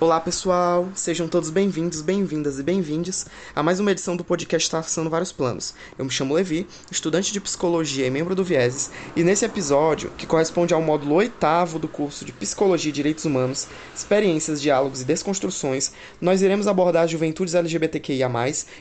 Olá 0.00 0.20
pessoal, 0.20 0.88
sejam 0.94 1.26
todos 1.26 1.50
bem-vindos, 1.50 2.02
bem-vindas 2.02 2.60
e 2.60 2.62
bem-vindes 2.62 3.26
a 3.52 3.64
mais 3.64 3.80
uma 3.80 3.90
edição 3.90 4.16
do 4.16 4.22
podcast 4.22 4.70
Traçando 4.70 5.10
Vários 5.10 5.32
Planos. 5.32 5.74
Eu 5.98 6.04
me 6.04 6.10
chamo 6.12 6.34
Levi, 6.34 6.68
estudante 6.88 7.32
de 7.32 7.40
psicologia 7.40 8.06
e 8.06 8.10
membro 8.10 8.32
do 8.32 8.44
Vieses, 8.44 8.92
e 9.16 9.24
nesse 9.24 9.44
episódio, 9.44 10.12
que 10.16 10.24
corresponde 10.24 10.72
ao 10.72 10.80
módulo 10.80 11.16
oitavo 11.16 11.80
do 11.80 11.88
curso 11.88 12.24
de 12.24 12.30
Psicologia 12.30 12.90
e 12.90 12.92
Direitos 12.92 13.24
Humanos, 13.24 13.66
Experiências, 13.92 14.62
Diálogos 14.62 15.02
e 15.02 15.04
Desconstruções, 15.04 15.90
nós 16.20 16.42
iremos 16.42 16.68
abordar 16.68 17.08
juventudes 17.08 17.56
LGBTQIA+, 17.56 18.30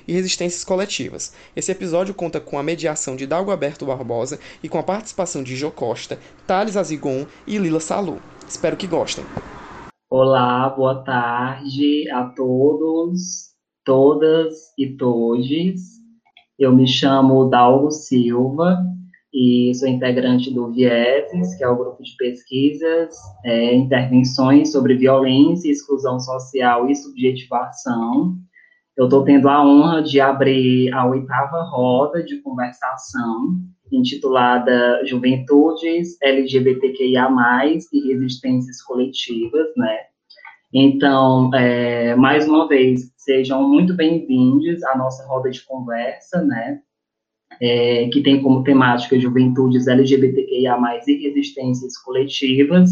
e 0.07 0.13
resistências 0.13 0.63
coletivas. 0.63 1.33
Esse 1.55 1.71
episódio 1.71 2.13
conta 2.13 2.39
com 2.39 2.59
a 2.59 2.63
mediação 2.63 3.15
de 3.15 3.25
Dalgoberto 3.25 3.87
Barbosa 3.87 4.39
e 4.61 4.69
com 4.69 4.77
a 4.77 4.83
participação 4.83 5.41
de 5.41 5.55
Jo 5.55 5.71
Costa, 5.71 6.19
Thales 6.45 6.77
Azigon 6.77 7.25
e 7.47 7.57
Lila 7.57 7.79
Salu. 7.79 8.21
Espero 8.47 8.77
que 8.77 8.85
gostem. 8.85 9.25
Olá, 10.09 10.69
boa 10.69 11.03
tarde 11.03 12.09
a 12.11 12.29
todos, 12.29 13.49
todas 13.83 14.55
e 14.77 14.95
todes. 14.95 15.81
Eu 16.57 16.73
me 16.73 16.87
chamo 16.87 17.49
Dalgo 17.49 17.91
Silva 17.91 18.85
e 19.33 19.73
sou 19.75 19.85
integrante 19.85 20.49
do 20.49 20.71
Vieses, 20.71 21.55
que 21.57 21.63
é 21.65 21.67
o 21.67 21.75
grupo 21.75 22.01
de 22.01 22.15
pesquisas, 22.15 23.17
é, 23.43 23.75
intervenções 23.75 24.71
sobre 24.71 24.95
violência, 24.95 25.69
exclusão 25.69 26.21
social 26.21 26.89
e 26.89 26.95
subjetivação. 26.95 28.37
Eu 28.95 29.07
estou 29.07 29.25
tendo 29.25 29.49
a 29.49 29.61
honra 29.61 30.01
de 30.01 30.21
abrir 30.21 30.89
a 30.93 31.05
oitava 31.05 31.63
roda 31.63 32.23
de 32.23 32.41
conversação 32.41 33.57
intitulada 33.91 35.05
Juventudes 35.05 36.17
LGBTQIA+, 36.21 37.29
e 37.93 38.13
Resistências 38.13 38.81
Coletivas, 38.81 39.67
né? 39.75 39.97
Então, 40.73 41.53
é, 41.55 42.15
mais 42.15 42.47
uma 42.47 42.67
vez, 42.67 43.11
sejam 43.17 43.67
muito 43.67 43.93
bem-vindos 43.93 44.83
à 44.83 44.97
nossa 44.97 45.25
roda 45.25 45.49
de 45.49 45.63
conversa, 45.65 46.41
né? 46.43 46.81
É, 47.61 48.07
que 48.09 48.21
tem 48.21 48.41
como 48.41 48.63
temática 48.63 49.19
Juventudes 49.19 49.87
LGBTQIA+, 49.87 50.77
e 51.07 51.27
Resistências 51.27 51.97
Coletivas, 51.97 52.89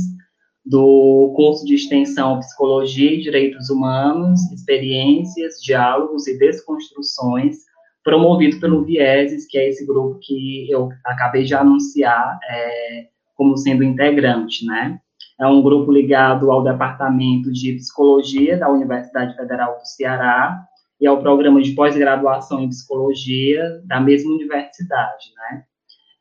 do 0.66 1.32
curso 1.36 1.66
de 1.66 1.76
extensão 1.76 2.40
Psicologia 2.40 3.12
e 3.12 3.22
Direitos 3.22 3.70
Humanos, 3.70 4.40
Experiências, 4.52 5.62
Diálogos 5.62 6.28
e 6.28 6.38
Desconstruções, 6.40 7.65
promovido 8.06 8.60
pelo 8.60 8.86
Vieses, 8.86 9.48
que 9.48 9.58
é 9.58 9.68
esse 9.68 9.84
grupo 9.84 10.20
que 10.22 10.70
eu 10.70 10.90
acabei 11.04 11.44
de 11.44 11.56
anunciar 11.56 12.40
é, 12.48 13.08
como 13.36 13.58
sendo 13.58 13.84
integrante, 13.84 14.64
né? 14.64 15.00
É 15.40 15.48
um 15.48 15.62
grupo 15.62 15.92
ligado 15.92 16.52
ao 16.52 16.64
Departamento 16.64 17.52
de 17.52 17.74
Psicologia 17.74 18.58
da 18.58 18.70
Universidade 18.70 19.36
Federal 19.36 19.78
do 19.80 19.86
Ceará 19.86 20.64
e 21.02 21.08
ao 21.08 21.20
programa 21.20 21.60
de 21.62 21.72
pós-graduação 21.72 22.62
em 22.62 22.70
Psicologia 22.70 23.82
da 23.86 24.00
mesma 24.00 24.32
universidade, 24.32 25.34
né? 25.36 25.64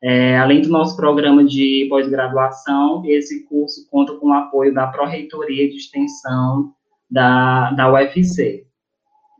É, 0.03 0.37
além 0.37 0.61
do 0.61 0.69
nosso 0.69 0.97
programa 0.97 1.45
de 1.45 1.85
pós-graduação, 1.87 3.03
esse 3.05 3.47
curso 3.47 3.87
conta 3.89 4.13
com 4.15 4.29
o 4.29 4.33
apoio 4.33 4.73
da 4.73 4.87
Pró-Reitoria 4.87 5.69
de 5.69 5.77
Extensão 5.77 6.73
da, 7.09 7.71
da 7.71 7.91
UFC. 7.93 8.65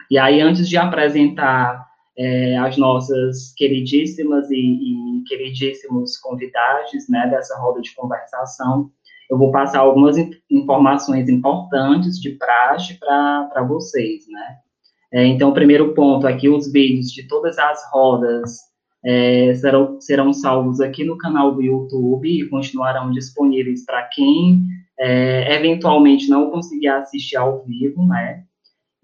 E 0.10 0.18
aí, 0.18 0.40
antes 0.40 0.70
de 0.70 0.78
apresentar 0.78 1.85
é, 2.18 2.58
as 2.58 2.78
nossas 2.78 3.54
queridíssimas 3.56 4.50
e, 4.50 4.56
e, 4.56 5.24
queridíssimos 5.28 6.18
convidados 6.18 6.92
né, 7.10 7.28
dessa 7.30 7.58
roda 7.60 7.82
de 7.82 7.94
conversação. 7.96 8.90
Eu 9.30 9.38
vou 9.38 9.52
passar 9.52 9.80
algumas 9.80 10.16
informações 10.50 11.28
importantes 11.28 12.20
de 12.20 12.32
praxe 12.32 12.98
para 13.00 13.64
vocês, 13.68 14.24
né? 14.30 14.58
É, 15.12 15.26
então, 15.26 15.50
o 15.50 15.54
primeiro 15.54 15.94
ponto 15.94 16.28
aqui, 16.28 16.50
os 16.50 16.72
vídeos 16.72 17.12
de 17.12 17.28
todas 17.28 17.58
as 17.58 17.82
rodas 17.92 18.58
é, 19.04 19.54
serão, 19.56 20.00
serão 20.02 20.34
salvos 20.34 20.82
aqui 20.82 21.04
no 21.04 21.18
canal 21.18 21.54
do 21.54 21.62
YouTube 21.62 22.28
e 22.28 22.50
continuarão 22.50 23.12
disponíveis 23.12 23.86
para 23.86 24.04
quem 24.04 24.66
é, 25.00 25.56
eventualmente 25.56 26.30
não 26.30 26.50
conseguir 26.50 26.88
assistir 26.88 27.38
ao 27.38 27.64
vivo, 27.64 28.06
né? 28.06 28.44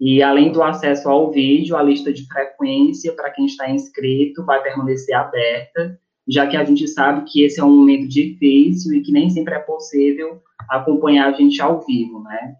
E 0.04 0.20
além 0.20 0.50
do 0.50 0.60
acesso 0.64 1.08
ao 1.08 1.30
vídeo, 1.30 1.76
a 1.76 1.82
lista 1.82 2.12
de 2.12 2.26
frequência 2.26 3.12
para 3.12 3.30
quem 3.30 3.46
está 3.46 3.70
inscrito 3.70 4.44
vai 4.44 4.60
permanecer 4.60 5.14
aberta, 5.14 5.96
já 6.26 6.44
que 6.44 6.56
a 6.56 6.64
gente 6.64 6.88
sabe 6.88 7.22
que 7.30 7.44
esse 7.44 7.60
é 7.60 7.64
um 7.64 7.70
momento 7.70 8.08
difícil 8.08 8.94
e 8.94 9.00
que 9.00 9.12
nem 9.12 9.30
sempre 9.30 9.54
é 9.54 9.60
possível 9.60 10.42
acompanhar 10.68 11.28
a 11.28 11.32
gente 11.32 11.62
ao 11.62 11.80
vivo, 11.82 12.20
né? 12.24 12.56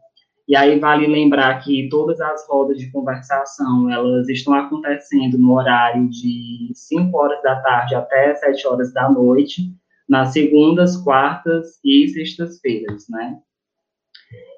E 0.46 0.54
aí 0.54 0.78
vale 0.78 1.08
lembrar 1.08 1.58
que 1.64 1.88
todas 1.88 2.20
as 2.20 2.46
rodas 2.46 2.78
de 2.78 2.88
conversação, 2.92 3.90
elas 3.90 4.28
estão 4.28 4.54
acontecendo 4.54 5.36
no 5.36 5.54
horário 5.54 6.08
de 6.08 6.70
5 6.72 7.16
horas 7.18 7.42
da 7.42 7.56
tarde 7.60 7.96
até 7.96 8.36
7 8.36 8.68
horas 8.68 8.92
da 8.92 9.10
noite, 9.10 9.74
nas 10.08 10.32
segundas, 10.32 10.96
quartas 10.96 11.80
e 11.84 12.06
sextas-feiras, 12.06 13.08
né? 13.08 13.40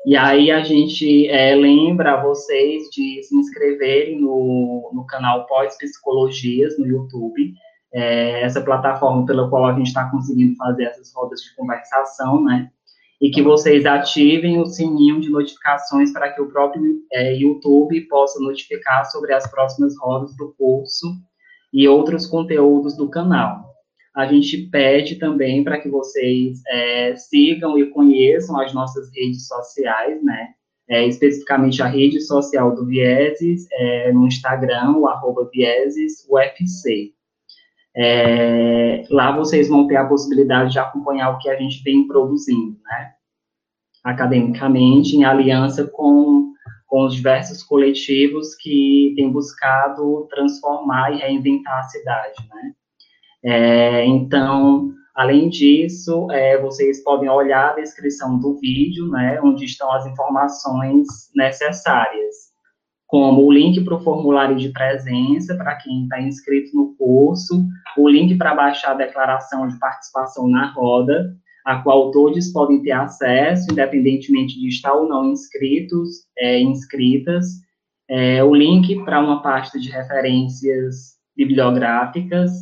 E 0.06 0.16
aí 0.16 0.50
a 0.50 0.62
gente 0.62 1.28
é, 1.28 1.54
lembra 1.54 2.22
vocês 2.22 2.84
de 2.90 3.22
se 3.22 3.34
inscreverem 3.34 4.20
no, 4.20 4.90
no 4.92 5.06
canal 5.06 5.46
Pós 5.46 5.76
Psicologias 5.78 6.78
no 6.78 6.86
YouTube, 6.86 7.54
é, 7.92 8.42
essa 8.42 8.60
plataforma 8.60 9.24
pela 9.24 9.48
qual 9.48 9.66
a 9.66 9.72
gente 9.72 9.86
está 9.86 10.10
conseguindo 10.10 10.54
fazer 10.56 10.84
essas 10.84 11.10
rodas 11.14 11.40
de 11.40 11.54
conversação, 11.56 12.42
né? 12.44 12.70
E 13.20 13.30
que 13.30 13.40
vocês 13.40 13.86
ativem 13.86 14.60
o 14.60 14.66
sininho 14.66 15.20
de 15.20 15.30
notificações 15.30 16.12
para 16.12 16.30
que 16.32 16.42
o 16.42 16.48
próprio 16.48 16.82
é, 17.10 17.34
YouTube 17.34 17.98
possa 18.02 18.38
notificar 18.40 19.06
sobre 19.06 19.32
as 19.32 19.50
próximas 19.50 19.94
rodas 19.98 20.36
do 20.36 20.52
curso 20.58 21.06
e 21.72 21.88
outros 21.88 22.26
conteúdos 22.26 22.94
do 22.96 23.08
canal 23.08 23.73
a 24.14 24.26
gente 24.26 24.68
pede 24.68 25.16
também 25.16 25.64
para 25.64 25.80
que 25.80 25.88
vocês 25.88 26.62
é, 26.68 27.16
sigam 27.16 27.76
e 27.76 27.90
conheçam 27.90 28.58
as 28.60 28.72
nossas 28.72 29.10
redes 29.12 29.48
sociais, 29.48 30.22
né? 30.22 30.54
É, 30.88 31.06
especificamente 31.06 31.82
a 31.82 31.86
rede 31.86 32.20
social 32.20 32.74
do 32.74 32.86
Vieses, 32.86 33.66
é, 33.72 34.12
no 34.12 34.26
Instagram, 34.26 34.98
o 34.98 35.08
arroba 35.08 35.50
ViesesUFC. 35.52 37.12
É, 37.96 39.04
lá 39.10 39.34
vocês 39.34 39.68
vão 39.68 39.86
ter 39.86 39.96
a 39.96 40.06
possibilidade 40.06 40.72
de 40.72 40.78
acompanhar 40.78 41.30
o 41.30 41.38
que 41.38 41.48
a 41.48 41.56
gente 41.56 41.82
vem 41.82 42.06
produzindo, 42.06 42.78
né? 42.84 43.12
Academicamente, 44.04 45.16
em 45.16 45.24
aliança 45.24 45.86
com, 45.86 46.52
com 46.86 47.06
os 47.06 47.14
diversos 47.14 47.62
coletivos 47.64 48.54
que 48.54 49.12
têm 49.16 49.32
buscado 49.32 50.28
transformar 50.28 51.12
e 51.12 51.18
reinventar 51.18 51.78
a 51.78 51.84
cidade, 51.84 52.36
né? 52.54 52.74
É, 53.44 54.06
então, 54.06 54.92
além 55.14 55.50
disso, 55.50 56.30
é, 56.30 56.58
vocês 56.58 57.04
podem 57.04 57.28
olhar 57.28 57.70
a 57.70 57.74
descrição 57.74 58.38
do 58.38 58.58
vídeo, 58.58 59.08
né, 59.08 59.38
onde 59.42 59.64
estão 59.66 59.92
as 59.92 60.06
informações 60.06 61.06
necessárias, 61.34 62.34
como 63.06 63.44
o 63.44 63.52
link 63.52 63.84
para 63.84 63.96
o 63.96 64.02
formulário 64.02 64.56
de 64.56 64.70
presença 64.70 65.54
para 65.56 65.76
quem 65.76 66.04
está 66.04 66.20
inscrito 66.20 66.74
no 66.74 66.96
curso, 66.96 67.64
o 67.98 68.08
link 68.08 68.34
para 68.36 68.54
baixar 68.54 68.92
a 68.92 68.94
declaração 68.94 69.68
de 69.68 69.78
participação 69.78 70.48
na 70.48 70.72
roda, 70.72 71.36
a 71.64 71.82
qual 71.82 72.10
todos 72.10 72.50
podem 72.50 72.82
ter 72.82 72.92
acesso, 72.92 73.70
independentemente 73.70 74.58
de 74.58 74.68
estar 74.68 74.92
ou 74.92 75.08
não 75.08 75.30
inscritos, 75.30 76.08
é, 76.36 76.60
inscritas, 76.60 77.46
é, 78.08 78.42
o 78.42 78.54
link 78.54 79.02
para 79.04 79.20
uma 79.20 79.42
pasta 79.42 79.78
de 79.78 79.90
referências 79.90 81.14
bibliográficas, 81.36 82.52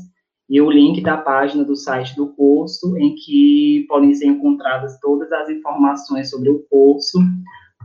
e 0.52 0.60
o 0.60 0.70
link 0.70 1.00
da 1.00 1.16
página 1.16 1.64
do 1.64 1.74
site 1.74 2.14
do 2.14 2.26
curso, 2.34 2.94
em 2.98 3.14
que 3.14 3.86
podem 3.88 4.14
ser 4.14 4.26
encontradas 4.26 5.00
todas 5.00 5.32
as 5.32 5.48
informações 5.48 6.28
sobre 6.28 6.50
o 6.50 6.58
curso, 6.68 7.18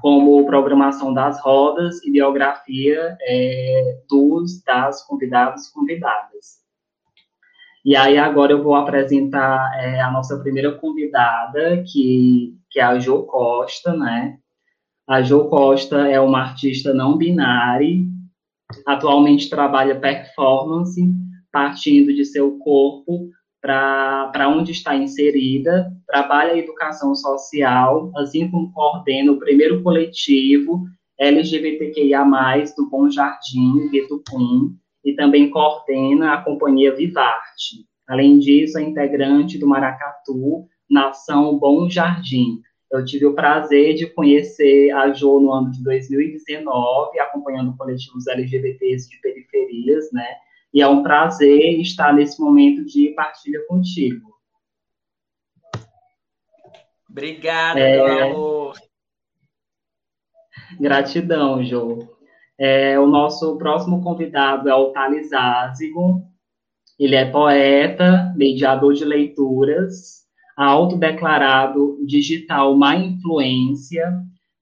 como 0.01 0.45
programação 0.45 1.13
das 1.13 1.41
rodas 1.41 2.03
e 2.03 2.11
biografia 2.11 3.17
é, 3.21 4.01
dos, 4.09 4.61
das 4.63 5.01
convidados 5.07 5.69
convidadas. 5.69 6.57
E 7.85 7.95
aí 7.95 8.17
agora 8.17 8.51
eu 8.51 8.61
vou 8.61 8.75
apresentar 8.75 9.71
é, 9.79 10.01
a 10.01 10.11
nossa 10.11 10.37
primeira 10.37 10.73
convidada, 10.73 11.81
que, 11.89 12.53
que 12.69 12.81
é 12.81 12.83
a 12.83 12.99
Jo 12.99 13.23
Costa, 13.23 13.95
né? 13.95 14.39
A 15.07 15.21
Jo 15.21 15.45
Costa 15.45 16.05
é 16.05 16.19
uma 16.19 16.41
artista 16.41 16.93
não 16.93 17.17
binária, 17.17 17.95
atualmente 18.85 19.49
trabalha 19.49 19.97
performance, 19.97 21.01
partindo 21.51 22.13
de 22.13 22.25
seu 22.25 22.57
corpo 22.59 23.29
para 23.61 24.47
onde 24.49 24.71
está 24.71 24.95
inserida, 24.95 25.91
trabalha 26.05 26.53
a 26.53 26.57
educação 26.57 27.13
social, 27.15 28.11
assim 28.15 28.49
como 28.49 28.71
coordena 28.71 29.31
o 29.31 29.39
primeiro 29.39 29.83
coletivo 29.83 30.85
LGBTQIA+, 31.19 32.23
do 32.77 32.89
Bom 32.89 33.09
Jardim, 33.09 33.89
Guetupum, 33.91 34.75
e 35.03 35.13
também 35.15 35.49
coordena 35.49 36.33
a 36.33 36.41
companhia 36.43 36.95
Vivarte. 36.95 37.85
Além 38.07 38.39
disso, 38.39 38.77
é 38.77 38.83
integrante 38.83 39.57
do 39.57 39.67
Maracatu, 39.67 40.65
Nação 40.89 41.57
Bom 41.57 41.89
Jardim, 41.89 42.61
Eu 42.89 43.03
tive 43.03 43.25
o 43.25 43.33
prazer 43.33 43.95
de 43.95 44.07
conhecer 44.07 44.91
a 44.91 45.11
Jo 45.11 45.41
no 45.41 45.51
ano 45.51 45.71
de 45.71 45.83
2019, 45.83 47.19
acompanhando 47.19 47.75
coletivos 47.75 48.27
LGBTs 48.27 49.09
de 49.09 49.19
periferias, 49.19 50.09
né? 50.13 50.25
E 50.73 50.81
é 50.81 50.87
um 50.87 51.01
prazer 51.01 51.79
estar 51.79 52.13
nesse 52.13 52.39
momento 52.39 52.85
de 52.85 53.09
partilha 53.09 53.65
contigo. 53.67 54.35
Obrigada, 57.09 57.79
é... 57.79 57.95
meu 57.95 58.23
amor. 58.31 58.75
Gratidão, 60.79 61.63
Jo. 61.63 62.15
É, 62.59 62.99
o 62.99 63.05
nosso 63.05 63.57
próximo 63.57 64.01
convidado 64.01 64.67
é 64.67 64.75
o 64.75 64.91
Thales 64.91 65.31
Azigo. 65.31 66.23
Ele 66.99 67.15
é 67.15 67.29
poeta, 67.29 68.33
mediador 68.35 68.93
de 68.93 69.05
leituras, 69.05 70.25
autodeclarado 70.55 72.03
digital 72.05 72.75
má 72.75 72.95
influência, 72.95 74.11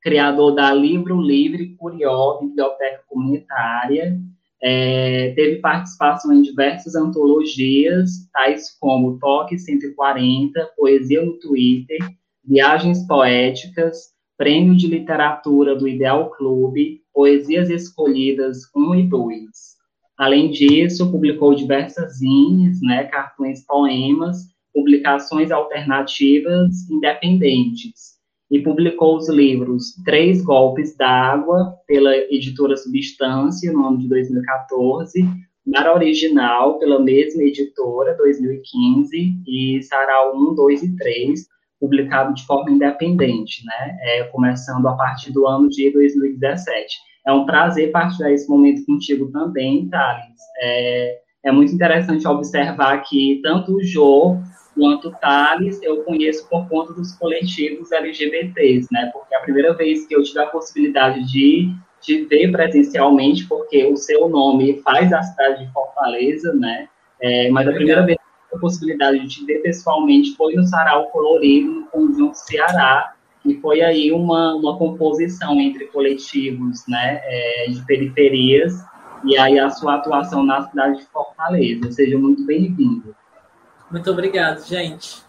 criador 0.01 0.53
da 0.53 0.73
Livro 0.73 1.21
Livre 1.21 1.75
Curió, 1.77 2.39
biblioteca 2.39 3.01
comunitária, 3.07 4.19
é, 4.61 5.33
teve 5.35 5.57
participação 5.57 6.33
em 6.33 6.41
diversas 6.41 6.95
antologias, 6.95 8.09
tais 8.33 8.75
como 8.79 9.19
Toque 9.19 9.57
140, 9.57 10.71
Poesia 10.77 11.23
no 11.23 11.37
Twitter, 11.39 11.99
Viagens 12.43 13.05
Poéticas, 13.05 14.13
Prêmio 14.37 14.75
de 14.75 14.87
Literatura 14.87 15.75
do 15.75 15.87
Ideal 15.87 16.31
Clube, 16.31 17.01
Poesias 17.13 17.69
Escolhidas 17.69 18.59
1 18.75 18.95
e 18.95 19.03
2. 19.03 19.45
Além 20.17 20.51
disso, 20.51 21.11
publicou 21.11 21.53
diversas 21.53 22.19
zines, 22.19 22.81
né, 22.81 23.05
cartões 23.05 23.65
poemas, 23.65 24.37
publicações 24.73 25.51
alternativas 25.51 26.89
independentes, 26.89 28.14
e 28.51 28.59
publicou 28.59 29.17
os 29.17 29.29
livros 29.29 29.95
Três 30.03 30.43
Golpes 30.43 30.95
d'Água, 30.95 31.75
pela 31.87 32.15
editora 32.15 32.77
Substância, 32.77 33.71
no 33.71 33.85
ano 33.87 33.97
de 33.97 34.07
2014, 34.07 35.25
Mar 35.65 35.91
Original, 35.95 36.77
pela 36.77 36.99
mesma 36.99 37.43
editora, 37.43 38.15
2015, 38.17 39.33
e 39.47 39.81
Sarau 39.81 40.35
1, 40.35 40.55
2 40.55 40.83
e 40.83 40.95
3, 40.95 41.47
publicado 41.79 42.33
de 42.33 42.45
forma 42.45 42.71
independente, 42.71 43.65
né? 43.65 43.97
É, 44.01 44.23
começando 44.25 44.87
a 44.87 44.93
partir 44.93 45.31
do 45.31 45.47
ano 45.47 45.67
de 45.69 45.91
2017. 45.91 46.95
É 47.27 47.33
um 47.33 47.45
prazer 47.45 47.91
partilhar 47.91 48.31
esse 48.31 48.47
momento 48.47 48.85
contigo 48.85 49.31
também, 49.31 49.89
Thales. 49.89 50.39
É, 50.61 51.17
é 51.45 51.51
muito 51.51 51.73
interessante 51.73 52.27
observar 52.27 53.01
que 53.01 53.39
tanto 53.43 53.75
o 53.75 53.83
Jô 53.83 54.37
quanto 54.75 55.11
Thales 55.21 55.81
eu 55.81 56.03
conheço 56.03 56.47
por 56.49 56.67
conta 56.67 56.93
dos 56.93 57.13
coletivos 57.13 57.91
LGBTs, 57.91 58.87
né? 58.91 59.09
Porque 59.13 59.33
a 59.33 59.39
primeira 59.39 59.73
vez 59.73 60.05
que 60.05 60.15
eu 60.15 60.21
tive 60.21 60.39
a 60.39 60.47
possibilidade 60.47 61.23
de 61.31 61.73
te 62.01 62.25
ver 62.25 62.51
presencialmente, 62.51 63.47
porque 63.47 63.85
o 63.85 63.95
seu 63.95 64.27
nome 64.29 64.81
faz 64.83 65.11
a 65.11 65.23
cidade 65.23 65.65
de 65.65 65.71
Fortaleza, 65.71 66.53
né? 66.53 66.87
É, 67.21 67.49
mas 67.49 67.67
a 67.67 67.71
primeira 67.71 68.05
vez 68.05 68.17
a 68.53 68.57
possibilidade 68.59 69.19
de 69.19 69.27
te 69.27 69.45
ver 69.45 69.61
pessoalmente 69.61 70.35
foi 70.35 70.53
no 70.53 70.63
Sarau 70.63 71.07
Colorido, 71.07 71.71
no 71.71 71.87
Conjunto 71.87 72.35
Ceará, 72.35 73.15
e 73.45 73.55
foi 73.55 73.81
aí 73.81 74.11
uma, 74.11 74.55
uma 74.55 74.77
composição 74.77 75.59
entre 75.59 75.85
coletivos 75.85 76.83
né, 76.87 77.21
é, 77.23 77.67
de 77.69 77.85
periferias 77.85 78.73
e 79.23 79.37
aí 79.37 79.59
a 79.59 79.69
sua 79.69 79.95
atuação 79.95 80.43
na 80.43 80.67
cidade 80.67 80.99
de 80.99 81.05
Fortaleza. 81.05 81.91
Seja 81.91 82.17
muito 82.17 82.45
bem-vindo. 82.45 83.15
Muito 83.91 84.11
obrigado, 84.11 84.65
gente. 84.65 85.23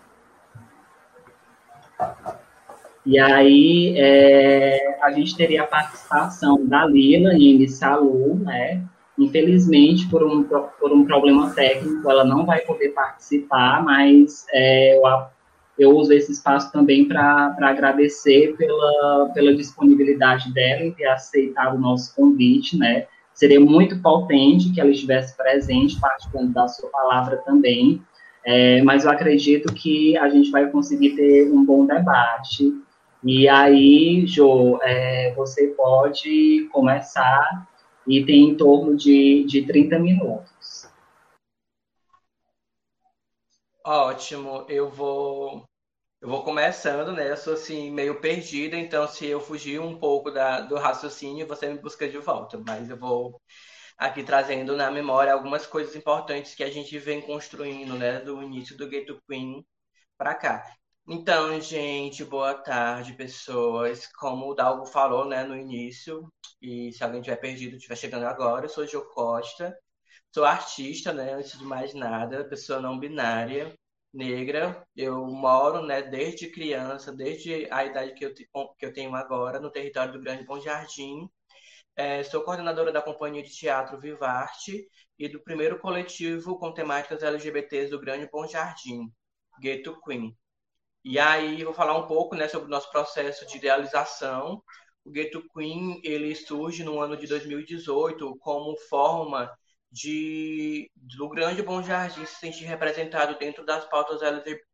E 3.04 3.18
aí 3.18 3.94
é, 3.96 4.98
a 5.00 5.12
gente 5.12 5.36
teria 5.36 5.62
a 5.62 5.66
participação 5.66 6.66
da 6.66 6.84
Lila 6.86 7.34
e 7.34 7.68
Salu, 7.68 8.34
né? 8.36 8.82
Infelizmente, 9.18 10.08
por 10.08 10.24
um, 10.24 10.42
por 10.42 10.92
um 10.92 11.04
problema 11.04 11.50
técnico, 11.50 12.10
ela 12.10 12.24
não 12.24 12.44
vai 12.44 12.60
poder 12.60 12.88
participar, 12.90 13.82
mas 13.82 14.44
é, 14.52 14.98
eu, 14.98 15.02
eu 15.78 15.96
uso 15.96 16.12
esse 16.12 16.32
espaço 16.32 16.72
também 16.72 17.06
para 17.06 17.56
agradecer 17.60 18.56
pela, 18.56 19.30
pela 19.32 19.54
disponibilidade 19.54 20.52
dela 20.52 20.82
em 20.82 20.92
ter 20.92 21.06
aceitado 21.06 21.76
o 21.76 21.80
nosso 21.80 22.14
convite, 22.14 22.76
né? 22.76 23.06
Seria 23.32 23.60
muito 23.60 24.00
potente 24.02 24.72
que 24.72 24.80
ela 24.80 24.90
estivesse 24.90 25.36
presente, 25.36 26.00
participando 26.00 26.52
da 26.52 26.66
sua 26.66 26.90
palavra 26.90 27.36
também, 27.38 28.02
é, 28.46 28.80
mas 28.82 29.04
eu 29.04 29.10
acredito 29.10 29.74
que 29.74 30.16
a 30.16 30.28
gente 30.28 30.52
vai 30.52 30.70
conseguir 30.70 31.16
ter 31.16 31.50
um 31.52 31.64
bom 31.64 31.84
debate. 31.84 32.72
E 33.24 33.48
aí, 33.48 34.24
Jo, 34.24 34.78
é, 34.82 35.34
você 35.34 35.68
pode 35.68 36.68
começar 36.72 37.66
e 38.06 38.24
tem 38.24 38.50
em 38.50 38.54
torno 38.56 38.96
de, 38.96 39.44
de 39.48 39.66
30 39.66 39.98
minutos. 39.98 40.88
Ótimo, 43.84 44.64
eu 44.68 44.88
vou 44.90 45.64
eu 46.20 46.28
vou 46.28 46.44
começando, 46.44 47.12
né? 47.12 47.30
Eu 47.30 47.36
sou 47.36 47.54
assim 47.54 47.90
meio 47.90 48.20
perdida, 48.20 48.76
então 48.76 49.06
se 49.08 49.26
eu 49.26 49.40
fugir 49.40 49.80
um 49.80 49.98
pouco 49.98 50.30
da, 50.30 50.60
do 50.62 50.76
raciocínio, 50.76 51.46
você 51.46 51.68
me 51.68 51.78
busca 51.78 52.08
de 52.08 52.18
volta, 52.18 52.58
mas 52.58 52.90
eu 52.90 52.96
vou 52.98 53.40
aqui 53.98 54.22
trazendo 54.22 54.76
na 54.76 54.90
memória 54.90 55.32
algumas 55.32 55.66
coisas 55.66 55.94
importantes 55.96 56.54
que 56.54 56.62
a 56.64 56.70
gente 56.70 56.98
vem 56.98 57.20
construindo, 57.22 57.94
né, 57.94 58.20
do 58.20 58.42
início 58.42 58.76
do 58.76 58.88
Ghetto 58.88 59.20
Queen 59.28 59.64
para 60.18 60.34
cá. 60.34 60.64
Então, 61.08 61.60
gente, 61.60 62.24
boa 62.24 62.54
tarde, 62.54 63.12
pessoas. 63.14 64.06
Como 64.18 64.48
o 64.50 64.54
Dalgo 64.54 64.86
falou, 64.86 65.24
né, 65.26 65.44
no 65.44 65.56
início, 65.56 66.30
e 66.60 66.92
se 66.92 67.04
alguém 67.04 67.22
tiver 67.22 67.36
perdido, 67.36 67.76
estiver 67.76 67.96
chegando 67.96 68.26
agora, 68.26 68.66
eu 68.66 68.68
sou 68.68 68.86
Jo 68.86 69.02
Costa, 69.14 69.76
sou 70.34 70.44
artista, 70.44 71.12
né, 71.12 71.34
antes 71.34 71.58
de 71.58 71.64
mais 71.64 71.94
nada, 71.94 72.48
pessoa 72.48 72.80
não 72.80 72.98
binária, 72.98 73.74
negra. 74.12 74.84
Eu 74.96 75.26
moro, 75.26 75.82
né, 75.86 76.02
desde 76.02 76.50
criança, 76.50 77.12
desde 77.12 77.68
a 77.70 77.84
idade 77.84 78.14
que 78.14 78.24
eu, 78.26 78.34
que 78.34 78.86
eu 78.86 78.92
tenho 78.92 79.14
agora, 79.14 79.60
no 79.60 79.70
território 79.70 80.12
do 80.12 80.20
Grande 80.20 80.44
Bom 80.44 80.60
Jardim. 80.60 81.28
É, 81.96 82.22
sou 82.24 82.42
coordenadora 82.42 82.92
da 82.92 83.00
Companhia 83.00 83.42
de 83.42 83.48
Teatro 83.50 83.98
Vivarte 83.98 84.86
e 85.18 85.28
do 85.28 85.40
primeiro 85.42 85.78
coletivo 85.78 86.58
com 86.58 86.72
temáticas 86.72 87.22
LGBTs 87.22 87.90
do 87.90 87.98
Grande 87.98 88.28
Bom 88.30 88.46
Jardim, 88.46 89.10
Ghetto 89.58 89.98
Queen. 90.02 90.36
E 91.04 91.18
aí 91.18 91.64
vou 91.64 91.72
falar 91.72 91.96
um 91.98 92.06
pouco 92.06 92.36
né, 92.36 92.48
sobre 92.48 92.66
o 92.68 92.70
nosso 92.70 92.90
processo 92.90 93.46
de 93.46 93.56
idealização. 93.58 94.62
O 95.04 95.10
Ghetto 95.10 95.42
Queen 95.54 96.00
ele 96.04 96.34
surge 96.34 96.84
no 96.84 97.00
ano 97.00 97.16
de 97.16 97.26
2018 97.26 98.36
como 98.40 98.76
forma 98.88 99.50
de 99.90 100.90
do 100.94 101.28
Grande 101.30 101.62
Bom 101.62 101.82
Jardim 101.82 102.26
se 102.26 102.34
sentir 102.36 102.64
representado 102.64 103.38
dentro 103.38 103.64
das 103.64 103.86
pautas 103.88 104.20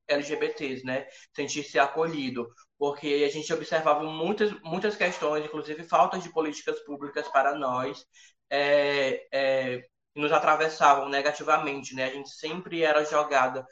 LGBTs, 0.09 0.85
né? 0.85 1.07
Sentir-se 1.37 1.79
acolhido, 1.79 2.49
porque 2.83 3.25
a 3.25 3.31
gente 3.31 3.53
observava 3.55 4.03
muitas 4.03 4.51
muitas 4.63 4.97
questões, 4.97 5.45
inclusive 5.45 5.85
faltas 5.85 6.21
de 6.25 6.31
políticas 6.31 6.81
públicas 6.81 7.29
para 7.29 7.55
nós, 7.55 8.05
é, 8.51 9.25
é, 9.33 9.85
nos 10.17 10.33
atravessavam 10.33 11.09
negativamente, 11.09 11.95
né? 11.95 12.07
A 12.07 12.11
gente 12.11 12.31
sempre 12.31 12.83
era 12.83 13.05
jogada 13.05 13.65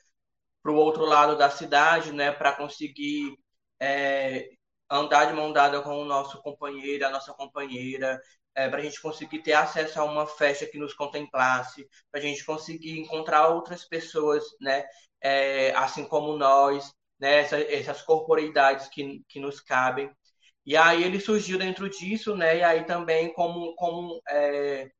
para 0.63 0.73
o 0.73 0.77
outro 0.77 1.05
lado 1.05 1.37
da 1.37 1.51
cidade, 1.51 2.13
né, 2.13 2.31
para 2.33 2.53
conseguir 2.53 3.37
é, 3.81 4.49
andar 4.89 5.27
de 5.27 5.33
mão 5.35 5.53
dada 5.53 5.83
com 5.83 6.01
o 6.01 6.05
nosso 6.05 6.41
companheiro, 6.43 7.05
a 7.07 7.11
nossa 7.11 7.33
companheira, 7.35 8.21
é, 8.55 8.69
para 8.69 8.79
a 8.79 8.83
gente 8.83 9.03
conseguir 9.03 9.43
ter 9.43 9.55
acesso 9.55 10.01
a 10.01 10.05
uma 10.05 10.27
festa 10.27 10.67
que 10.67 10.79
nos 10.79 10.95
contemplasse, 10.95 11.89
para 12.13 12.21
a 12.21 12.23
gente 12.23 12.45
conseguir 12.45 13.01
encontrar 13.01 13.49
outras 13.49 13.85
pessoas, 13.85 14.45
né, 14.61 14.85
é, 15.21 15.73
assim 15.75 16.05
como 16.07 16.37
nós, 16.37 16.95
né, 17.21 17.41
essa, 17.41 17.59
essas 17.61 18.03
corporeidades 18.03 18.89
que, 18.89 19.23
que 19.29 19.41
nos 19.41 19.61
cabem. 19.61 20.11
E 20.67 20.77
aí 20.77 21.03
ele 21.05 21.21
surgiu 21.21 21.59
dentro 21.59 21.89
disso, 21.89 22.37
né, 22.37 22.59
e 22.59 22.63
aí 22.63 22.85
também 22.85 23.33
como, 23.33 23.75
como 23.77 24.21
é, 24.29 24.91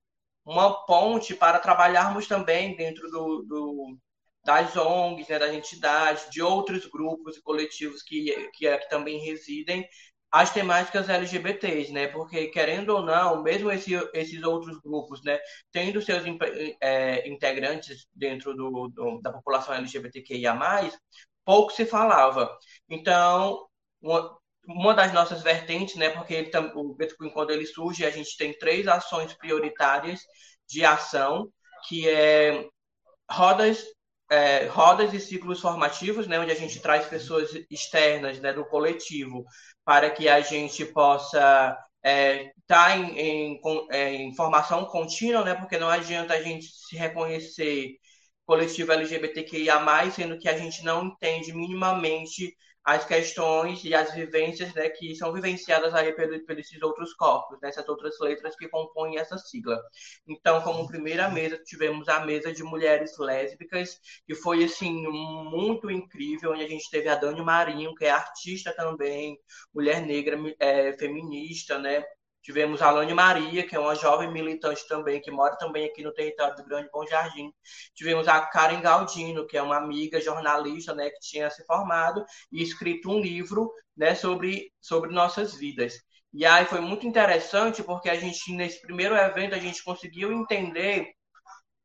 uma 0.45 0.85
ponte 0.87 1.35
para 1.35 1.59
trabalharmos 1.59 2.27
também 2.27 2.77
dentro 2.77 3.11
do, 3.11 3.43
do 3.43 3.99
das 4.45 4.77
ONGs, 4.77 5.29
né, 5.29 5.39
das 5.39 5.53
entidades, 5.53 6.31
de 6.31 6.43
outros 6.43 6.87
grupos 6.87 7.37
e 7.37 7.43
coletivos 7.43 8.03
que, 8.03 8.33
que, 8.55 8.79
que 8.79 8.89
também 8.89 9.19
residem 9.19 9.87
as 10.31 10.53
temáticas 10.53 11.09
LGBTs, 11.09 11.93
né? 11.93 12.07
Porque, 12.07 12.49
querendo 12.49 12.91
ou 12.91 13.03
não, 13.03 13.43
mesmo 13.43 13.71
esse, 13.71 13.93
esses 14.15 14.43
outros 14.45 14.79
grupos, 14.81 15.23
né, 15.25 15.39
tendo 15.73 16.01
seus 16.01 16.23
é, 16.81 17.29
integrantes 17.29 18.07
dentro 18.15 18.55
do, 18.55 18.89
do, 18.89 19.21
da 19.21 19.33
população 19.33 19.75
LGBTQIA+, 19.75 20.55
pouco 21.45 21.73
se 21.73 21.85
falava. 21.87 22.51
Então, 22.89 23.67
uma, 24.01 24.37
uma 24.67 24.95
das 24.95 25.13
nossas 25.13 25.43
vertentes, 25.43 25.97
né, 25.97 26.11
porque 26.11 26.35
ele, 26.35 26.51
o 26.75 26.95
Bitcoin, 26.95 27.31
quando 27.31 27.51
ele 27.51 27.67
surge, 27.67 28.05
a 28.05 28.11
gente 28.11 28.37
tem 28.37 28.57
três 28.59 28.87
ações 28.89 29.33
prioritárias 29.35 30.21
de 30.69 30.85
ação, 30.85 31.49
que 31.89 32.09
é 32.09 32.67
rodas 33.31 33.85
é, 34.31 34.67
rodas 34.67 35.13
e 35.13 35.21
ciclos 35.21 35.61
formativos, 35.61 36.27
né, 36.29 36.39
onde 36.39 36.53
a 36.53 36.55
gente 36.55 36.81
traz 36.81 37.07
pessoas 37.07 37.51
externas 37.69 38.39
né, 38.39 38.53
do 38.53 38.65
coletivo 38.65 39.45
para 39.85 40.09
que 40.09 40.29
a 40.29 40.41
gente 40.41 40.85
possa 40.85 41.77
é, 42.03 42.53
tá 42.67 42.97
em, 42.97 43.19
em, 43.19 43.61
é, 43.91 44.15
em, 44.15 44.35
formação 44.37 44.85
contínua, 44.85 45.45
né, 45.45 45.55
porque 45.55 45.77
não 45.77 45.89
adianta 45.89 46.35
a 46.35 46.43
gente 46.43 46.67
se 46.67 46.97
reconhecer 46.97 47.97
coletivo 48.51 48.91
LGBTQIA+, 48.91 50.11
sendo 50.11 50.37
que 50.37 50.49
a 50.49 50.59
gente 50.59 50.83
não 50.85 51.07
entende 51.07 51.53
minimamente 51.53 52.57
as 52.83 53.05
questões 53.05 53.85
e 53.85 53.95
as 53.95 54.13
vivências 54.13 54.75
né, 54.75 54.89
que 54.89 55.15
são 55.15 55.33
vivenciadas 55.33 55.95
aí 55.95 56.13
pelos, 56.13 56.43
pelos 56.43 56.67
esses 56.67 56.83
outros 56.83 57.15
corpos, 57.15 57.61
nessas 57.63 57.85
né, 57.85 57.91
outras 57.93 58.19
letras 58.19 58.57
que 58.57 58.67
compõem 58.67 59.19
essa 59.19 59.39
sigla. 59.39 59.81
Então, 60.27 60.61
como 60.63 60.89
primeira 60.89 61.29
mesa, 61.29 61.63
tivemos 61.65 62.09
a 62.09 62.27
mesa 62.27 62.53
de 62.53 62.65
mulheres 62.65 63.17
lésbicas, 63.19 64.01
que 64.27 64.35
foi, 64.35 64.65
assim, 64.65 65.07
muito 65.07 65.89
incrível, 65.89 66.51
onde 66.51 66.65
a 66.65 66.69
gente 66.69 66.91
teve 66.91 67.09
a 67.09 67.15
Dani 67.15 67.45
Marinho, 67.45 67.95
que 67.95 68.05
é 68.05 68.11
artista 68.11 68.75
também, 68.75 69.39
mulher 69.73 70.05
negra, 70.05 70.37
é, 70.59 70.93
feminista, 70.95 71.79
né, 71.79 72.03
Tivemos 72.51 72.83
a 72.83 72.89
Alane 72.89 73.15
Maria, 73.15 73.65
que 73.65 73.77
é 73.77 73.79
uma 73.79 73.95
jovem 73.95 74.29
militante 74.29 74.85
também, 74.89 75.21
que 75.21 75.31
mora 75.31 75.57
também 75.57 75.85
aqui 75.85 76.03
no 76.03 76.13
território 76.13 76.57
do 76.57 76.65
Grande 76.65 76.91
Bom 76.93 77.07
Jardim. 77.07 77.53
Tivemos 77.95 78.27
a 78.27 78.41
Karen 78.41 78.81
Galdino, 78.81 79.47
que 79.47 79.57
é 79.57 79.63
uma 79.63 79.77
amiga 79.77 80.21
jornalista, 80.21 80.93
né, 80.93 81.11
que 81.11 81.21
tinha 81.21 81.49
se 81.49 81.65
formado 81.65 82.25
e 82.51 82.61
escrito 82.61 83.09
um 83.09 83.21
livro, 83.21 83.73
né, 83.97 84.17
sobre, 84.17 84.73
sobre 84.81 85.13
nossas 85.13 85.55
vidas. 85.55 85.95
E 86.35 86.45
aí 86.45 86.65
foi 86.65 86.81
muito 86.81 87.07
interessante 87.07 87.85
porque 87.85 88.11
a 88.11 88.17
gente 88.17 88.53
nesse 88.53 88.83
primeiro 88.83 89.15
evento 89.15 89.55
a 89.55 89.61
gente 89.61 89.85
conseguiu 89.85 90.33
entender 90.33 91.07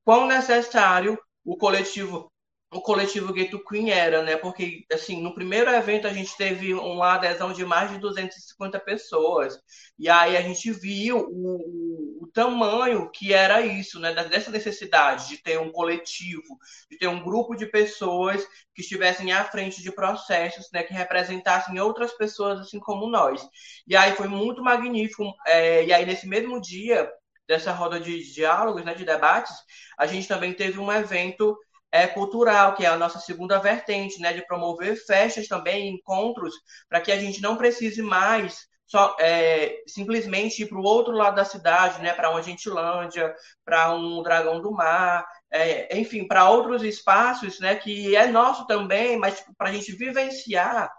quão 0.04 0.26
necessário 0.26 1.16
o 1.44 1.56
coletivo 1.56 2.32
o 2.76 2.82
coletivo 2.82 3.32
Ghetto 3.32 3.64
Queen 3.64 3.90
era, 3.90 4.22
né? 4.22 4.36
Porque, 4.36 4.86
assim, 4.92 5.22
no 5.22 5.34
primeiro 5.34 5.72
evento 5.72 6.08
a 6.08 6.14
gente 6.14 6.36
teve 6.36 6.74
uma 6.74 7.14
adesão 7.14 7.54
de 7.54 7.64
mais 7.66 7.90
de 7.90 7.98
250 8.00 8.78
pessoas. 8.82 9.58
E 9.98 10.10
aí 10.10 10.36
a 10.36 10.42
gente 10.42 10.72
viu 10.72 11.26
o, 11.30 12.24
o 12.24 12.28
tamanho 12.34 13.10
que 13.12 13.34
era 13.34 13.62
isso, 13.62 13.98
né? 13.98 14.14
Dessa 14.14 14.52
necessidade 14.52 15.30
de 15.30 15.38
ter 15.38 15.58
um 15.58 15.72
coletivo, 15.72 16.60
de 16.92 16.98
ter 16.98 17.08
um 17.08 17.24
grupo 17.24 17.56
de 17.56 17.66
pessoas 17.66 18.46
que 18.74 18.82
estivessem 18.82 19.32
à 19.32 19.46
frente 19.46 19.82
de 19.82 19.92
processos, 19.92 20.70
né? 20.74 20.84
Que 20.84 20.94
representassem 20.94 21.80
outras 21.80 22.12
pessoas 22.12 22.60
assim 22.60 22.80
como 22.80 23.10
nós. 23.10 23.42
E 23.88 23.96
aí 23.96 24.14
foi 24.18 24.28
muito 24.28 24.62
magnífico. 24.62 25.34
É, 25.48 25.86
e 25.86 25.94
aí, 25.94 26.06
nesse 26.06 26.28
mesmo 26.28 26.60
dia 26.60 27.10
dessa 27.48 27.72
roda 27.72 28.02
de 28.02 28.34
diálogos, 28.34 28.84
né? 28.84 28.94
De 28.94 29.06
debates, 29.06 29.56
a 29.98 30.06
gente 30.06 30.28
também 30.28 30.54
teve 30.54 30.78
um 30.78 30.92
evento 30.92 31.58
é, 31.92 32.08
cultural, 32.08 32.76
que 32.76 32.86
é 32.86 32.88
a 32.90 32.98
nossa 32.98 33.20
segunda 33.20 33.60
vertente, 33.60 34.20
né, 34.20 34.34
de 34.34 34.46
promover 34.46 34.96
festas 35.06 35.48
também, 35.48 35.90
encontros, 35.90 36.54
para 36.90 37.02
que 37.02 37.12
a 37.12 37.20
gente 37.20 37.42
não 37.42 37.56
precise 37.56 38.02
mais 38.02 38.68
só 38.88 39.16
é, 39.20 39.82
simplesmente 39.88 40.62
ir 40.62 40.68
para 40.68 40.78
o 40.78 40.84
outro 40.84 41.14
lado 41.14 41.36
da 41.36 41.46
cidade, 41.46 42.02
né, 42.02 42.14
para 42.14 42.30
uma 42.30 42.42
Gentilândia, 42.42 43.34
para 43.64 43.94
um 43.94 44.22
Dragão 44.22 44.62
do 44.62 44.72
Mar, 44.72 45.26
é, 45.52 45.98
enfim, 45.98 46.28
para 46.28 46.50
outros 46.50 46.84
espaços, 46.84 47.60
né, 47.60 47.76
que 47.76 48.16
é 48.16 48.28
nosso 48.28 48.68
também, 48.68 49.18
mas 49.18 49.40
tipo, 49.40 49.54
para 49.58 49.70
a 49.70 49.74
gente 49.74 49.92
vivenciar 49.96 50.92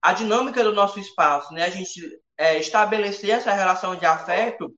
a 0.00 0.12
dinâmica 0.12 0.62
do 0.62 0.72
nosso 0.72 1.00
espaço, 1.00 1.52
né, 1.52 1.64
a 1.64 1.70
gente 1.70 2.00
é, 2.36 2.58
estabelecer 2.58 3.30
essa 3.30 3.52
relação 3.52 3.96
de 3.96 4.06
afeto 4.06 4.72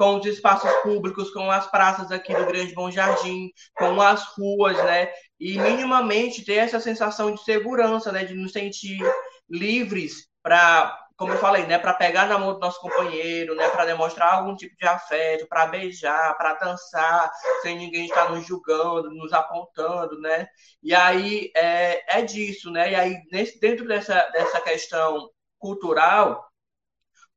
com 0.00 0.16
os 0.16 0.24
espaços 0.24 0.72
públicos, 0.82 1.30
com 1.30 1.50
as 1.50 1.70
praças 1.70 2.10
aqui 2.10 2.34
do 2.34 2.46
Grande 2.46 2.72
Bom 2.72 2.90
Jardim, 2.90 3.50
com 3.76 4.00
as 4.00 4.24
ruas, 4.34 4.74
né? 4.78 5.12
E 5.38 5.58
minimamente 5.58 6.42
ter 6.42 6.54
essa 6.54 6.80
sensação 6.80 7.34
de 7.34 7.44
segurança, 7.44 8.10
né? 8.10 8.24
De 8.24 8.32
nos 8.32 8.50
sentir 8.50 8.98
livres 9.46 10.26
para, 10.42 10.98
como 11.18 11.34
eu 11.34 11.36
falei, 11.36 11.66
né? 11.66 11.78
Para 11.78 11.92
pegar 11.92 12.26
na 12.26 12.38
mão 12.38 12.54
do 12.54 12.60
nosso 12.60 12.80
companheiro, 12.80 13.54
né? 13.54 13.68
Para 13.68 13.84
demonstrar 13.84 14.32
algum 14.32 14.56
tipo 14.56 14.74
de 14.74 14.86
afeto, 14.86 15.46
para 15.46 15.66
beijar, 15.66 16.34
para 16.38 16.54
dançar, 16.54 17.30
sem 17.60 17.76
ninguém 17.76 18.06
estar 18.06 18.30
nos 18.30 18.46
julgando, 18.46 19.10
nos 19.10 19.34
apontando, 19.34 20.18
né? 20.18 20.46
E 20.82 20.94
aí 20.94 21.50
é, 21.54 22.20
é 22.20 22.22
disso, 22.22 22.70
né? 22.70 22.92
E 22.92 22.94
aí 22.94 23.16
nesse, 23.30 23.60
dentro 23.60 23.86
dessa, 23.86 24.18
dessa 24.32 24.62
questão 24.62 25.28
cultural 25.58 26.49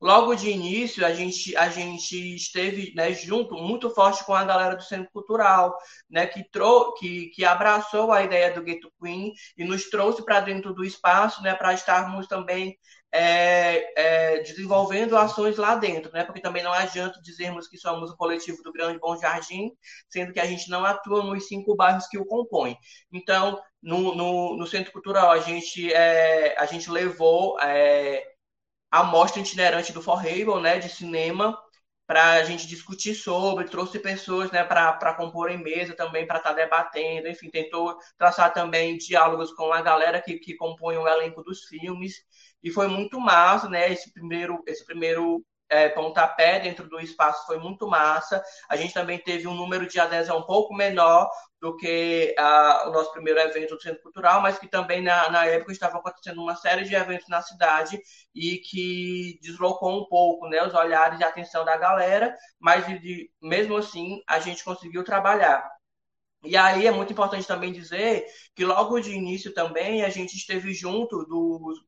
logo 0.04 0.36
de 0.36 0.50
início 0.50 1.06
a 1.06 1.14
gente 1.14 1.56
a 1.56 1.70
gente 1.70 2.36
esteve 2.36 2.94
né, 2.94 3.14
junto 3.14 3.56
muito 3.56 3.90
forte 3.90 4.24
com 4.26 4.34
a 4.34 4.44
galera 4.44 4.76
do 4.76 4.84
centro 4.84 5.10
cultural 5.14 5.74
né 6.10 6.28
que 6.28 6.44
trou 6.52 6.94
que, 6.96 7.28
que 7.28 7.46
abraçou 7.46 8.12
a 8.12 8.22
ideia 8.22 8.54
do 8.54 8.62
Ghetto 8.62 8.92
Queen 9.02 9.32
e 9.58 9.64
nos 9.64 9.90
trouxe 9.90 10.24
para 10.26 10.42
dentro 10.42 10.74
do 10.74 10.84
espaço 10.84 11.42
né 11.42 11.56
para 11.56 11.74
estarmos 11.74 12.28
também 12.28 12.78
é, 13.16 13.94
é, 13.96 14.40
desenvolvendo 14.42 15.16
ações 15.16 15.56
lá 15.56 15.76
dentro, 15.76 16.12
né? 16.12 16.24
Porque 16.24 16.42
também 16.42 16.64
não 16.64 16.74
adianta 16.74 17.22
dizermos 17.22 17.68
que 17.68 17.78
somos 17.78 18.10
o 18.10 18.18
coletivo 18.18 18.64
do 18.64 18.74
Grande 18.74 18.98
Bom 18.98 19.16
Jardim, 19.16 19.72
sendo 20.10 20.34
que 20.34 20.40
a 20.40 20.48
gente 20.48 20.68
não 20.68 20.84
atua 20.84 21.24
nos 21.24 21.48
cinco 21.48 21.76
bairros 21.76 22.08
que 22.08 22.18
o 22.18 22.26
compõem. 22.26 22.76
Então, 23.12 23.62
no, 23.84 24.16
no, 24.16 24.58
no 24.58 24.66
Centro 24.66 24.92
Cultural, 24.92 25.30
a 25.30 25.38
gente, 25.38 25.94
é, 25.94 26.56
a 26.58 26.66
gente 26.66 26.90
levou 26.90 27.56
é, 27.62 28.33
a 28.94 29.04
mostra 29.04 29.42
itinerante 29.42 29.92
do 29.92 30.04
Forrable, 30.04 30.62
né, 30.62 30.78
de 30.78 30.88
cinema, 30.88 31.60
para 32.06 32.34
a 32.34 32.44
gente 32.44 32.68
discutir 32.68 33.16
sobre, 33.16 33.66
trouxe 33.66 33.98
pessoas 33.98 34.52
né, 34.52 34.64
para 34.64 35.16
compor 35.16 35.50
em 35.50 35.58
mesa 35.58 35.96
também, 35.96 36.28
para 36.28 36.38
estar 36.38 36.52
tá 36.52 36.56
debatendo, 36.56 37.28
enfim, 37.28 37.50
tentou 37.50 37.98
traçar 38.20 38.54
também 38.54 38.96
diálogos 38.96 39.52
com 39.52 39.74
a 39.74 39.82
galera 39.82 40.22
que, 40.22 40.38
que 40.38 40.56
compõe 40.56 40.96
o 40.96 41.08
elenco 41.08 41.42
dos 41.42 41.64
filmes, 41.64 42.24
e 42.62 42.70
foi 42.70 42.88
muito 42.88 43.20
massa, 43.20 43.68
né, 43.68 43.92
esse 43.92 44.14
primeiro, 44.14 44.62
esse 44.68 44.86
primeiro 44.86 45.44
é, 45.74 45.90
pontapé 45.90 46.60
dentro 46.60 46.88
do 46.88 47.00
espaço 47.00 47.46
foi 47.48 47.58
muito 47.58 47.88
massa. 47.88 48.44
A 48.70 48.76
gente 48.76 48.94
também 48.94 49.18
teve 49.18 49.48
um 49.48 49.56
número 49.56 49.88
de 49.88 50.00
adesão 50.00 50.38
um 50.38 50.44
pouco 50.44 50.74
menor 50.74 51.28
do 51.60 51.76
que 51.76 52.36
a, 52.38 52.90
o 52.90 52.92
nosso 52.92 53.12
primeiro 53.12 53.40
evento 53.40 53.76
do 53.76 53.82
Centro 53.82 54.04
Cultural, 54.04 54.42
mas 54.42 54.60
que 54.60 54.68
também 54.68 55.02
na, 55.02 55.30
na 55.32 55.46
época 55.46 55.72
estava 55.72 55.98
acontecendo 55.98 56.42
uma 56.42 56.56
série 56.56 56.84
de 56.84 56.94
eventos 56.94 57.28
na 57.28 57.42
cidade 57.42 58.00
e 58.36 58.58
que 58.58 59.40
deslocou 59.42 60.00
um 60.00 60.06
pouco 60.06 60.48
né, 60.48 60.62
os 60.64 60.74
olhares 60.74 61.20
e 61.20 61.24
a 61.24 61.30
atenção 61.30 61.66
da 61.66 61.76
galera, 61.76 62.36
mas 62.60 62.86
de, 63.02 63.32
mesmo 63.42 63.76
assim 63.78 64.22
a 64.28 64.40
gente 64.40 64.64
conseguiu 64.64 65.04
trabalhar. 65.04 65.68
E 66.44 66.58
aí 66.58 66.86
é 66.86 66.92
muito 66.92 67.14
importante 67.14 67.48
também 67.48 67.72
dizer 67.72 68.26
que 68.54 68.66
logo 68.66 69.00
de 69.00 69.12
início 69.12 69.54
também 69.54 70.04
a 70.04 70.10
gente 70.10 70.36
esteve 70.36 70.74
junto 70.74 71.26
dos 71.26 71.80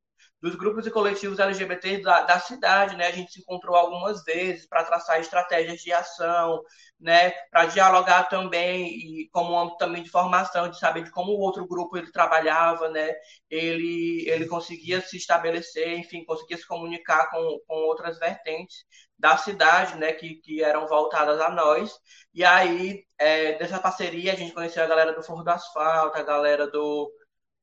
dos 0.45 0.53
grupos 0.55 0.85
e 0.85 0.91
coletivos 0.91 1.39
LGBT 1.39 2.01
da, 2.03 2.21
da 2.21 2.39
cidade, 2.39 2.95
né? 2.95 3.07
A 3.07 3.11
gente 3.11 3.33
se 3.33 3.39
encontrou 3.39 3.75
algumas 3.75 4.23
vezes 4.23 4.67
para 4.67 4.83
traçar 4.83 5.19
estratégias 5.19 5.81
de 5.81 5.91
ação, 5.91 6.61
né? 6.99 7.31
Para 7.49 7.65
dialogar 7.65 8.29
também 8.29 8.89
e 8.89 9.29
como 9.31 9.57
âmbito 9.57 9.77
também 9.77 10.03
de 10.03 10.09
formação, 10.11 10.69
de 10.69 10.77
saber 10.77 11.03
de 11.03 11.09
como 11.09 11.31
o 11.31 11.39
outro 11.39 11.67
grupo 11.67 11.97
ele 11.97 12.11
trabalhava, 12.11 12.89
né? 12.89 13.11
Ele 13.49 14.23
ele 14.29 14.45
conseguia 14.45 15.01
se 15.01 15.17
estabelecer, 15.17 15.97
enfim, 15.97 16.23
conseguia 16.23 16.57
se 16.57 16.67
comunicar 16.67 17.31
com, 17.31 17.59
com 17.67 17.75
outras 17.87 18.19
vertentes 18.19 18.85
da 19.17 19.37
cidade, 19.37 19.97
né? 19.97 20.13
Que, 20.13 20.35
que 20.35 20.61
eram 20.63 20.87
voltadas 20.87 21.39
a 21.41 21.49
nós. 21.49 21.91
E 22.35 22.45
aí 22.45 23.03
é, 23.17 23.53
dessa 23.57 23.79
parceria 23.79 24.33
a 24.33 24.35
gente 24.35 24.53
conheceu 24.53 24.83
a 24.83 24.87
galera 24.87 25.11
do 25.11 25.23
Forro 25.23 25.43
do 25.43 25.49
Asfalto, 25.49 26.19
a 26.19 26.23
galera 26.23 26.67
do 26.69 27.11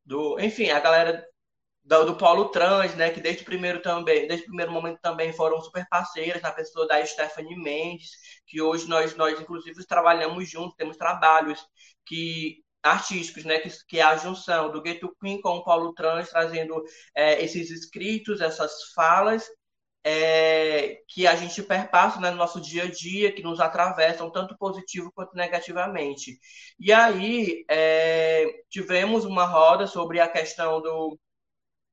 do, 0.04 0.38
enfim, 0.40 0.70
a 0.70 0.80
galera 0.80 1.24
do, 1.84 2.04
do 2.04 2.16
Polo 2.16 2.48
Trans, 2.50 2.94
né, 2.94 3.10
que 3.10 3.20
desde 3.20 3.42
o 3.42 3.44
primeiro 3.44 3.82
também, 3.82 4.26
desde 4.26 4.44
o 4.44 4.48
primeiro 4.48 4.72
momento 4.72 5.00
também 5.00 5.32
foram 5.32 5.60
super 5.60 5.86
parceiras, 5.88 6.42
na 6.42 6.52
pessoa 6.52 6.86
da 6.86 7.04
Stephanie 7.04 7.56
Mendes, 7.56 8.10
que 8.46 8.60
hoje 8.60 8.88
nós 8.88 9.16
nós 9.16 9.40
inclusive 9.40 9.84
trabalhamos 9.86 10.48
juntos, 10.48 10.76
temos 10.76 10.96
trabalhos 10.96 11.64
que 12.06 12.62
artísticos, 12.82 13.44
né, 13.44 13.58
que, 13.58 13.70
que 13.86 13.98
é 14.00 14.02
a 14.02 14.16
junção 14.16 14.70
do 14.70 14.82
Ghetto 14.82 15.14
Queen 15.20 15.40
com 15.40 15.56
o 15.56 15.64
Polo 15.64 15.94
Trans, 15.94 16.30
trazendo 16.30 16.82
é, 17.14 17.42
esses 17.42 17.70
escritos, 17.70 18.40
essas 18.40 18.92
falas 18.94 19.46
é, 20.04 20.98
que 21.08 21.26
a 21.26 21.36
gente 21.36 21.62
perpassa 21.62 22.20
né, 22.20 22.30
no 22.30 22.36
nosso 22.36 22.60
dia 22.60 22.84
a 22.84 22.90
dia, 22.90 23.32
que 23.32 23.42
nos 23.42 23.60
atravessam 23.60 24.30
tanto 24.30 24.56
positivo 24.58 25.12
quanto 25.14 25.36
negativamente. 25.36 26.38
E 26.78 26.92
aí 26.92 27.64
é, 27.70 28.46
tivemos 28.68 29.24
uma 29.24 29.44
roda 29.44 29.86
sobre 29.86 30.20
a 30.20 30.28
questão 30.28 30.80
do 30.80 31.18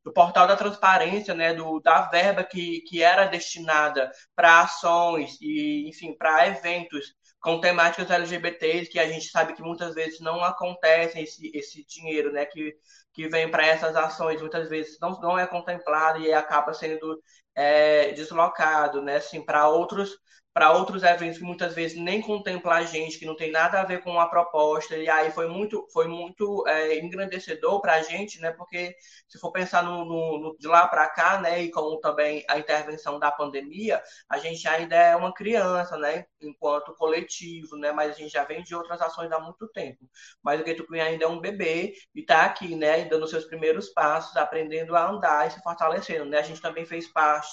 do 0.10 0.14
portal 0.14 0.48
da 0.48 0.56
transparência, 0.56 1.36
né, 1.36 1.54
do, 1.54 1.80
da 1.80 2.02
verba 2.10 2.44
que, 2.44 2.82
que 2.82 3.04
era 3.04 3.28
destinada 3.28 4.12
para 4.36 4.62
ações 4.62 5.38
e, 5.40 5.88
enfim, 5.88 6.16
para 6.18 6.48
eventos 6.48 7.14
com 7.40 7.62
temáticas 7.62 8.10
LGBTs, 8.10 8.90
que 8.90 9.00
a 9.00 9.08
gente 9.08 9.30
sabe 9.30 9.54
que 9.54 9.62
muitas 9.62 9.94
vezes 9.94 10.20
não 10.20 10.44
acontecem 10.44 11.24
esse, 11.24 11.50
esse 11.54 11.86
dinheiro, 11.86 12.34
né, 12.34 12.46
que, 12.46 12.76
que 13.14 13.30
vem 13.30 13.50
para 13.50 13.66
essas 13.66 13.96
ações, 13.96 14.42
muitas 14.42 14.68
vezes 14.68 14.98
não, 15.00 15.12
não 15.22 15.38
é 15.38 15.46
contemplado 15.46 16.20
e 16.20 16.34
acaba 16.34 16.74
sendo 16.74 17.22
é, 17.60 18.12
deslocado, 18.14 19.02
né, 19.02 19.18
assim, 19.18 19.44
para 19.44 19.68
outros 19.70 20.18
para 20.54 20.74
outros 20.74 21.04
eventos 21.04 21.38
que 21.38 21.44
muitas 21.44 21.74
vezes 21.74 21.98
nem 21.98 22.22
contempla 22.22 22.76
a 22.76 22.84
gente, 22.84 23.18
que 23.18 23.26
não 23.26 23.36
tem 23.36 23.50
nada 23.50 23.80
a 23.80 23.86
ver 23.86 24.02
com 24.04 24.20
a 24.20 24.28
proposta, 24.28 24.98
e 24.98 25.08
aí 25.08 25.32
foi 25.32 25.48
muito, 25.48 25.88
foi 25.94 26.06
muito 26.08 26.68
é, 26.68 26.98
engrandecedor 27.00 27.80
para 27.80 27.94
a 27.94 28.02
gente, 28.02 28.42
né? 28.42 28.52
Porque 28.52 28.94
se 29.28 29.40
for 29.40 29.52
pensar 29.54 29.84
no, 29.84 30.04
no, 30.04 30.40
no 30.40 30.58
de 30.58 30.68
lá 30.68 30.86
para 30.88 31.08
cá, 31.08 31.40
né? 31.40 31.62
E 31.64 31.72
com 31.72 31.98
também 32.02 32.44
a 32.50 32.58
intervenção 32.60 33.18
da 33.20 33.32
pandemia, 33.32 34.02
a 34.28 34.38
gente 34.38 34.68
ainda 34.68 34.96
é 34.96 35.16
uma 35.16 35.34
criança, 35.34 35.98
né? 35.98 36.26
Enquanto 36.42 36.94
coletivo, 36.96 37.78
né? 37.78 37.94
Mas 37.94 38.12
a 38.12 38.18
gente 38.18 38.32
já 38.32 38.44
vem 38.44 38.62
de 38.62 38.76
outras 38.76 39.00
ações 39.02 39.32
há 39.32 39.40
muito 39.40 39.66
tempo. 39.70 40.10
Mas 40.44 40.60
o 40.60 40.66
Getucunha 40.66 41.06
ainda 41.06 41.24
é 41.26 41.28
um 41.28 41.40
bebê 41.40 41.94
e 42.14 42.20
está 42.20 42.44
aqui, 42.44 42.76
né? 42.76 43.06
Dando 43.06 43.28
seus 43.28 43.46
primeiros 43.46 43.90
passos, 43.90 44.36
aprendendo 44.36 44.94
a 44.96 45.10
andar 45.10 45.48
e 45.48 45.52
se 45.52 45.62
fortalecendo, 45.62 46.26
né? 46.26 46.40
A 46.40 46.44
gente 46.44 46.62
também 46.62 46.86
fez 46.86 47.08
parte 47.08 47.49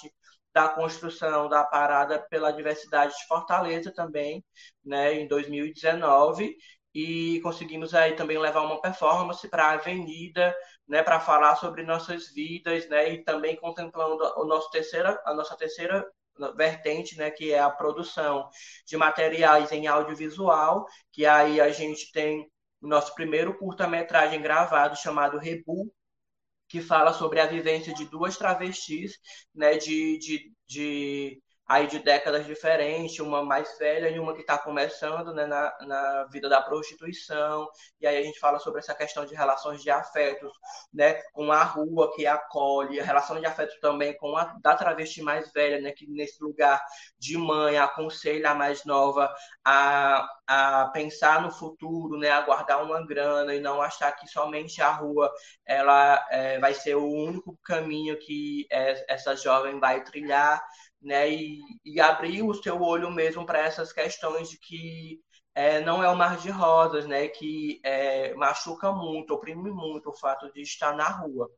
da 0.52 0.68
construção 0.68 1.48
da 1.48 1.64
parada 1.64 2.18
pela 2.30 2.50
diversidade 2.50 3.14
de 3.14 3.26
Fortaleza 3.26 3.92
também, 3.92 4.42
né, 4.84 5.14
em 5.14 5.28
2019, 5.28 6.56
e 6.94 7.40
conseguimos 7.42 7.94
aí 7.94 8.16
também 8.16 8.38
levar 8.38 8.62
uma 8.62 8.80
performance 8.80 9.46
para 9.50 9.66
a 9.66 9.72
Avenida, 9.72 10.56
né, 10.88 11.02
para 11.02 11.20
falar 11.20 11.56
sobre 11.56 11.82
nossas 11.82 12.32
vidas, 12.32 12.88
né, 12.88 13.12
e 13.12 13.22
também 13.22 13.56
contemplando 13.56 14.24
o 14.38 14.44
nosso 14.46 14.70
terceira, 14.70 15.20
a 15.26 15.34
nossa 15.34 15.54
terceira 15.56 16.06
vertente, 16.56 17.16
né, 17.18 17.30
que 17.30 17.52
é 17.52 17.58
a 17.58 17.70
produção 17.70 18.48
de 18.86 18.96
materiais 18.96 19.72
em 19.72 19.86
audiovisual, 19.86 20.86
que 21.12 21.26
aí 21.26 21.60
a 21.60 21.70
gente 21.70 22.10
tem 22.12 22.50
o 22.80 22.88
nosso 22.88 23.14
primeiro 23.14 23.58
curta-metragem 23.58 24.40
gravado 24.40 24.96
chamado 24.96 25.38
Rebu, 25.38 25.92
que 26.68 26.80
fala 26.80 27.12
sobre 27.12 27.40
a 27.40 27.46
vivência 27.46 27.94
de 27.94 28.06
duas 28.06 28.36
travestis, 28.36 29.12
né, 29.54 29.76
de, 29.76 30.18
de, 30.18 30.52
de 30.66 31.42
aí 31.68 31.86
de 31.88 31.98
décadas 31.98 32.46
diferentes, 32.46 33.18
uma 33.18 33.42
mais 33.42 33.76
velha 33.78 34.08
e 34.08 34.18
uma 34.18 34.34
que 34.34 34.40
está 34.40 34.56
começando 34.56 35.34
né, 35.34 35.46
na, 35.46 35.76
na 35.80 36.24
vida 36.24 36.48
da 36.48 36.62
prostituição. 36.62 37.68
E 38.00 38.06
aí 38.06 38.16
a 38.16 38.22
gente 38.22 38.38
fala 38.38 38.58
sobre 38.60 38.78
essa 38.78 38.94
questão 38.94 39.26
de 39.26 39.34
relações 39.34 39.82
de 39.82 39.90
afetos, 39.90 40.52
né, 40.92 41.14
com 41.32 41.50
a 41.50 41.64
rua 41.64 42.14
que 42.14 42.26
acolhe, 42.26 43.00
a 43.00 43.04
relação 43.04 43.40
de 43.40 43.46
afeto 43.46 43.78
também 43.80 44.16
com 44.16 44.36
a 44.36 44.44
da 44.62 44.76
travesti 44.76 45.22
mais 45.22 45.52
velha, 45.52 45.80
né, 45.80 45.90
que 45.90 46.06
nesse 46.08 46.42
lugar 46.42 46.80
de 47.18 47.36
mãe 47.36 47.78
aconselha 47.78 48.50
a 48.50 48.54
mais 48.54 48.84
nova 48.84 49.34
a, 49.64 50.28
a 50.46 50.86
pensar 50.92 51.42
no 51.42 51.50
futuro, 51.50 52.16
né, 52.16 52.30
a 52.30 52.42
guardar 52.42 52.84
uma 52.84 53.04
grana 53.04 53.54
e 53.54 53.60
não 53.60 53.82
achar 53.82 54.12
que 54.12 54.28
somente 54.28 54.80
a 54.80 54.92
rua 54.92 55.32
ela 55.64 56.24
é, 56.30 56.58
vai 56.60 56.74
ser 56.74 56.94
o 56.94 57.06
único 57.06 57.58
caminho 57.64 58.16
que 58.18 58.66
é, 58.70 59.04
essa 59.12 59.34
jovem 59.34 59.80
vai 59.80 60.04
trilhar 60.04 60.62
né? 61.02 61.30
E, 61.30 61.60
e 61.84 62.00
abrir 62.00 62.42
o 62.42 62.54
seu 62.54 62.80
olho 62.82 63.10
mesmo 63.10 63.44
para 63.46 63.60
essas 63.60 63.92
questões 63.92 64.48
de 64.50 64.58
que 64.58 65.20
é, 65.54 65.80
não 65.80 66.02
é 66.02 66.10
um 66.10 66.16
mar 66.16 66.36
de 66.38 66.50
rosas, 66.50 67.06
né? 67.06 67.28
Que 67.28 67.80
é, 67.84 68.34
machuca 68.34 68.92
muito, 68.92 69.34
oprime 69.34 69.70
muito 69.70 70.10
o 70.10 70.16
fato 70.16 70.52
de 70.52 70.62
estar 70.62 70.94
na 70.96 71.08
rua. 71.08 71.48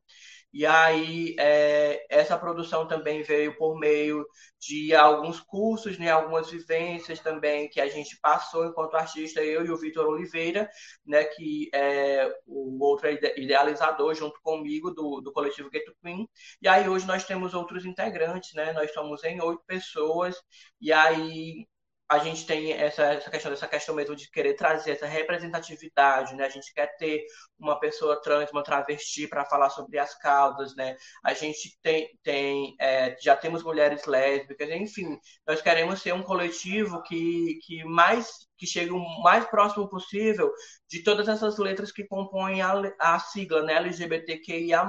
E 0.51 0.65
aí, 0.65 1.35
é, 1.39 2.05
essa 2.09 2.37
produção 2.37 2.87
também 2.87 3.21
veio 3.21 3.55
por 3.57 3.77
meio 3.77 4.25
de 4.59 4.95
alguns 4.95 5.39
cursos, 5.39 5.97
né, 5.99 6.09
algumas 6.09 6.49
vivências 6.49 7.19
também 7.19 7.69
que 7.69 7.79
a 7.79 7.87
gente 7.87 8.17
passou 8.19 8.65
enquanto 8.65 8.95
artista, 8.95 9.41
eu 9.43 9.63
e 9.65 9.71
o 9.71 9.77
Vitor 9.77 10.07
Oliveira, 10.07 10.67
né, 11.05 11.23
que 11.23 11.69
é 11.73 12.33
o 12.47 12.83
outro 12.83 13.07
idealizador 13.37 14.15
junto 14.15 14.41
comigo 14.41 14.91
do, 14.91 15.21
do 15.21 15.31
coletivo 15.31 15.69
Ghetto 15.69 15.93
Queen. 16.01 16.27
E 16.61 16.67
aí, 16.67 16.89
hoje 16.89 17.05
nós 17.05 17.23
temos 17.25 17.53
outros 17.53 17.85
integrantes, 17.85 18.53
né, 18.53 18.73
nós 18.73 18.91
somos 18.93 19.23
em 19.23 19.39
oito 19.41 19.61
pessoas, 19.67 20.35
e 20.81 20.91
aí 20.91 21.67
a 22.09 22.17
gente 22.17 22.43
tem 22.47 22.71
essa, 22.71 23.03
essa 23.03 23.29
questão 23.29 23.51
dessa 23.51 23.67
questão 23.67 23.93
mesmo 23.93 24.15
de 24.15 24.31
querer 24.31 24.55
trazer 24.55 24.91
essa 24.93 25.05
representatividade, 25.05 26.33
né? 26.35 26.43
A 26.43 26.49
gente 26.49 26.73
quer 26.73 26.87
ter 26.97 27.23
uma 27.59 27.79
pessoa 27.79 28.19
trans, 28.19 28.49
uma 28.51 28.63
travesti 28.63 29.27
para 29.27 29.45
falar 29.45 29.69
sobre 29.69 29.99
as 29.99 30.17
causas, 30.17 30.75
né? 30.75 30.97
A 31.23 31.35
gente 31.35 31.77
tem, 31.83 32.09
tem 32.23 32.75
é, 32.79 33.15
já 33.21 33.35
temos 33.35 33.61
mulheres 33.63 34.05
lésbicas, 34.05 34.67
enfim, 34.71 35.19
nós 35.47 35.61
queremos 35.61 36.01
ser 36.01 36.13
um 36.13 36.23
coletivo 36.23 37.03
que, 37.03 37.59
que 37.63 37.83
mais 37.83 38.49
que 38.57 38.65
chegue 38.65 38.91
o 38.91 39.21
mais 39.21 39.45
próximo 39.45 39.87
possível 39.87 40.51
de 40.89 41.03
todas 41.03 41.27
essas 41.27 41.59
letras 41.59 41.91
que 41.91 42.07
compõem 42.07 42.61
a, 42.61 42.73
a 42.99 43.19
sigla, 43.19 43.61
né? 43.61 43.75
LGBTQIA+. 43.75 44.83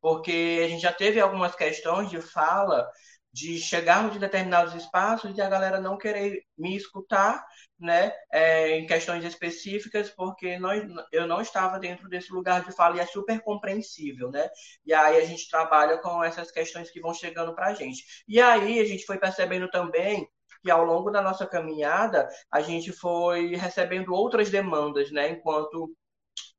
Porque 0.00 0.62
a 0.64 0.68
gente 0.68 0.82
já 0.82 0.92
teve 0.92 1.20
algumas 1.20 1.54
questões 1.54 2.10
de 2.10 2.20
fala 2.20 2.86
de 3.34 3.58
chegarmos 3.58 4.14
em 4.14 4.20
determinados 4.20 4.76
espaços 4.76 5.36
e 5.36 5.42
a 5.42 5.48
galera 5.48 5.80
não 5.80 5.98
querer 5.98 6.44
me 6.56 6.76
escutar, 6.76 7.44
né, 7.76 8.12
é, 8.30 8.78
em 8.78 8.86
questões 8.86 9.24
específicas, 9.24 10.08
porque 10.08 10.56
nós, 10.56 10.84
eu 11.10 11.26
não 11.26 11.40
estava 11.40 11.80
dentro 11.80 12.08
desse 12.08 12.32
lugar 12.32 12.64
de 12.64 12.70
fala 12.70 12.96
e 12.96 13.00
é 13.00 13.06
super 13.06 13.40
compreensível, 13.40 14.30
né? 14.30 14.48
E 14.86 14.94
aí 14.94 15.20
a 15.20 15.24
gente 15.24 15.50
trabalha 15.50 15.98
com 15.98 16.22
essas 16.22 16.52
questões 16.52 16.92
que 16.92 17.00
vão 17.00 17.12
chegando 17.12 17.52
para 17.56 17.66
a 17.66 17.74
gente. 17.74 18.04
E 18.28 18.40
aí 18.40 18.78
a 18.78 18.84
gente 18.84 19.04
foi 19.04 19.18
percebendo 19.18 19.68
também 19.68 20.28
que 20.62 20.70
ao 20.70 20.84
longo 20.84 21.10
da 21.10 21.20
nossa 21.20 21.44
caminhada 21.44 22.28
a 22.52 22.60
gente 22.60 22.92
foi 22.92 23.56
recebendo 23.56 24.14
outras 24.14 24.48
demandas, 24.48 25.10
né, 25.10 25.30
enquanto 25.30 25.92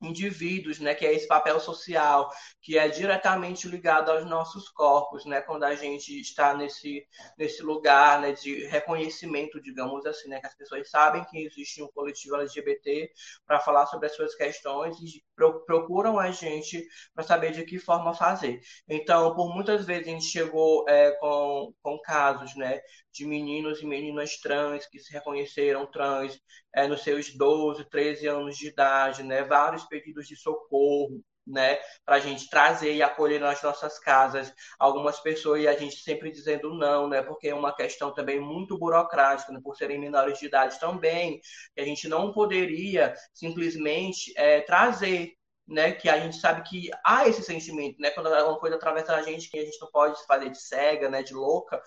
indivíduos, 0.01 0.79
né, 0.79 0.93
que 0.93 1.05
é 1.05 1.13
esse 1.13 1.27
papel 1.27 1.59
social, 1.59 2.29
que 2.61 2.77
é 2.77 2.87
diretamente 2.87 3.67
ligado 3.67 4.11
aos 4.11 4.25
nossos 4.25 4.69
corpos, 4.69 5.25
né, 5.25 5.41
quando 5.41 5.63
a 5.63 5.75
gente 5.75 6.19
está 6.19 6.53
nesse, 6.53 7.05
nesse 7.37 7.63
lugar, 7.63 8.19
né, 8.19 8.33
de 8.33 8.65
reconhecimento, 8.65 9.61
digamos 9.61 10.05
assim, 10.05 10.27
né, 10.29 10.39
que 10.39 10.47
as 10.47 10.55
pessoas 10.55 10.89
sabem 10.89 11.23
que 11.25 11.45
existe 11.45 11.81
um 11.81 11.87
coletivo 11.87 12.35
LGBT 12.35 13.11
para 13.45 13.59
falar 13.59 13.85
sobre 13.87 14.07
as 14.07 14.15
suas 14.15 14.35
questões 14.35 14.97
e 14.99 15.23
procuram 15.65 16.19
a 16.19 16.31
gente 16.31 16.85
para 17.13 17.23
saber 17.23 17.51
de 17.51 17.63
que 17.63 17.79
forma 17.79 18.13
fazer. 18.13 18.59
Então, 18.87 19.35
por 19.35 19.53
muitas 19.53 19.85
vezes 19.85 20.07
a 20.07 20.11
gente 20.11 20.25
chegou 20.25 20.85
é, 20.87 21.11
com, 21.13 21.73
com 21.81 21.99
casos, 22.01 22.55
né, 22.55 22.81
de 23.15 23.25
meninos 23.25 23.81
e 23.81 23.85
meninas 23.85 24.37
trans 24.37 24.85
que 24.87 24.99
se 24.99 25.13
reconheceram 25.13 25.85
trans 25.89 26.37
é, 26.75 26.85
nos 26.87 27.01
seus 27.01 27.33
12, 27.33 27.85
13 27.85 28.27
anos 28.27 28.57
de 28.57 28.67
idade, 28.67 29.23
né? 29.23 29.43
Vários 29.43 29.84
pedidos 29.87 30.27
de 30.27 30.35
socorro, 30.35 31.21
né, 31.45 31.77
para 32.03 32.15
a 32.15 32.19
gente 32.19 32.49
trazer 32.49 32.93
e 32.95 33.03
acolher 33.03 33.39
nas 33.39 33.61
nossas 33.61 33.99
casas 33.99 34.51
algumas 34.79 35.19
pessoas 35.19 35.61
e 35.61 35.67
a 35.67 35.77
gente 35.77 35.97
sempre 35.97 36.31
dizendo 36.31 36.73
não, 36.73 37.07
né, 37.07 37.21
porque 37.21 37.49
é 37.49 37.55
uma 37.55 37.75
questão 37.75 38.13
também 38.13 38.39
muito 38.39 38.77
burocrática, 38.77 39.51
né, 39.53 39.59
por 39.63 39.75
serem 39.75 39.99
menores 39.99 40.39
de 40.39 40.47
idade 40.47 40.79
também, 40.79 41.39
que 41.75 41.81
a 41.81 41.85
gente 41.85 42.07
não 42.07 42.33
poderia 42.33 43.13
simplesmente 43.33 44.33
é, 44.35 44.61
trazer 44.61 45.33
né, 45.67 45.91
que 45.91 46.07
a 46.07 46.19
gente 46.19 46.37
sabe 46.37 46.61
que 46.63 46.89
há 47.03 47.27
esse 47.27 47.41
sentimento, 47.43 47.99
né, 47.99 48.11
quando 48.11 48.27
alguma 48.27 48.59
coisa 48.59 48.75
atravessa 48.75 49.15
a 49.15 49.21
gente 49.21 49.49
que 49.49 49.57
a 49.57 49.65
gente 49.65 49.79
não 49.81 49.89
pode 49.89 50.19
se 50.19 50.25
fazer 50.25 50.49
de 50.49 50.61
cega, 50.61 51.09
né, 51.09 51.23
de 51.23 51.33
louca, 51.33 51.81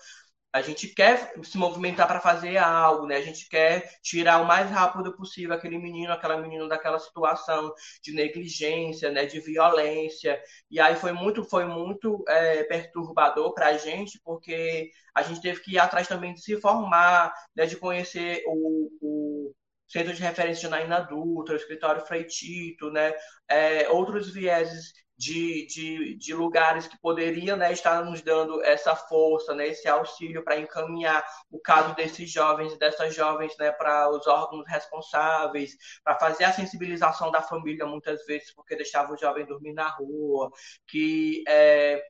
a 0.51 0.61
gente 0.61 0.87
quer 0.87 1.31
se 1.43 1.57
movimentar 1.57 2.07
para 2.07 2.19
fazer 2.19 2.57
algo, 2.57 3.05
né? 3.05 3.17
A 3.17 3.21
gente 3.21 3.47
quer 3.47 3.87
tirar 4.01 4.41
o 4.41 4.47
mais 4.47 4.69
rápido 4.71 5.15
possível 5.15 5.53
aquele 5.53 5.77
menino, 5.77 6.11
aquela 6.11 6.37
menina 6.37 6.67
daquela 6.67 6.97
situação 6.97 7.71
de 8.03 8.11
negligência, 8.13 9.11
né? 9.11 9.25
De 9.25 9.39
violência. 9.39 10.41
E 10.69 10.79
aí 10.79 10.95
foi 10.95 11.11
muito, 11.11 11.43
foi 11.43 11.65
muito 11.65 12.23
é, 12.27 12.63
perturbador 12.63 13.53
para 13.53 13.67
a 13.67 13.77
gente, 13.77 14.19
porque 14.23 14.89
a 15.13 15.21
gente 15.21 15.41
teve 15.41 15.61
que 15.61 15.73
ir 15.73 15.79
atrás 15.79 16.07
também 16.07 16.33
de 16.33 16.41
se 16.41 16.59
formar, 16.59 17.31
né? 17.55 17.65
De 17.67 17.77
conhecer 17.77 18.43
o, 18.47 18.89
o 19.01 19.55
Centro 19.89 20.13
de 20.13 20.21
Referência 20.21 20.61
de 20.61 20.69
Naina 20.69 20.97
Adulta, 20.97 21.53
o 21.53 21.55
Escritório 21.55 22.05
Freitito, 22.05 22.91
né? 22.91 23.13
É, 23.49 23.89
outros 23.89 24.31
vieses 24.31 24.93
de, 25.19 25.67
de, 25.67 26.15
de 26.15 26.33
lugares 26.33 26.87
que 26.87 26.97
poderiam 26.97 27.57
né, 27.57 27.73
estar 27.73 28.05
nos 28.05 28.21
dando 28.21 28.63
essa 28.63 28.95
força, 28.95 29.53
né, 29.53 29.67
esse 29.67 29.85
auxílio 29.85 30.41
para 30.45 30.57
encaminhar 30.57 31.25
o 31.51 31.59
caso 31.59 31.93
desses 31.93 32.31
jovens 32.31 32.71
e 32.71 32.79
dessas 32.79 33.13
jovens 33.13 33.53
né, 33.59 33.69
para 33.69 34.09
os 34.09 34.25
órgãos 34.27 34.65
responsáveis, 34.65 35.75
para 36.05 36.17
fazer 36.17 36.45
a 36.45 36.53
sensibilização 36.53 37.31
da 37.31 37.41
família 37.41 37.85
muitas 37.85 38.25
vezes, 38.25 38.53
porque 38.55 38.77
deixava 38.77 39.11
o 39.11 39.17
jovem 39.17 39.45
dormir 39.45 39.73
na 39.73 39.89
rua, 39.89 40.49
que 40.87 41.43
é, 41.49 42.01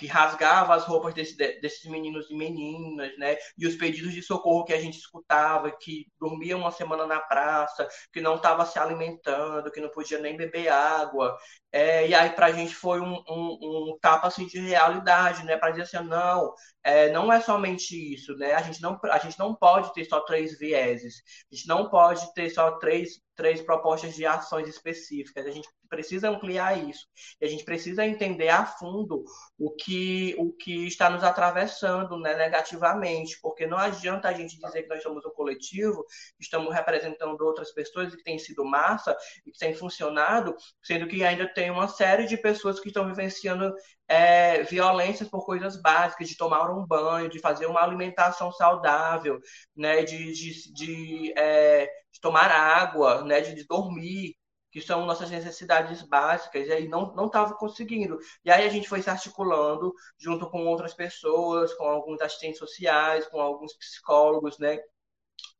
que 0.00 0.06
rasgava 0.06 0.74
as 0.74 0.84
roupas 0.84 1.12
desse, 1.12 1.36
desses 1.36 1.84
meninos 1.84 2.30
e 2.30 2.34
meninas, 2.34 3.12
né? 3.18 3.36
E 3.58 3.66
os 3.66 3.76
pedidos 3.76 4.14
de 4.14 4.22
socorro 4.22 4.64
que 4.64 4.72
a 4.72 4.80
gente 4.80 4.96
escutava, 4.98 5.70
que 5.70 6.06
dormia 6.18 6.56
uma 6.56 6.70
semana 6.70 7.06
na 7.06 7.20
praça, 7.20 7.86
que 8.10 8.18
não 8.18 8.36
estava 8.36 8.64
se 8.64 8.78
alimentando, 8.78 9.70
que 9.70 9.78
não 9.78 9.90
podia 9.90 10.18
nem 10.18 10.38
beber 10.38 10.68
água. 10.68 11.36
É, 11.72 12.08
e 12.08 12.14
aí 12.14 12.30
para 12.30 12.46
a 12.46 12.52
gente 12.52 12.74
foi 12.74 13.00
um, 13.00 13.14
um, 13.28 13.92
um, 13.92 13.98
tapa 14.00 14.26
assim 14.26 14.46
de 14.46 14.58
realidade, 14.58 15.44
né? 15.44 15.56
Para 15.56 15.70
dizer 15.70 15.82
assim, 15.82 16.08
não, 16.08 16.52
é, 16.82 17.10
não 17.12 17.32
é 17.32 17.40
somente 17.40 17.94
isso, 18.14 18.36
né? 18.36 18.54
A 18.54 18.62
gente 18.62 18.82
não 18.82 18.98
a 19.04 19.18
gente 19.18 19.38
não 19.38 19.54
pode 19.54 19.92
ter 19.94 20.04
só 20.04 20.20
três 20.20 20.58
vieses, 20.58 21.22
a 21.50 21.54
gente 21.54 21.68
não 21.68 21.88
pode 21.88 22.32
ter 22.34 22.50
só 22.50 22.72
três 22.78 23.20
três 23.40 23.62
propostas 23.62 24.14
de 24.14 24.26
ações 24.26 24.68
específicas. 24.68 25.46
A 25.46 25.50
gente 25.50 25.66
precisa 25.88 26.28
ampliar 26.28 26.78
isso. 26.88 27.06
E 27.40 27.46
a 27.46 27.48
gente 27.48 27.64
precisa 27.64 28.04
entender 28.04 28.50
a 28.50 28.66
fundo 28.66 29.24
o 29.58 29.70
que, 29.70 30.36
o 30.38 30.52
que 30.52 30.86
está 30.86 31.08
nos 31.08 31.24
atravessando 31.24 32.18
né, 32.18 32.36
negativamente, 32.36 33.38
porque 33.40 33.66
não 33.66 33.78
adianta 33.78 34.28
a 34.28 34.32
gente 34.34 34.58
dizer 34.58 34.82
que 34.82 34.88
nós 34.88 35.02
somos 35.02 35.24
um 35.24 35.30
coletivo, 35.30 36.04
estamos 36.38 36.72
representando 36.72 37.40
outras 37.40 37.72
pessoas 37.72 38.14
que 38.14 38.22
têm 38.22 38.38
sido 38.38 38.62
massa 38.62 39.16
e 39.44 39.50
que 39.50 39.58
têm 39.58 39.74
funcionado, 39.74 40.54
sendo 40.82 41.08
que 41.08 41.24
ainda 41.24 41.48
tem 41.52 41.59
uma 41.68 41.88
série 41.88 42.26
de 42.26 42.36
pessoas 42.36 42.78
que 42.78 42.86
estão 42.88 43.08
vivenciando 43.08 43.74
é, 44.06 44.62
violências 44.62 45.28
por 45.28 45.44
coisas 45.44 45.80
básicas, 45.82 46.28
de 46.28 46.36
tomar 46.36 46.70
um 46.70 46.86
banho, 46.86 47.28
de 47.28 47.40
fazer 47.40 47.66
uma 47.66 47.82
alimentação 47.82 48.52
saudável, 48.52 49.40
né, 49.74 50.04
de, 50.04 50.32
de, 50.32 50.72
de, 50.72 51.32
é, 51.36 51.86
de 52.12 52.20
tomar 52.20 52.52
água, 52.52 53.24
né, 53.24 53.40
de, 53.40 53.54
de, 53.54 53.66
dormir, 53.66 54.36
que 54.70 54.80
são 54.80 55.04
nossas 55.04 55.30
necessidades 55.30 56.02
básicas, 56.02 56.68
e 56.68 56.72
aí 56.72 56.88
não 56.88 57.26
estava 57.26 57.54
conseguindo. 57.56 58.18
E 58.44 58.50
aí 58.50 58.64
a 58.64 58.70
gente 58.70 58.88
foi 58.88 59.02
se 59.02 59.10
articulando 59.10 59.92
junto 60.16 60.48
com 60.48 60.64
outras 60.66 60.94
pessoas, 60.94 61.74
com 61.74 61.84
alguns 61.84 62.20
assistentes 62.20 62.58
sociais, 62.58 63.26
com 63.26 63.40
alguns 63.40 63.74
psicólogos, 63.74 64.58
né, 64.58 64.78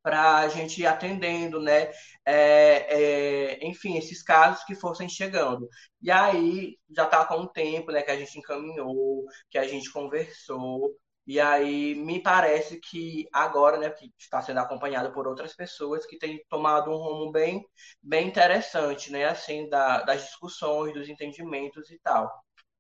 para 0.03 0.39
a 0.39 0.49
gente 0.49 0.81
ir 0.81 0.87
atendendo, 0.87 1.61
né? 1.61 1.91
É, 2.25 3.55
é, 3.57 3.67
enfim, 3.67 3.97
esses 3.97 4.23
casos 4.23 4.65
que 4.65 4.75
fossem 4.75 5.09
chegando. 5.09 5.69
E 6.01 6.11
aí 6.11 6.79
já 6.95 7.05
está 7.05 7.25
com 7.25 7.37
um 7.41 7.47
tempo, 7.47 7.93
né, 7.93 8.03
que 8.03 8.11
a 8.11 8.17
gente 8.19 8.39
encaminhou, 8.39 9.25
que 9.51 9.59
a 9.59 9.67
gente 9.67 9.91
conversou. 9.93 10.95
E 11.27 11.39
aí 11.39 11.95
me 11.95 12.21
parece 12.23 12.81
que 12.81 13.27
agora, 13.33 13.79
né, 13.79 13.91
que 13.91 14.13
está 14.19 14.43
sendo 14.43 14.59
acompanhado 14.61 15.13
por 15.13 15.29
outras 15.29 15.55
pessoas 15.55 16.05
que 16.07 16.19
têm 16.19 16.43
tomado 16.49 16.91
um 16.91 16.97
rumo 16.97 17.31
bem, 17.31 17.65
bem 18.03 18.27
interessante, 18.29 19.13
né, 19.13 19.27
assim, 19.27 19.69
da, 19.69 20.03
das 20.03 20.23
discussões, 20.25 20.95
dos 20.95 21.09
entendimentos 21.09 21.91
e 21.91 21.99
tal. 22.01 22.31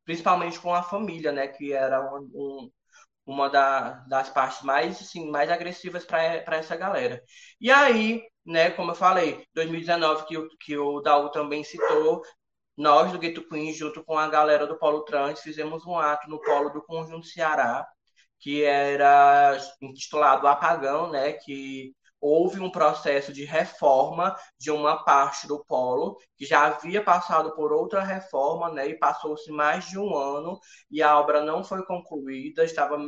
Principalmente 0.04 0.58
com 0.58 0.74
a 0.74 0.82
família, 0.82 1.32
né, 1.32 1.48
que 1.48 1.72
era 1.72 2.00
um 2.12 2.70
uma 3.26 3.48
da, 3.48 4.04
das 4.08 4.30
partes 4.30 4.62
mais, 4.62 5.00
assim, 5.00 5.30
mais 5.30 5.50
agressivas 5.50 6.04
para 6.04 6.56
essa 6.56 6.76
galera. 6.76 7.22
E 7.60 7.70
aí, 7.70 8.22
né, 8.44 8.70
como 8.70 8.92
eu 8.92 8.94
falei, 8.94 9.46
2019, 9.54 10.26
que, 10.26 10.48
que 10.60 10.76
o 10.76 11.00
Daú 11.00 11.30
também 11.30 11.62
citou, 11.64 12.22
nós 12.76 13.12
do 13.12 13.18
Gueto 13.18 13.46
Queen, 13.48 13.72
junto 13.72 14.02
com 14.04 14.18
a 14.18 14.28
galera 14.28 14.66
do 14.66 14.78
Polo 14.78 15.04
Trans, 15.04 15.40
fizemos 15.40 15.86
um 15.86 15.98
ato 15.98 16.28
no 16.28 16.40
Polo 16.40 16.70
do 16.70 16.82
Conjunto 16.82 17.26
Ceará, 17.26 17.86
que 18.38 18.64
era 18.64 19.56
intitulado 19.82 20.46
Apagão, 20.48 21.10
né, 21.10 21.32
que 21.34 21.94
houve 22.20 22.60
um 22.60 22.70
processo 22.70 23.32
de 23.32 23.44
reforma 23.44 24.36
de 24.58 24.70
uma 24.70 25.04
parte 25.04 25.46
do 25.46 25.64
polo, 25.64 26.16
que 26.36 26.44
já 26.44 26.66
havia 26.66 27.02
passado 27.02 27.54
por 27.54 27.72
outra 27.72 28.02
reforma, 28.02 28.70
né, 28.70 28.88
e 28.88 28.98
passou-se 28.98 29.50
mais 29.50 29.86
de 29.88 29.98
um 29.98 30.14
ano, 30.16 30.58
e 30.90 31.02
a 31.02 31.18
obra 31.18 31.42
não 31.42 31.64
foi 31.64 31.84
concluída, 31.84 32.64
estava 32.64 32.98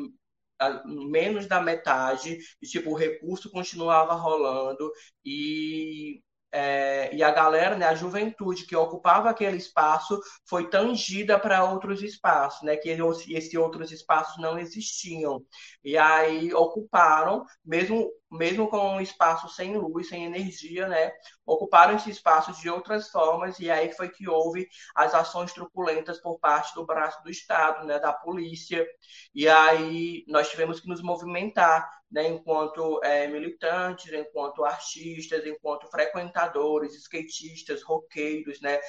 menos 0.84 1.46
da 1.46 1.60
metade, 1.60 2.38
e 2.60 2.66
tipo, 2.66 2.90
o 2.90 2.94
recurso 2.94 3.50
continuava 3.50 4.14
rolando, 4.14 4.90
e 5.24 6.22
é, 6.54 7.14
e 7.14 7.22
a 7.22 7.30
galera, 7.30 7.76
né, 7.76 7.86
a 7.86 7.94
juventude 7.94 8.66
que 8.66 8.76
ocupava 8.76 9.30
aquele 9.30 9.56
espaço 9.56 10.20
foi 10.46 10.68
tangida 10.68 11.38
para 11.38 11.64
outros 11.64 12.02
espaços, 12.02 12.62
né, 12.62 12.76
que 12.76 12.90
esses 12.90 13.54
outros 13.54 13.90
espaços 13.90 14.36
não 14.40 14.58
existiam. 14.58 15.42
E 15.82 15.96
aí 15.96 16.52
ocuparam, 16.52 17.44
mesmo 17.64 18.10
mesmo 18.32 18.68
com 18.68 18.96
um 18.96 19.00
espaço 19.00 19.48
sem 19.48 19.76
luz, 19.76 20.08
sem 20.08 20.24
energia, 20.24 20.88
né, 20.88 21.12
ocuparam 21.44 21.94
esse 21.96 22.10
espaço 22.10 22.52
de 22.60 22.70
outras 22.70 23.08
formas 23.10 23.58
e 23.58 23.70
aí 23.70 23.92
foi 23.92 24.08
que 24.08 24.28
houve 24.28 24.66
as 24.94 25.14
ações 25.14 25.52
truculentas 25.52 26.18
por 26.20 26.38
parte 26.38 26.74
do 26.74 26.84
braço 26.86 27.22
do 27.22 27.30
Estado, 27.30 27.86
né, 27.86 27.98
da 27.98 28.12
polícia. 28.12 28.86
E 29.34 29.48
aí 29.48 30.24
nós 30.26 30.48
tivemos 30.48 30.80
que 30.80 30.88
nos 30.88 31.02
movimentar, 31.02 31.88
né, 32.10 32.26
enquanto 32.28 33.02
é, 33.04 33.26
militantes, 33.26 34.10
enquanto 34.12 34.64
artistas, 34.64 35.44
enquanto 35.46 35.90
frequentadores, 35.90 36.94
skatistas, 36.94 37.82
roqueiros, 37.82 38.60
né, 38.60 38.80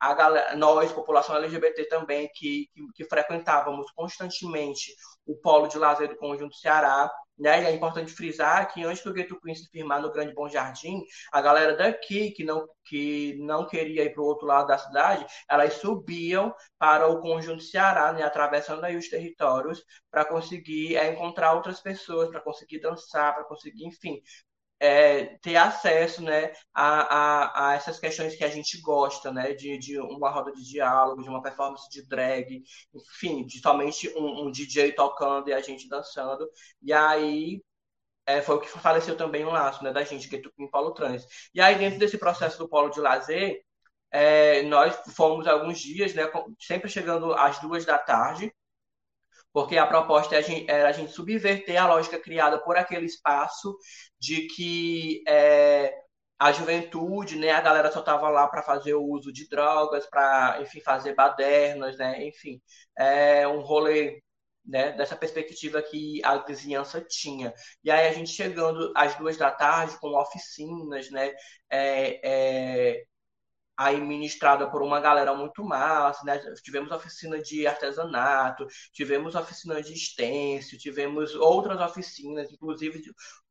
a 0.00 0.12
galera, 0.14 0.56
nós, 0.56 0.92
população 0.92 1.36
LGBT 1.36 1.84
também, 1.86 2.28
que, 2.34 2.68
que, 2.74 2.86
que 2.94 3.04
frequentávamos 3.04 3.90
constantemente 3.92 4.92
o 5.24 5.36
polo 5.36 5.68
de 5.68 5.78
lazer 5.78 6.08
do 6.08 6.16
Conjunto 6.16 6.56
Ceará, 6.56 7.10
né? 7.38 7.64
É 7.64 7.74
importante 7.74 8.12
frisar 8.12 8.72
que 8.72 8.84
antes 8.84 9.02
do 9.02 9.12
Gueto 9.12 9.40
Queen 9.40 9.54
se 9.54 9.68
firmar 9.70 10.00
no 10.02 10.12
Grande 10.12 10.34
Bom 10.34 10.48
Jardim, 10.48 11.02
a 11.32 11.40
galera 11.40 11.76
daqui 11.76 12.30
que 12.30 12.44
não, 12.44 12.66
que 12.84 13.36
não 13.40 13.66
queria 13.66 14.04
ir 14.04 14.12
para 14.12 14.22
o 14.22 14.26
outro 14.26 14.46
lado 14.46 14.66
da 14.68 14.78
cidade, 14.78 15.26
elas 15.48 15.74
subiam 15.74 16.54
para 16.78 17.06
o 17.08 17.20
Conjunto 17.20 17.62
Ceará, 17.62 18.12
né? 18.12 18.22
atravessando 18.22 18.84
aí 18.84 18.96
os 18.96 19.08
territórios, 19.08 19.82
para 20.10 20.24
conseguir 20.24 20.96
é, 20.96 21.12
encontrar 21.12 21.52
outras 21.54 21.80
pessoas, 21.80 22.28
para 22.30 22.40
conseguir 22.40 22.80
dançar, 22.80 23.34
para 23.34 23.44
conseguir, 23.44 23.86
enfim, 23.86 24.20
é, 24.80 25.36
ter 25.38 25.56
acesso 25.56 26.22
né, 26.22 26.52
a, 26.72 27.00
a, 27.02 27.70
a, 27.70 27.74
essas 27.74 27.98
questões 27.98 28.36
que 28.36 28.44
a 28.44 28.48
gente 28.48 28.80
gosta, 28.80 29.32
né, 29.32 29.52
de, 29.54 29.78
de 29.78 29.98
uma 29.98 30.30
roda 30.30 30.52
de 30.52 30.62
diálogo, 30.64 31.22
de 31.22 31.28
uma 31.28 31.42
performance 31.42 31.88
de 31.90 32.06
drag, 32.06 32.62
enfim, 32.94 33.44
de 33.46 33.60
somente 33.60 34.08
um, 34.16 34.46
um 34.46 34.50
DJ 34.50 34.92
tocando 34.92 35.48
e 35.48 35.52
a 35.52 35.60
gente 35.60 35.88
dançando. 35.88 36.48
E 36.82 36.92
aí 36.92 37.60
é, 38.26 38.42
foi 38.42 38.56
o 38.56 38.60
que 38.60 38.68
faleceu 38.68 39.16
também 39.16 39.44
o 39.44 39.50
laço 39.50 39.82
né, 39.82 39.92
da 39.92 40.04
gente, 40.04 40.28
que 40.28 40.36
é 40.36 40.42
em 40.58 40.70
Polo 40.70 40.92
Trans. 40.92 41.26
E 41.54 41.60
aí, 41.60 41.76
dentro 41.78 41.98
desse 41.98 42.18
processo 42.18 42.58
do 42.58 42.68
Polo 42.68 42.90
de 42.90 43.00
Lazer, 43.00 43.62
é, 44.10 44.62
nós 44.64 44.96
fomos 45.16 45.46
alguns 45.46 45.80
dias, 45.80 46.14
né, 46.14 46.24
sempre 46.60 46.88
chegando 46.90 47.32
às 47.34 47.58
duas 47.60 47.84
da 47.84 47.98
tarde, 47.98 48.52
porque 49.52 49.76
a 49.78 49.86
proposta 49.86 50.36
era 50.68 50.88
a 50.88 50.92
gente 50.92 51.12
subverter 51.12 51.80
a 51.80 51.86
lógica 51.86 52.18
criada 52.18 52.58
por 52.58 52.76
aquele 52.76 53.06
espaço 53.06 53.76
de 54.20 54.46
que 54.48 55.22
é, 55.26 55.92
a 56.38 56.52
juventude, 56.52 57.36
né, 57.36 57.50
a 57.50 57.60
galera 57.60 57.90
só 57.90 58.00
estava 58.00 58.28
lá 58.28 58.46
para 58.46 58.62
fazer 58.62 58.94
o 58.94 59.02
uso 59.04 59.32
de 59.32 59.48
drogas, 59.48 60.06
para, 60.06 60.58
enfim, 60.62 60.80
fazer 60.80 61.14
badernas, 61.14 61.98
né, 61.98 62.24
enfim, 62.26 62.60
é 62.96 63.46
um 63.48 63.60
rolê 63.60 64.22
né, 64.64 64.92
dessa 64.92 65.16
perspectiva 65.16 65.82
que 65.82 66.20
a 66.24 66.36
vizinhança 66.38 67.00
tinha. 67.00 67.52
E 67.82 67.90
aí 67.90 68.06
a 68.08 68.12
gente 68.12 68.30
chegando 68.30 68.92
às 68.94 69.16
duas 69.16 69.36
da 69.36 69.50
tarde 69.50 69.98
com 69.98 70.14
oficinas, 70.16 71.10
né, 71.10 71.32
é, 71.70 72.20
é, 72.92 73.04
aí 73.78 74.00
ministrada 74.00 74.68
por 74.68 74.82
uma 74.82 75.00
galera 75.00 75.32
muito 75.34 75.64
massa, 75.64 76.24
né? 76.24 76.38
Tivemos 76.64 76.90
oficina 76.90 77.40
de 77.40 77.64
artesanato, 77.64 78.66
tivemos 78.92 79.36
oficina 79.36 79.80
de 79.80 79.94
estêncil, 79.94 80.76
tivemos 80.76 81.34
outras 81.36 81.80
oficinas, 81.80 82.50
inclusive 82.52 83.00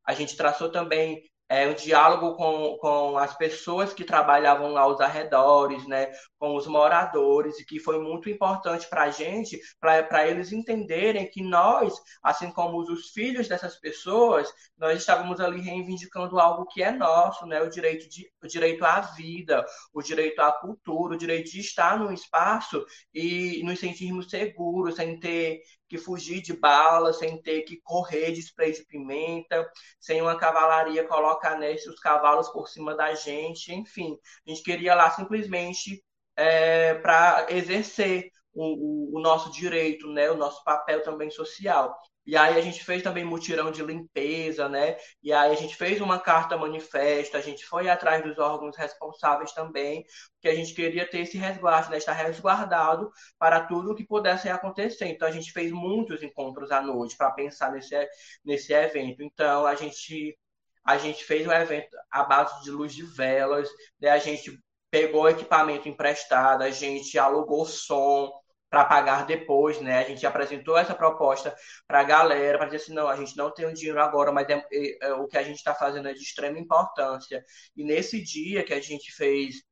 a 0.04 0.12
gente 0.12 0.36
traçou 0.36 0.70
também 0.70 1.22
é, 1.48 1.66
um 1.66 1.74
diálogo 1.74 2.34
com, 2.34 2.76
com 2.78 3.18
as 3.18 3.34
pessoas 3.36 3.92
que 3.92 4.04
trabalhavam 4.04 4.72
lá 4.72 4.82
aos 4.82 5.00
arredores, 5.00 5.86
né, 5.86 6.12
com 6.38 6.54
os 6.54 6.66
moradores, 6.66 7.58
e 7.58 7.64
que 7.64 7.80
foi 7.80 7.98
muito 7.98 8.28
importante 8.28 8.86
para 8.88 9.04
a 9.04 9.10
gente, 9.10 9.58
para 9.80 10.28
eles 10.28 10.52
entenderem 10.52 11.30
que 11.30 11.42
nós, 11.42 11.94
assim 12.22 12.50
como 12.50 12.78
os 12.78 13.10
filhos 13.10 13.48
dessas 13.48 13.76
pessoas, 13.76 14.52
nós 14.76 14.98
estávamos 14.98 15.40
ali 15.40 15.60
reivindicando 15.60 16.38
algo 16.38 16.66
que 16.66 16.82
é 16.82 16.90
nosso, 16.90 17.46
né, 17.46 17.62
o 17.62 17.70
direito, 17.70 18.08
de, 18.08 18.30
o 18.42 18.46
direito 18.46 18.84
à 18.84 19.00
vida, 19.00 19.64
o 19.92 20.02
direito 20.02 20.40
à 20.40 20.52
cultura, 20.52 21.14
o 21.14 21.18
direito 21.18 21.50
de 21.50 21.60
estar 21.60 21.98
num 21.98 22.12
espaço 22.12 22.84
e 23.14 23.62
nos 23.64 23.80
sentirmos 23.80 24.28
seguros, 24.28 24.96
sem 24.96 25.18
ter 25.18 25.62
que 25.88 25.98
fugir 25.98 26.42
de 26.42 26.52
bala, 26.52 27.12
sem 27.12 27.40
ter 27.40 27.62
que 27.62 27.80
correr 27.82 28.32
de 28.32 28.40
spray 28.40 28.72
de 28.72 28.84
pimenta, 28.84 29.68
sem 29.98 30.20
uma 30.20 30.36
cavalaria 30.36 31.06
colocar 31.06 31.58
né, 31.58 31.74
os 31.74 31.98
cavalos 31.98 32.48
por 32.50 32.68
cima 32.68 32.94
da 32.94 33.14
gente, 33.14 33.72
enfim. 33.72 34.18
A 34.46 34.50
gente 34.50 34.62
queria 34.62 34.94
lá 34.94 35.10
simplesmente 35.10 36.04
é, 36.36 36.94
para 36.94 37.46
exercer 37.50 38.30
o, 38.52 39.14
o, 39.14 39.18
o, 39.18 39.20
nosso 39.20 39.50
direito, 39.50 40.08
né, 40.12 40.30
o 40.30 40.36
nosso 40.36 40.62
papel 40.62 41.02
também 41.02 41.30
social. 41.30 41.96
E 42.28 42.36
aí 42.36 42.58
a 42.58 42.60
gente 42.60 42.84
fez 42.84 43.02
também 43.02 43.24
mutirão 43.24 43.72
de 43.72 43.82
limpeza, 43.82 44.68
né? 44.68 44.98
E 45.22 45.32
aí 45.32 45.50
a 45.50 45.54
gente 45.54 45.74
fez 45.74 45.98
uma 45.98 46.20
carta 46.20 46.58
manifesto, 46.58 47.38
a 47.38 47.40
gente 47.40 47.64
foi 47.64 47.88
atrás 47.88 48.22
dos 48.22 48.38
órgãos 48.38 48.76
responsáveis 48.76 49.50
também, 49.52 50.04
porque 50.34 50.48
a 50.48 50.54
gente 50.54 50.74
queria 50.74 51.08
ter 51.08 51.20
esse 51.20 51.38
resguardo, 51.38 51.90
né? 51.90 51.96
estar 51.96 52.12
resguardado 52.12 53.10
para 53.38 53.62
tudo 53.64 53.92
o 53.92 53.94
que 53.94 54.04
pudesse 54.06 54.46
acontecer. 54.50 55.06
Então 55.06 55.26
a 55.26 55.30
gente 55.30 55.50
fez 55.52 55.72
muitos 55.72 56.22
encontros 56.22 56.70
à 56.70 56.82
noite 56.82 57.16
para 57.16 57.30
pensar 57.30 57.72
nesse, 57.72 57.96
nesse 58.44 58.74
evento. 58.74 59.22
Então 59.22 59.64
a 59.64 59.74
gente 59.74 60.36
a 60.84 60.98
gente 60.98 61.24
fez 61.24 61.46
um 61.46 61.52
evento 61.52 61.96
à 62.10 62.24
base 62.24 62.62
de 62.62 62.70
luz 62.70 62.94
de 62.94 63.04
velas, 63.04 63.68
né? 63.98 64.10
a 64.10 64.18
gente 64.18 64.58
pegou 64.90 65.28
equipamento 65.30 65.88
emprestado, 65.88 66.62
a 66.62 66.70
gente 66.70 67.18
alugou 67.18 67.64
som 67.64 68.30
para 68.70 68.84
pagar 68.84 69.26
depois, 69.26 69.80
né? 69.80 69.98
A 69.98 70.04
gente 70.04 70.26
apresentou 70.26 70.76
essa 70.76 70.94
proposta 70.94 71.54
para 71.86 72.00
a 72.00 72.04
galera, 72.04 72.58
para 72.58 72.66
dizer 72.66 72.78
assim, 72.78 72.94
não, 72.94 73.08
a 73.08 73.16
gente 73.16 73.36
não 73.36 73.50
tem 73.52 73.66
o 73.66 73.72
dinheiro 73.72 74.00
agora, 74.00 74.30
mas 74.30 74.48
é, 74.48 74.64
é, 74.72 75.08
é, 75.08 75.12
o 75.14 75.26
que 75.26 75.38
a 75.38 75.42
gente 75.42 75.56
está 75.56 75.74
fazendo 75.74 76.08
é 76.08 76.12
de 76.12 76.22
extrema 76.22 76.58
importância. 76.58 77.44
E 77.76 77.84
nesse 77.84 78.22
dia 78.22 78.64
que 78.64 78.74
a 78.74 78.80
gente 78.80 79.12
fez 79.12 79.62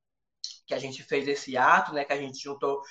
que 0.66 0.74
a 0.74 0.78
gente 0.78 1.02
fez 1.02 1.28
esse 1.28 1.56
ato, 1.56 1.94
né, 1.94 2.04
que 2.04 2.12
a 2.12 2.16
gente 2.16 2.42
juntou 2.42 2.82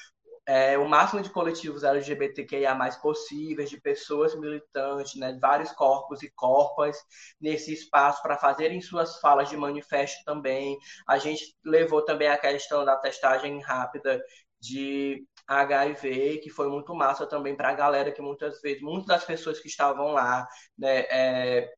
é, 0.47 0.77
o 0.77 0.87
máximo 0.87 1.21
de 1.21 1.29
coletivos 1.29 1.83
LGBTQIA 1.83 2.77
possíveis, 3.01 3.69
de 3.69 3.81
pessoas 3.81 4.35
militantes, 4.35 5.15
né, 5.15 5.37
vários 5.41 5.71
corpos 5.71 6.21
e 6.21 6.31
corpas 6.31 6.97
nesse 7.41 7.73
espaço 7.73 8.21
para 8.21 8.37
fazerem 8.37 8.79
suas 8.79 9.19
falas 9.19 9.49
de 9.49 9.57
manifesto 9.57 10.23
também. 10.23 10.77
A 11.07 11.17
gente 11.17 11.55
levou 11.63 12.03
também 12.03 12.27
a 12.27 12.37
questão 12.37 12.85
da 12.85 12.95
testagem 12.95 13.59
rápida 13.61 14.21
de 14.59 15.25
HIV, 15.47 16.39
que 16.39 16.49
foi 16.49 16.69
muito 16.69 16.93
massa 16.95 17.27
também 17.27 17.55
para 17.55 17.69
a 17.69 17.73
galera 17.73 18.11
que 18.11 18.21
muitas 18.21 18.61
vezes, 18.61 18.81
muitas 18.81 19.07
das 19.07 19.25
pessoas 19.25 19.59
que 19.59 19.67
estavam 19.67 20.11
lá, 20.13 20.47
né, 20.77 20.99
é, 21.09 21.73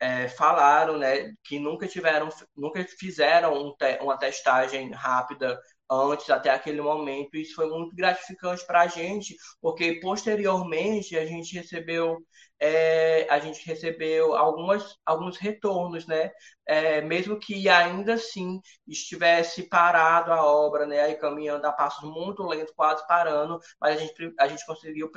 é, 0.00 0.28
falaram, 0.28 0.98
né, 0.98 1.32
que 1.44 1.58
nunca 1.58 1.86
tiveram, 1.86 2.28
nunca 2.56 2.84
fizeram 2.98 3.54
um 3.54 3.74
te, 3.76 3.98
uma 4.02 4.16
testagem 4.18 4.90
rápida 4.92 5.60
antes, 5.90 6.30
até 6.30 6.50
aquele 6.50 6.80
momento. 6.80 7.36
Isso 7.36 7.54
foi 7.54 7.68
muito 7.68 7.94
gratificante 7.96 8.64
para 8.66 8.82
a 8.82 8.86
gente, 8.86 9.36
porque 9.60 10.00
posteriormente 10.00 11.16
a 11.16 11.26
gente 11.26 11.54
recebeu 11.54 12.18
é, 12.62 13.26
a 13.30 13.38
gente 13.38 13.66
recebeu 13.66 14.34
algumas, 14.36 14.96
alguns 15.06 15.38
retornos, 15.38 16.06
né? 16.06 16.30
É, 16.66 17.00
mesmo 17.00 17.38
que 17.38 17.68
ainda 17.68 18.14
assim 18.14 18.60
estivesse 18.86 19.62
parado 19.68 20.30
a 20.32 20.44
obra, 20.44 20.86
né? 20.86 21.00
Aí 21.00 21.14
caminhando 21.16 21.66
a 21.66 21.72
passos 21.72 22.08
muito 22.10 22.42
lentos, 22.42 22.74
quase 22.76 23.06
parando, 23.08 23.58
mas 23.80 23.96
a 23.96 24.00
gente, 24.00 24.34
a 24.38 24.46
gente 24.46 24.64
conseguiu 24.66 25.10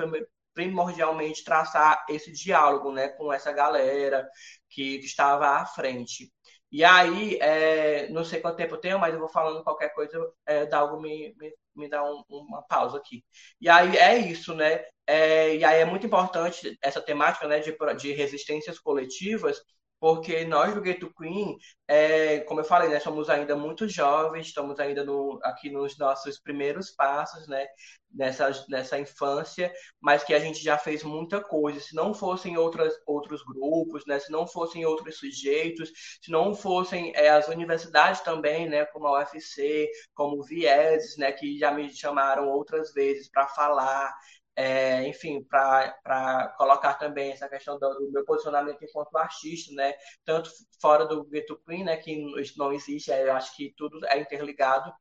primordialmente 0.54 1.44
traçar 1.44 2.06
esse 2.10 2.32
diálogo, 2.32 2.92
né? 2.92 3.10
Com 3.10 3.32
essa 3.34 3.52
galera 3.52 4.28
que, 4.70 5.00
que 5.00 5.06
estava 5.06 5.48
à 5.50 5.66
frente. 5.66 6.32
E 6.74 6.84
aí, 6.84 7.38
é, 7.40 8.10
não 8.10 8.26
sei 8.26 8.42
quanto 8.42 8.58
tempo 8.58 8.76
eu 8.76 8.80
tenho, 8.80 9.00
mas 9.00 9.14
eu 9.14 9.20
vou 9.20 9.30
falando 9.30 9.64
qualquer 9.64 9.94
coisa, 9.94 10.20
é, 10.48 10.66
dá 10.66 10.80
algo 10.80 11.00
me, 11.00 11.36
me, 11.38 11.54
me 11.76 11.88
dá 11.90 12.04
um, 12.04 12.24
uma 12.30 12.64
pausa 12.64 12.98
aqui. 12.98 13.24
E 13.62 13.70
aí 13.70 13.96
é 13.98 14.18
isso, 14.18 14.56
né? 14.56 14.84
É, 15.08 15.56
e 15.56 15.64
aí 15.64 15.82
é 15.82 15.86
muito 15.86 16.08
importante 16.08 16.78
essa 16.82 17.00
temática 17.02 17.48
né, 17.48 17.60
de, 17.60 17.78
de 18.00 18.14
resistências 18.14 18.80
coletivas, 18.80 19.62
porque 20.04 20.44
nós 20.44 20.74
do 20.74 20.82
Ghetto 20.82 21.10
Queen, 21.14 21.56
é, 21.88 22.42
como 22.42 22.60
eu 22.60 22.66
falei, 22.66 22.90
né, 22.90 23.00
somos 23.00 23.30
ainda 23.30 23.56
muito 23.56 23.88
jovens, 23.88 24.48
estamos 24.48 24.78
ainda 24.78 25.02
no, 25.06 25.40
aqui 25.42 25.70
nos 25.70 25.98
nossos 25.98 26.38
primeiros 26.38 26.92
passos, 26.92 27.48
né, 27.48 27.66
nessa, 28.14 28.52
nessa 28.68 29.00
infância, 29.00 29.72
mas 30.02 30.22
que 30.22 30.34
a 30.34 30.40
gente 30.40 30.62
já 30.62 30.78
fez 30.78 31.04
muita 31.04 31.40
coisa. 31.40 31.80
Se 31.80 31.96
não 31.96 32.14
fossem 32.14 32.58
outras, 32.58 32.94
outros 33.08 33.42
grupos, 33.46 34.06
né, 34.06 34.20
se 34.20 34.30
não 34.30 34.46
fossem 34.46 34.86
outros 34.86 35.20
sujeitos, 35.20 35.90
se 36.22 36.30
não 36.30 36.54
fossem 36.54 37.14
é, 37.16 37.30
as 37.30 37.48
universidades 37.48 38.20
também, 38.20 38.68
né, 38.68 38.84
como 38.88 39.08
a 39.08 39.20
UFC, 39.20 39.90
como 40.14 40.42
o 40.42 40.44
Vieses, 40.44 41.16
né, 41.16 41.32
que 41.32 41.58
já 41.58 41.72
me 41.72 41.90
chamaram 41.96 42.50
outras 42.50 42.92
vezes 42.94 43.30
para 43.30 43.48
falar, 43.48 44.14
é, 44.56 45.08
enfim, 45.08 45.44
para 45.44 46.54
colocar 46.58 46.94
também 46.96 47.32
essa 47.32 47.50
questão 47.50 47.80
do, 47.80 47.90
do, 47.96 48.12
meu 48.12 48.24
posicionamento 48.24 48.84
enquanto 48.84 49.18
artista, 49.18 49.74
né? 49.74 49.94
Tanto 50.24 50.50
fora 50.80 51.06
do 51.06 51.26
Ghetto 51.26 51.60
Queen, 51.66 51.84
né? 51.84 51.98
Que 51.98 52.24
não 52.58 52.72
existe, 52.72 53.12
é, 53.12 53.28
eu 53.28 53.34
acho 53.34 53.56
que 53.56 53.74
tudo 53.76 54.06
é 54.06 54.20
interligado, 54.20 54.94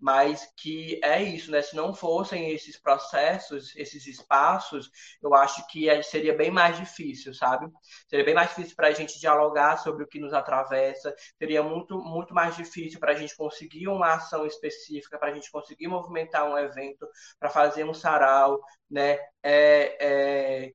mas 0.00 0.50
que 0.56 1.00
é 1.04 1.22
isso, 1.22 1.50
né? 1.50 1.62
Se 1.62 1.76
não 1.76 1.94
fossem 1.94 2.50
esses 2.50 2.78
processos, 2.78 3.74
esses 3.76 4.06
espaços, 4.06 4.90
eu 5.22 5.34
acho 5.34 5.66
que 5.68 6.02
seria 6.02 6.34
bem 6.34 6.50
mais 6.50 6.76
difícil, 6.78 7.34
sabe? 7.34 7.70
Seria 8.08 8.24
bem 8.24 8.34
mais 8.34 8.48
difícil 8.50 8.74
para 8.74 8.88
a 8.88 8.92
gente 8.92 9.20
dialogar 9.20 9.76
sobre 9.78 10.04
o 10.04 10.06
que 10.06 10.18
nos 10.18 10.32
atravessa, 10.32 11.14
seria 11.38 11.62
muito, 11.62 11.98
muito 11.98 12.34
mais 12.34 12.56
difícil 12.56 12.98
para 12.98 13.12
a 13.12 13.14
gente 13.14 13.36
conseguir 13.36 13.88
uma 13.88 14.14
ação 14.14 14.46
específica, 14.46 15.18
para 15.18 15.30
a 15.30 15.34
gente 15.34 15.50
conseguir 15.50 15.88
movimentar 15.88 16.48
um 16.48 16.56
evento, 16.56 17.06
para 17.38 17.50
fazer 17.50 17.84
um 17.84 17.94
sarau, 17.94 18.60
né? 18.90 19.18
É, 19.42 19.96
é, 20.00 20.72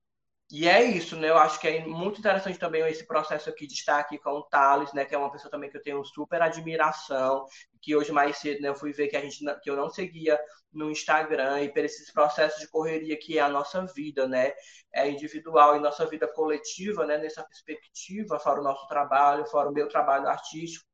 e 0.51 0.67
é 0.67 0.83
isso, 0.83 1.15
né? 1.15 1.29
Eu 1.29 1.37
acho 1.37 1.59
que 1.59 1.67
é 1.67 1.85
muito 1.85 2.19
interessante 2.19 2.59
também 2.59 2.87
esse 2.87 3.05
processo 3.07 3.49
aqui 3.49 3.65
de 3.65 3.73
estar 3.73 3.99
aqui 3.99 4.17
com 4.19 4.29
o 4.31 4.43
Thales, 4.43 4.93
né? 4.93 5.03
Que 5.03 5.15
é 5.15 5.17
uma 5.17 5.31
pessoa 5.31 5.49
também 5.49 5.69
que 5.71 5.77
eu 5.77 5.81
tenho 5.81 6.03
super 6.05 6.41
admiração, 6.41 7.45
que 7.81 7.95
hoje 7.95 8.11
mais 8.11 8.37
cedo, 8.37 8.61
né, 8.61 8.69
eu 8.69 8.75
fui 8.75 8.91
ver 8.91 9.07
que 9.07 9.17
a 9.17 9.21
gente 9.21 9.39
que 9.63 9.69
eu 9.69 9.75
não 9.75 9.89
seguia 9.89 10.39
no 10.71 10.91
Instagram 10.91 11.61
e 11.63 11.69
por 11.73 11.83
esses 11.83 12.11
processos 12.11 12.59
de 12.59 12.67
correria 12.67 13.17
que 13.17 13.37
é 13.39 13.41
a 13.41 13.49
nossa 13.49 13.85
vida, 13.87 14.27
né? 14.27 14.53
É 14.93 15.09
individual 15.09 15.77
e 15.77 15.79
nossa 15.79 16.05
vida 16.05 16.27
coletiva, 16.27 17.05
né? 17.05 17.17
Nessa 17.17 17.43
perspectiva, 17.43 18.39
fora 18.39 18.61
o 18.61 18.63
nosso 18.63 18.87
trabalho, 18.87 19.45
fora 19.47 19.69
o 19.69 19.73
meu 19.73 19.87
trabalho 19.87 20.27
artístico, 20.27 20.85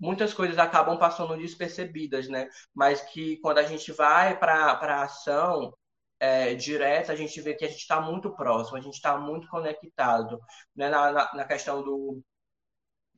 muitas 0.00 0.34
coisas 0.34 0.58
acabam 0.58 0.98
passando 0.98 1.36
despercebidas, 1.36 2.28
né? 2.28 2.48
Mas 2.74 3.00
que 3.02 3.36
quando 3.38 3.58
a 3.58 3.62
gente 3.62 3.92
vai 3.92 4.36
para 4.38 4.72
a 4.72 5.02
ação, 5.04 5.72
é, 6.22 6.54
direta, 6.54 7.12
a 7.12 7.16
gente 7.16 7.40
vê 7.40 7.52
que 7.54 7.64
a 7.64 7.68
gente 7.68 7.80
está 7.80 8.00
muito 8.00 8.30
próximo, 8.36 8.76
a 8.76 8.80
gente 8.80 8.94
está 8.94 9.18
muito 9.18 9.48
conectado 9.48 10.38
né, 10.74 10.88
na, 10.88 11.10
na, 11.12 11.34
na 11.34 11.44
questão 11.44 11.82
do, 11.82 12.22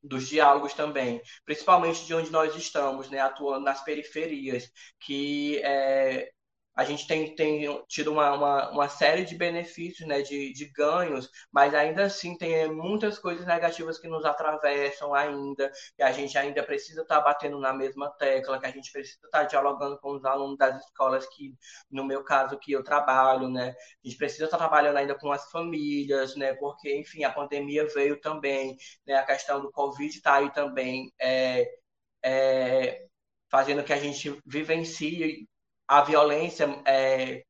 dos 0.03 0.29
diálogos 0.29 0.75
também, 0.75 1.21
principalmente 1.45 2.07
de 2.07 2.15
onde 2.15 2.31
nós 2.31 2.57
estamos, 2.57 3.11
né, 3.11 3.21
atuando 3.21 3.65
nas 3.65 3.85
periferias, 3.85 4.71
que 5.01 5.59
é, 5.63 6.31
a 6.77 6.85
gente 6.85 7.07
tem, 7.07 7.35
tem 7.35 7.85
tido 7.87 8.13
uma, 8.13 8.33
uma, 8.33 8.71
uma, 8.71 8.89
série 8.89 9.25
de 9.25 9.37
benefícios, 9.37 10.07
né, 10.09 10.23
de, 10.23 10.53
de 10.53 10.67
ganhos, 10.67 11.31
mas 11.53 11.75
ainda 11.75 12.05
assim 12.05 12.37
tem 12.37 12.71
muitas 12.73 13.19
coisas 13.19 13.47
negativas 13.47 13.99
que 13.99 14.09
nos 14.09 14.25
atravessam 14.25 15.15
ainda, 15.15 15.71
e 15.99 16.03
a 16.03 16.11
gente 16.11 16.37
ainda 16.37 16.63
precisa 16.63 17.03
estar 17.03 17.19
tá 17.19 17.21
batendo 17.23 17.59
na 17.61 17.73
mesma 17.73 18.11
tecla, 18.11 18.59
que 18.59 18.67
a 18.67 18.71
gente 18.71 18.91
precisa 18.91 19.19
estar 19.25 19.41
tá 19.41 19.45
dialogando 19.45 19.99
com 20.01 20.17
os 20.17 20.25
alunos 20.25 20.59
das 20.59 20.85
escolas 20.85 21.27
que, 21.29 21.55
no 21.91 22.05
meu 22.05 22.25
caso, 22.25 22.59
que 22.59 22.73
eu 22.73 22.83
trabalho, 22.83 23.49
né, 23.49 23.75
a 24.05 24.09
gente 24.09 24.19
precisa 24.19 24.47
estar 24.47 24.59
tá 24.59 24.65
trabalhando 24.69 24.97
ainda 24.97 25.15
com 25.15 25.31
as 25.31 25.49
famílias, 25.51 26.35
né, 26.37 26.55
porque, 26.55 26.97
enfim, 26.97 27.25
a 27.25 27.31
pandemia 27.33 27.87
veio 27.95 28.21
também, 28.21 28.77
né, 29.07 29.15
a 29.15 29.25
questão 29.25 29.61
do 29.61 29.71
Covid 29.71 30.15
está 30.15 30.37
aí 30.37 30.53
também, 30.53 31.13
é, 31.21 31.71
é, 32.25 33.07
fazendo 33.49 33.85
que 33.85 33.93
a 33.93 33.99
gente 33.99 34.41
vivencie 34.45 35.47
a 35.99 36.03
violência 36.03 36.67
é, 36.87 37.45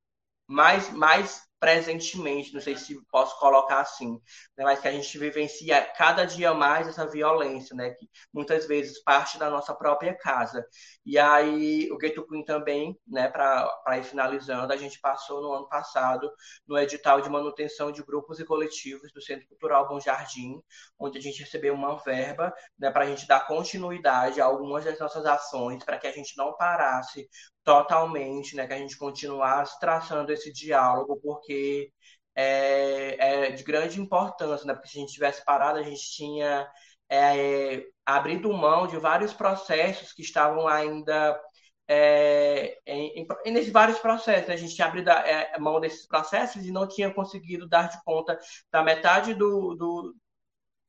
mais, 0.46 0.90
mais 0.90 1.42
presentemente, 1.58 2.52
não 2.52 2.60
sei 2.60 2.76
se 2.76 2.94
posso 3.10 3.38
colocar 3.38 3.80
assim, 3.80 4.20
né, 4.54 4.64
mas 4.64 4.80
que 4.80 4.86
a 4.86 4.92
gente 4.92 5.18
vivencia 5.18 5.80
cada 5.96 6.26
dia 6.26 6.52
mais 6.52 6.86
essa 6.86 7.06
violência, 7.06 7.74
né, 7.74 7.88
que 7.92 8.06
muitas 8.30 8.66
vezes 8.66 9.02
parte 9.02 9.38
da 9.38 9.48
nossa 9.48 9.74
própria 9.74 10.14
casa. 10.14 10.62
E 11.06 11.18
aí 11.18 11.90
o 11.90 11.96
Ghetto 11.96 12.26
Queen 12.28 12.44
também, 12.44 12.94
né, 13.06 13.28
para 13.28 13.96
ir 13.96 14.04
finalizando, 14.04 14.74
a 14.74 14.76
gente 14.76 15.00
passou 15.00 15.40
no 15.40 15.52
ano 15.54 15.66
passado 15.66 16.30
no 16.66 16.78
edital 16.78 17.22
de 17.22 17.30
manutenção 17.30 17.90
de 17.90 18.02
grupos 18.02 18.38
e 18.38 18.44
coletivos 18.44 19.10
do 19.10 19.22
Centro 19.22 19.48
Cultural 19.48 19.88
Bom 19.88 19.98
Jardim, 19.98 20.60
onde 20.98 21.16
a 21.16 21.22
gente 21.22 21.40
recebeu 21.40 21.72
uma 21.72 21.96
verba 21.96 22.52
né, 22.78 22.90
para 22.90 23.04
a 23.04 23.08
gente 23.08 23.26
dar 23.26 23.46
continuidade 23.46 24.38
a 24.38 24.44
algumas 24.44 24.84
das 24.84 24.98
nossas 24.98 25.24
ações, 25.24 25.82
para 25.82 25.96
que 25.96 26.06
a 26.06 26.12
gente 26.12 26.36
não 26.36 26.54
parasse 26.58 27.26
totalmente, 27.64 28.54
né, 28.54 28.66
que 28.66 28.74
a 28.74 28.78
gente 28.78 28.96
continuasse 28.96 29.78
traçando 29.80 30.32
esse 30.32 30.52
diálogo, 30.52 31.18
porque 31.22 31.90
é, 32.34 33.46
é 33.46 33.50
de 33.52 33.62
grande 33.64 34.00
importância, 34.00 34.66
né, 34.66 34.74
porque 34.74 34.88
se 34.88 34.98
a 34.98 35.00
gente 35.00 35.12
tivesse 35.12 35.44
parado, 35.44 35.78
a 35.78 35.82
gente 35.82 36.02
tinha 36.12 36.68
é, 37.08 37.84
abrido 38.04 38.52
mão 38.52 38.86
de 38.86 38.98
vários 38.98 39.32
processos 39.32 40.12
que 40.12 40.22
estavam 40.22 40.68
ainda 40.68 41.40
é, 41.88 42.78
em, 42.86 43.26
em, 43.44 43.52
nesses 43.52 43.72
vários 43.72 43.98
processos. 43.98 44.50
A 44.50 44.56
gente 44.56 44.74
tinha 44.74 44.86
abrido 44.86 45.10
a, 45.10 45.20
é, 45.26 45.58
mão 45.58 45.80
desses 45.80 46.06
processos 46.06 46.64
e 46.66 46.70
não 46.72 46.86
tinha 46.88 47.12
conseguido 47.12 47.68
dar 47.68 47.88
de 47.88 48.02
conta 48.04 48.38
da 48.70 48.82
metade 48.82 49.34
do, 49.34 49.74
do 49.74 50.14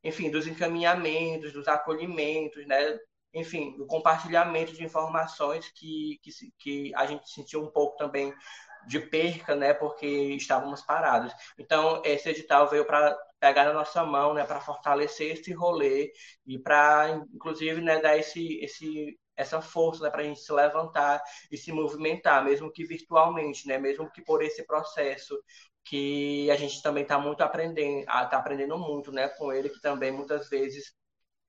enfim, 0.03 0.29
dos 0.29 0.47
encaminhamentos, 0.47 1.51
dos 1.53 1.67
acolhimentos, 1.67 2.65
né, 2.67 2.97
enfim, 3.35 3.75
o 3.79 3.85
compartilhamento 3.85 4.73
de 4.73 4.83
informações 4.83 5.69
que, 5.71 6.19
que, 6.23 6.31
que 6.57 6.95
a 6.95 7.05
gente 7.05 7.29
sentiu 7.29 7.61
um 7.61 7.69
pouco 7.69 7.97
também 7.97 8.33
de 8.87 8.99
perca, 8.99 9.55
né, 9.55 9.73
porque 9.73 10.07
estávamos 10.35 10.81
parados. 10.81 11.33
Então, 11.57 12.01
esse 12.05 12.29
edital 12.29 12.69
veio 12.69 12.85
para 12.85 13.17
pegar 13.39 13.65
na 13.65 13.73
nossa 13.73 14.03
mão, 14.05 14.33
né, 14.33 14.45
para 14.45 14.61
fortalecer 14.61 15.33
esse 15.33 15.51
rolê 15.53 16.11
e 16.45 16.57
para, 16.57 17.09
inclusive, 17.33 17.81
né, 17.81 17.99
dar 17.99 18.17
esse, 18.17 18.59
esse, 18.63 19.19
essa 19.35 19.61
força 19.61 20.03
né, 20.03 20.09
para 20.09 20.21
a 20.21 20.23
gente 20.23 20.39
se 20.39 20.53
levantar 20.53 21.21
e 21.51 21.57
se 21.57 21.71
movimentar, 21.71 22.43
mesmo 22.43 22.71
que 22.71 22.85
virtualmente, 22.85 23.67
né, 23.67 23.77
mesmo 23.77 24.09
que 24.11 24.23
por 24.23 24.43
esse 24.43 24.65
processo 24.65 25.37
que 25.83 26.49
a 26.49 26.55
gente 26.55 26.81
também 26.81 27.03
está 27.03 27.19
muito 27.19 27.41
aprendendo, 27.41 27.99
está 27.99 28.37
aprendendo 28.37 28.77
muito, 28.77 29.11
né, 29.11 29.29
com 29.29 29.51
ele, 29.51 29.69
que 29.69 29.81
também 29.81 30.11
muitas 30.11 30.49
vezes 30.49 30.93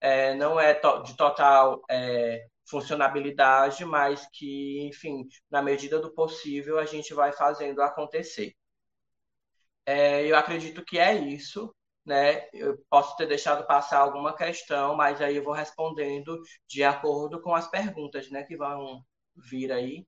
é, 0.07 0.35
não 0.35 0.61
é 0.61 0.73
to 0.73 1.03
de 1.03 1.16
total 1.16 1.83
é, 1.90 2.47
funcionabilidade, 2.64 3.85
mas 3.85 4.25
que, 4.33 4.87
enfim, 4.87 5.27
na 5.51 5.61
medida 5.61 5.99
do 5.99 6.14
possível, 6.14 6.79
a 6.79 6.85
gente 6.85 7.12
vai 7.12 7.33
fazendo 7.33 7.83
acontecer. 7.83 8.55
É, 9.85 10.25
eu 10.25 10.37
acredito 10.37 10.85
que 10.85 10.97
é 10.99 11.12
isso, 11.12 11.75
né? 12.05 12.49
Eu 12.53 12.79
posso 12.88 13.16
ter 13.16 13.27
deixado 13.27 13.66
passar 13.66 13.99
alguma 13.99 14.33
questão, 14.37 14.95
mas 14.95 15.21
aí 15.21 15.37
eu 15.37 15.42
vou 15.45 15.53
respondendo 15.53 16.40
de 16.69 16.85
acordo 16.85 17.42
com 17.42 17.53
as 17.53 17.69
perguntas, 17.69 18.31
né, 18.31 18.45
que 18.45 18.57
vão 18.57 19.03
vir 19.35 19.73
aí. 19.73 20.07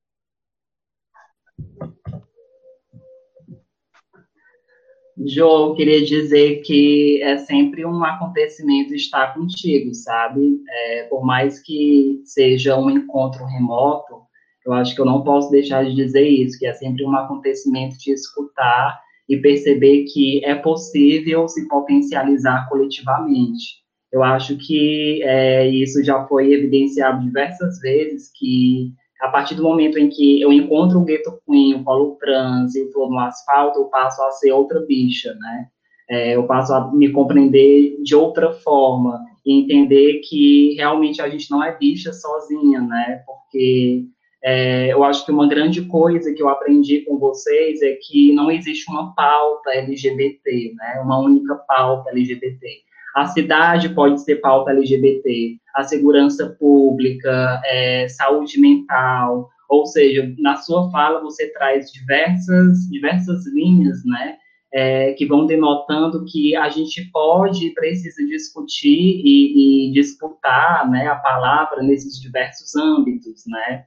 Jo, 5.25 5.75
queria 5.75 6.03
dizer 6.05 6.61
que 6.61 7.21
é 7.21 7.37
sempre 7.39 7.85
um 7.85 8.03
acontecimento 8.05 8.95
estar 8.95 9.33
contigo, 9.33 9.93
sabe? 9.93 10.61
É, 10.69 11.03
por 11.03 11.25
mais 11.25 11.59
que 11.61 12.21
seja 12.23 12.79
um 12.79 12.89
encontro 12.89 13.43
remoto, 13.45 14.21
eu 14.65 14.71
acho 14.71 14.95
que 14.95 15.01
eu 15.01 15.05
não 15.05 15.21
posso 15.23 15.51
deixar 15.51 15.83
de 15.83 15.93
dizer 15.93 16.25
isso, 16.25 16.57
que 16.57 16.65
é 16.65 16.73
sempre 16.73 17.05
um 17.05 17.13
acontecimento 17.15 17.97
de 17.97 18.11
escutar 18.11 18.97
e 19.27 19.35
perceber 19.37 20.05
que 20.05 20.43
é 20.45 20.55
possível 20.55 21.47
se 21.49 21.67
potencializar 21.67 22.69
coletivamente. 22.69 23.79
Eu 24.11 24.23
acho 24.23 24.57
que 24.57 25.21
é, 25.23 25.67
isso 25.67 26.01
já 26.03 26.25
foi 26.27 26.53
evidenciado 26.53 27.23
diversas 27.25 27.79
vezes, 27.79 28.31
que 28.33 28.93
a 29.19 29.27
partir 29.27 29.55
do 29.55 29.63
momento 29.63 29.97
em 29.99 30.09
que 30.09 30.41
eu 30.41 30.51
encontro 30.51 30.99
o 30.99 31.03
gueto 31.03 31.39
queen, 31.45 31.75
o 31.75 31.83
polo 31.83 32.17
trans, 32.19 32.75
e 32.75 32.83
estou 32.83 33.09
no 33.09 33.19
asfalto, 33.19 33.79
eu 33.79 33.85
passo 33.85 34.21
a 34.23 34.31
ser 34.31 34.51
outra 34.51 34.79
bicha, 34.81 35.33
né? 35.35 35.67
É, 36.09 36.35
eu 36.35 36.47
passo 36.47 36.73
a 36.73 36.91
me 36.91 37.11
compreender 37.11 38.01
de 38.01 38.15
outra 38.15 38.51
forma 38.51 39.23
e 39.45 39.59
entender 39.59 40.21
que 40.27 40.73
realmente 40.75 41.21
a 41.21 41.29
gente 41.29 41.51
não 41.51 41.63
é 41.63 41.77
bicha 41.77 42.13
sozinha, 42.13 42.81
né? 42.81 43.21
Porque 43.25 44.05
é, 44.43 44.91
eu 44.93 45.03
acho 45.03 45.25
que 45.25 45.31
uma 45.31 45.47
grande 45.47 45.83
coisa 45.83 46.33
que 46.33 46.41
eu 46.41 46.47
aprendi 46.47 47.01
com 47.01 47.19
vocês 47.19 47.81
é 47.81 47.97
que 48.01 48.31
não 48.33 48.49
existe 48.49 48.89
uma 48.89 49.13
pauta 49.13 49.69
LGBT, 49.71 50.73
né? 50.75 51.01
Uma 51.03 51.19
única 51.19 51.55
pauta 51.55 52.09
LGBT. 52.09 52.88
A 53.15 53.25
cidade 53.27 53.89
pode 53.89 54.21
ser 54.23 54.37
pauta 54.37 54.71
LGBT, 54.71 55.57
a 55.75 55.83
segurança 55.83 56.55
pública, 56.59 57.61
é, 57.65 58.07
saúde 58.07 58.59
mental, 58.59 59.49
ou 59.69 59.85
seja, 59.85 60.33
na 60.39 60.57
sua 60.57 60.89
fala 60.91 61.21
você 61.21 61.51
traz 61.53 61.91
diversas, 61.91 62.89
diversas 62.89 63.45
linhas, 63.53 64.03
né? 64.05 64.37
É, 64.71 65.13
que 65.13 65.25
vão 65.25 65.47
denotando 65.47 66.25
que 66.25 66.55
a 66.55 66.69
gente 66.69 67.09
pode 67.11 67.65
e 67.65 67.73
precisa 67.73 68.23
discutir 68.27 69.19
e, 69.25 69.87
e 69.87 69.91
disputar 69.91 70.87
né, 70.87 71.07
a 71.07 71.15
palavra 71.15 71.81
nesses 71.81 72.21
diversos 72.21 72.75
âmbitos, 72.75 73.45
né? 73.47 73.85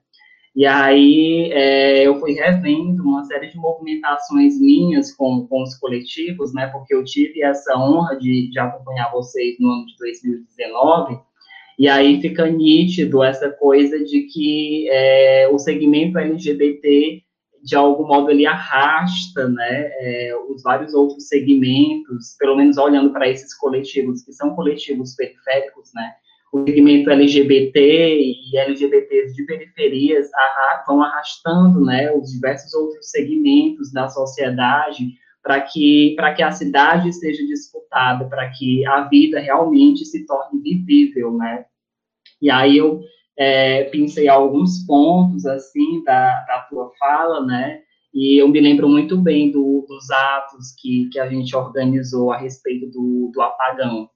E 0.55 0.67
aí 0.67 1.51
é, 1.51 2.07
eu 2.07 2.21
fui 2.21 2.35
revendo 2.35 3.03
uma 3.03 3.25
série 3.25 3.49
de 3.49 3.57
movimentações 3.57 4.61
minhas 4.61 5.15
com, 5.15 5.47
com 5.47 5.62
os 5.62 5.75
coletivos, 5.77 6.53
né? 6.53 6.67
Porque 6.67 6.95
eu 6.95 7.03
tive 7.05 7.43
essa 7.43 7.77
honra 7.79 8.17
de, 8.19 8.51
de 8.51 8.59
acompanhar 8.59 9.11
vocês 9.11 9.57
no 9.59 9.71
ano 9.71 9.87
de 9.87 9.97
2019. 9.97 11.19
E 11.79 11.88
aí 11.88 12.21
fica 12.21 12.47
nítido 12.51 13.23
essa 13.23 13.51
coisa 13.51 13.99
de 14.05 14.23
que 14.25 14.88
é, 14.91 15.49
o 15.51 15.59
segmento 15.59 16.19
LGBT, 16.19 17.23
de 17.65 17.75
algum 17.75 18.07
modo, 18.07 18.31
ele 18.31 18.45
arrasta 18.45 19.49
né, 19.49 19.91
é, 19.99 20.37
os 20.49 20.62
vários 20.62 20.93
outros 20.93 21.29
segmentos, 21.29 22.37
pelo 22.38 22.57
menos 22.57 22.77
olhando 22.77 23.11
para 23.11 23.29
esses 23.29 23.55
coletivos, 23.55 24.23
que 24.23 24.33
são 24.33 24.55
coletivos 24.55 25.15
periféricos, 25.15 25.91
né? 25.95 26.12
O 26.53 26.65
segmento 26.65 27.11
LGBT 27.11 28.21
e 28.21 28.57
LGBTs 28.59 29.35
de 29.35 29.45
periferias 29.45 30.29
vão 30.87 31.03
arrastando 31.03 31.83
né, 31.83 32.12
os 32.12 32.31
diversos 32.31 32.75
outros 32.75 33.11
segmentos 33.11 33.91
da 33.91 34.09
sociedade 34.09 35.15
para 35.43 35.61
que, 35.62 36.15
que 36.37 36.43
a 36.43 36.53
cidade 36.53 37.12
seja 37.15 37.45
disputada, 37.47 38.27
para 38.27 38.49
que 38.51 38.87
a 38.87 39.09
vida 39.09 39.41
realmente 39.41 40.05
se 40.05 40.25
torne 40.27 40.61
vivível, 40.61 41.37
né? 41.37 41.65
E 42.41 42.49
aí 42.51 42.77
eu 42.77 43.03
é, 43.37 43.85
pensei 43.85 44.29
alguns 44.29 44.85
pontos, 44.87 45.47
assim, 45.47 46.05
da, 46.05 46.45
da 46.45 46.67
tua 46.69 46.93
fala, 46.99 47.45
né? 47.45 47.81
E 48.15 48.41
eu 48.41 48.47
me 48.47 48.61
lembro 48.61 48.88
muito 48.88 49.17
bem 49.17 49.51
do, 49.51 49.85
dos 49.88 50.11
atos 50.11 50.75
que, 50.79 51.09
que 51.11 51.19
a 51.19 51.29
gente 51.29 51.57
organizou 51.57 52.31
a 52.31 52.37
respeito 52.37 52.87
do, 52.91 53.31
do 53.33 53.41
apagão. 53.41 54.09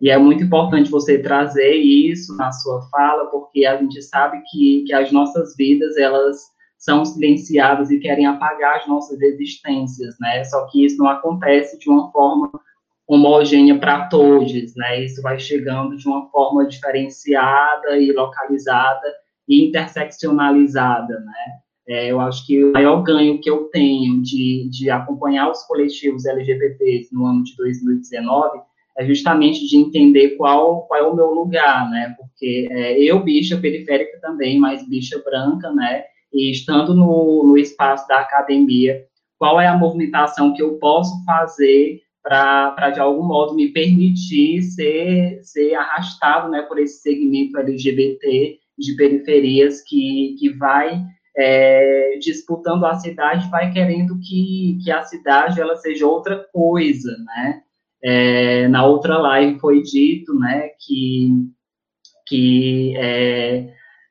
E 0.00 0.08
é 0.08 0.16
muito 0.16 0.42
importante 0.42 0.90
você 0.90 1.18
trazer 1.18 1.74
isso 1.74 2.34
na 2.36 2.50
sua 2.52 2.80
fala, 2.88 3.26
porque 3.26 3.66
a 3.66 3.76
gente 3.76 4.00
sabe 4.00 4.42
que, 4.50 4.84
que 4.86 4.94
as 4.94 5.12
nossas 5.12 5.54
vidas, 5.56 5.96
elas 5.98 6.38
são 6.78 7.04
silenciadas 7.04 7.90
e 7.90 7.98
querem 7.98 8.24
apagar 8.24 8.78
as 8.78 8.88
nossas 8.88 9.20
existências, 9.20 10.16
né? 10.18 10.42
Só 10.44 10.66
que 10.66 10.86
isso 10.86 10.96
não 10.96 11.08
acontece 11.08 11.78
de 11.78 11.90
uma 11.90 12.10
forma 12.10 12.50
homogênea 13.06 13.78
para 13.78 14.06
todos, 14.06 14.74
né? 14.74 15.04
Isso 15.04 15.20
vai 15.20 15.38
chegando 15.38 15.98
de 15.98 16.08
uma 16.08 16.30
forma 16.30 16.66
diferenciada 16.66 17.98
e 17.98 18.10
localizada 18.12 19.14
e 19.46 19.68
interseccionalizada, 19.68 21.20
né? 21.20 21.60
É, 21.86 22.10
eu 22.10 22.20
acho 22.20 22.46
que 22.46 22.64
o 22.64 22.72
maior 22.72 23.02
ganho 23.02 23.40
que 23.40 23.50
eu 23.50 23.64
tenho 23.64 24.22
de, 24.22 24.68
de 24.70 24.88
acompanhar 24.88 25.50
os 25.50 25.62
coletivos 25.64 26.24
LGBTs 26.24 27.12
no 27.12 27.26
ano 27.26 27.42
de 27.42 27.54
2019 27.56 28.60
é 29.00 29.04
justamente 29.06 29.66
de 29.66 29.78
entender 29.78 30.36
qual, 30.36 30.82
qual 30.82 31.00
é 31.00 31.02
o 31.02 31.16
meu 31.16 31.32
lugar, 31.32 31.90
né? 31.90 32.14
Porque 32.18 32.68
é, 32.70 33.02
eu, 33.02 33.22
bicha 33.22 33.56
periférica 33.56 34.20
também, 34.20 34.58
mas 34.58 34.86
bicha 34.86 35.18
branca, 35.24 35.72
né? 35.72 36.04
E 36.30 36.50
estando 36.50 36.94
no, 36.94 37.44
no 37.46 37.56
espaço 37.56 38.06
da 38.06 38.18
academia, 38.18 39.02
qual 39.38 39.58
é 39.58 39.66
a 39.66 39.76
movimentação 39.76 40.52
que 40.52 40.62
eu 40.62 40.74
posso 40.74 41.24
fazer 41.24 42.02
para, 42.22 42.90
de 42.90 43.00
algum 43.00 43.22
modo, 43.22 43.54
me 43.54 43.68
permitir 43.68 44.60
ser, 44.60 45.40
ser 45.42 45.74
arrastado 45.76 46.50
né, 46.50 46.60
por 46.60 46.78
esse 46.78 47.00
segmento 47.00 47.58
LGBT 47.58 48.58
de 48.78 48.96
periferias 48.96 49.80
que, 49.80 50.36
que 50.38 50.50
vai 50.50 51.02
é, 51.34 52.18
disputando 52.20 52.84
a 52.84 52.96
cidade, 52.96 53.48
vai 53.50 53.72
querendo 53.72 54.18
que, 54.20 54.78
que 54.84 54.90
a 54.90 55.02
cidade 55.04 55.58
ela 55.58 55.76
seja 55.76 56.06
outra 56.06 56.46
coisa, 56.52 57.16
né? 57.24 57.62
É, 58.02 58.66
na 58.68 58.84
outra 58.86 59.18
live 59.18 59.58
foi 59.58 59.82
dito, 59.82 60.34
né, 60.34 60.70
que, 60.80 61.28
que 62.26 62.96
é, 62.96 63.68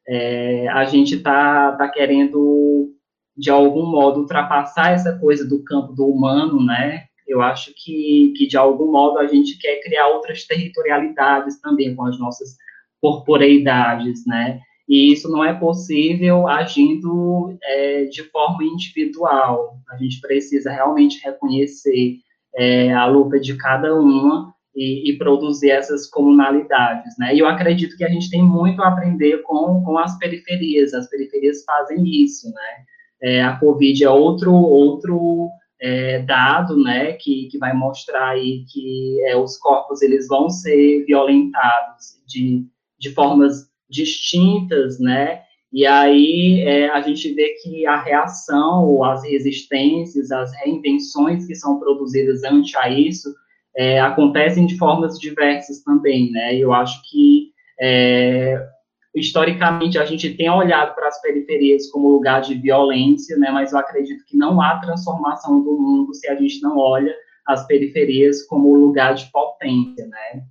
é, 0.07 0.67
a 0.69 0.85
gente 0.85 1.15
está 1.15 1.71
tá 1.71 1.87
querendo, 1.89 2.93
de 3.35 3.49
algum 3.49 3.85
modo, 3.89 4.21
ultrapassar 4.21 4.91
essa 4.91 5.17
coisa 5.17 5.47
do 5.47 5.63
campo 5.63 5.93
do 5.93 6.05
humano, 6.05 6.63
né, 6.63 7.05
eu 7.27 7.41
acho 7.41 7.73
que, 7.75 8.33
que 8.35 8.47
de 8.47 8.57
algum 8.57 8.91
modo, 8.91 9.19
a 9.19 9.27
gente 9.27 9.57
quer 9.57 9.81
criar 9.81 10.07
outras 10.07 10.45
territorialidades 10.45 11.59
também 11.59 11.95
com 11.95 12.05
as 12.05 12.19
nossas 12.19 12.55
corporeidades, 13.01 14.23
né, 14.27 14.59
e 14.87 15.13
isso 15.13 15.29
não 15.29 15.43
é 15.43 15.53
possível 15.53 16.47
agindo 16.47 17.55
é, 17.63 18.05
de 18.05 18.23
forma 18.23 18.63
individual. 18.63 19.77
A 19.91 19.97
gente 19.97 20.19
precisa 20.19 20.71
realmente 20.71 21.23
reconhecer 21.23 22.17
é, 22.59 22.91
a 22.93 23.05
luta 23.05 23.39
de 23.39 23.55
cada 23.55 23.95
uma 23.95 24.53
e, 24.75 25.09
e, 25.09 25.17
produzir 25.17 25.71
essas 25.71 26.05
comunalidades, 26.07 27.17
né? 27.17 27.33
E 27.33 27.39
eu 27.39 27.47
acredito 27.47 27.95
que 27.95 28.03
a 28.03 28.09
gente 28.09 28.29
tem 28.29 28.43
muito 28.43 28.81
a 28.81 28.89
aprender 28.89 29.41
com, 29.43 29.81
com 29.81 29.97
as 29.97 30.17
periferias, 30.17 30.93
as 30.93 31.09
periferias 31.09 31.63
fazem 31.63 32.03
isso, 32.05 32.47
né? 32.53 32.83
É, 33.21 33.41
a 33.43 33.55
Covid 33.57 34.03
é 34.03 34.09
outro, 34.09 34.53
outro 34.53 35.49
é, 35.81 36.19
dado, 36.23 36.77
né, 36.81 37.13
que, 37.13 37.47
que 37.49 37.57
vai 37.57 37.73
mostrar 37.73 38.29
aí 38.29 38.65
que 38.71 39.21
é, 39.25 39.37
os 39.37 39.57
corpos, 39.57 40.01
eles 40.01 40.27
vão 40.27 40.49
ser 40.49 41.05
violentados 41.05 42.21
de, 42.27 42.65
de 42.97 43.11
formas 43.11 43.69
distintas, 43.89 44.99
né, 44.99 45.41
e 45.71 45.85
aí 45.85 46.61
é, 46.61 46.89
a 46.89 47.01
gente 47.01 47.31
vê 47.33 47.49
que 47.61 47.85
a 47.85 48.01
reação, 48.01 48.85
ou 48.85 49.03
as 49.03 49.23
resistências, 49.23 50.31
as 50.31 50.51
reinvenções 50.63 51.45
que 51.45 51.53
são 51.55 51.79
produzidas 51.79 52.43
ante 52.43 52.75
a 52.77 52.89
isso, 52.89 53.33
é, 53.77 53.99
acontecem 54.01 54.65
de 54.65 54.77
formas 54.77 55.19
diversas 55.19 55.83
também, 55.83 56.31
né? 56.31 56.55
Eu 56.55 56.73
acho 56.73 56.99
que 57.09 57.51
é, 57.79 58.67
historicamente 59.15 59.97
a 59.99 60.05
gente 60.05 60.35
tem 60.35 60.49
olhado 60.49 60.95
para 60.95 61.07
as 61.07 61.21
periferias 61.21 61.87
como 61.91 62.09
lugar 62.09 62.41
de 62.41 62.55
violência, 62.55 63.37
né? 63.37 63.51
Mas 63.51 63.71
eu 63.71 63.77
acredito 63.77 64.25
que 64.25 64.35
não 64.35 64.59
há 64.59 64.79
transformação 64.79 65.61
do 65.63 65.79
mundo 65.79 66.13
se 66.15 66.27
a 66.27 66.35
gente 66.35 66.61
não 66.61 66.77
olha 66.77 67.15
as 67.45 67.65
periferias 67.67 68.43
como 68.47 68.75
lugar 68.75 69.13
de 69.13 69.31
potência, 69.31 70.07
né? 70.07 70.43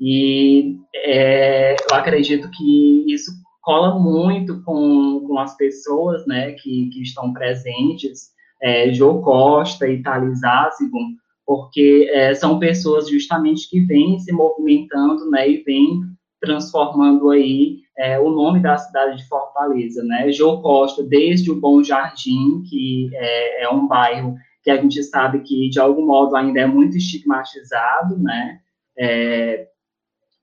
E 0.00 0.76
é, 0.94 1.74
eu 1.74 1.96
acredito 1.96 2.50
que 2.50 3.04
isso 3.06 3.30
cola 3.60 3.98
muito 3.98 4.62
com, 4.62 5.24
com 5.26 5.38
as 5.38 5.56
pessoas, 5.56 6.26
né, 6.26 6.52
que, 6.52 6.88
que 6.90 7.02
estão 7.02 7.32
presentes, 7.32 8.30
é, 8.62 8.92
Jô 8.92 9.20
Costa 9.20 9.88
e 9.88 10.02
Thales 10.02 10.42
Azigon, 10.42 11.14
porque 11.46 12.08
é, 12.12 12.34
são 12.34 12.58
pessoas 12.58 13.08
justamente 13.08 13.68
que 13.68 13.80
vêm 13.80 14.18
se 14.18 14.32
movimentando, 14.32 15.28
né, 15.30 15.48
e 15.48 15.62
vêm 15.62 16.00
transformando 16.40 17.30
aí 17.30 17.80
é, 17.98 18.18
o 18.18 18.30
nome 18.30 18.60
da 18.60 18.78
cidade 18.78 19.18
de 19.18 19.28
Fortaleza, 19.28 20.02
né? 20.02 20.32
João 20.32 20.62
Costa, 20.62 21.02
desde 21.02 21.50
o 21.50 21.60
Bom 21.60 21.82
Jardim, 21.82 22.62
que 22.62 23.10
é, 23.12 23.64
é, 23.64 23.68
um 23.68 23.86
bairro 23.86 24.36
que 24.62 24.70
a 24.70 24.80
gente 24.80 25.02
sabe 25.02 25.40
que, 25.40 25.68
de 25.68 25.78
algum 25.78 26.06
modo, 26.06 26.34
ainda 26.34 26.60
é 26.60 26.66
muito 26.66 26.96
estigmatizado, 26.96 28.18
né? 28.18 28.58
É, 28.98 29.66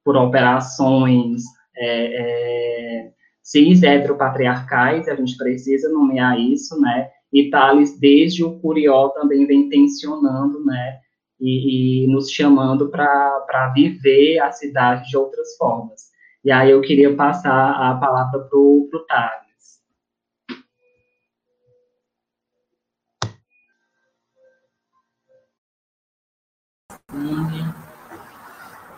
por 0.03 0.15
operações 0.15 1.43
é, 1.78 3.05
é, 3.05 3.11
cis 3.41 3.84
heteropatriarcais, 3.84 5.07
a 5.07 5.15
gente 5.15 5.38
precisa 5.38 5.89
nomear 5.89 6.39
isso, 6.39 6.80
né? 6.82 7.09
E 7.32 7.49
Thales, 7.49 7.99
desde 7.99 8.43
o 8.43 8.59
Curió, 8.59 9.09
também 9.09 9.45
vem 9.45 9.69
tensionando, 9.69 10.63
né? 10.65 10.99
E, 11.39 12.05
e 12.05 12.07
nos 12.07 12.32
chamando 12.32 12.89
para 12.89 13.71
viver 13.75 14.39
a 14.39 14.51
cidade 14.51 15.07
de 15.09 15.17
outras 15.17 15.55
formas. 15.57 16.07
E 16.43 16.51
aí 16.51 16.71
eu 16.71 16.82
queria 16.82 17.15
passar 17.15 17.71
a 17.71 17.95
palavra 17.95 18.39
para 18.39 18.57
o 18.57 18.89
Thales. 19.07 19.47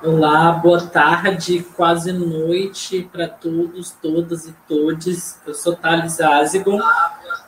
Olá, 0.01 0.53
boa 0.53 0.79
tarde, 0.87 1.61
quase 1.75 2.13
noite 2.13 3.09
para 3.11 3.27
todos, 3.27 3.91
todas 3.91 4.47
e 4.47 4.55
todes. 4.65 5.37
Eu 5.45 5.53
sou 5.53 5.75
Thales 5.75 6.21
Azigon, 6.21 6.79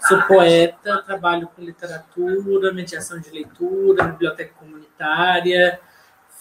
sou 0.06 0.22
poeta, 0.24 1.02
trabalho 1.06 1.48
com 1.56 1.62
literatura, 1.62 2.74
mediação 2.74 3.22
de 3.22 3.30
leitura, 3.30 4.04
biblioteca 4.04 4.54
comunitária, 4.60 5.80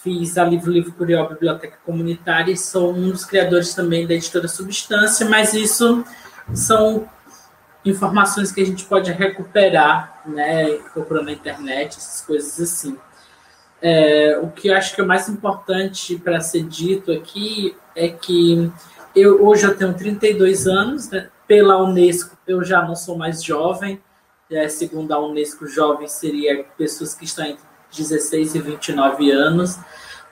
fiz 0.03 0.37
a 0.37 0.43
Livro 0.43 0.73
Livro 0.73 0.93
Curió 0.95 1.29
Biblioteca 1.29 1.79
Comunitária 1.87 2.51
e 2.51 2.57
sou 2.57 2.93
um 2.93 3.11
dos 3.11 3.25
criadores 3.25 3.73
também 3.73 4.05
da 4.05 4.15
editora 4.15 4.49
Substância, 4.49 5.29
mas 5.29 5.55
isso 5.55 6.05
são 6.53 7.09
informações 7.85 8.51
que 8.51 8.61
a 8.61 8.67
gente 8.67 8.85
pode 8.85 9.13
recuperar, 9.13 10.23
né, 10.27 10.73
procurando 10.93 11.27
na 11.27 11.33
internet, 11.33 11.99
essas 11.99 12.21
coisas 12.27 12.61
assim. 12.61 12.99
É, 13.83 14.39
o 14.43 14.49
que 14.49 14.69
eu 14.69 14.77
acho 14.77 14.95
que 14.95 15.01
é 15.01 15.05
mais 15.05 15.29
importante 15.29 16.17
para 16.17 16.41
ser 16.41 16.65
dito 16.65 17.11
aqui 17.13 17.75
é 17.97 18.09
que 18.09 18.71
eu 19.17 19.45
hoje 19.45 19.65
eu 19.65 19.77
tenho 19.77 19.95
32 19.95 20.67
anos, 20.67 21.11
né, 21.11 21.29
pela 21.47 21.83
Unesco 21.83 22.37
eu 22.47 22.63
já 22.63 22.83
não 22.83 22.95
sou 22.95 23.17
mais 23.17 23.43
jovem, 23.43 24.01
é, 24.51 24.69
segundo 24.69 25.13
a 25.13 25.19
Unesco, 25.19 25.67
jovem 25.67 26.09
seria 26.09 26.65
pessoas 26.77 27.15
que 27.15 27.25
estão 27.25 27.47
entre 27.47 27.63
16 27.97 28.55
e 28.55 28.61
29 28.61 29.31
anos, 29.31 29.79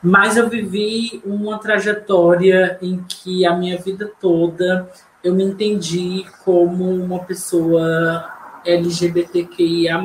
mas 0.03 0.37
eu 0.37 0.49
vivi 0.49 1.23
uma 1.25 1.59
trajetória 1.59 2.79
em 2.83 3.03
que 3.09 3.47
a 3.47 3.57
minha 3.57 3.79
vida 3.79 4.11
toda 4.21 4.91
eu 5.23 5.35
me 5.35 5.45
entendi 5.45 6.25
como 6.45 6.91
uma 6.91 7.25
pessoa 7.25 8.33
LGBTQIA+. 8.65 10.01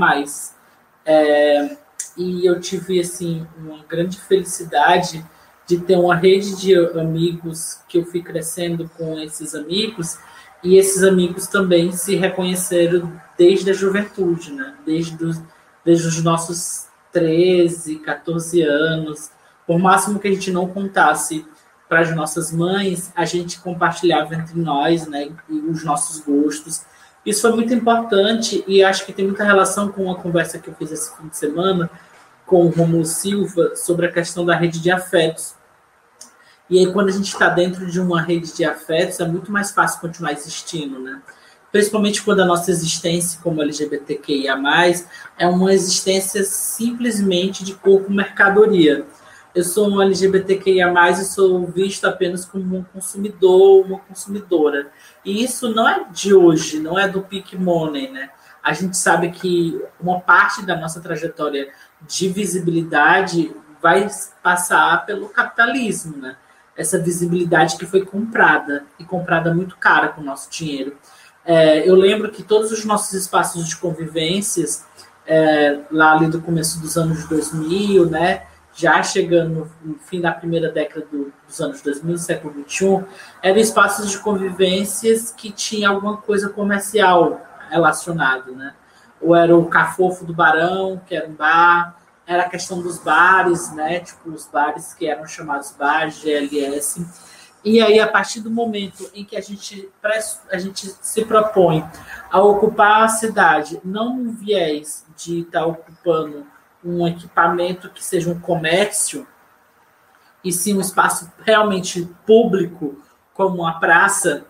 É, 1.05 1.77
e 2.17 2.45
eu 2.45 2.59
tive, 2.59 2.99
assim, 2.99 3.45
uma 3.57 3.83
grande 3.83 4.19
felicidade 4.19 5.25
de 5.65 5.79
ter 5.79 5.97
uma 5.97 6.15
rede 6.15 6.55
de 6.55 6.75
amigos 6.99 7.79
que 7.87 7.97
eu 7.97 8.05
fui 8.05 8.21
crescendo 8.21 8.89
com 8.97 9.17
esses 9.17 9.55
amigos 9.55 10.17
e 10.63 10.77
esses 10.77 11.03
amigos 11.03 11.47
também 11.47 11.91
se 11.91 12.15
reconheceram 12.15 13.11
desde 13.37 13.71
a 13.71 13.73
juventude, 13.73 14.51
né? 14.51 14.75
Desde, 14.85 15.23
os, 15.23 15.41
desde 15.83 16.07
os 16.07 16.23
nossos 16.23 16.87
13, 17.11 17.99
14 17.99 18.61
anos. 18.61 19.31
Por 19.65 19.79
máximo 19.79 20.19
que 20.19 20.27
a 20.27 20.31
gente 20.31 20.51
não 20.51 20.67
contasse 20.67 21.45
para 21.87 22.01
as 22.01 22.15
nossas 22.15 22.51
mães, 22.51 23.11
a 23.15 23.25
gente 23.25 23.59
compartilhava 23.59 24.35
entre 24.35 24.59
nós, 24.59 25.05
né, 25.07 25.29
os 25.49 25.83
nossos 25.83 26.21
gostos. 26.21 26.81
Isso 27.25 27.41
foi 27.41 27.51
muito 27.53 27.73
importante 27.73 28.63
e 28.67 28.83
acho 28.83 29.05
que 29.05 29.13
tem 29.13 29.25
muita 29.25 29.43
relação 29.43 29.91
com 29.91 30.03
uma 30.03 30.15
conversa 30.15 30.59
que 30.59 30.69
eu 30.69 30.75
fiz 30.75 30.91
esse 30.91 31.15
fim 31.15 31.27
de 31.27 31.37
semana 31.37 31.89
com 32.45 32.65
o 32.65 32.69
Romulo 32.69 33.05
Silva 33.05 33.75
sobre 33.75 34.05
a 34.05 34.11
questão 34.11 34.45
da 34.45 34.55
rede 34.55 34.79
de 34.79 34.91
afetos. 34.91 35.55
E 36.69 36.79
aí, 36.79 36.91
quando 36.91 37.09
a 37.09 37.11
gente 37.11 37.27
está 37.27 37.49
dentro 37.49 37.85
de 37.85 37.99
uma 37.99 38.21
rede 38.21 38.53
de 38.53 38.65
afetos, 38.65 39.19
é 39.19 39.27
muito 39.27 39.51
mais 39.51 39.71
fácil 39.71 40.01
continuar 40.01 40.33
existindo, 40.33 40.99
né? 40.99 41.21
principalmente 41.73 42.21
quando 42.21 42.41
a 42.41 42.45
nossa 42.45 42.69
existência 42.69 43.39
como 43.41 43.59
LGBTQIA+, 43.59 44.55
é 45.39 45.47
uma 45.47 45.73
existência 45.73 46.43
simplesmente 46.43 47.63
de 47.63 47.73
corpo 47.73 48.11
mercadoria. 48.11 49.03
Eu 49.55 49.63
sou 49.63 49.87
um 49.87 50.01
LGBTQIA+, 50.01 50.91
e 51.11 51.25
sou 51.25 51.67
visto 51.67 52.05
apenas 52.05 52.43
como 52.43 52.77
um 52.77 52.83
consumidor, 52.83 53.85
uma 53.85 53.99
consumidora. 53.99 54.89
E 55.23 55.43
isso 55.43 55.69
não 55.69 55.87
é 55.87 56.05
de 56.11 56.33
hoje, 56.33 56.79
não 56.79 56.97
é 56.97 57.07
do 57.07 57.21
peak 57.21 57.55
money, 57.55 58.09
né? 58.11 58.31
A 58.63 58.73
gente 58.73 58.97
sabe 58.97 59.29
que 59.29 59.79
uma 59.99 60.19
parte 60.19 60.65
da 60.65 60.75
nossa 60.75 60.99
trajetória 61.01 61.69
de 62.07 62.29
visibilidade 62.29 63.55
vai 63.79 64.07
passar 64.41 65.05
pelo 65.05 65.29
capitalismo, 65.29 66.17
né? 66.17 66.35
Essa 66.75 66.97
visibilidade 66.97 67.77
que 67.77 67.85
foi 67.85 68.03
comprada, 68.03 68.85
e 68.97 69.05
comprada 69.05 69.53
muito 69.53 69.77
cara 69.77 70.07
com 70.07 70.21
o 70.21 70.23
nosso 70.23 70.49
dinheiro. 70.49 70.97
É, 71.45 71.87
eu 71.87 71.93
lembro 71.93 72.31
que 72.31 72.41
todos 72.41 72.71
os 72.71 72.83
nossos 72.85 73.13
espaços 73.13 73.67
de 73.67 73.75
convivências, 73.75 74.85
é, 75.27 75.79
lá 75.91 76.13
ali 76.13 76.27
do 76.27 76.41
começo 76.41 76.79
dos 76.79 76.97
anos 76.97 77.27
2000, 77.27 78.09
né, 78.09 78.47
já 78.73 79.01
chegando 79.03 79.69
no 79.83 79.95
fim 79.99 80.19
da 80.19 80.31
primeira 80.31 80.71
década 80.71 81.05
do, 81.11 81.31
dos 81.47 81.61
anos 81.61 81.81
2000, 81.81 82.17
século 82.17 82.53
21, 82.53 83.05
eram 83.41 83.57
espaços 83.57 84.09
de 84.09 84.17
convivências 84.19 85.31
que 85.31 85.51
tinha 85.51 85.89
alguma 85.89 86.17
coisa 86.17 86.49
comercial 86.49 87.41
relacionado, 87.69 88.55
né? 88.55 88.73
Ou 89.21 89.35
era 89.35 89.55
o 89.55 89.67
Cafofo 89.67 90.25
do 90.25 90.33
Barão, 90.33 91.01
que 91.05 91.15
era 91.15 91.27
um 91.27 91.33
bar, 91.33 91.97
era 92.25 92.43
a 92.43 92.49
questão 92.49 92.81
dos 92.81 92.97
bares, 92.97 93.71
né? 93.73 93.99
Tipo, 93.99 94.31
os 94.31 94.47
bares 94.47 94.93
que 94.93 95.07
eram 95.07 95.25
chamados 95.25 95.71
bares, 95.77 96.19
GLS, 96.21 97.05
e 97.65 97.81
aí, 97.81 97.97
a 97.97 98.07
partir 98.07 98.41
do 98.41 98.51
momento 98.51 99.09
em 99.15 99.23
que 99.23 99.37
a 99.37 99.41
gente, 99.41 99.89
a 100.51 100.57
gente 100.57 100.93
se 101.01 101.23
propõe 101.23 101.83
a 102.29 102.41
ocupar 102.41 103.03
a 103.03 103.07
cidade, 103.07 103.79
não 103.85 104.17
um 104.17 104.31
viés 104.31 105.05
de 105.15 105.39
estar 105.39 105.61
tá 105.61 105.65
ocupando 105.65 106.45
um 106.83 107.07
equipamento 107.07 107.89
que 107.89 108.03
seja 108.03 108.29
um 108.29 108.39
comércio, 108.39 109.27
e 110.43 110.51
sim 110.51 110.75
um 110.75 110.81
espaço 110.81 111.31
realmente 111.39 112.09
público, 112.25 113.01
como 113.33 113.65
a 113.65 113.73
praça, 113.73 114.45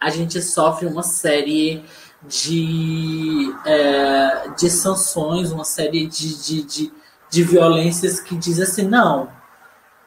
a 0.00 0.10
gente 0.10 0.40
sofre 0.40 0.86
uma 0.86 1.02
série 1.02 1.84
de, 2.26 3.54
é, 3.64 4.48
de 4.56 4.70
sanções, 4.70 5.52
uma 5.52 5.64
série 5.64 6.06
de, 6.06 6.42
de, 6.42 6.62
de, 6.62 6.92
de 7.30 7.42
violências 7.42 8.20
que 8.20 8.34
diz 8.34 8.60
assim, 8.60 8.82
não, 8.82 9.28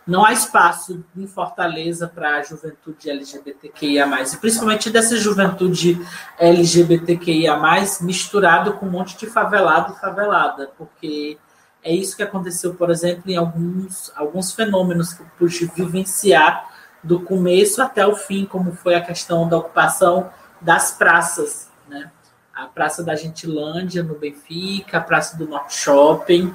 não 0.08 0.26
há 0.26 0.32
espaço 0.32 1.04
em 1.16 1.28
Fortaleza 1.28 2.08
para 2.08 2.38
a 2.38 2.44
juventude 2.44 3.10
LGBTQIA+, 3.10 4.08
e 4.34 4.38
principalmente 4.38 4.90
dessa 4.90 5.18
juventude 5.18 6.00
LGBTQIA+, 6.40 7.60
misturado 8.02 8.74
com 8.74 8.86
um 8.86 8.92
monte 8.92 9.18
de 9.18 9.28
favelado 9.28 9.94
e 9.94 10.00
favelada, 10.00 10.72
porque 10.78 11.38
é 11.84 11.94
isso 11.94 12.16
que 12.16 12.24
aconteceu, 12.24 12.74
por 12.74 12.90
exemplo, 12.90 13.30
em 13.30 13.36
alguns, 13.36 14.12
alguns 14.16 14.54
fenômenos 14.54 15.14
que 15.14 15.24
pude 15.38 15.66
vivenciar 15.76 16.70
do 17.04 17.20
começo 17.20 17.82
até 17.82 18.06
o 18.06 18.16
fim, 18.16 18.46
como 18.46 18.74
foi 18.74 18.96
a 18.96 19.02
questão 19.02 19.48
da 19.48 19.58
ocupação 19.58 20.30
das 20.62 20.92
praças, 20.92 21.70
né? 21.88 22.12
A 22.54 22.66
Praça 22.66 23.04
da 23.04 23.16
Gentilândia, 23.16 24.02
no 24.02 24.16
Benfica, 24.16 24.98
a 24.98 25.02
Praça 25.02 25.38
do 25.38 25.48
Norte 25.48 25.76
Shopping, 25.76 26.54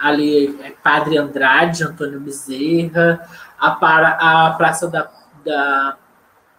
ali 0.00 0.58
é 0.62 0.70
Padre 0.70 1.18
Andrade, 1.18 1.84
Antônio 1.84 2.20
Bezerra, 2.20 3.20
a, 3.58 3.70
para, 3.72 4.10
a 4.20 4.52
Praça 4.52 4.88
da, 4.88 5.10
da 5.44 5.96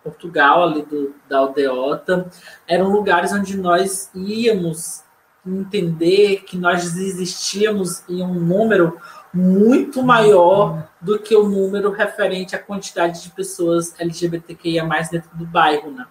Portugal, 0.03 0.63
ali 0.63 0.83
do, 0.83 1.13
da 1.27 1.39
Aldeota, 1.39 2.29
eram 2.67 2.89
lugares 2.89 3.33
onde 3.33 3.57
nós 3.57 4.11
íamos 4.13 5.03
entender 5.45 6.43
que 6.43 6.55
nós 6.55 6.95
existíamos 6.97 8.07
em 8.07 8.21
um 8.21 8.33
número 8.33 8.99
muito 9.33 10.03
maior 10.03 10.87
do 10.99 11.17
que 11.17 11.35
o 11.35 11.47
número 11.47 11.91
referente 11.91 12.55
à 12.55 12.59
quantidade 12.59 13.23
de 13.23 13.29
pessoas 13.31 13.95
LGBTQIA 13.99 14.83
mais 14.83 15.09
dentro 15.09 15.35
do 15.35 15.45
bairro, 15.45 15.89
né? 15.91 16.05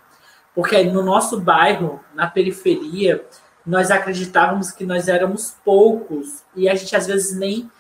Porque 0.54 0.82
no 0.82 1.02
nosso 1.02 1.40
bairro, 1.40 2.00
na 2.14 2.26
periferia, 2.26 3.24
nós 3.66 3.90
acreditávamos 3.90 4.70
que 4.70 4.84
nós 4.84 5.08
éramos 5.08 5.56
poucos 5.64 6.42
e 6.54 6.68
a 6.68 6.74
gente 6.74 6.94
às 6.96 7.06
vezes 7.06 7.36
nem 7.36 7.70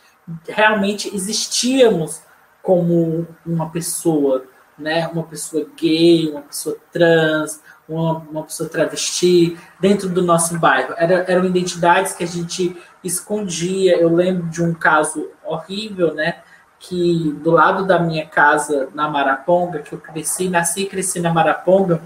realmente 0.48 1.14
existíamos 1.14 2.22
como 2.62 3.26
uma 3.44 3.70
pessoa, 3.70 4.44
né? 4.78 5.08
Uma 5.08 5.24
pessoa 5.24 5.66
gay, 5.76 6.30
uma 6.30 6.42
pessoa 6.42 6.76
trans, 6.92 7.60
uma, 7.88 8.18
uma 8.18 8.42
pessoa 8.42 8.68
travesti 8.68 9.58
dentro 9.80 10.08
do 10.08 10.22
nosso 10.22 10.58
bairro. 10.58 10.94
Era, 10.96 11.24
eram 11.26 11.44
identidades 11.44 12.12
que 12.12 12.22
a 12.22 12.26
gente 12.26 12.76
escondia. 13.02 13.98
Eu 13.98 14.14
lembro 14.14 14.48
de 14.48 14.62
um 14.62 14.74
caso 14.74 15.30
horrível, 15.44 16.14
né? 16.14 16.42
que 16.80 17.32
do 17.42 17.50
lado 17.50 17.86
da 17.86 17.98
minha 17.98 18.26
casa 18.26 18.88
na 18.94 19.06
Maraponga, 19.06 19.80
que 19.80 19.92
eu 19.92 20.00
cresci, 20.00 20.48
nasci 20.48 20.82
e 20.82 20.86
cresci 20.86 21.20
na 21.20 21.32
Maraponga, 21.32 22.00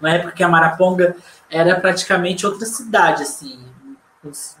na 0.00 0.14
época 0.14 0.32
que 0.32 0.44
a 0.44 0.48
Maraponga 0.48 1.16
era 1.54 1.80
praticamente 1.80 2.44
outra 2.44 2.66
cidade, 2.66 3.22
assim. 3.22 3.64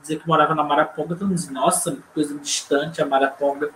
Dizer 0.00 0.20
que 0.20 0.28
morava 0.28 0.54
na 0.54 0.62
Maraponga, 0.62 1.16
todo 1.16 1.26
mundo 1.26 1.34
diz, 1.34 1.48
nossa, 1.48 1.98
coisa 2.14 2.38
distante 2.38 3.02
a 3.02 3.06
Maraponga. 3.06 3.70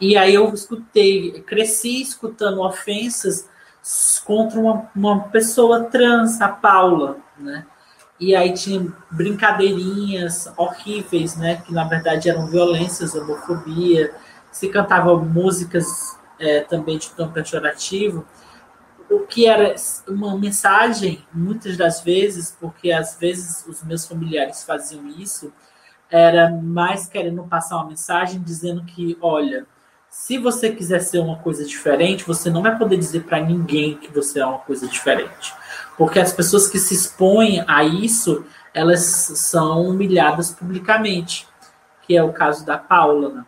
E 0.00 0.16
aí 0.16 0.34
eu 0.34 0.48
escutei, 0.54 1.42
cresci 1.42 2.00
escutando 2.00 2.62
ofensas 2.62 3.46
contra 4.24 4.58
uma, 4.58 4.88
uma 4.96 5.24
pessoa 5.24 5.84
trans, 5.84 6.40
a 6.40 6.48
Paula, 6.48 7.18
né? 7.36 7.66
E 8.18 8.34
aí 8.34 8.54
tinha 8.54 8.90
brincadeirinhas 9.10 10.50
horríveis, 10.56 11.36
né? 11.36 11.56
Que 11.56 11.74
na 11.74 11.84
verdade 11.84 12.30
eram 12.30 12.46
violências, 12.46 13.14
homofobia. 13.14 14.14
Se 14.50 14.68
cantava 14.70 15.14
músicas 15.16 16.18
é, 16.38 16.60
também 16.60 16.96
de 16.96 17.10
tom 17.10 17.28
pejorativo 17.30 18.26
o 19.10 19.20
que 19.20 19.46
era 19.46 19.74
uma 20.08 20.36
mensagem, 20.36 21.24
muitas 21.32 21.76
das 21.76 22.00
vezes, 22.00 22.56
porque 22.60 22.90
às 22.90 23.16
vezes 23.18 23.64
os 23.66 23.82
meus 23.82 24.06
familiares 24.06 24.64
faziam 24.64 25.06
isso, 25.08 25.52
era 26.10 26.50
mais 26.50 27.06
querendo 27.06 27.42
passar 27.44 27.76
uma 27.76 27.88
mensagem 27.88 28.40
dizendo 28.40 28.84
que, 28.84 29.16
olha, 29.20 29.66
se 30.08 30.38
você 30.38 30.70
quiser 30.70 31.00
ser 31.00 31.18
uma 31.18 31.36
coisa 31.36 31.64
diferente, 31.64 32.24
você 32.24 32.48
não 32.48 32.62
vai 32.62 32.76
poder 32.76 32.96
dizer 32.96 33.24
para 33.24 33.40
ninguém 33.40 33.96
que 33.96 34.10
você 34.12 34.40
é 34.40 34.46
uma 34.46 34.58
coisa 34.58 34.86
diferente. 34.86 35.54
Porque 35.96 36.18
as 36.18 36.32
pessoas 36.32 36.68
que 36.68 36.78
se 36.78 36.94
expõem 36.94 37.62
a 37.66 37.84
isso, 37.84 38.44
elas 38.72 39.00
são 39.00 39.88
humilhadas 39.88 40.50
publicamente, 40.50 41.46
que 42.02 42.16
é 42.16 42.22
o 42.22 42.32
caso 42.32 42.64
da 42.64 42.78
Paula, 42.78 43.28
né? 43.28 43.44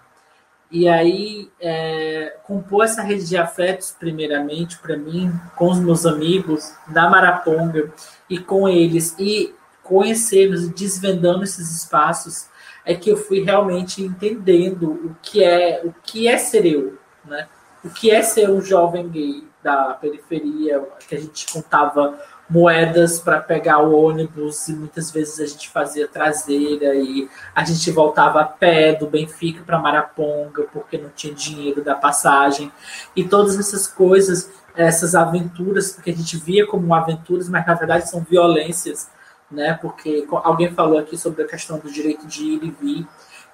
E 0.71 0.87
aí, 0.87 1.51
é, 1.59 2.37
compor 2.45 2.85
essa 2.85 3.03
rede 3.03 3.27
de 3.27 3.37
afetos, 3.37 3.97
primeiramente, 3.99 4.79
para 4.79 4.97
mim, 4.97 5.33
com 5.57 5.71
os 5.71 5.79
meus 5.79 6.05
amigos 6.05 6.75
da 6.89 7.09
Maraponga 7.09 7.91
e 8.29 8.39
com 8.39 8.69
eles, 8.69 9.15
e 9.19 9.55
conhecê-los, 9.83 10.69
desvendando 10.69 11.43
esses 11.43 11.75
espaços, 11.75 12.49
é 12.85 12.95
que 12.95 13.11
eu 13.11 13.17
fui 13.17 13.41
realmente 13.41 14.03
entendendo 14.03 14.91
o 14.91 15.17
que 15.23 15.43
é 15.43 15.81
o 15.85 15.95
que 16.03 16.29
é 16.29 16.37
ser 16.37 16.67
eu, 16.67 16.99
né? 17.25 17.49
O 17.83 17.89
que 17.89 18.11
é 18.11 18.23
ser 18.23 18.51
um 18.51 18.61
jovem 18.61 19.09
gay 19.09 19.49
da 19.63 19.95
periferia, 19.95 20.87
que 21.09 21.15
a 21.15 21.21
gente 21.21 21.51
contava 21.51 22.19
moedas 22.49 23.21
para 23.21 23.41
pegar 23.41 23.79
o 23.81 23.95
ônibus 23.95 24.69
e 24.69 24.73
muitas 24.73 25.11
vezes 25.11 25.39
a 25.39 25.47
gente 25.47 25.69
fazia 25.69 26.09
traseira 26.09 26.95
e 26.95 27.29
a 27.55 27.63
gente 27.63 27.91
voltava 27.91 28.41
a 28.41 28.45
pé 28.45 28.95
do 28.95 29.07
Benfica 29.07 29.63
para 29.65 29.79
Maraponga 29.79 30.63
porque 30.73 30.97
não 30.97 31.11
tinha 31.11 31.35
dinheiro 31.35 31.85
da 31.85 31.95
passagem 31.95 32.73
e 33.15 33.23
todas 33.23 33.59
essas 33.59 33.87
coisas, 33.87 34.51
essas 34.75 35.15
aventuras 35.15 35.93
que 35.93 36.11
a 36.11 36.15
gente 36.15 36.39
via 36.39 36.67
como 36.67 36.95
aventuras, 36.95 37.49
mas 37.51 37.67
na 37.67 37.75
verdade 37.75 38.09
são 38.09 38.21
violências, 38.21 39.11
né? 39.51 39.79
Porque 39.81 40.27
alguém 40.31 40.73
falou 40.73 40.99
aqui 40.99 41.19
sobre 41.19 41.43
a 41.43 41.47
questão 41.47 41.79
do 41.79 41.91
direito 41.91 42.27
de 42.27 42.45
ir 42.45 42.65
e 42.65 42.71
vir, 42.71 43.07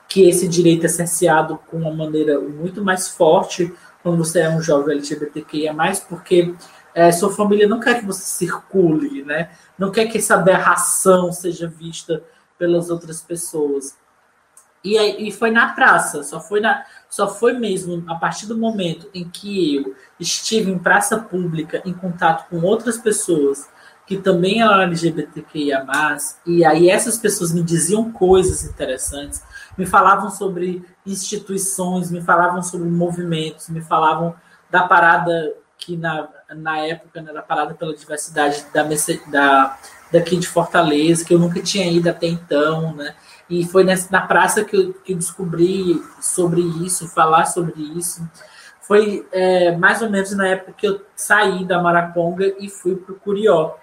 que 0.09 0.29
esse 0.29 0.47
direito 0.47 0.87
é 0.87 0.89
cerceado 0.89 1.59
com 1.69 1.79
uma 1.79 1.93
maneira 1.93 2.39
muito 2.39 2.85
mais 2.85 3.09
forte 3.09 3.75
quando 4.03 4.19
você 4.19 4.41
é 4.41 4.51
um 4.51 4.61
jovem 4.61 4.97
LGBTQIA+, 4.97 5.75
porque 6.09 6.55
é, 6.95 7.11
sua 7.11 7.33
família 7.35 7.67
não 7.67 7.81
quer 7.81 8.01
que 8.01 8.07
você 8.07 8.23
circule, 8.23 9.25
né? 9.25 9.51
Não 9.77 9.91
quer 9.91 10.07
que 10.07 10.19
essa 10.19 10.35
aberração 10.35 11.33
seja 11.33 11.67
vista 11.67 12.23
pelas 12.57 12.89
outras 12.89 13.21
pessoas. 13.21 13.97
E, 14.85 14.97
e 15.29 15.33
foi 15.33 15.51
na 15.51 15.73
praça, 15.73 16.23
só 16.23 16.39
foi, 16.39 16.61
na, 16.61 16.85
só 17.09 17.27
foi 17.27 17.55
mesmo 17.55 18.05
a 18.07 18.15
partir 18.15 18.47
do 18.47 18.57
momento 18.57 19.09
em 19.15 19.29
que 19.29 19.77
eu 19.77 19.97
estive 20.21 20.71
em 20.71 20.79
praça 20.79 21.19
pública, 21.19 21.83
em 21.87 21.93
contato 21.95 22.49
com 22.49 22.61
outras 22.61 22.99
pessoas 22.99 23.69
que 24.07 24.19
também 24.19 24.61
eram 24.61 24.83
LGBTQIA+, 24.83 25.87
e 26.47 26.63
aí 26.63 26.91
essas 26.91 27.17
pessoas 27.17 27.53
me 27.53 27.63
diziam 27.63 28.13
coisas 28.13 28.63
interessantes, 28.63 29.43
me 29.79 29.87
falavam 29.87 30.31
sobre 30.31 30.85
instituições, 31.07 32.11
me 32.11 32.21
falavam 32.21 32.63
sobre 32.63 32.87
movimentos, 32.87 33.71
me 33.71 33.81
falavam 33.81 34.37
da 34.71 34.87
parada 34.87 35.55
que 35.79 35.97
na, 35.97 36.29
na 36.51 36.79
época 36.79 37.23
né, 37.23 37.31
era 37.31 37.43
parada 37.43 37.75
pela 37.75 37.95
diversidade 37.95 38.65
da, 38.73 38.83
da, 39.29 39.79
daqui 40.13 40.37
de 40.37 40.47
Fortaleza, 40.47 41.25
que 41.25 41.35
eu 41.35 41.39
nunca 41.39 41.63
tinha 41.63 41.91
ido 41.91 42.09
até 42.09 42.27
então, 42.27 42.95
né? 42.95 43.15
E 43.49 43.65
foi 43.67 43.85
nessa, 43.85 44.11
na 44.11 44.23
praça 44.23 44.65
que 44.65 44.77
eu, 44.77 44.95
que 44.95 45.15
descobri 45.15 46.03
sobre 46.21 46.61
isso, 46.61 47.09
falar 47.09 47.47
sobre 47.47 47.75
isso. 47.97 48.27
Foi 48.81 49.27
é, 49.33 49.77
mais 49.77 50.03
ou 50.03 50.11
menos 50.11 50.31
na 50.33 50.49
época 50.49 50.73
que 50.73 50.87
eu 50.87 51.01
saí 51.15 51.65
da 51.65 51.81
Maraponga 51.81 52.55
e 52.59 52.69
fui 52.69 52.97
para 52.97 53.13
o 53.13 53.19
Curió. 53.19 53.75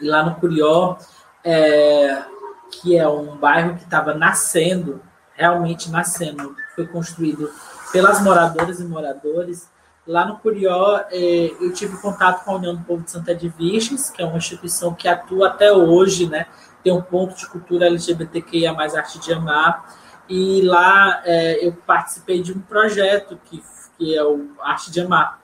E 0.00 0.08
lá 0.08 0.22
no 0.22 0.34
Curió, 0.36 0.96
é, 1.44 2.22
que 2.70 2.96
é 2.96 3.06
um 3.08 3.36
bairro 3.36 3.76
que 3.76 3.84
estava 3.84 4.14
nascendo, 4.14 5.00
realmente 5.34 5.90
nascendo, 5.90 6.54
foi 6.74 6.86
construído 6.86 7.50
pelas 7.92 8.22
moradoras 8.22 8.80
e 8.80 8.84
moradores, 8.84 9.69
Lá 10.06 10.24
no 10.24 10.38
Curió, 10.38 11.04
é, 11.10 11.52
eu 11.60 11.72
tive 11.72 11.96
contato 11.98 12.44
com 12.44 12.52
a 12.52 12.54
União 12.56 12.74
do 12.74 12.82
Povo 12.84 13.04
de 13.04 13.10
Santa 13.10 13.32
Edviges, 13.32 14.10
que 14.10 14.22
é 14.22 14.24
uma 14.24 14.38
instituição 14.38 14.94
que 14.94 15.06
atua 15.06 15.48
até 15.48 15.72
hoje, 15.72 16.26
né? 16.28 16.46
Tem 16.82 16.92
um 16.92 17.02
ponto 17.02 17.36
de 17.36 17.46
cultura 17.46 17.86
LGBTQIA, 17.86 18.72
mais 18.72 18.94
arte 18.94 19.18
de 19.18 19.32
amar. 19.32 19.98
E 20.30 20.62
lá 20.62 21.22
é, 21.24 21.66
eu 21.66 21.72
participei 21.72 22.40
de 22.40 22.52
um 22.52 22.60
projeto 22.60 23.38
que, 23.44 23.60
que 23.98 24.16
é 24.16 24.24
o 24.24 24.50
Arte 24.60 24.92
de 24.92 25.00
Amar. 25.00 25.40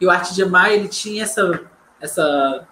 E 0.00 0.06
o 0.06 0.10
Arte 0.10 0.34
de 0.34 0.42
Amar, 0.42 0.70
ele 0.70 0.88
tinha 0.88 1.22
essa. 1.22 1.60
essa 2.00 2.66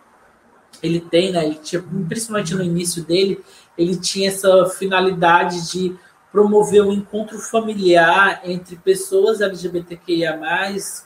ele 0.83 1.01
tem, 1.01 1.31
né? 1.31 1.45
Ele 1.45 1.57
tinha, 1.57 1.83
principalmente 2.09 2.55
no 2.55 2.65
início 2.65 3.05
dele, 3.05 3.45
ele 3.77 3.97
tinha 3.97 4.29
essa 4.29 4.65
finalidade 4.67 5.71
de 5.71 5.95
promover 6.35 6.83
o 6.83 6.89
um 6.89 6.93
encontro 6.93 7.39
familiar 7.39 8.41
entre 8.43 8.75
pessoas 8.75 9.41
LGBTQIA+, 9.41 10.37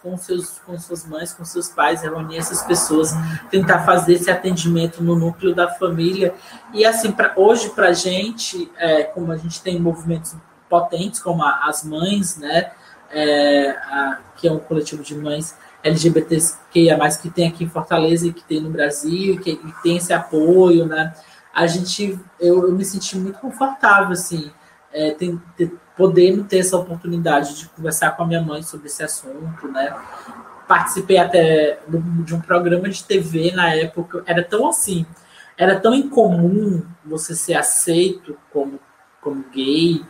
com, 0.02 0.16
seus, 0.16 0.58
com 0.60 0.78
suas 0.78 1.06
mães, 1.06 1.34
com 1.34 1.44
seus 1.44 1.68
pais, 1.68 2.00
reunir 2.00 2.38
essas 2.38 2.62
pessoas, 2.62 3.12
tentar 3.50 3.80
fazer 3.80 4.14
esse 4.14 4.30
atendimento 4.30 5.04
no 5.04 5.14
núcleo 5.14 5.54
da 5.54 5.68
família. 5.68 6.34
E 6.72 6.82
assim, 6.82 7.12
pra, 7.12 7.34
hoje 7.36 7.68
para 7.68 7.88
a 7.88 7.92
gente, 7.92 8.72
é, 8.78 9.02
como 9.02 9.30
a 9.30 9.36
gente 9.36 9.60
tem 9.60 9.78
movimentos 9.78 10.34
potentes, 10.66 11.20
como 11.20 11.42
a, 11.42 11.66
as 11.66 11.84
mães, 11.84 12.38
né, 12.38 12.70
é, 13.10 13.68
a, 13.68 14.20
que 14.34 14.48
é 14.48 14.50
um 14.52 14.58
coletivo 14.58 15.02
de 15.02 15.14
mães 15.14 15.54
LGBTQIA+, 15.84 16.98
que 17.20 17.28
tem 17.28 17.48
aqui 17.48 17.64
em 17.64 17.68
Fortaleza 17.68 18.26
e 18.26 18.32
que 18.32 18.44
tem 18.44 18.62
no 18.62 18.70
Brasil, 18.70 19.38
que, 19.42 19.56
que 19.56 19.82
tem 19.82 19.98
esse 19.98 20.14
apoio, 20.14 20.86
né, 20.86 21.12
a 21.52 21.66
gente, 21.66 22.18
eu, 22.40 22.66
eu 22.66 22.72
me 22.72 22.84
senti 22.84 23.18
muito 23.18 23.38
confortável, 23.40 24.12
assim, 24.12 24.50
é, 24.92 25.10
ter, 25.12 25.38
podendo 25.96 26.44
ter 26.44 26.58
essa 26.58 26.76
oportunidade 26.76 27.58
de 27.58 27.68
conversar 27.68 28.12
com 28.16 28.22
a 28.22 28.26
minha 28.26 28.40
mãe 28.40 28.62
sobre 28.62 28.86
esse 28.86 29.02
assunto, 29.02 29.68
né? 29.68 29.94
Participei 30.66 31.18
até 31.18 31.80
de 31.88 32.34
um 32.34 32.40
programa 32.40 32.88
de 32.88 33.02
TV 33.02 33.52
na 33.52 33.74
época, 33.74 34.22
era 34.26 34.42
tão 34.42 34.68
assim, 34.68 35.06
era 35.56 35.80
tão 35.80 35.94
incomum 35.94 36.82
você 37.04 37.34
ser 37.34 37.54
aceito 37.54 38.38
como, 38.52 38.78
como 39.20 39.44
gay, 39.50 40.04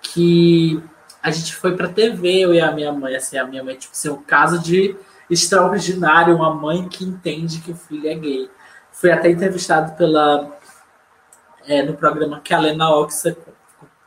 que 0.00 0.82
a 1.22 1.30
gente 1.30 1.54
foi 1.54 1.76
para 1.76 1.88
TV, 1.88 2.40
eu 2.40 2.54
e 2.54 2.60
a 2.60 2.72
minha 2.72 2.92
mãe, 2.92 3.16
assim, 3.16 3.38
a 3.38 3.46
minha 3.46 3.64
mãe, 3.64 3.76
tipo 3.76 3.92
assim, 3.92 4.10
um 4.10 4.22
caso 4.22 4.58
de 4.58 4.96
extraordinário, 5.30 6.36
uma 6.36 6.52
mãe 6.52 6.88
que 6.88 7.04
entende 7.04 7.60
que 7.60 7.72
o 7.72 7.76
filho 7.76 8.08
é 8.08 8.14
gay. 8.14 8.50
Fui 8.90 9.10
até 9.10 9.30
entrevistado 9.30 9.96
pela 9.96 10.50
é, 11.66 11.82
no 11.82 11.94
programa 11.94 12.40
que 12.40 12.52
a 12.52 12.58
Lena 12.58 12.90
Oxa 12.90 13.36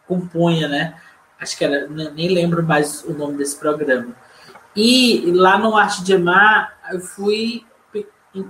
compunha, 0.08 0.68
né? 0.68 0.96
Acho 1.40 1.58
que 1.58 1.66
era, 1.66 1.88
nem 1.88 2.30
lembro 2.30 2.64
mais 2.64 3.04
o 3.04 3.14
nome 3.14 3.38
desse 3.38 3.58
programa. 3.58 4.16
E 4.76 5.32
lá 5.34 5.58
no 5.58 5.76
Arte 5.76 6.04
de 6.04 6.14
Amar, 6.14 6.78
eu 6.92 7.00
fui 7.00 7.66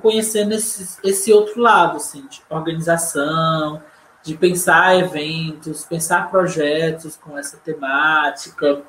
conhecendo 0.01 0.53
esse, 0.53 0.97
esse 1.03 1.31
outro 1.31 1.61
lado, 1.61 1.97
assim, 1.97 2.25
de 2.27 2.41
organização, 2.49 3.81
de 4.23 4.35
pensar 4.35 4.97
eventos, 4.97 5.85
pensar 5.85 6.29
projetos 6.31 7.15
com 7.15 7.37
essa 7.37 7.57
temática. 7.57 8.81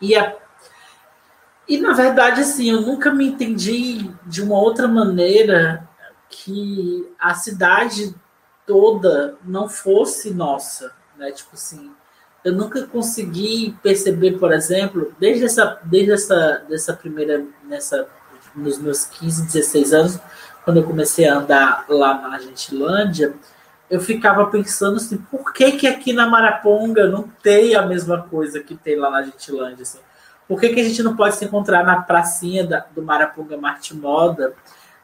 E, 0.00 0.16
a, 0.16 0.34
e 1.68 1.78
na 1.78 1.92
verdade, 1.92 2.40
assim, 2.40 2.70
eu 2.70 2.80
nunca 2.80 3.12
me 3.12 3.26
entendi 3.26 4.10
de 4.24 4.42
uma 4.42 4.58
outra 4.58 4.88
maneira 4.88 5.86
que 6.28 7.06
a 7.18 7.34
cidade 7.34 8.14
toda 8.66 9.36
não 9.44 9.68
fosse 9.68 10.32
nossa, 10.32 10.92
né? 11.18 11.30
Tipo 11.32 11.50
assim, 11.54 11.90
eu 12.44 12.52
nunca 12.52 12.86
consegui 12.86 13.76
perceber, 13.82 14.38
por 14.38 14.52
exemplo, 14.52 15.14
desde 15.18 15.44
essa, 15.44 15.80
desde 15.84 16.12
essa, 16.12 16.64
dessa 16.68 16.92
primeira, 16.94 17.44
nessa, 17.64 18.08
nos 18.54 18.78
meus 18.78 19.04
15, 19.04 19.46
16 19.46 19.92
anos, 19.92 20.20
quando 20.64 20.78
eu 20.78 20.84
comecei 20.84 21.28
a 21.28 21.38
andar 21.38 21.84
lá 21.88 22.20
na 22.20 22.38
Gentilândia, 22.38 23.34
eu 23.88 24.00
ficava 24.00 24.46
pensando 24.46 24.96
assim, 24.96 25.16
por 25.16 25.52
que 25.52 25.72
que 25.72 25.86
aqui 25.86 26.12
na 26.12 26.28
Maraponga 26.28 27.06
não 27.08 27.22
tem 27.42 27.74
a 27.74 27.82
mesma 27.82 28.22
coisa 28.22 28.60
que 28.60 28.74
tem 28.74 28.96
lá 28.96 29.10
na 29.10 29.22
Gentilândia, 29.22 29.82
assim? 29.82 30.00
Por 30.48 30.60
que, 30.60 30.68
que 30.68 30.80
a 30.80 30.84
gente 30.84 31.02
não 31.02 31.16
pode 31.16 31.34
se 31.34 31.44
encontrar 31.44 31.84
na 31.84 32.02
pracinha 32.02 32.64
da, 32.64 32.86
do 32.94 33.02
Maraponga 33.02 33.56
Marte 33.56 33.94
Moda? 33.96 34.54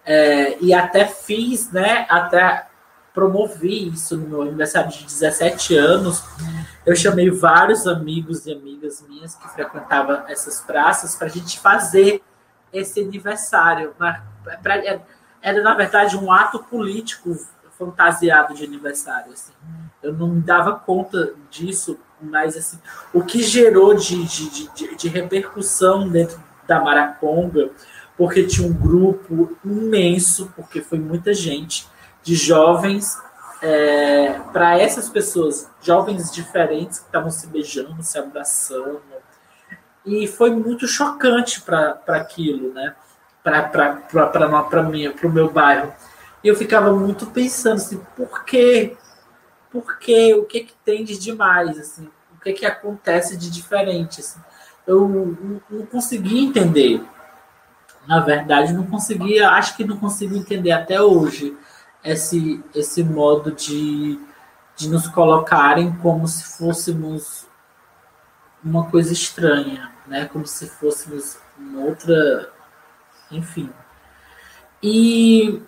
É, 0.04 0.56
e 0.60 0.72
até 0.72 1.04
fiz, 1.04 1.70
né? 1.72 2.06
Até 2.08 2.66
promovi 3.14 3.88
isso 3.88 4.16
no 4.16 4.28
meu 4.28 4.42
aniversário 4.42 4.90
de 4.90 5.04
17 5.04 5.76
anos. 5.76 6.24
Eu 6.84 6.96
chamei 6.96 7.30
vários 7.30 7.86
amigos 7.86 8.46
e 8.46 8.52
amigas 8.52 9.04
minhas 9.08 9.34
que 9.34 9.48
frequentavam 9.48 10.24
essas 10.28 10.60
praças 10.60 11.14
para 11.14 11.26
a 11.26 11.30
gente 11.30 11.60
fazer 11.60 12.22
esse 12.72 13.00
aniversário. 13.00 13.94
Era, 14.64 15.04
era, 15.42 15.62
na 15.62 15.74
verdade, 15.74 16.16
um 16.16 16.32
ato 16.32 16.60
político 16.60 17.36
fantasiado 17.78 18.54
de 18.54 18.64
aniversário. 18.64 19.32
Assim. 19.32 19.52
Eu 20.02 20.12
não 20.12 20.28
me 20.28 20.40
dava 20.40 20.74
conta 20.74 21.34
disso, 21.50 21.98
mas 22.20 22.56
assim, 22.56 22.78
o 23.12 23.22
que 23.22 23.42
gerou 23.42 23.94
de, 23.94 24.24
de, 24.24 24.68
de, 24.68 24.96
de 24.96 25.08
repercussão 25.08 26.08
dentro 26.08 26.40
da 26.66 26.80
Maraconga, 26.80 27.70
porque 28.16 28.44
tinha 28.44 28.66
um 28.66 28.72
grupo 28.72 29.56
imenso, 29.64 30.52
porque 30.54 30.80
foi 30.80 30.98
muita 30.98 31.34
gente, 31.34 31.86
de 32.22 32.34
jovens 32.34 33.18
é, 33.62 34.40
para 34.52 34.78
essas 34.78 35.08
pessoas, 35.08 35.70
jovens 35.80 36.32
diferentes 36.32 36.98
que 36.98 37.06
estavam 37.06 37.30
se 37.30 37.46
beijando, 37.46 38.02
se 38.02 38.18
abraçando. 38.18 39.00
E 40.04 40.26
foi 40.26 40.50
muito 40.50 40.86
chocante 40.88 41.60
para 41.60 42.00
aquilo, 42.08 42.72
né? 42.72 42.94
Para 43.42 44.82
mim, 44.82 45.10
para 45.12 45.28
o 45.28 45.32
meu 45.32 45.48
bairro. 45.48 45.92
E 46.42 46.48
eu 46.48 46.56
ficava 46.56 46.92
muito 46.92 47.26
pensando 47.26 47.76
assim, 47.76 48.00
por 48.16 48.44
quê? 48.44 48.96
Por 49.70 49.98
quê? 49.98 50.34
O 50.34 50.44
que, 50.44 50.64
que 50.64 50.74
tem 50.84 51.04
de 51.04 51.16
demais? 51.16 51.78
Assim? 51.78 52.10
O 52.36 52.40
que, 52.40 52.52
que 52.52 52.66
acontece 52.66 53.36
de 53.36 53.48
diferente? 53.48 54.20
Assim? 54.20 54.40
Eu 54.84 55.08
não, 55.08 55.60
não 55.70 55.86
conseguia 55.86 56.42
entender. 56.42 57.00
Na 58.08 58.18
verdade, 58.18 58.72
não 58.72 58.84
conseguia, 58.84 59.50
acho 59.50 59.76
que 59.76 59.84
não 59.84 59.96
consigo 59.96 60.36
entender 60.36 60.72
até 60.72 61.00
hoje 61.00 61.56
esse, 62.04 62.62
esse 62.74 63.02
modo 63.02 63.52
de, 63.52 64.18
de 64.76 64.88
nos 64.88 65.06
colocarem 65.08 65.94
como 65.96 66.26
se 66.26 66.44
fôssemos 66.58 67.46
uma 68.62 68.88
coisa 68.90 69.12
estranha, 69.12 69.92
né? 70.06 70.26
Como 70.26 70.46
se 70.46 70.68
fôssemos 70.68 71.38
uma 71.58 71.84
outra, 71.84 72.50
enfim. 73.30 73.70
E, 74.82 75.62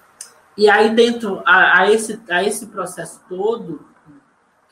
e 0.57 0.69
aí 0.69 0.95
dentro 0.95 1.43
a, 1.45 1.81
a 1.81 1.91
esse, 1.91 2.21
a 2.29 2.43
esse 2.43 2.67
processo 2.67 3.21
todo, 3.29 3.87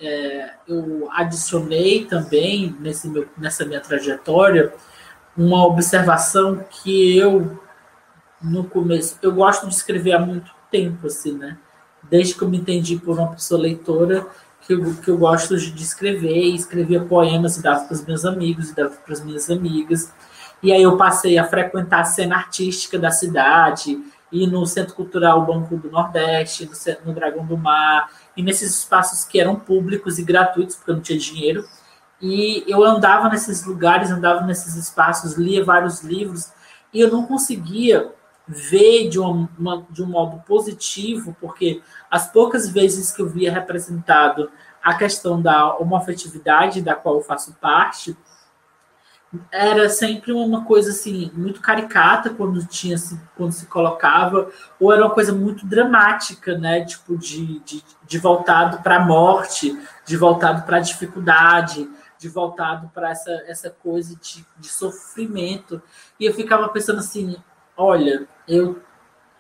é, 0.01 0.55
eu 0.67 1.09
adicionei 1.13 2.05
também 2.07 2.77
nesse 2.81 3.09
meu, 3.09 3.29
nessa 3.37 3.65
minha 3.65 3.81
trajetória 3.81 4.75
uma 5.37 5.65
observação 5.65 6.65
que 6.69 7.17
eu 7.17 7.59
no 8.41 8.65
começo 8.65 9.17
eu 9.23 9.33
gosto 9.33 9.69
de 9.69 9.75
escrever 9.75 10.13
há 10.13 10.19
muito 10.19 10.53
tempo, 10.73 11.07
assim, 11.07 11.39
né? 11.39 11.59
Desde 12.03 12.35
que 12.35 12.43
eu 12.43 12.49
me 12.49 12.57
entendi 12.57 12.97
por 12.97 13.19
uma 13.19 13.31
pessoa 13.31 13.61
leitora, 13.61 14.27
que 14.67 14.73
eu, 14.73 14.95
que 14.95 15.09
eu 15.09 15.19
gosto 15.19 15.57
de 15.57 15.83
escrever, 15.83 16.47
e 16.47 16.57
escrevia 16.57 17.01
poemas 17.01 17.57
e 17.57 17.63
dava 17.63 17.85
para 17.85 17.95
os 17.95 18.05
meus 18.05 18.25
amigos, 18.25 18.71
e 18.71 18.75
dava 18.75 18.91
para 18.91 19.13
as 19.13 19.25
minhas 19.25 19.51
amigas. 19.51 20.13
E 20.63 20.73
aí 20.73 20.83
eu 20.83 20.97
passei 20.97 21.39
a 21.39 21.45
frequentar 21.45 22.01
a 22.01 22.05
cena 22.05 22.37
artística 22.37 22.99
da 22.99 23.11
cidade, 23.11 24.03
e 24.33 24.47
no 24.47 24.65
Centro 24.65 24.95
Cultural 24.95 25.45
Banco 25.45 25.77
do 25.77 25.91
Nordeste, 25.91 26.65
no, 26.65 27.07
no 27.07 27.15
Dragão 27.15 27.45
do 27.45 27.57
Mar, 27.59 28.11
e 28.35 28.43
nesses 28.43 28.79
espaços 28.79 29.25
que 29.25 29.39
eram 29.39 29.57
públicos 29.57 30.19
e 30.19 30.25
gratuitos, 30.25 30.77
porque 30.77 30.91
eu 30.91 30.95
não 30.95 31.03
tinha 31.03 31.19
dinheiro. 31.19 31.65
E 32.21 32.65
eu 32.67 32.83
andava 32.83 33.29
nesses 33.29 33.65
lugares, 33.65 34.11
andava 34.11 34.41
nesses 34.47 34.75
espaços, 34.75 35.35
lia 35.35 35.65
vários 35.65 36.03
livros, 36.03 36.51
e 36.95 37.01
eu 37.01 37.11
não 37.11 37.27
conseguia 37.27 38.11
ver 38.53 39.09
de, 39.09 39.19
uma, 39.19 39.87
de 39.91 40.03
um 40.03 40.07
modo 40.07 40.43
positivo, 40.47 41.37
porque 41.41 41.83
as 42.11 42.31
poucas 42.31 42.69
vezes 42.69 43.11
que 43.11 43.23
eu 43.23 43.29
via 43.29 43.53
representado 43.53 44.51
a 44.83 44.95
questão 44.95 45.41
da 45.41 45.77
homofetividade, 45.77 46.83
da 46.83 46.95
qual 46.95 47.17
eu 47.17 47.23
faço 47.23 47.55
parte, 47.61 48.17
era 49.51 49.89
sempre 49.89 50.33
uma 50.33 50.65
coisa 50.65 50.91
assim 50.91 51.31
muito 51.35 51.61
caricata 51.61 52.31
quando 52.31 52.67
tinha 52.67 52.97
quando 53.35 53.53
se 53.53 53.67
colocava 53.67 54.51
ou 54.79 54.93
era 54.93 55.03
uma 55.03 55.15
coisa 55.15 55.33
muito 55.33 55.67
dramática 55.67 56.59
né? 56.59 56.85
Tipo 56.85 57.17
de, 57.17 57.59
de, 57.61 57.83
de 58.07 58.19
voltado 58.19 58.83
para 58.83 58.97
a 58.97 59.05
morte 59.05 59.79
de 60.05 60.17
voltado 60.19 60.67
para 60.67 60.77
a 60.77 60.81
dificuldade 60.81 61.89
de 62.19 62.29
voltado 62.29 62.91
para 62.93 63.11
essa, 63.11 63.33
essa 63.47 63.69
coisa 63.69 64.15
de, 64.15 64.47
de 64.57 64.69
sofrimento. 64.69 65.83
E 66.21 66.27
eu 66.27 66.35
ficava 66.35 66.69
pensando 66.69 66.99
assim 66.99 67.37
olha 67.75 68.29
eu, 68.47 68.81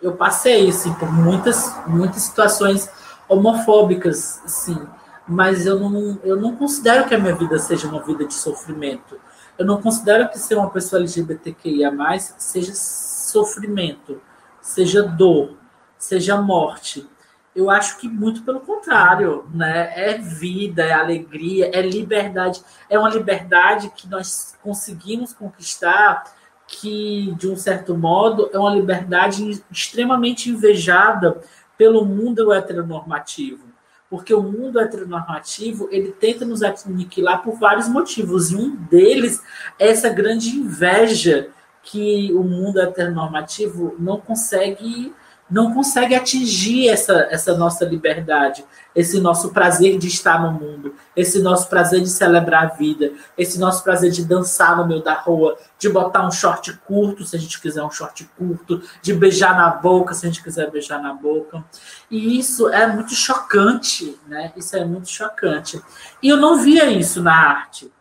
eu 0.00 0.16
passei 0.16 0.68
assim, 0.68 0.92
por 0.94 1.12
muitas, 1.12 1.74
muitas 1.86 2.22
situações 2.22 2.90
homofóbicas, 3.28 4.42
sim, 4.46 4.78
mas 5.26 5.66
eu 5.66 5.78
não, 5.78 6.18
eu 6.22 6.36
não 6.36 6.56
considero 6.56 7.06
que 7.06 7.14
a 7.14 7.18
minha 7.18 7.34
vida 7.34 7.58
seja 7.58 7.88
uma 7.88 8.02
vida 8.02 8.26
de 8.26 8.34
sofrimento. 8.34 9.18
Eu 9.58 9.64
não 9.64 9.80
considero 9.80 10.28
que 10.28 10.38
ser 10.38 10.56
uma 10.56 10.70
pessoa 10.70 11.00
LGBTQIA 11.00 11.92
seja 12.38 12.72
sofrimento, 12.74 14.20
seja 14.60 15.02
dor, 15.02 15.56
seja 15.98 16.40
morte. 16.40 17.08
Eu 17.54 17.70
acho 17.70 17.98
que 17.98 18.08
muito 18.08 18.42
pelo 18.42 18.60
contrário, 18.60 19.44
né? 19.52 19.92
É 19.94 20.18
vida, 20.18 20.82
é 20.82 20.92
alegria, 20.92 21.70
é 21.72 21.82
liberdade. 21.82 22.62
É 22.88 22.98
uma 22.98 23.10
liberdade 23.10 23.90
que 23.90 24.08
nós 24.08 24.56
conseguimos 24.62 25.32
conquistar 25.34 26.24
que, 26.72 27.34
de 27.36 27.48
um 27.48 27.54
certo 27.54 27.96
modo, 27.96 28.48
é 28.50 28.58
uma 28.58 28.74
liberdade 28.74 29.62
extremamente 29.70 30.48
invejada 30.48 31.40
pelo 31.76 32.04
mundo 32.04 32.52
heteronormativo. 32.52 33.66
Porque 34.08 34.32
o 34.32 34.42
mundo 34.42 34.80
heteronormativo 34.80 35.88
ele 35.90 36.12
tenta 36.12 36.44
nos 36.44 36.62
aniquilar 36.62 37.42
por 37.42 37.58
vários 37.58 37.88
motivos, 37.88 38.50
e 38.50 38.56
um 38.56 38.74
deles 38.74 39.42
é 39.78 39.88
essa 39.88 40.08
grande 40.08 40.48
inveja 40.50 41.48
que 41.82 42.32
o 42.32 42.42
mundo 42.42 42.80
heteronormativo 42.80 43.94
não 43.98 44.18
consegue 44.18 45.12
não 45.52 45.74
consegue 45.74 46.14
atingir 46.14 46.88
essa, 46.88 47.28
essa 47.30 47.54
nossa 47.54 47.84
liberdade, 47.84 48.64
esse 48.94 49.20
nosso 49.20 49.50
prazer 49.50 49.98
de 49.98 50.08
estar 50.08 50.40
no 50.40 50.50
mundo, 50.50 50.94
esse 51.14 51.42
nosso 51.42 51.68
prazer 51.68 52.00
de 52.00 52.08
celebrar 52.08 52.64
a 52.64 52.68
vida, 52.68 53.12
esse 53.36 53.58
nosso 53.58 53.84
prazer 53.84 54.10
de 54.10 54.24
dançar 54.24 54.78
no 54.78 54.86
meio 54.86 55.02
da 55.02 55.12
rua, 55.12 55.58
de 55.78 55.90
botar 55.90 56.26
um 56.26 56.30
short 56.30 56.72
curto, 56.86 57.26
se 57.26 57.36
a 57.36 57.38
gente 57.38 57.60
quiser 57.60 57.82
um 57.84 57.90
short 57.90 58.24
curto, 58.38 58.82
de 59.02 59.12
beijar 59.12 59.54
na 59.54 59.68
boca, 59.68 60.14
se 60.14 60.24
a 60.24 60.30
gente 60.30 60.42
quiser 60.42 60.70
beijar 60.70 61.02
na 61.02 61.12
boca. 61.12 61.62
E 62.10 62.38
isso 62.38 62.70
é 62.70 62.86
muito 62.86 63.14
chocante, 63.14 64.18
né? 64.26 64.54
Isso 64.56 64.74
é 64.74 64.86
muito 64.86 65.10
chocante. 65.10 65.82
E 66.22 66.30
eu 66.30 66.38
não 66.38 66.62
via 66.62 66.90
isso 66.90 67.22
na 67.22 67.34
arte, 67.34 67.92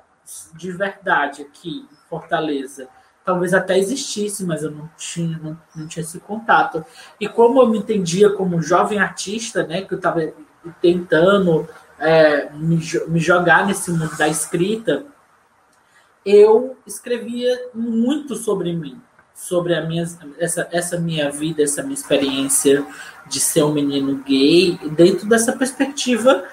de 0.56 0.72
verdade, 0.72 1.42
aqui 1.42 1.86
em 1.92 2.10
Fortaleza 2.10 2.88
talvez 3.24 3.54
até 3.54 3.78
existisse, 3.78 4.46
mas 4.46 4.64
eu 4.64 4.72
não 4.72 4.90
tinha, 4.98 5.40
não, 5.42 5.58
não 5.76 5.88
tinha 5.88 6.04
esse 6.04 6.20
contato. 6.20 6.84
E 7.20 7.28
como 7.28 7.62
eu 7.62 7.68
me 7.68 7.78
entendia 7.78 8.32
como 8.32 8.62
jovem 8.62 9.00
artista, 9.00 9.66
né, 9.66 9.82
que 9.82 9.94
eu 9.94 9.98
estava 9.98 10.22
tentando 10.82 11.68
é, 12.00 12.50
me, 12.54 12.80
me 13.08 13.20
jogar 13.20 13.66
nesse 13.66 13.92
mundo 13.92 14.16
da 14.18 14.28
escrita, 14.28 15.06
eu 16.26 16.78
escrevia 16.86 17.70
muito 17.74 18.36
sobre 18.36 18.74
mim, 18.74 19.00
sobre 19.34 19.76
a 19.76 19.86
minha, 19.86 20.06
essa, 20.40 20.68
essa 20.72 21.00
minha 21.00 21.32
vida, 21.32 21.64
essa 21.64 21.82
minha 21.82 21.96
experiência 21.96 22.86
de 23.28 23.40
ser 23.40 23.64
um 23.64 23.72
menino 23.72 24.24
gay, 24.24 24.80
dentro 24.96 25.28
dessa 25.28 25.54
perspectiva 25.54 26.44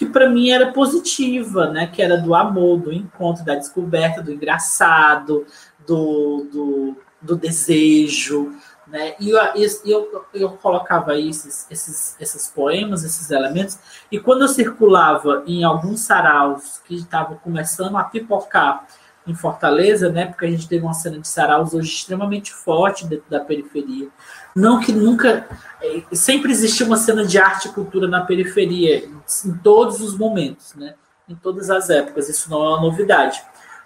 que 0.00 0.06
para 0.06 0.30
mim 0.30 0.48
era 0.48 0.72
positiva, 0.72 1.68
né? 1.68 1.86
Que 1.86 2.00
era 2.00 2.16
do 2.16 2.34
amor, 2.34 2.78
do 2.78 2.90
encontro, 2.90 3.44
da 3.44 3.54
descoberta, 3.54 4.22
do 4.22 4.32
engraçado, 4.32 5.44
do, 5.86 6.48
do, 6.52 6.96
do 7.20 7.36
desejo, 7.36 8.54
né? 8.86 9.14
E 9.20 9.30
eu, 9.30 9.38
eu, 9.84 10.24
eu 10.34 10.50
colocava 10.50 11.16
esses, 11.18 11.66
esses, 11.70 12.16
esses 12.20 12.48
poemas, 12.48 13.04
esses 13.04 13.30
elementos, 13.30 13.78
e 14.10 14.18
quando 14.18 14.42
eu 14.42 14.48
circulava 14.48 15.44
em 15.46 15.62
alguns 15.62 16.00
saraus 16.00 16.80
que 16.84 16.96
estavam 16.96 17.36
começando 17.36 17.96
a 17.96 18.04
pipocar 18.04 18.86
em 19.26 19.34
Fortaleza, 19.34 20.10
né? 20.10 20.26
Porque 20.26 20.46
a 20.46 20.50
gente 20.50 20.68
teve 20.68 20.84
uma 20.84 20.94
cena 20.94 21.18
de 21.18 21.28
saraus 21.28 21.72
hoje 21.72 21.88
extremamente 21.88 22.52
forte 22.52 23.06
dentro 23.06 23.30
da 23.30 23.38
periferia. 23.40 24.08
Não 24.56 24.80
que 24.80 24.92
nunca. 24.92 25.46
É, 25.80 26.02
sempre 26.12 26.50
existiu 26.50 26.86
uma 26.86 26.96
cena 26.96 27.24
de 27.24 27.38
arte 27.38 27.68
e 27.68 27.72
cultura 27.72 28.08
na 28.08 28.22
periferia, 28.22 29.08
em 29.44 29.54
todos 29.62 30.00
os 30.00 30.16
momentos, 30.18 30.74
né? 30.74 30.94
Em 31.28 31.34
todas 31.34 31.70
as 31.70 31.90
épocas. 31.90 32.28
Isso 32.28 32.50
não 32.50 32.64
é 32.64 32.68
uma 32.70 32.80
novidade. 32.80 33.40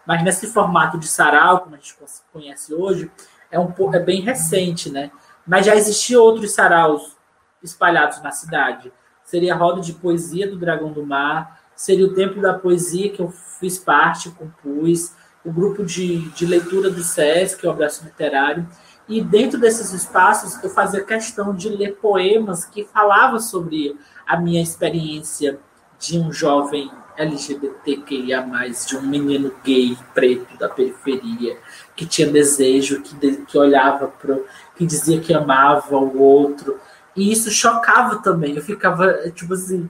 Mas 0.07 0.22
nesse 0.22 0.46
formato 0.46 0.98
de 0.98 1.07
sarau, 1.07 1.61
como 1.61 1.74
a 1.74 1.78
gente 1.78 1.96
conhece 2.32 2.74
hoje, 2.74 3.11
é, 3.50 3.59
um, 3.59 3.72
é 3.94 4.00
bem 4.00 4.20
recente, 4.20 4.90
né? 4.90 5.11
Mas 5.46 5.66
já 5.66 5.74
existiam 5.74 6.22
outros 6.22 6.52
saraus 6.52 7.16
espalhados 7.62 8.22
na 8.22 8.30
cidade. 8.30 8.92
seria 9.24 9.55
a 9.55 9.57
roda 9.57 9.80
de 9.80 9.94
poesia 9.94 10.48
do 10.50 10.59
Dragão 10.59 10.92
do 10.92 11.05
Mar, 11.05 11.61
seria 11.74 12.07
o 12.07 12.14
Tempo 12.14 12.40
da 12.40 12.52
Poesia, 12.52 13.11
que 13.11 13.20
eu 13.20 13.30
fiz 13.30 13.78
parte, 13.78 14.30
compus, 14.30 15.12
o 15.44 15.50
grupo 15.50 15.84
de, 15.84 16.28
de 16.30 16.46
leitura 16.46 16.90
do 16.90 17.02
SESC, 17.02 17.66
o 17.66 17.70
Abraço 17.70 18.05
Literário, 18.05 18.68
e 19.09 19.20
dentro 19.22 19.59
desses 19.59 19.92
espaços 19.92 20.62
eu 20.62 20.70
fazia 20.70 21.05
questão 21.05 21.55
de 21.55 21.68
ler 21.68 21.96
poemas 21.96 22.64
que 22.64 22.84
falavam 22.84 23.38
sobre 23.38 23.98
a 24.26 24.36
minha 24.38 24.62
experiência 24.62 25.59
de 25.98 26.18
um 26.18 26.32
jovem 26.32 26.90
LGBTQIA+, 27.16 28.44
de 28.86 28.96
um 28.96 29.02
menino 29.02 29.54
gay 29.64 29.96
preto 30.12 30.56
da 30.58 30.68
periferia, 30.68 31.58
que 31.96 32.06
tinha 32.06 32.30
desejo, 32.30 33.02
que, 33.02 33.36
que 33.44 33.58
olhava 33.58 34.08
para 34.08 34.38
que 34.76 34.84
dizia 34.84 35.20
que 35.20 35.32
amava 35.32 35.96
o 35.96 36.20
outro. 36.20 36.80
E 37.16 37.30
isso 37.30 37.50
chocava 37.50 38.16
também. 38.16 38.56
Eu 38.56 38.62
ficava, 38.62 39.30
tipo 39.30 39.54
assim, 39.54 39.88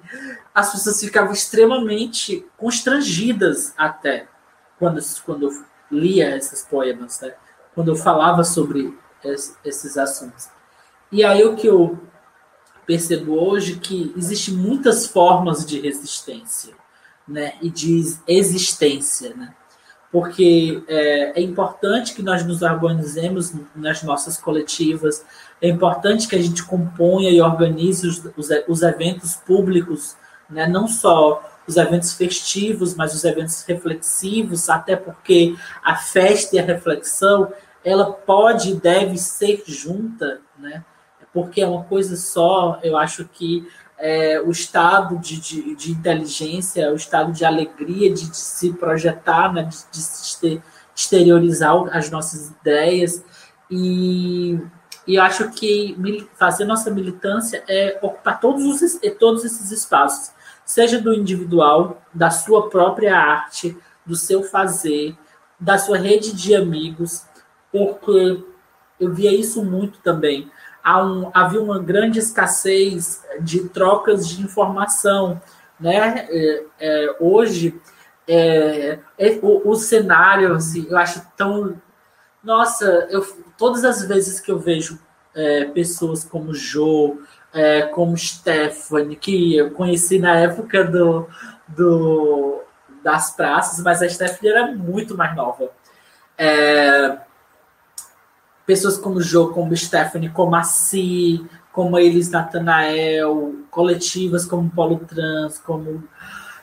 as 0.54 0.72
pessoas 0.72 1.00
ficavam 1.00 1.32
extremamente 1.32 2.46
constrangidas 2.56 3.72
até 3.76 4.26
quando, 4.78 5.00
quando 5.24 5.44
eu 5.44 5.64
lia 5.90 6.36
esses 6.36 6.62
poemas, 6.62 7.20
né? 7.20 7.34
quando 7.74 7.88
eu 7.88 7.96
falava 7.96 8.44
sobre 8.44 8.96
esses 9.64 9.96
assuntos. 9.96 10.48
E 11.10 11.24
aí 11.24 11.42
o 11.44 11.56
que 11.56 11.66
eu 11.66 11.98
percebo 12.86 13.32
hoje 13.32 13.76
que 13.76 14.12
existem 14.16 14.54
muitas 14.54 15.06
formas 15.06 15.64
de 15.64 15.80
resistência 15.80 16.74
né, 17.26 17.54
e 17.60 17.70
de 17.70 18.16
existência. 18.26 19.34
Né? 19.34 19.54
Porque 20.10 20.82
é, 20.88 21.40
é 21.40 21.42
importante 21.42 22.14
que 22.14 22.22
nós 22.22 22.44
nos 22.44 22.62
organizemos 22.62 23.52
nas 23.74 24.02
nossas 24.02 24.38
coletivas, 24.38 25.24
é 25.60 25.68
importante 25.68 26.28
que 26.28 26.36
a 26.36 26.42
gente 26.42 26.64
componha 26.64 27.30
e 27.30 27.40
organize 27.40 28.06
os, 28.06 28.24
os, 28.36 28.48
os 28.68 28.82
eventos 28.82 29.36
públicos, 29.36 30.16
né, 30.48 30.66
não 30.66 30.86
só 30.86 31.42
os 31.66 31.76
eventos 31.76 32.12
festivos, 32.12 32.94
mas 32.94 33.14
os 33.14 33.24
eventos 33.24 33.62
reflexivos, 33.62 34.68
até 34.68 34.96
porque 34.96 35.56
a 35.82 35.96
festa 35.96 36.56
e 36.56 36.58
a 36.58 36.64
reflexão 36.64 37.50
ela 37.84 38.12
pode 38.12 38.70
e 38.70 38.74
deve 38.74 39.18
ser 39.18 39.62
junta, 39.66 40.40
né? 40.58 40.84
Porque 41.32 41.60
é 41.60 41.66
uma 41.66 41.84
coisa 41.84 42.16
só. 42.16 42.78
Eu 42.82 42.96
acho 42.96 43.24
que 43.26 43.66
é, 43.98 44.40
o 44.40 44.50
estado 44.50 45.18
de, 45.18 45.40
de, 45.40 45.74
de, 45.74 45.92
inteligência, 45.92 46.92
o 46.92 46.96
estado 46.96 47.32
de 47.32 47.44
alegria 47.44 48.12
de, 48.12 48.28
de 48.28 48.36
se 48.36 48.72
projetar, 48.72 49.52
né, 49.52 49.68
de, 49.90 50.50
de, 50.50 50.62
exteriorizar 50.94 51.74
as 51.96 52.10
nossas 52.10 52.50
ideias. 52.50 53.24
E, 53.70 54.58
e 55.06 55.14
eu 55.14 55.22
acho 55.22 55.50
que 55.50 55.96
fazer 56.36 56.64
nossa 56.64 56.90
militância 56.90 57.62
é 57.68 57.98
ocupar 58.02 58.40
todos, 58.40 58.64
os, 58.64 59.00
todos 59.18 59.44
esses 59.44 59.70
espaços, 59.70 60.32
seja 60.64 61.00
do 61.00 61.12
individual, 61.12 62.02
da 62.12 62.30
sua 62.30 62.68
própria 62.68 63.16
arte, 63.16 63.76
do 64.04 64.16
seu 64.16 64.42
fazer, 64.42 65.16
da 65.58 65.78
sua 65.78 65.98
rede 65.98 66.32
de 66.32 66.54
amigos, 66.54 67.24
porque 67.70 68.44
eu 69.00 69.12
via 69.12 69.32
isso 69.32 69.64
muito 69.64 69.98
também 70.00 70.50
um, 70.86 71.30
havia 71.32 71.62
uma 71.62 71.78
grande 71.78 72.18
escassez 72.18 73.24
de 73.40 73.68
trocas 73.68 74.28
de 74.28 74.42
informação. 74.42 75.40
Né? 75.80 76.26
É, 76.30 76.64
é, 76.78 77.16
hoje, 77.18 77.80
é, 78.28 78.98
é, 79.18 79.38
o, 79.42 79.70
o, 79.70 79.74
cenário, 79.74 80.54
assim, 80.54 80.86
eu 80.88 80.96
acho 80.96 81.22
tão. 81.36 81.80
Nossa, 82.42 83.08
eu, 83.10 83.26
todas 83.56 83.84
as 83.84 84.04
vezes 84.04 84.40
que 84.40 84.52
eu 84.52 84.58
vejo 84.58 84.98
é, 85.34 85.64
pessoas 85.66 86.24
como 86.24 86.54
Jo, 86.54 87.18
é, 87.52 87.82
como 87.82 88.16
Stephanie, 88.16 89.16
que 89.16 89.56
eu 89.56 89.70
conheci 89.70 90.18
na 90.18 90.36
época 90.36 90.84
do, 90.84 91.26
do, 91.68 92.62
das 93.02 93.30
praças, 93.34 93.82
mas 93.82 94.02
a 94.02 94.08
Stephanie 94.08 94.52
era 94.52 94.72
muito 94.72 95.16
mais 95.16 95.34
nova. 95.34 95.70
É, 96.36 97.18
pessoas 98.66 98.96
como 98.96 99.20
Jo, 99.20 99.48
como 99.48 99.76
Stephanie, 99.76 100.30
como 100.30 100.54
a 100.56 100.62
Si, 100.62 101.44
como 101.72 101.96
a 101.96 102.02
Elis 102.02 102.30
Natanael, 102.30 103.66
coletivas 103.70 104.44
como 104.44 104.70
Polo 104.70 104.98
Trans, 104.98 105.58
como 105.58 106.04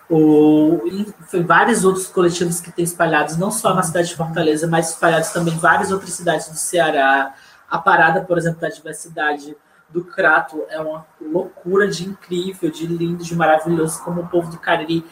o, 0.09 0.81
enfim, 0.87 1.43
vários 1.43 1.85
outros 1.85 2.07
coletivos 2.07 2.59
que 2.59 2.71
têm 2.71 2.83
espalhados, 2.83 3.37
não 3.37 3.49
só 3.49 3.73
na 3.73 3.81
cidade 3.81 4.09
de 4.09 4.15
Fortaleza, 4.15 4.67
mas 4.67 4.89
espalhados 4.89 5.29
também 5.29 5.53
em 5.53 5.57
várias 5.57 5.91
outras 5.91 6.11
cidades 6.13 6.49
do 6.49 6.55
Ceará. 6.55 7.33
A 7.69 7.77
parada, 7.77 8.21
por 8.21 8.37
exemplo, 8.37 8.59
da 8.59 8.67
diversidade 8.67 9.55
do 9.89 10.03
Crato 10.03 10.63
é 10.69 10.79
uma 10.79 11.05
loucura 11.21 11.87
de 11.87 12.07
incrível, 12.07 12.69
de 12.69 12.87
lindo, 12.87 13.23
de 13.23 13.35
maravilhoso, 13.35 14.03
como 14.03 14.21
o 14.21 14.27
povo 14.27 14.49
do 14.49 14.57
Cariri 14.57 15.05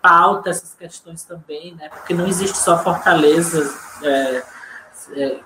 pauta 0.00 0.50
essas 0.50 0.74
questões 0.74 1.22
também, 1.24 1.74
né? 1.76 1.88
Porque 1.88 2.12
não 2.12 2.26
existe 2.26 2.58
só 2.58 2.76
Fortaleza. 2.82 3.72
É, 4.02 4.42
é, 5.14 5.40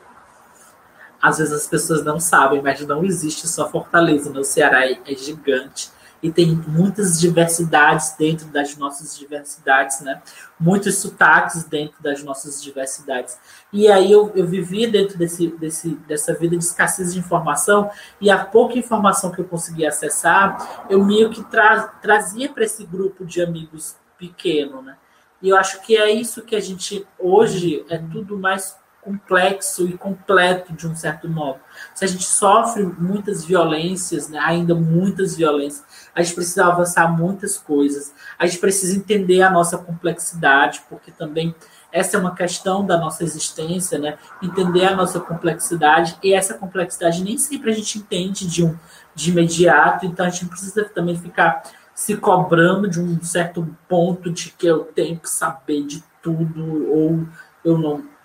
às 1.21 1.39
vezes 1.39 1.53
as 1.53 1.67
pessoas 1.67 2.05
não 2.05 2.21
sabem, 2.21 2.63
mas 2.63 2.81
não 2.87 3.05
existe 3.05 3.49
só 3.49 3.69
Fortaleza. 3.71 4.31
No 4.31 4.45
Ceará 4.45 4.87
é, 4.87 4.99
é 5.07 5.15
gigante 5.15 5.91
e 6.23 6.31
tem 6.31 6.47
muitas 6.67 7.21
diversidades 7.21 8.15
dentro 8.19 8.47
das 8.49 8.77
nossas 8.77 9.19
diversidades, 9.19 10.01
né? 10.01 10.23
Muitos 10.59 10.99
sotaques 10.99 11.65
dentro 11.65 12.03
das 12.03 12.23
nossas 12.23 12.63
diversidades. 12.63 13.39
E 13.73 13.87
aí 13.89 14.11
eu, 14.11 14.33
eu 14.35 14.47
vivia 14.47 14.91
dentro 14.91 15.19
desse, 15.19 15.49
desse, 15.49 15.91
dessa 16.09 16.35
vida 16.35 16.57
de 16.57 16.65
escassez 16.65 17.13
de 17.13 17.19
informação 17.19 17.91
e 18.21 18.31
a 18.31 18.45
pouca 18.45 18.79
informação 18.79 19.31
que 19.31 19.41
eu 19.41 19.45
conseguia 19.45 19.89
acessar, 19.89 20.87
eu 20.89 21.05
meio 21.05 21.31
que 21.31 21.45
tra 21.45 21.83
trazia 22.03 22.49
para 22.49 22.65
esse 22.65 22.85
grupo 22.85 23.25
de 23.25 23.43
amigos 23.43 23.97
pequeno, 24.19 24.83
né? 24.83 24.97
E 25.43 25.51
eu 25.51 25.57
acho 25.57 25.83
que 25.83 25.97
é 25.97 26.11
isso 26.11 26.43
que 26.43 26.57
a 26.57 26.61
gente 26.61 27.07
hoje 27.19 27.85
é 27.91 27.99
tudo 27.99 28.39
mais 28.39 28.77
complexo 29.07 29.87
e 29.87 29.97
completo 29.97 30.73
de 30.73 30.89
um 30.89 30.97
certo 30.97 31.29
modo. 31.29 31.61
Se 31.95 32.05
a 32.05 32.09
gente 32.09 32.25
sofre 32.25 32.83
muitas 32.83 33.45
violências, 33.45 34.29
né, 34.29 34.41
ainda 34.43 34.75
muitas 34.75 35.37
violências, 35.37 35.85
a 36.13 36.23
gente 36.23 36.35
precisa 36.35 36.67
avançar 36.67 37.07
muitas 37.17 37.57
coisas. 37.57 38.13
A 38.37 38.47
gente 38.47 38.59
precisa 38.59 38.97
entender 38.97 39.43
a 39.43 39.51
nossa 39.51 39.79
complexidade, 39.79 40.83
porque 40.89 41.13
também 41.13 41.55
essa 41.93 42.17
é 42.17 42.21
uma 42.21 42.35
questão 42.35 42.85
da 42.85 42.99
nossa 42.99 43.23
existência, 43.23 43.97
né? 43.97 44.19
Entender 44.43 44.85
a 44.85 44.97
nossa 44.97 45.21
complexidade 45.21 46.19
e 46.23 46.35
essa 46.35 46.55
complexidade 46.55 47.23
nem 47.23 47.39
sempre 47.39 47.71
a 47.71 47.75
gente 47.75 47.99
entende 47.99 48.47
de 48.47 48.65
um 48.65 48.77
de 49.15 49.31
imediato, 49.31 50.05
então 50.05 50.27
a 50.27 50.29
gente 50.29 50.47
precisa 50.47 50.85
também 50.85 51.17
ficar 51.17 51.63
se 51.95 52.17
cobrando 52.19 52.87
de 52.87 53.01
um 53.01 53.23
certo 53.23 53.67
ponto 53.89 54.31
de 54.31 54.51
que 54.51 54.67
eu 54.67 54.85
tenho 54.85 55.19
que 55.19 55.31
saber 55.31 55.87
de 55.87 56.05
tudo 56.21 56.91
ou 56.91 57.27
eu 57.65 57.79
não 57.79 58.16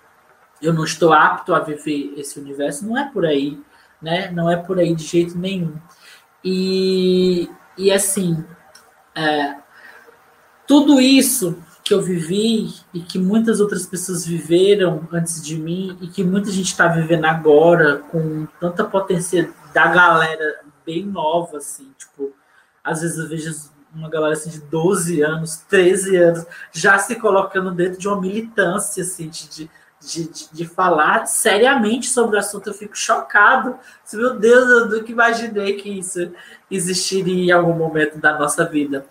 eu 0.62 0.72
não 0.72 0.84
estou 0.84 1.12
apto 1.12 1.54
a 1.54 1.60
viver 1.60 2.14
esse 2.16 2.38
universo, 2.38 2.86
não 2.86 2.96
é 2.96 3.10
por 3.10 3.26
aí, 3.26 3.60
né? 4.00 4.30
Não 4.30 4.50
é 4.50 4.56
por 4.56 4.78
aí 4.78 4.94
de 4.94 5.04
jeito 5.04 5.36
nenhum. 5.36 5.74
E, 6.44 7.50
e 7.76 7.90
assim, 7.90 8.44
é, 9.14 9.56
tudo 10.66 11.00
isso 11.00 11.58
que 11.84 11.92
eu 11.92 12.00
vivi 12.00 12.72
e 12.94 13.00
que 13.00 13.18
muitas 13.18 13.60
outras 13.60 13.84
pessoas 13.86 14.24
viveram 14.24 15.08
antes 15.12 15.42
de 15.42 15.58
mim 15.58 15.98
e 16.00 16.06
que 16.06 16.22
muita 16.22 16.50
gente 16.50 16.66
está 16.66 16.86
vivendo 16.86 17.24
agora 17.24 17.98
com 17.98 18.46
tanta 18.60 18.84
potência 18.84 19.52
da 19.74 19.88
galera 19.88 20.60
bem 20.86 21.04
nova, 21.04 21.58
assim, 21.58 21.90
tipo, 21.98 22.32
às 22.84 23.00
vezes 23.00 23.18
eu 23.18 23.28
vejo 23.28 23.52
uma 23.94 24.08
galera 24.08 24.32
assim 24.32 24.50
de 24.50 24.60
12 24.60 25.20
anos, 25.22 25.56
13 25.68 26.16
anos, 26.16 26.46
já 26.72 26.98
se 26.98 27.16
colocando 27.16 27.70
dentro 27.72 27.98
de 27.98 28.08
uma 28.08 28.20
militância, 28.20 29.02
assim, 29.02 29.28
de, 29.28 29.48
de, 29.48 29.70
de, 30.02 30.30
de, 30.52 30.64
falar 30.66 31.26
seriamente 31.26 32.08
sobre 32.08 32.36
o 32.36 32.38
assunto, 32.38 32.68
eu 32.68 32.74
fico 32.74 32.96
chocado. 32.96 33.76
Meu 34.12 34.38
Deus, 34.38 34.68
eu 34.68 34.88
nunca 34.88 35.10
imaginei 35.10 35.74
que 35.74 35.88
isso 35.98 36.32
existiria 36.70 37.44
em 37.44 37.56
algum 37.56 37.74
momento 37.74 38.18
da 38.18 38.38
nossa 38.38 38.64
vida. 38.64 39.06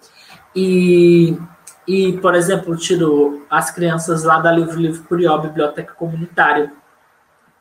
E, 0.56 1.38
e 1.88 2.14
por 2.18 2.36
exemplo, 2.36 2.76
tiro 2.76 3.46
as 3.50 3.72
crianças 3.72 4.24
lá 4.24 4.40
da 4.40 4.52
Livro 4.52 4.80
Livro 4.80 5.04
Curió, 5.04 5.38
Biblioteca 5.38 5.94
Comunitária, 5.94 6.74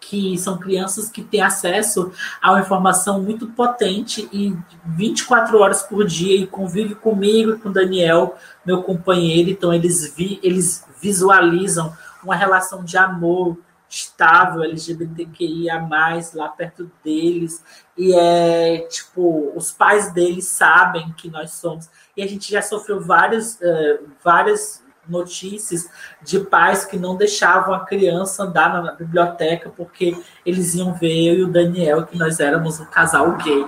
que 0.00 0.36
são 0.38 0.58
crianças 0.58 1.10
que 1.10 1.22
têm 1.22 1.42
acesso 1.42 2.10
a 2.40 2.52
uma 2.52 2.60
informação 2.60 3.22
muito 3.22 3.46
potente 3.48 4.28
e 4.32 4.56
24 4.86 5.58
horas 5.58 5.82
por 5.82 6.06
dia 6.06 6.34
e 6.34 6.46
convive 6.46 6.94
comigo 6.94 7.52
e 7.52 7.58
com 7.58 7.68
o 7.68 7.72
Daniel, 7.72 8.36
meu 8.64 8.82
companheiro, 8.82 9.50
então 9.50 9.72
eles, 9.72 10.12
vi, 10.16 10.40
eles 10.42 10.86
visualizam 11.00 11.94
uma 12.22 12.36
relação 12.36 12.84
de 12.84 12.96
amor 12.96 13.58
estável, 13.88 14.62
LGBTQIA+, 14.62 15.88
lá 16.34 16.48
perto 16.48 16.90
deles, 17.02 17.64
e 17.96 18.14
é, 18.14 18.86
tipo, 18.88 19.52
os 19.56 19.72
pais 19.72 20.12
deles 20.12 20.46
sabem 20.46 21.12
que 21.12 21.28
nós 21.28 21.52
somos, 21.52 21.90
e 22.16 22.22
a 22.22 22.26
gente 22.26 22.50
já 22.50 22.62
sofreu 22.62 23.00
várias, 23.00 23.56
uh, 23.56 24.08
várias 24.22 24.84
notícias 25.08 25.90
de 26.22 26.38
pais 26.38 26.84
que 26.84 26.96
não 26.96 27.16
deixavam 27.16 27.74
a 27.74 27.84
criança 27.84 28.44
andar 28.44 28.80
na 28.80 28.92
biblioteca 28.92 29.70
porque 29.70 30.16
eles 30.46 30.74
iam 30.74 30.94
ver 30.94 31.26
eu 31.26 31.34
e 31.34 31.42
o 31.42 31.52
Daniel, 31.52 32.06
que 32.06 32.16
nós 32.16 32.38
éramos 32.38 32.78
um 32.78 32.84
casal 32.84 33.36
gay. 33.38 33.66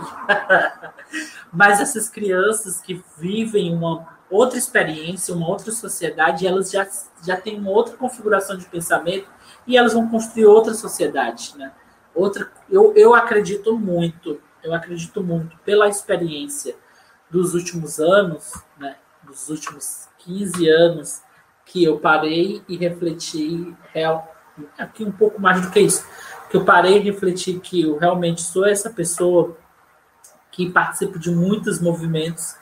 mas 1.52 1.80
essas 1.80 2.08
crianças 2.08 2.80
que 2.80 3.02
vivem 3.18 3.74
uma 3.74 4.06
outra 4.32 4.58
experiência, 4.58 5.34
uma 5.34 5.48
outra 5.48 5.70
sociedade, 5.70 6.46
elas 6.46 6.70
já, 6.70 6.88
já 7.24 7.36
têm 7.36 7.58
uma 7.58 7.70
outra 7.70 7.96
configuração 7.96 8.56
de 8.56 8.64
pensamento 8.66 9.28
e 9.66 9.76
elas 9.76 9.92
vão 9.92 10.08
construir 10.08 10.46
outra 10.46 10.74
sociedade, 10.74 11.54
né? 11.56 11.72
Outra, 12.14 12.50
eu, 12.70 12.92
eu 12.94 13.14
acredito 13.14 13.78
muito, 13.78 14.40
eu 14.62 14.74
acredito 14.74 15.22
muito 15.22 15.56
pela 15.58 15.88
experiência 15.88 16.76
dos 17.30 17.54
últimos 17.54 17.98
anos, 17.98 18.52
né? 18.78 18.96
Dos 19.22 19.48
últimos 19.48 20.08
15 20.18 20.68
anos 20.68 21.22
que 21.64 21.84
eu 21.84 21.98
parei 21.98 22.62
e 22.68 22.76
refleti 22.76 23.74
real, 23.92 24.34
aqui 24.78 25.04
um 25.04 25.12
pouco 25.12 25.40
mais 25.40 25.60
do 25.60 25.70
que 25.70 25.80
isso, 25.80 26.06
que 26.50 26.56
eu 26.56 26.64
parei 26.64 26.98
e 26.98 27.00
refleti 27.00 27.58
que 27.60 27.82
eu 27.82 27.98
realmente 27.98 28.42
sou 28.42 28.66
essa 28.66 28.90
pessoa 28.90 29.56
que 30.50 30.70
participo 30.70 31.18
de 31.18 31.30
muitos 31.30 31.80
movimentos, 31.80 32.56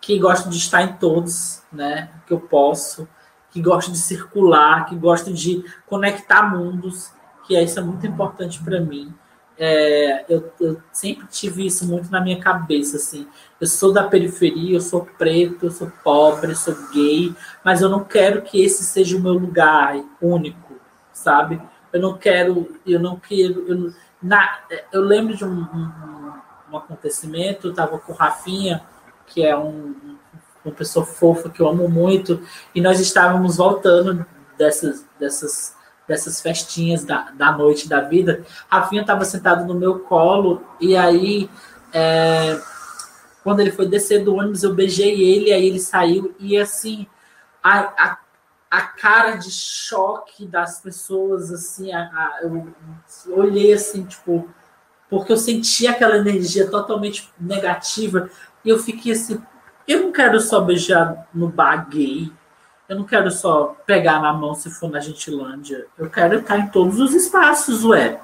que 0.00 0.18
gosto 0.18 0.48
de 0.48 0.56
estar 0.56 0.82
em 0.82 0.94
todos, 0.94 1.62
né? 1.72 2.10
Que 2.26 2.32
eu 2.32 2.40
posso, 2.40 3.08
que 3.50 3.60
gosto 3.60 3.90
de 3.90 3.98
circular, 3.98 4.86
que 4.86 4.96
gosto 4.96 5.32
de 5.32 5.64
conectar 5.86 6.42
mundos, 6.42 7.12
que 7.46 7.58
isso 7.58 7.78
é 7.78 7.82
muito 7.82 8.06
importante 8.06 8.62
para 8.62 8.80
mim. 8.80 9.12
É, 9.60 10.24
eu, 10.28 10.52
eu, 10.60 10.80
sempre 10.92 11.26
tive 11.26 11.66
isso 11.66 11.84
muito 11.86 12.10
na 12.12 12.20
minha 12.20 12.38
cabeça, 12.38 12.96
assim. 12.96 13.26
Eu 13.60 13.66
sou 13.66 13.92
da 13.92 14.04
periferia, 14.04 14.76
eu 14.76 14.80
sou 14.80 15.04
preto, 15.18 15.66
eu 15.66 15.70
sou 15.70 15.90
pobre, 16.04 16.52
eu 16.52 16.56
sou 16.56 16.74
gay, 16.92 17.34
mas 17.64 17.80
eu 17.80 17.88
não 17.88 18.04
quero 18.04 18.42
que 18.42 18.62
esse 18.62 18.84
seja 18.84 19.16
o 19.16 19.20
meu 19.20 19.32
lugar 19.32 19.96
único, 20.22 20.74
sabe? 21.12 21.60
Eu 21.92 22.00
não 22.00 22.16
quero, 22.16 22.78
eu 22.86 23.00
não 23.00 23.18
quero, 23.18 23.64
eu, 23.66 23.92
na, 24.22 24.60
eu 24.92 25.00
lembro 25.00 25.36
de 25.36 25.44
um, 25.44 25.60
um 25.60 26.32
um 26.70 26.76
acontecimento, 26.76 27.66
eu 27.66 27.70
estava 27.70 27.98
com 27.98 28.12
o 28.12 28.16
Rafinha, 28.16 28.82
que 29.28 29.44
é 29.44 29.56
um, 29.56 29.94
uma 30.64 30.74
pessoa 30.74 31.04
fofa 31.04 31.48
que 31.48 31.60
eu 31.60 31.68
amo 31.68 31.88
muito, 31.88 32.42
e 32.74 32.80
nós 32.80 33.00
estávamos 33.00 33.56
voltando 33.56 34.26
dessas, 34.56 35.04
dessas, 35.18 35.76
dessas 36.06 36.40
festinhas 36.40 37.04
da, 37.04 37.30
da 37.30 37.52
noite 37.52 37.88
da 37.88 38.00
vida. 38.00 38.44
Rafinha 38.68 39.02
estava 39.02 39.24
sentado 39.24 39.64
no 39.64 39.78
meu 39.78 40.00
colo, 40.00 40.62
e 40.80 40.96
aí, 40.96 41.48
é, 41.92 42.60
quando 43.44 43.60
ele 43.60 43.70
foi 43.70 43.86
descer 43.86 44.24
do 44.24 44.34
ônibus, 44.34 44.62
eu 44.62 44.74
beijei 44.74 45.22
ele, 45.22 45.52
aí 45.52 45.66
ele 45.66 45.80
saiu, 45.80 46.34
e 46.38 46.58
assim, 46.58 47.06
a, 47.62 47.78
a, 47.80 48.18
a 48.70 48.82
cara 48.82 49.36
de 49.36 49.50
choque 49.50 50.46
das 50.46 50.80
pessoas, 50.80 51.50
assim, 51.52 51.92
a, 51.92 52.00
a, 52.00 52.40
eu 52.42 52.74
olhei 53.36 53.72
assim, 53.72 54.04
tipo, 54.04 54.48
porque 55.08 55.32
eu 55.32 55.36
sentia 55.36 55.92
aquela 55.92 56.18
energia 56.18 56.70
totalmente 56.70 57.32
negativa 57.40 58.30
e 58.68 58.70
eu 58.70 58.78
fiquei 58.78 59.12
assim, 59.12 59.40
eu 59.86 60.02
não 60.02 60.12
quero 60.12 60.38
só 60.38 60.60
beijar 60.60 61.26
no 61.32 61.48
bar 61.48 61.88
gay, 61.88 62.30
eu 62.86 62.96
não 62.96 63.04
quero 63.04 63.30
só 63.30 63.74
pegar 63.86 64.20
na 64.20 64.30
mão 64.30 64.54
se 64.54 64.68
for 64.68 64.90
na 64.90 65.00
Gentilândia, 65.00 65.86
eu 65.96 66.10
quero 66.10 66.40
estar 66.40 66.58
em 66.58 66.66
todos 66.66 67.00
os 67.00 67.14
espaços, 67.14 67.82
ué, 67.82 68.20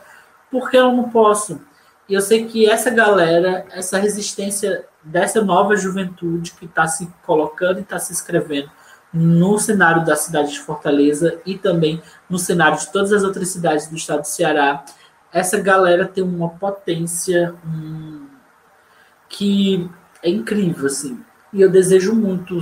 porque 0.51 0.76
eu 0.76 0.92
não 0.92 1.09
posso. 1.09 1.59
E 2.07 2.12
eu 2.12 2.20
sei 2.20 2.45
que 2.45 2.68
essa 2.68 2.90
galera, 2.90 3.64
essa 3.70 3.97
resistência 3.97 4.84
dessa 5.03 5.42
nova 5.42 5.74
juventude 5.76 6.53
que 6.53 6.66
está 6.66 6.86
se 6.86 7.11
colocando 7.24 7.78
e 7.78 7.82
está 7.82 7.99
se 7.99 8.12
inscrevendo 8.12 8.70
no 9.11 9.59
cenário 9.59 10.05
da 10.05 10.14
cidade 10.14 10.53
de 10.53 10.61
Fortaleza 10.61 11.40
e 11.47 11.57
também 11.57 12.03
no 12.28 12.38
cenário 12.38 12.76
de 12.76 12.92
todas 12.92 13.14
as 13.14 13.24
outras 13.24 13.49
cidades 13.49 13.88
do 13.88 13.97
estado 13.97 14.20
do 14.20 14.26
Ceará, 14.26 14.84
essa 15.32 15.59
galera 15.59 16.07
tem 16.07 16.22
uma 16.22 16.51
potência 16.51 17.55
hum, 17.66 18.26
que 19.26 19.90
é 20.25 20.31
incrível, 20.31 20.87
assim. 20.87 21.22
E 21.53 21.61
eu 21.61 21.70
desejo 21.70 22.14
muito, 22.14 22.59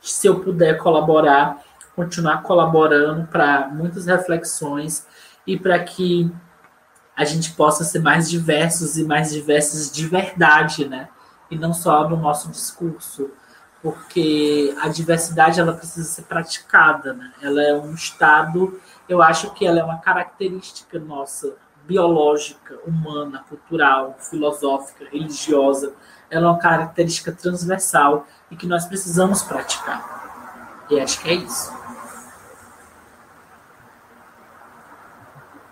se 0.00 0.26
eu 0.26 0.40
puder 0.40 0.78
colaborar, 0.78 1.60
continuar 1.94 2.42
colaborando 2.42 3.26
para 3.26 3.68
muitas 3.68 4.06
reflexões 4.06 5.06
e 5.46 5.58
para 5.58 5.78
que 5.80 6.32
a 7.16 7.24
gente 7.24 7.52
possa 7.52 7.84
ser 7.84 7.98
mais 7.98 8.30
diversos 8.30 8.96
e 8.96 9.04
mais 9.04 9.32
diversos 9.32 9.90
de 9.92 10.06
verdade, 10.06 10.88
né? 10.88 11.08
E 11.50 11.58
não 11.58 11.74
só 11.74 12.08
no 12.08 12.16
nosso 12.16 12.50
discurso, 12.50 13.30
porque 13.82 14.74
a 14.80 14.88
diversidade 14.88 15.60
ela 15.60 15.74
precisa 15.74 16.08
ser 16.08 16.22
praticada, 16.22 17.12
né? 17.12 17.32
Ela 17.42 17.62
é 17.62 17.74
um 17.74 17.92
estado, 17.92 18.80
eu 19.08 19.20
acho 19.20 19.52
que 19.52 19.66
ela 19.66 19.80
é 19.80 19.84
uma 19.84 19.98
característica 19.98 20.98
nossa 20.98 21.54
biológica, 21.84 22.78
humana, 22.86 23.44
cultural, 23.48 24.16
filosófica, 24.18 25.04
religiosa, 25.10 25.92
ela 26.32 26.46
é 26.46 26.50
uma 26.50 26.58
característica 26.58 27.30
transversal 27.30 28.26
e 28.50 28.56
que 28.56 28.66
nós 28.66 28.86
precisamos 28.86 29.42
praticar. 29.42 30.86
E 30.90 30.98
acho 30.98 31.20
que 31.22 31.28
é 31.28 31.34
isso. 31.34 31.70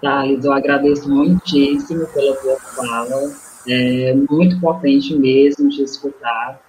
Thales, 0.03 0.45
eu 0.45 0.53
agradeço 0.53 1.09
muitíssimo 1.09 2.07
pela 2.09 2.37
tua 2.37 2.57
fala. 2.61 3.33
É 3.67 4.15
muito 4.29 4.61
potente 4.61 5.15
mesmo 5.19 5.71
de 5.71 5.83
escutar. 5.83 6.61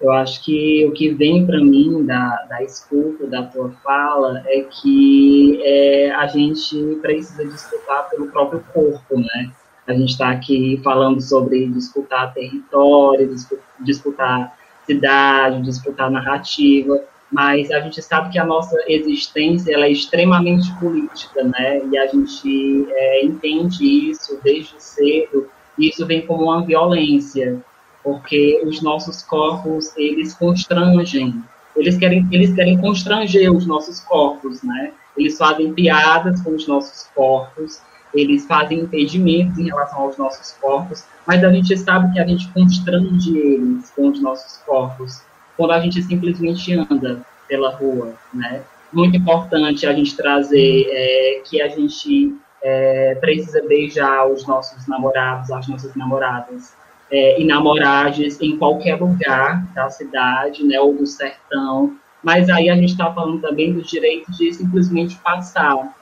Eu 0.00 0.12
acho 0.12 0.44
que 0.44 0.86
o 0.86 0.92
que 0.92 1.12
vem 1.12 1.44
para 1.44 1.58
mim 1.58 2.04
da, 2.06 2.46
da 2.48 2.62
escuta, 2.62 3.26
da 3.26 3.42
tua 3.42 3.70
fala, 3.82 4.42
é 4.46 4.62
que 4.62 5.60
é, 5.62 6.12
a 6.12 6.26
gente 6.28 6.98
precisa 7.02 7.44
disputar 7.44 8.08
pelo 8.08 8.28
próprio 8.28 8.64
corpo, 8.72 9.18
né? 9.18 9.52
A 9.90 9.94
gente 9.94 10.10
está 10.10 10.30
aqui 10.30 10.80
falando 10.84 11.20
sobre 11.20 11.66
disputar 11.66 12.32
território, 12.32 13.34
disputar 13.80 14.56
cidade, 14.86 15.62
disputar 15.62 16.08
narrativa, 16.08 17.02
mas 17.32 17.72
a 17.72 17.80
gente 17.80 18.00
sabe 18.00 18.30
que 18.30 18.38
a 18.38 18.44
nossa 18.44 18.76
existência 18.86 19.74
ela 19.74 19.86
é 19.86 19.90
extremamente 19.90 20.72
política, 20.78 21.42
né? 21.42 21.82
E 21.90 21.98
a 21.98 22.06
gente 22.06 22.86
é, 22.88 23.24
entende 23.24 24.10
isso 24.10 24.38
desde 24.44 24.80
cedo, 24.80 25.48
e 25.76 25.88
isso 25.88 26.06
vem 26.06 26.24
como 26.24 26.44
uma 26.44 26.64
violência 26.64 27.60
porque 28.04 28.62
os 28.64 28.80
nossos 28.80 29.22
corpos 29.22 29.92
eles 29.96 30.34
constrangem, 30.34 31.42
eles 31.74 31.98
querem 31.98 32.26
eles 32.30 32.54
querem 32.54 32.78
constranger 32.78 33.52
os 33.52 33.66
nossos 33.66 33.98
corpos, 34.00 34.62
né? 34.62 34.92
Eles 35.16 35.36
fazem 35.36 35.72
piadas 35.74 36.40
com 36.42 36.54
os 36.54 36.68
nossos 36.68 37.08
corpos, 37.12 37.80
eles 38.14 38.46
fazem 38.46 38.80
impedimentos 38.80 39.58
em 39.58 39.64
relação 39.64 40.00
aos 40.00 40.16
nossos 40.16 40.52
corpos, 40.60 41.04
mas 41.26 41.42
a 41.44 41.52
gente 41.52 41.76
sabe 41.76 42.12
que 42.12 42.20
a 42.20 42.26
gente 42.26 42.48
constrange 42.52 43.36
eles 43.36 43.90
com 43.90 44.08
os 44.08 44.20
nossos 44.20 44.58
corpos 44.58 45.22
quando 45.56 45.72
a 45.72 45.80
gente 45.80 46.02
simplesmente 46.02 46.72
anda 46.72 47.20
pela 47.48 47.74
rua, 47.74 48.14
né? 48.32 48.62
Muito 48.92 49.16
importante 49.16 49.86
a 49.86 49.92
gente 49.92 50.16
trazer 50.16 50.86
é, 50.90 51.42
que 51.44 51.60
a 51.62 51.68
gente 51.68 52.34
é, 52.62 53.14
precisa 53.16 53.62
beijar 53.66 54.26
os 54.26 54.46
nossos 54.46 54.86
namorados, 54.88 55.50
as 55.50 55.68
nossas 55.68 55.94
namoradas, 55.94 56.74
é, 57.10 57.40
e 57.40 57.44
namoragens 57.44 58.40
em 58.40 58.56
qualquer 58.56 59.00
lugar 59.00 59.64
da 59.74 59.90
cidade, 59.90 60.64
né, 60.64 60.80
ou 60.80 60.94
do 60.94 61.06
sertão. 61.06 61.96
Mas 62.22 62.48
aí 62.48 62.68
a 62.68 62.74
gente 62.74 62.90
está 62.92 63.12
falando 63.12 63.40
também 63.40 63.72
do 63.72 63.82
direito 63.82 64.30
de 64.32 64.52
simplesmente 64.52 65.16
passar, 65.16 65.94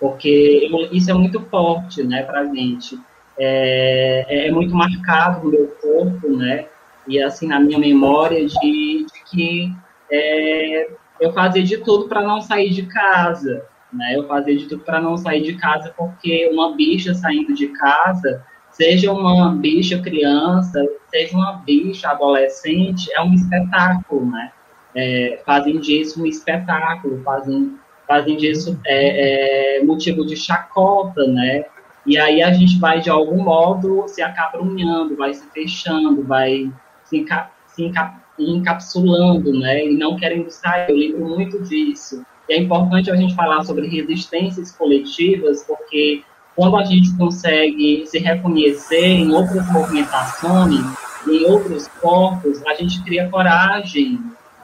porque 0.00 0.68
isso 0.92 1.10
é 1.10 1.14
muito 1.14 1.40
forte, 1.46 2.02
né, 2.02 2.22
para 2.22 2.40
a 2.40 2.44
gente. 2.46 2.98
É, 3.38 4.24
é, 4.28 4.48
é, 4.48 4.50
muito 4.50 4.74
marcado 4.74 5.44
no 5.44 5.50
meu 5.50 5.68
corpo, 5.80 6.36
né, 6.36 6.66
e 7.06 7.22
assim 7.22 7.46
na 7.46 7.60
minha 7.60 7.78
memória 7.78 8.44
de, 8.44 9.06
de 9.06 9.24
que 9.30 9.72
é, 10.10 10.90
eu 11.20 11.32
fazia 11.32 11.62
de 11.62 11.78
tudo 11.78 12.08
para 12.08 12.22
não 12.22 12.40
sair 12.40 12.70
de 12.70 12.82
casa, 12.86 13.64
né, 13.92 14.16
eu 14.16 14.26
fazia 14.26 14.56
de 14.56 14.66
tudo 14.66 14.82
para 14.82 15.00
não 15.00 15.16
sair 15.16 15.42
de 15.42 15.54
casa 15.54 15.94
porque 15.96 16.48
uma 16.52 16.74
bicha 16.74 17.14
saindo 17.14 17.54
de 17.54 17.68
casa 17.68 18.44
seja 18.78 19.12
uma 19.12 19.54
bicha 19.56 20.00
criança, 20.00 20.80
seja 21.10 21.36
uma 21.36 21.54
bicha 21.64 22.10
adolescente, 22.10 23.12
é 23.12 23.20
um 23.20 23.34
espetáculo, 23.34 24.30
né? 24.30 24.52
É, 24.94 25.42
fazem 25.44 25.80
disso 25.80 26.22
um 26.22 26.26
espetáculo, 26.26 27.20
fazem, 27.22 27.74
fazem 28.08 28.38
disso 28.38 28.80
é, 28.86 29.76
é, 29.76 29.84
motivo 29.84 30.24
de 30.24 30.34
chacota, 30.34 31.26
né? 31.26 31.66
E 32.06 32.18
aí 32.18 32.42
a 32.42 32.50
gente 32.52 32.78
vai, 32.78 33.00
de 33.00 33.10
algum 33.10 33.44
modo, 33.44 34.04
se 34.08 34.22
acabrunhando, 34.22 35.14
vai 35.14 35.34
se 35.34 35.46
fechando, 35.50 36.24
vai 36.24 36.72
se, 37.04 37.18
enca 37.18 37.50
se 37.66 37.84
enca 37.84 38.14
encapsulando, 38.38 39.52
né? 39.52 39.84
E 39.84 39.96
não 39.96 40.16
querendo 40.16 40.50
sair. 40.50 40.90
Eu 40.90 40.96
lembro 40.96 41.28
muito 41.28 41.62
disso. 41.62 42.24
E 42.48 42.54
é 42.54 42.58
importante 42.58 43.10
a 43.10 43.16
gente 43.16 43.34
falar 43.34 43.62
sobre 43.64 43.86
resistências 43.86 44.72
coletivas, 44.72 45.64
porque 45.64 46.22
quando 46.56 46.76
a 46.76 46.84
gente 46.84 47.14
consegue 47.16 48.04
se 48.06 48.18
reconhecer 48.18 49.04
em 49.04 49.30
outras 49.30 49.70
movimentações, 49.70 50.80
em 51.28 51.44
outros 51.44 51.88
corpos, 52.00 52.64
a 52.66 52.74
gente 52.74 53.02
cria 53.04 53.28
coragem 53.28 54.18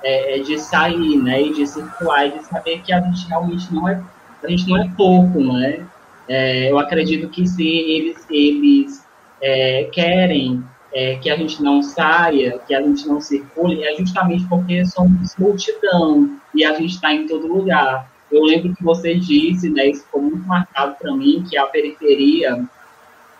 é, 0.04 0.36
é, 0.36 0.42
de 0.42 0.58
sair, 0.58 1.16
né, 1.16 1.42
e 1.42 1.54
de 1.54 1.66
circular, 1.66 2.26
e 2.26 2.38
de 2.38 2.44
saber 2.44 2.82
que 2.82 2.92
a 2.92 3.00
gente 3.00 3.26
realmente 3.26 3.72
não 3.72 3.88
é, 3.88 4.00
a 4.42 4.48
gente 4.48 4.68
não 4.68 4.76
é 4.76 4.88
pouco, 4.96 5.40
né? 5.40 5.86
É, 6.28 6.70
eu 6.70 6.78
acredito 6.78 7.28
que 7.30 7.46
se 7.46 7.66
eles, 7.66 8.26
eles 8.30 9.04
é, 9.40 9.84
querem 9.84 10.62
é, 10.92 11.16
que 11.16 11.30
a 11.30 11.36
gente 11.36 11.62
não 11.62 11.82
saia, 11.82 12.58
que 12.66 12.74
a 12.74 12.82
gente 12.82 13.06
não 13.08 13.20
circule, 13.20 13.82
é 13.82 13.96
justamente 13.96 14.46
porque 14.46 14.84
somos 14.84 15.34
multidão 15.38 16.38
e 16.54 16.64
a 16.64 16.74
gente 16.74 16.94
está 16.94 17.12
em 17.12 17.26
todo 17.26 17.46
lugar. 17.46 18.10
Eu 18.30 18.42
lembro 18.42 18.74
que 18.74 18.84
você 18.84 19.14
disse, 19.14 19.70
né, 19.70 19.88
isso 19.88 20.04
ficou 20.04 20.22
muito 20.22 20.46
marcado 20.46 20.96
para 21.00 21.14
mim, 21.14 21.44
que 21.48 21.56
a 21.56 21.66
periferia, 21.66 22.62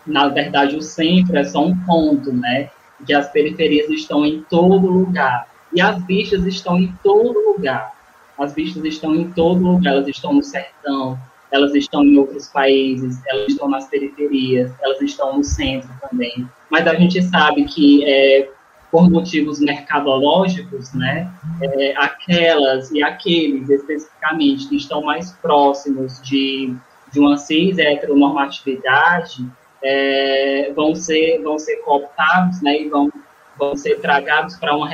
na 0.05 0.27
verdade, 0.27 0.75
o 0.75 0.81
centro 0.81 1.37
é 1.37 1.43
só 1.43 1.63
um 1.63 1.77
ponto, 1.85 2.31
né? 2.31 2.69
Que 3.05 3.13
as 3.13 3.29
periferias 3.29 3.89
estão 3.89 4.25
em 4.25 4.41
todo 4.49 4.87
lugar. 4.87 5.47
E 5.75 5.81
as 5.81 6.01
bichas 6.03 6.45
estão 6.45 6.79
em 6.79 6.91
todo 7.03 7.37
lugar. 7.37 7.93
As 8.39 8.53
bichas 8.53 8.83
estão 8.85 9.13
em 9.13 9.29
todo 9.31 9.61
lugar, 9.61 9.91
elas 9.91 10.07
estão 10.07 10.33
no 10.33 10.41
sertão, 10.41 11.19
elas 11.51 11.75
estão 11.75 12.03
em 12.03 12.17
outros 12.17 12.47
países, 12.47 13.21
elas 13.27 13.49
estão 13.49 13.69
nas 13.69 13.87
periferias, 13.87 14.71
elas 14.81 15.01
estão 15.01 15.37
no 15.37 15.43
centro 15.43 15.89
também. 16.09 16.47
Mas 16.69 16.87
a 16.87 16.95
gente 16.95 17.21
sabe 17.23 17.65
que, 17.65 18.03
é, 18.05 18.49
por 18.89 19.09
motivos 19.09 19.59
mercadológicos, 19.59 20.93
né, 20.93 21.29
é, 21.61 21.93
aquelas 21.97 22.91
e 22.91 23.03
aqueles 23.03 23.69
especificamente 23.69 24.69
que 24.69 24.77
estão 24.77 25.01
mais 25.01 25.31
próximos 25.33 26.21
de, 26.21 26.73
de 27.11 27.19
uma 27.19 27.37
cis 27.37 27.77
heteronormatividade 27.77 29.45
é, 29.83 30.71
vão, 30.73 30.95
ser, 30.95 31.41
vão 31.41 31.59
ser 31.59 31.77
cooptados 31.77 32.61
né, 32.61 32.81
e 32.81 32.89
vão 32.89 33.09
vão 33.57 33.75
ser 33.75 33.99
tragados 33.99 34.55
para 34.55 34.75
uma, 34.75 34.89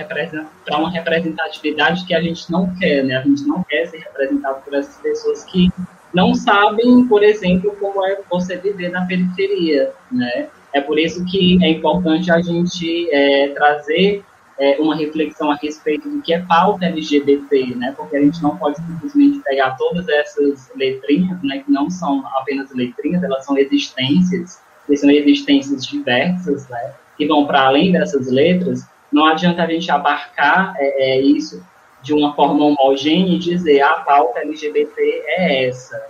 uma 0.72 0.90
representatividade 0.90 2.06
que 2.06 2.14
a 2.14 2.22
gente 2.22 2.52
não 2.52 2.74
quer, 2.76 3.04
né? 3.04 3.18
A 3.18 3.22
gente 3.22 3.44
não 3.44 3.64
quer 3.64 3.88
ser 3.88 4.00
representado 4.00 4.62
por 4.64 4.74
essas 4.74 4.98
pessoas 4.98 5.44
que 5.46 5.70
não 6.14 6.36
sabem, 6.36 7.08
por 7.08 7.24
exemplo, 7.24 7.76
como 7.80 8.06
é 8.06 8.20
você 8.30 8.58
viver 8.58 8.90
na 8.90 9.06
periferia, 9.06 9.92
né? 10.12 10.48
É 10.74 10.82
por 10.82 11.00
isso 11.00 11.26
que 11.26 11.64
é 11.64 11.70
importante 11.70 12.32
a 12.32 12.42
gente 12.42 13.10
é, 13.12 13.50
trazer 13.50 14.24
é, 14.60 14.80
uma 14.80 14.96
reflexão 14.96 15.52
a 15.52 15.56
respeito 15.56 16.10
do 16.10 16.22
que 16.22 16.34
é 16.34 16.40
pauta 16.40 16.86
LGBT, 16.86 17.76
né? 17.76 17.94
Porque 17.98 18.16
a 18.16 18.22
gente 18.22 18.42
não 18.44 18.58
pode 18.58 18.78
simplesmente 18.78 19.40
pegar 19.40 19.72
todas 19.72 20.08
essas 20.08 20.72
letrinhas, 20.76 21.42
né? 21.44 21.60
Que 21.60 21.72
não 21.72 21.90
são 21.90 22.26
apenas 22.38 22.72
letrinhas, 22.74 23.24
elas 23.24 23.46
são 23.46 23.58
existências, 23.58 24.62
e 24.90 24.98
são 24.98 25.10
existências 25.10 25.86
diversas, 25.86 26.68
né? 26.70 26.94
Que 27.18 27.28
vão 27.28 27.46
para 27.46 27.66
além 27.66 27.92
dessas 27.92 28.32
letras, 28.32 28.86
não 29.12 29.26
adianta 29.26 29.64
a 29.64 29.68
gente 29.68 29.92
abarcar 29.92 30.74
é, 30.78 31.18
é, 31.18 31.22
isso 31.22 31.64
de 32.02 32.14
uma 32.14 32.34
forma 32.34 32.66
homogênea 32.66 33.36
e 33.36 33.40
dizer 33.40 33.82
ah, 33.82 33.92
a 33.92 34.00
pauta 34.00 34.40
LGBT 34.40 35.24
é 35.28 35.68
essa. 35.68 36.02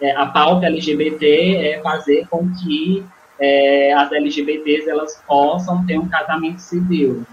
É, 0.00 0.12
a 0.16 0.26
pauta 0.26 0.66
LGBT 0.66 1.56
é 1.66 1.80
fazer 1.82 2.26
com 2.28 2.48
que 2.54 3.04
é, 3.38 3.92
as 3.92 4.10
LGBTs 4.10 4.88
elas 4.88 5.22
possam 5.26 5.84
ter 5.86 5.98
um 5.98 6.08
casamento 6.08 6.60
civil. 6.60 7.24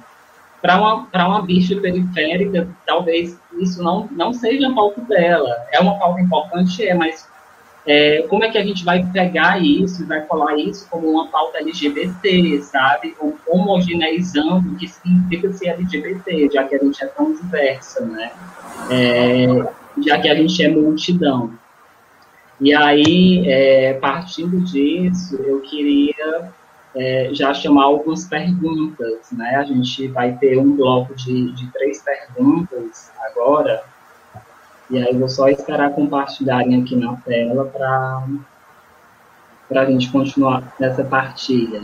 Para 0.61 0.77
uma, 0.77 1.07
uma 1.13 1.41
bicha 1.41 1.75
periférica, 1.79 2.67
talvez 2.85 3.39
isso 3.59 3.81
não, 3.81 4.07
não 4.11 4.33
seja 4.33 4.69
a 4.69 4.73
pauta 4.73 5.01
dela. 5.01 5.55
É 5.71 5.79
uma 5.79 5.97
pauta 5.97 6.21
importante, 6.21 6.85
é, 6.87 6.93
mas 6.93 7.27
é, 7.85 8.23
como 8.29 8.43
é 8.43 8.49
que 8.49 8.57
a 8.57 8.63
gente 8.63 8.85
vai 8.85 9.03
pegar 9.11 9.61
isso 9.61 10.03
e 10.03 10.05
vai 10.05 10.21
falar 10.25 10.55
isso 10.55 10.87
como 10.89 11.09
uma 11.09 11.27
pauta 11.29 11.57
LGBT, 11.57 12.61
sabe? 12.61 13.15
Homogeneizando 13.47 14.71
o 14.71 14.75
que 14.75 14.87
significa 14.87 15.51
ser 15.51 15.69
LGBT, 15.69 16.49
já 16.51 16.63
que 16.63 16.75
a 16.75 16.79
gente 16.79 17.03
é 17.03 17.07
tão 17.07 17.33
diversa, 17.33 18.05
né? 18.05 18.31
É, 18.91 19.47
já 20.03 20.19
que 20.19 20.29
a 20.29 20.35
gente 20.35 20.63
é 20.63 20.69
multidão. 20.69 21.53
E 22.59 22.75
aí, 22.75 23.43
é, 23.47 23.93
partindo 23.95 24.61
disso, 24.61 25.35
eu 25.43 25.61
queria 25.61 26.51
é, 26.95 27.29
já 27.33 27.51
chamar 27.55 27.85
algumas 27.85 28.25
perguntas, 28.25 29.31
né? 29.31 29.55
A 29.55 29.63
gente 29.63 30.07
vai 30.09 30.37
ter 30.37 30.59
um 30.59 30.75
bloco 30.75 31.15
de, 31.15 31.51
de 31.53 31.71
três 31.71 32.03
perguntas 32.03 33.11
agora, 33.31 33.83
e 34.91 34.97
aí 34.97 35.17
vou 35.17 35.29
só 35.29 35.47
esperar 35.47 35.91
compartilharem 35.91 36.81
aqui 36.81 36.97
na 36.97 37.15
tela 37.15 37.65
para 37.65 38.25
a 39.81 39.85
gente 39.85 40.11
continuar 40.11 40.75
nessa 40.77 41.01
partilha. 41.01 41.81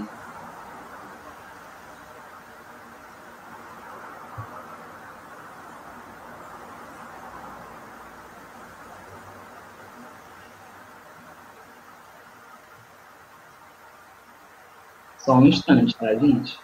Só 15.18 15.36
um 15.36 15.45
instante, 15.45 15.95
tá, 15.95 16.14
gente? 16.14 16.60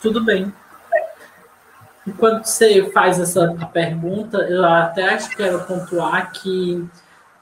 Tudo 0.00 0.24
bem 0.24 0.52
quando 2.16 2.44
você 2.44 2.90
faz 2.92 3.18
essa 3.18 3.54
pergunta, 3.72 4.38
eu 4.38 4.64
até 4.64 5.14
acho 5.14 5.30
que 5.30 5.36
quero 5.36 5.60
pontuar 5.64 6.32
que 6.32 6.88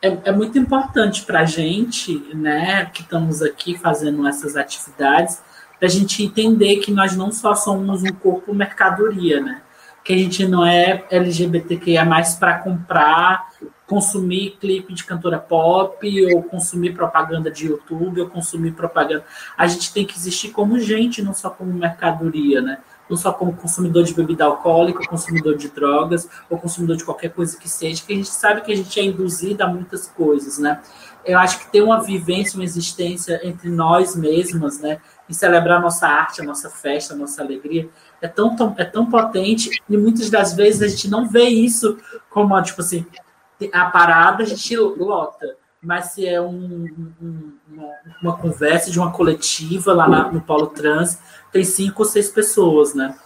é, 0.03 0.31
é 0.31 0.33
muito 0.33 0.59
importante 0.59 1.25
para 1.25 1.41
a 1.41 1.45
gente, 1.45 2.19
né, 2.35 2.87
que 2.87 3.03
estamos 3.03 3.43
aqui 3.43 3.77
fazendo 3.79 4.27
essas 4.27 4.57
atividades, 4.57 5.41
para 5.79 5.89
a 5.89 5.91
gente 5.91 6.23
entender 6.23 6.77
que 6.77 6.91
nós 6.91 7.17
não 7.17 7.31
só 7.31 7.55
somos 7.55 8.03
um 8.03 8.13
corpo 8.13 8.55
mercadoria, 8.55 9.41
né? 9.41 9.61
Que 10.03 10.15
a 10.15 10.17
gente 10.17 10.47
não 10.47 10.65
é 10.65 11.05
LGBTQIA 11.11 12.05
mais 12.05 12.37
para 12.37 12.59
comprar, 12.59 13.51
consumir 13.87 14.57
clipe 14.59 14.95
de 14.95 15.05
cantora 15.05 15.39
pop, 15.39 16.35
ou 16.35 16.43
consumir 16.45 16.95
propaganda 16.95 17.51
de 17.51 17.67
YouTube, 17.67 18.23
ou 18.23 18.29
consumir 18.29 18.73
propaganda. 18.73 19.25
A 19.57 19.67
gente 19.67 19.93
tem 19.93 20.07
que 20.07 20.17
existir 20.17 20.51
como 20.51 20.79
gente, 20.79 21.23
não 21.23 21.35
só 21.35 21.51
como 21.51 21.73
mercadoria, 21.73 22.63
né? 22.63 22.79
Não 23.09 23.17
só 23.17 23.33
como 23.33 23.53
consumidor 23.55 24.05
de 24.05 24.15
bebida 24.15 24.45
alcoólica, 24.45 25.07
consumidor 25.09 25.57
de 25.57 25.69
drogas, 25.69 26.29
ou 26.51 26.59
consumidor 26.59 26.97
de 26.97 27.05
qualquer 27.05 27.31
coisa 27.31 27.59
que 27.59 27.69
seja, 27.69 28.03
que 28.05 28.13
a 28.13 28.17
gente 28.17 28.29
sabe 28.29 28.61
que 28.63 28.73
a 28.73 28.77
gente 28.77 28.99
é 28.99 29.05
induzido 29.05 29.63
a 29.63 29.69
muitas 29.69 30.09
coisas, 30.09 30.59
né? 30.59 30.81
Eu 31.25 31.39
acho 31.39 31.59
que 31.59 31.73
ter 31.73 31.83
uma 31.83 32.03
vivência, 32.03 32.57
uma 32.57 32.65
existência 32.65 33.41
entre 33.43 33.69
nós 33.69 34.15
mesmas, 34.15 34.81
né? 34.81 35.01
E 35.29 35.35
celebrar 35.35 35.79
a 35.79 35.83
nossa 35.83 36.07
arte, 36.07 36.41
a 36.41 36.45
nossa 36.45 36.71
festa, 36.71 37.15
a 37.15 37.17
nossa 37.17 37.43
alegria, 37.43 37.89
é 38.21 38.29
tão, 38.29 38.55
tão, 38.55 38.75
é 38.79 38.85
tão 38.85 39.07
potente, 39.07 39.83
e 39.89 39.97
muitas 39.97 40.31
das 40.31 40.55
vezes 40.55 40.83
a 40.83 40.89
gente 40.89 41.09
não 41.09 41.29
vê 41.29 41.45
isso 41.45 41.99
como, 42.31 42.61
tipo 42.63 42.81
assim, 42.81 43.05
a 43.73 43.87
parada 43.87 44.43
a 44.43 44.47
gente 44.47 44.77
lota 44.77 45.57
mas 45.87 46.07
se 46.07 46.27
é 46.27 46.41
um, 46.41 46.85
um, 47.23 47.53
uma, 47.71 47.89
uma, 48.21 48.37
conversa 48.37 48.91
de 48.91 48.99
uma 48.99 49.13
coletiva 49.13 49.95
lá 49.95 50.09
na, 50.09 50.33
no 50.33 50.41
Polo 50.41 50.67
Trans, 50.67 51.21
tem 51.53 51.63
cinco 51.63 52.03
ou 52.03 52.09
seis 52.09 52.29
pessoas, 52.29 52.93
né? 52.93 53.17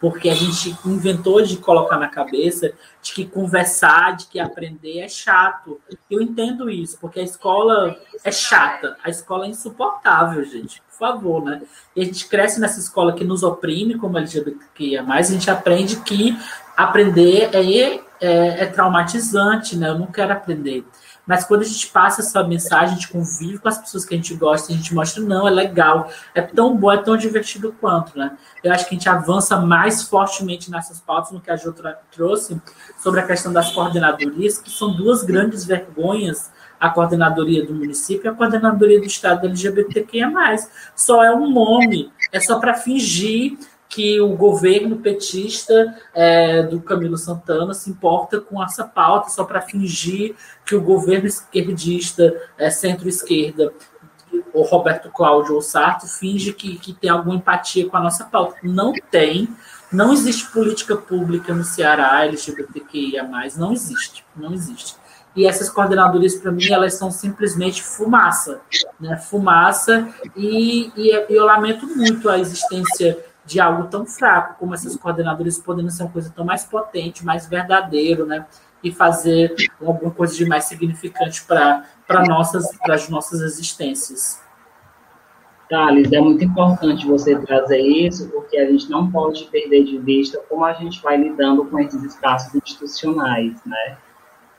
Porque 0.00 0.30
a 0.30 0.34
gente 0.34 0.74
inventou 0.86 1.42
de 1.42 1.58
colocar 1.58 1.98
na 1.98 2.08
cabeça 2.08 2.72
de 3.02 3.12
que 3.12 3.26
conversar, 3.26 4.16
de 4.16 4.26
que 4.26 4.40
aprender 4.40 5.00
é 5.00 5.08
chato. 5.08 5.78
Eu 6.10 6.22
entendo 6.22 6.70
isso, 6.70 6.96
porque 6.98 7.20
a 7.20 7.22
escola 7.22 7.94
é 8.24 8.32
chata, 8.32 8.96
a 9.04 9.10
escola 9.10 9.44
é 9.44 9.50
insuportável, 9.50 10.42
gente. 10.44 10.80
Por 10.88 10.98
favor, 10.98 11.44
né? 11.44 11.60
E 11.94 12.00
a 12.00 12.04
gente 12.06 12.26
cresce 12.26 12.58
nessa 12.58 12.80
escola 12.80 13.12
que 13.12 13.22
nos 13.22 13.42
oprime 13.42 13.98
como 13.98 14.16
LGBTQIA+, 14.16 15.04
a 15.04 15.22
gente 15.22 15.50
aprende 15.50 15.96
que 16.00 16.38
aprender 16.74 17.50
é, 17.52 18.00
é, 18.18 18.62
é 18.62 18.66
traumatizante, 18.66 19.76
né? 19.76 19.90
Eu 19.90 19.98
não 19.98 20.06
quero 20.06 20.32
aprender. 20.32 20.86
Mas 21.26 21.44
quando 21.44 21.62
a 21.62 21.64
gente 21.64 21.86
passa 21.88 22.20
essa 22.20 22.42
mensagem, 22.42 22.88
a 22.88 22.94
gente 22.94 23.08
convive 23.08 23.58
com 23.58 23.68
as 23.68 23.78
pessoas 23.78 24.04
que 24.04 24.14
a 24.14 24.16
gente 24.16 24.34
gosta, 24.34 24.72
a 24.72 24.76
gente 24.76 24.94
mostra, 24.94 25.22
não, 25.22 25.46
é 25.46 25.50
legal, 25.50 26.10
é 26.34 26.42
tão 26.42 26.76
bom, 26.76 26.90
é 26.90 26.98
tão 26.98 27.16
divertido 27.16 27.74
quanto, 27.80 28.18
né? 28.18 28.36
Eu 28.62 28.72
acho 28.72 28.88
que 28.88 28.94
a 28.94 28.98
gente 28.98 29.08
avança 29.08 29.60
mais 29.60 30.02
fortemente 30.02 30.70
nessas 30.70 31.00
pautas 31.00 31.30
no 31.30 31.40
que 31.40 31.50
a 31.50 31.56
Jô 31.56 31.72
trouxe 32.10 32.60
sobre 32.98 33.20
a 33.20 33.26
questão 33.26 33.52
das 33.52 33.70
coordenadorias, 33.72 34.58
que 34.58 34.70
são 34.70 34.92
duas 34.92 35.22
grandes 35.22 35.64
vergonhas 35.64 36.50
a 36.82 36.90
coordenadoria 36.90 37.64
do 37.64 37.72
município 37.72 38.26
e 38.26 38.28
a 38.28 38.34
coordenadoria 38.34 38.98
do 38.98 39.06
Estado 39.06 39.46
LGBTQIA+. 39.46 40.28
Só 40.96 41.22
é 41.22 41.32
um 41.32 41.48
nome, 41.48 42.12
é 42.32 42.40
só 42.40 42.58
para 42.58 42.74
fingir 42.74 43.56
que 43.92 44.18
o 44.22 44.34
governo 44.34 44.96
petista 44.96 45.94
é, 46.14 46.62
do 46.62 46.80
Camilo 46.80 47.18
Santana 47.18 47.74
se 47.74 47.90
importa 47.90 48.40
com 48.40 48.62
essa 48.64 48.84
pauta 48.84 49.28
só 49.28 49.44
para 49.44 49.60
fingir 49.60 50.34
que 50.64 50.74
o 50.74 50.80
governo 50.80 51.26
esquerdista, 51.26 52.34
é, 52.56 52.70
centro-esquerda, 52.70 53.70
o 54.54 54.62
Roberto 54.62 55.10
Cláudio 55.10 55.54
ou 55.54 55.60
Sarto, 55.60 56.06
finge 56.06 56.54
que, 56.54 56.78
que 56.78 56.94
tem 56.94 57.10
alguma 57.10 57.36
empatia 57.36 57.86
com 57.86 57.94
a 57.98 58.00
nossa 58.00 58.24
pauta. 58.24 58.56
Não 58.62 58.94
tem. 59.10 59.46
Não 59.92 60.10
existe 60.10 60.50
política 60.50 60.96
pública 60.96 61.52
no 61.52 61.62
Ceará 61.62 62.24
LGBTQIA+, 62.24 63.28
não 63.58 63.74
existe, 63.74 64.24
não 64.34 64.54
existe. 64.54 64.96
E 65.36 65.46
essas 65.46 65.68
coordenadorias, 65.68 66.34
para 66.36 66.50
mim, 66.50 66.66
elas 66.70 66.94
são 66.94 67.10
simplesmente 67.10 67.82
fumaça, 67.82 68.62
né? 68.98 69.18
Fumaça, 69.18 70.08
e, 70.34 70.90
e 70.96 71.26
eu 71.28 71.44
lamento 71.44 71.86
muito 71.86 72.30
a 72.30 72.38
existência 72.38 73.18
de 73.44 73.60
algo 73.60 73.88
tão 73.88 74.06
fraco 74.06 74.58
como 74.58 74.74
essas 74.74 74.96
coordenadoras 74.96 75.58
podendo 75.58 75.90
ser 75.90 76.04
uma 76.04 76.12
coisa 76.12 76.32
tão 76.34 76.44
mais 76.44 76.64
potente, 76.64 77.24
mais 77.24 77.46
verdadeiro, 77.46 78.24
né? 78.24 78.46
E 78.82 78.90
fazer 78.90 79.54
alguma 79.80 80.10
coisa 80.10 80.34
de 80.34 80.44
mais 80.44 80.64
significante 80.64 81.44
para 81.44 81.84
nossas, 82.26 82.68
as 82.88 83.08
nossas 83.08 83.40
existências. 83.40 84.42
Thales, 85.68 86.12
é 86.12 86.20
muito 86.20 86.44
importante 86.44 87.06
você 87.06 87.38
trazer 87.38 87.80
isso, 87.80 88.28
porque 88.30 88.58
a 88.58 88.70
gente 88.70 88.90
não 88.90 89.10
pode 89.10 89.44
perder 89.44 89.84
de 89.84 89.98
vista 89.98 90.38
como 90.48 90.64
a 90.64 90.74
gente 90.74 91.00
vai 91.00 91.16
lidando 91.16 91.64
com 91.64 91.78
esses 91.78 92.02
espaços 92.02 92.54
institucionais, 92.54 93.58
né? 93.64 93.96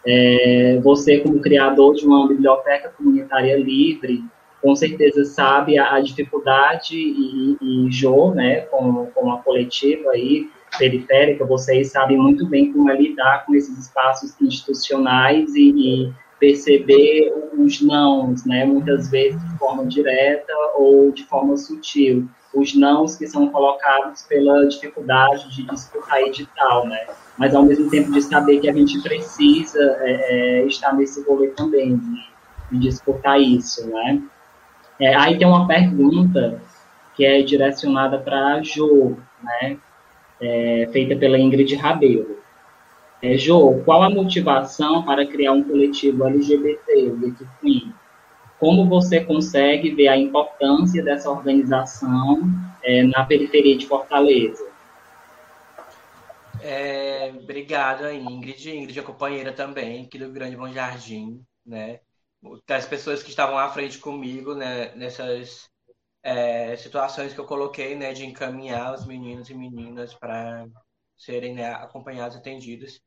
É, 0.06 0.80
você, 0.84 1.20
como 1.20 1.40
criador 1.40 1.96
de 1.96 2.06
uma 2.06 2.28
biblioteca 2.28 2.90
comunitária 2.90 3.56
livre, 3.58 4.26
com 4.64 4.74
certeza 4.78 5.26
sabe 5.26 5.78
a, 5.78 5.96
a 5.96 6.00
dificuldade 6.00 6.98
e, 6.98 7.58
e 7.62 7.92
Jô, 7.92 8.34
né, 8.34 8.62
com, 8.62 9.08
com 9.08 9.34
a 9.34 9.40
coletiva 9.40 10.12
aí, 10.12 10.50
periférica, 10.80 11.46
vocês 11.46 11.92
sabem 11.92 12.18
muito 12.18 12.48
bem 12.48 12.72
como 12.72 12.90
é 12.90 12.96
lidar 12.96 13.46
com 13.46 13.54
esses 13.54 13.78
espaços 13.78 14.34
institucionais 14.42 15.54
e, 15.54 15.70
e 15.70 16.14
perceber 16.40 17.32
os 17.58 17.82
nãos, 17.82 18.46
né, 18.46 18.66
muitas 18.66 19.12
vezes 19.12 19.40
de 19.44 19.58
forma 19.58 19.86
direta 19.86 20.54
ou 20.76 21.12
de 21.12 21.26
forma 21.26 21.58
sutil, 21.58 22.26
os 22.56 22.74
nãos 22.74 23.18
que 23.18 23.28
são 23.28 23.50
colocados 23.50 24.22
pela 24.24 24.66
dificuldade 24.66 25.54
de 25.54 25.64
disputar 25.64 26.22
edital, 26.22 26.88
né, 26.88 27.06
mas 27.38 27.54
ao 27.54 27.64
mesmo 27.64 27.90
tempo 27.90 28.14
de 28.14 28.22
saber 28.22 28.62
que 28.62 28.70
a 28.70 28.74
gente 28.74 29.02
precisa 29.02 29.98
é, 30.00 30.62
é, 30.62 30.66
estar 30.68 30.94
nesse 30.94 31.22
rolê 31.24 31.50
também, 31.50 31.98
de, 31.98 32.24
de 32.72 32.80
disputar 32.80 33.40
isso, 33.42 33.86
né. 33.90 34.22
É, 35.00 35.16
aí 35.16 35.38
tem 35.38 35.48
uma 35.48 35.68
pergunta 35.68 36.62
que 37.16 37.26
é 37.26 37.42
direcionada 37.42 38.18
para 38.18 38.62
Jo, 38.62 39.18
né, 39.42 39.78
é, 40.42 40.90
feita 40.92 41.16
pela 41.16 41.38
Ingrid 41.38 41.76
Rabelo. 41.76 42.38
É, 43.22 43.38
jo, 43.38 43.82
qual 43.86 44.04
a 44.04 44.10
motivação 44.10 45.04
para 45.04 45.26
criar 45.26 45.54
um 45.54 45.64
coletivo 45.64 46.26
LGBT, 46.26 47.14
Queen? 47.62 47.94
Como 48.60 48.88
você 48.88 49.24
consegue 49.24 49.92
ver 49.92 50.10
a 50.10 50.18
importância 50.18 51.04
dessa 51.04 51.30
organização 51.30 52.42
é, 52.84 53.04
na 53.04 53.24
periferia 53.26 53.78
de 53.78 53.88
Fortaleza? 53.88 54.66
É, 56.62 57.34
obrigado, 57.42 58.10
Ingrid. 58.10 58.70
Ingrid 58.72 59.00
é 59.00 59.02
companheira 59.02 59.52
também 59.52 60.06
aqui 60.06 60.18
do 60.18 60.32
Grande 60.32 60.56
Bom 60.56 60.70
Jardim, 60.70 61.42
né? 61.66 62.00
Das 62.68 62.86
pessoas 62.86 63.24
que 63.24 63.30
estavam 63.30 63.58
à 63.58 63.70
frente 63.70 64.00
comigo 64.00 64.54
né, 64.54 64.94
nessas 64.96 65.70
é, 66.24 66.76
situações 66.78 67.34
que 67.34 67.40
eu 67.40 67.46
coloquei, 67.46 67.96
né, 67.96 68.14
de 68.14 68.26
encaminhar 68.26 68.94
os 68.96 69.06
meninos 69.06 69.50
e 69.50 69.54
meninas 69.56 70.14
para 70.16 70.66
serem 71.18 71.56
né, 71.56 71.74
acompanhados, 71.74 72.38
atendidos. 72.38 73.02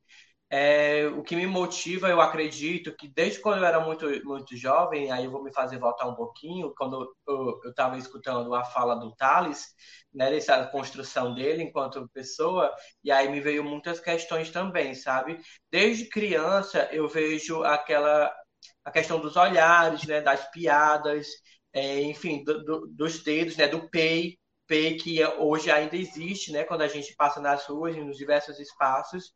É, 0.51 1.07
o 1.09 1.23
que 1.25 1.37
me 1.37 1.47
motiva, 1.47 2.09
eu 2.09 2.21
acredito 2.21 2.97
que 2.97 3.09
desde 3.09 3.41
quando 3.41 3.59
eu 3.61 3.67
era 3.67 3.81
muito, 3.81 4.07
muito 4.25 4.57
jovem, 4.57 5.11
aí 5.13 5.25
eu 5.25 5.31
vou 5.31 5.43
me 5.43 5.53
fazer 5.53 5.79
voltar 5.79 6.07
um 6.09 6.15
pouquinho, 6.15 6.75
quando 6.77 7.15
eu 7.29 7.61
estava 7.71 7.99
escutando 7.99 8.55
a 8.55 8.65
fala 8.65 8.95
do 8.97 9.15
Thales, 9.17 9.67
né, 10.15 10.31
dessa 10.31 10.67
construção 10.69 11.35
dele 11.35 11.65
enquanto 11.65 12.09
pessoa, 12.11 12.73
e 13.05 13.11
aí 13.11 13.29
me 13.29 13.41
veio 13.41 13.65
muitas 13.65 14.01
questões 14.01 14.51
também, 14.51 14.95
sabe? 14.95 15.41
Desde 15.71 16.09
criança 16.09 16.89
eu 16.93 17.09
vejo 17.09 17.63
aquela 17.65 18.33
a 18.85 18.91
questão 18.91 19.21
dos 19.21 19.37
olhares, 19.37 20.05
né, 20.05 20.21
das 20.21 20.51
piadas, 20.51 21.27
é, 21.73 22.03
enfim, 22.03 22.45
do, 22.45 22.65
do, 22.65 22.87
dos 22.87 23.23
dedos, 23.23 23.57
né, 23.57 23.69
do 23.69 23.89
pei, 23.91 24.39
pei 24.67 24.97
que 24.97 25.25
hoje 25.39 25.71
ainda 25.71 25.97
existe, 25.97 26.53
né, 26.53 26.65
quando 26.65 26.83
a 26.83 26.89
gente 26.89 27.15
passa 27.17 27.41
nas 27.41 27.65
ruas, 27.67 27.97
nos 27.97 28.17
diversos 28.17 28.59
espaços, 28.59 29.33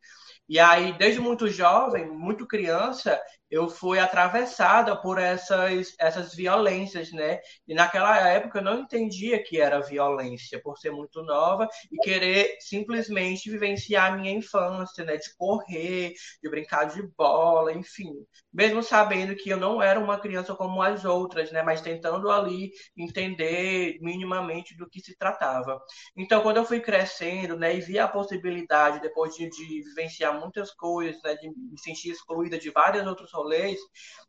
e 0.47 0.59
aí, 0.59 0.97
desde 0.97 1.19
muito 1.19 1.47
jovem, 1.47 2.09
muito 2.09 2.47
criança, 2.47 3.21
eu 3.51 3.67
fui 3.67 3.99
atravessada 3.99 4.95
por 4.95 5.19
essas, 5.19 5.93
essas 5.99 6.33
violências, 6.33 7.11
né? 7.11 7.41
E 7.67 7.73
naquela 7.73 8.17
época 8.29 8.59
eu 8.59 8.63
não 8.63 8.79
entendia 8.79 9.43
que 9.43 9.59
era 9.59 9.81
violência, 9.81 10.61
por 10.61 10.77
ser 10.77 10.91
muito 10.91 11.21
nova 11.21 11.67
e 11.91 11.97
querer 11.97 12.55
simplesmente 12.61 13.51
vivenciar 13.51 14.13
a 14.13 14.17
minha 14.17 14.31
infância, 14.31 15.03
né? 15.03 15.17
De 15.17 15.35
correr, 15.37 16.13
de 16.41 16.49
brincar 16.49 16.85
de 16.85 17.03
bola, 17.17 17.73
enfim. 17.73 18.13
Mesmo 18.53 18.81
sabendo 18.81 19.35
que 19.35 19.49
eu 19.49 19.57
não 19.57 19.81
era 19.81 19.99
uma 19.99 20.17
criança 20.19 20.55
como 20.55 20.81
as 20.81 21.03
outras, 21.03 21.51
né? 21.51 21.61
Mas 21.61 21.81
tentando 21.81 22.31
ali 22.31 22.71
entender 22.97 23.97
minimamente 24.01 24.77
do 24.77 24.89
que 24.89 25.01
se 25.01 25.17
tratava. 25.17 25.81
Então, 26.15 26.41
quando 26.41 26.57
eu 26.57 26.65
fui 26.65 26.79
crescendo, 26.79 27.57
né? 27.57 27.75
E 27.75 27.81
vi 27.81 27.99
a 27.99 28.07
possibilidade, 28.07 29.01
depois 29.01 29.35
de, 29.35 29.49
de 29.49 29.83
vivenciar 29.89 30.39
muitas 30.39 30.71
coisas, 30.73 31.21
né? 31.21 31.35
De 31.35 31.49
me 31.49 31.77
sentir 31.77 32.11
excluída 32.11 32.57
de 32.57 32.69
várias 32.69 33.05
outras 33.05 33.31
rolês 33.41 33.79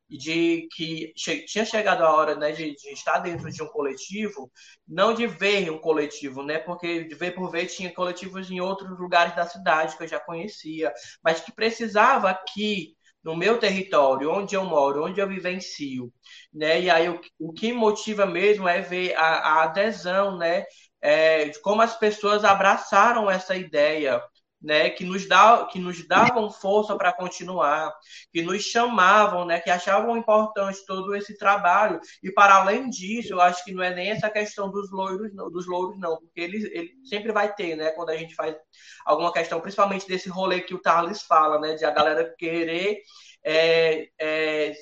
de 0.09 0.69
que 0.75 1.13
che 1.17 1.45
tinha 1.47 1.65
chegado 1.65 2.03
a 2.05 2.13
hora 2.15 2.35
né, 2.35 2.53
de, 2.53 2.75
de, 2.75 2.93
estar 2.93 3.19
dentro 3.19 3.51
de 3.51 3.63
um 3.63 3.69
coletivo, 3.69 4.51
não 4.87 5.15
de 5.15 5.27
ver 5.27 5.71
um 5.71 5.79
coletivo, 5.79 6.43
né, 6.43 6.59
porque 6.59 7.05
de 7.05 7.15
ver 7.15 7.35
por 7.35 7.51
ver 7.51 7.67
tinha 7.67 7.93
coletivos 7.93 8.51
em 8.51 8.61
outros 8.61 8.99
lugares 8.99 9.35
da 9.35 9.47
cidade 9.47 9.97
que 9.97 10.03
eu 10.03 10.09
já 10.09 10.21
conhecia, 10.21 10.93
mas 11.25 11.41
que 11.41 11.53
precisava 11.55 12.31
aqui 12.31 12.95
no 13.25 13.37
meu 13.37 13.59
território, 13.59 14.31
onde 14.31 14.55
eu 14.57 14.65
moro, 14.65 15.05
onde 15.05 15.21
eu 15.21 15.29
vivencio, 15.29 16.13
né? 16.53 16.81
E 16.81 16.91
aí 16.91 17.09
o, 17.09 17.21
o 17.39 17.53
que 17.53 17.73
motiva 17.73 18.27
mesmo 18.27 18.67
é 18.69 18.81
ver 18.81 19.15
a, 19.15 19.23
a 19.23 19.63
adesão, 19.65 20.37
né? 20.37 20.65
É, 21.01 21.47
de 21.49 21.61
como 21.61 21.83
as 21.83 21.97
pessoas 21.99 22.45
abraçaram 22.45 23.31
essa 23.31 23.55
ideia, 23.57 24.21
né, 24.63 24.91
que 24.91 25.05
nos, 25.05 25.27
dá, 25.27 25.67
que 25.67 25.79
nos 25.79 26.07
davam 26.07 26.51
força 26.51 26.97
para 26.97 27.13
continuar, 27.13 27.93
que 28.33 28.43
nos 28.43 28.63
chamavam, 28.63 29.45
né, 29.45 29.61
que 29.61 29.71
achavam 29.71 30.17
importante 30.17 30.85
todo 30.87 31.15
esse 31.15 31.37
trabalho. 31.37 32.01
E 32.23 32.31
para 32.31 32.57
além 32.57 32.89
disso, 32.89 33.33
eu 33.33 33.41
acho 33.41 33.65
que 33.65 33.73
não 33.73 33.83
é 33.83 33.93
nem 33.95 34.11
essa 34.11 34.31
questão 34.31 34.71
dos 34.71 34.91
loiros, 34.91 35.35
não, 35.35 35.51
dos 35.51 35.67
louros, 35.67 35.99
não, 35.99 36.17
porque 36.17 36.41
ele, 36.41 36.59
ele 36.73 36.93
sempre 37.05 37.33
vai 37.33 37.53
ter, 37.53 37.77
né, 37.77 37.91
quando 37.91 38.11
a 38.11 38.17
gente 38.17 38.35
faz 38.35 38.55
alguma 39.05 39.33
questão, 39.33 39.61
principalmente 39.61 40.07
desse 40.07 40.29
rolê 40.29 40.61
que 40.61 40.75
o 40.75 40.81
Tarles 40.81 41.23
fala, 41.23 41.59
né, 41.59 41.75
de 41.75 41.85
a 41.85 41.91
galera 41.91 42.33
querer 42.39 43.01
é, 43.45 44.09
é, 44.19 44.73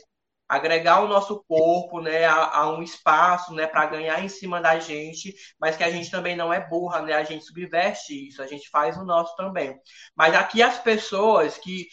agregar 0.51 1.01
o 1.01 1.07
nosso 1.07 1.45
corpo 1.47 2.01
né, 2.01 2.25
a, 2.25 2.57
a 2.57 2.73
um 2.73 2.83
espaço 2.83 3.55
né, 3.55 3.69
para 3.69 3.87
ganhar 3.87 4.21
em 4.21 4.29
cima 4.29 4.61
da 4.61 4.81
gente, 4.81 5.33
mas 5.61 5.77
que 5.77 5.85
a 5.85 5.91
gente 5.91 6.11
também 6.11 6.35
não 6.35 6.53
é 6.53 6.59
burra, 6.59 7.03
né? 7.03 7.13
A 7.13 7.23
gente 7.23 7.45
subverte 7.45 8.29
isso, 8.29 8.43
a 8.43 8.49
gente 8.49 8.69
faz 8.69 8.97
o 8.97 9.05
nosso 9.05 9.37
também. 9.37 9.79
Mas 10.17 10.35
aqui 10.35 10.61
as 10.61 10.77
pessoas 10.77 11.57
que 11.57 11.87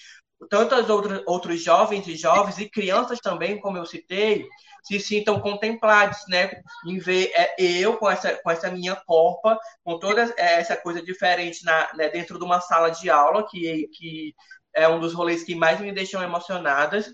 tantas 0.49 0.89
outras 0.89 1.22
outros 1.28 1.64
jovens 1.64 2.08
e 2.08 2.16
jovens 2.16 2.58
e 2.58 2.68
crianças 2.68 3.20
também, 3.20 3.60
como 3.60 3.78
eu 3.78 3.86
citei, 3.86 4.47
se 4.84 4.99
sintam 4.99 5.39
contemplados, 5.39 6.18
né, 6.28 6.49
em 6.88 6.97
ver 6.97 7.32
é, 7.36 7.62
eu 7.62 7.95
com 7.97 8.10
essa 8.10 8.38
com 8.41 8.49
essa 8.49 8.72
minha 8.72 8.95
corpa, 8.95 9.60
com 9.84 9.99
toda 9.99 10.34
essa 10.36 10.76
coisa 10.76 10.99
diferente 10.99 11.64
na, 11.64 11.93
né, 11.93 12.10
dentro 12.10 12.39
de 12.39 12.43
uma 12.43 12.60
sala 12.60 12.89
de 12.89 13.08
aula 13.08 13.45
que 13.47 13.88
que 13.93 14.34
é 14.78 14.88
um 14.88 14.99
dos 14.99 15.13
rolês 15.13 15.43
que 15.43 15.55
mais 15.55 15.82
me 15.82 15.91
deixam 15.91 16.21
emocionadas, 16.21 17.11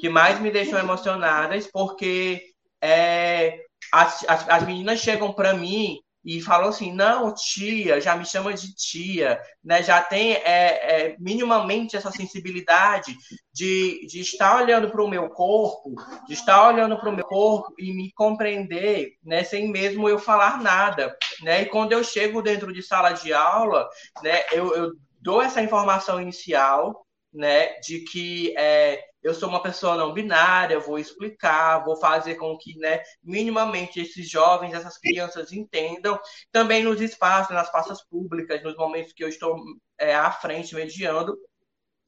que 0.00 0.08
mais 0.08 0.40
me 0.40 0.50
deixam 0.50 0.78
emocionadas, 0.78 1.68
porque 1.70 2.42
é, 2.80 3.60
as, 3.92 4.24
as, 4.26 4.48
as 4.48 4.66
meninas 4.66 5.00
chegam 5.00 5.32
para 5.32 5.52
mim 5.52 5.98
e 6.24 6.40
falam 6.40 6.68
assim, 6.68 6.92
não, 6.92 7.34
tia, 7.34 8.00
já 8.00 8.16
me 8.16 8.24
chama 8.24 8.54
de 8.54 8.72
tia, 8.74 9.40
né? 9.62 9.82
Já 9.82 10.00
tem 10.00 10.34
é, 10.34 10.40
é, 10.44 11.16
minimamente 11.18 11.96
essa 11.96 12.12
sensibilidade 12.12 13.16
de, 13.52 14.06
de 14.06 14.20
estar 14.20 14.62
olhando 14.62 14.88
para 14.88 15.02
o 15.02 15.08
meu 15.08 15.28
corpo, 15.28 15.94
de 16.28 16.34
estar 16.34 16.68
olhando 16.68 16.96
para 16.96 17.10
o 17.10 17.12
meu 17.12 17.24
corpo 17.24 17.74
e 17.76 17.92
me 17.92 18.12
compreender, 18.12 19.16
né? 19.22 19.42
Sem 19.42 19.68
mesmo 19.68 20.08
eu 20.08 20.18
falar 20.18 20.62
nada, 20.62 21.14
né? 21.42 21.62
E 21.62 21.66
quando 21.66 21.92
eu 21.92 22.04
chego 22.04 22.40
dentro 22.40 22.72
de 22.72 22.82
sala 22.82 23.10
de 23.12 23.32
aula, 23.32 23.88
né? 24.22 24.44
Eu, 24.52 24.74
eu 24.76 24.92
dou 25.22 25.40
essa 25.40 25.62
informação 25.62 26.20
inicial, 26.20 27.06
né, 27.32 27.78
de 27.80 28.00
que 28.00 28.54
é, 28.58 29.02
eu 29.22 29.34
sou 29.34 29.48
uma 29.48 29.62
pessoa 29.62 29.96
não 29.96 30.12
binária, 30.12 30.78
vou 30.78 30.98
explicar, 30.98 31.84
vou 31.84 31.96
fazer 31.96 32.34
com 32.34 32.58
que, 32.58 32.76
né, 32.78 33.00
minimamente 33.22 34.00
esses 34.00 34.28
jovens, 34.28 34.74
essas 34.74 34.98
crianças 34.98 35.52
entendam, 35.52 36.20
também 36.50 36.82
nos 36.82 37.00
espaços, 37.00 37.54
nas 37.54 37.70
praças 37.70 38.02
públicas, 38.02 38.62
nos 38.62 38.76
momentos 38.76 39.12
que 39.12 39.24
eu 39.24 39.28
estou 39.28 39.56
é, 39.98 40.14
à 40.14 40.30
frente, 40.30 40.74
mediando, 40.74 41.38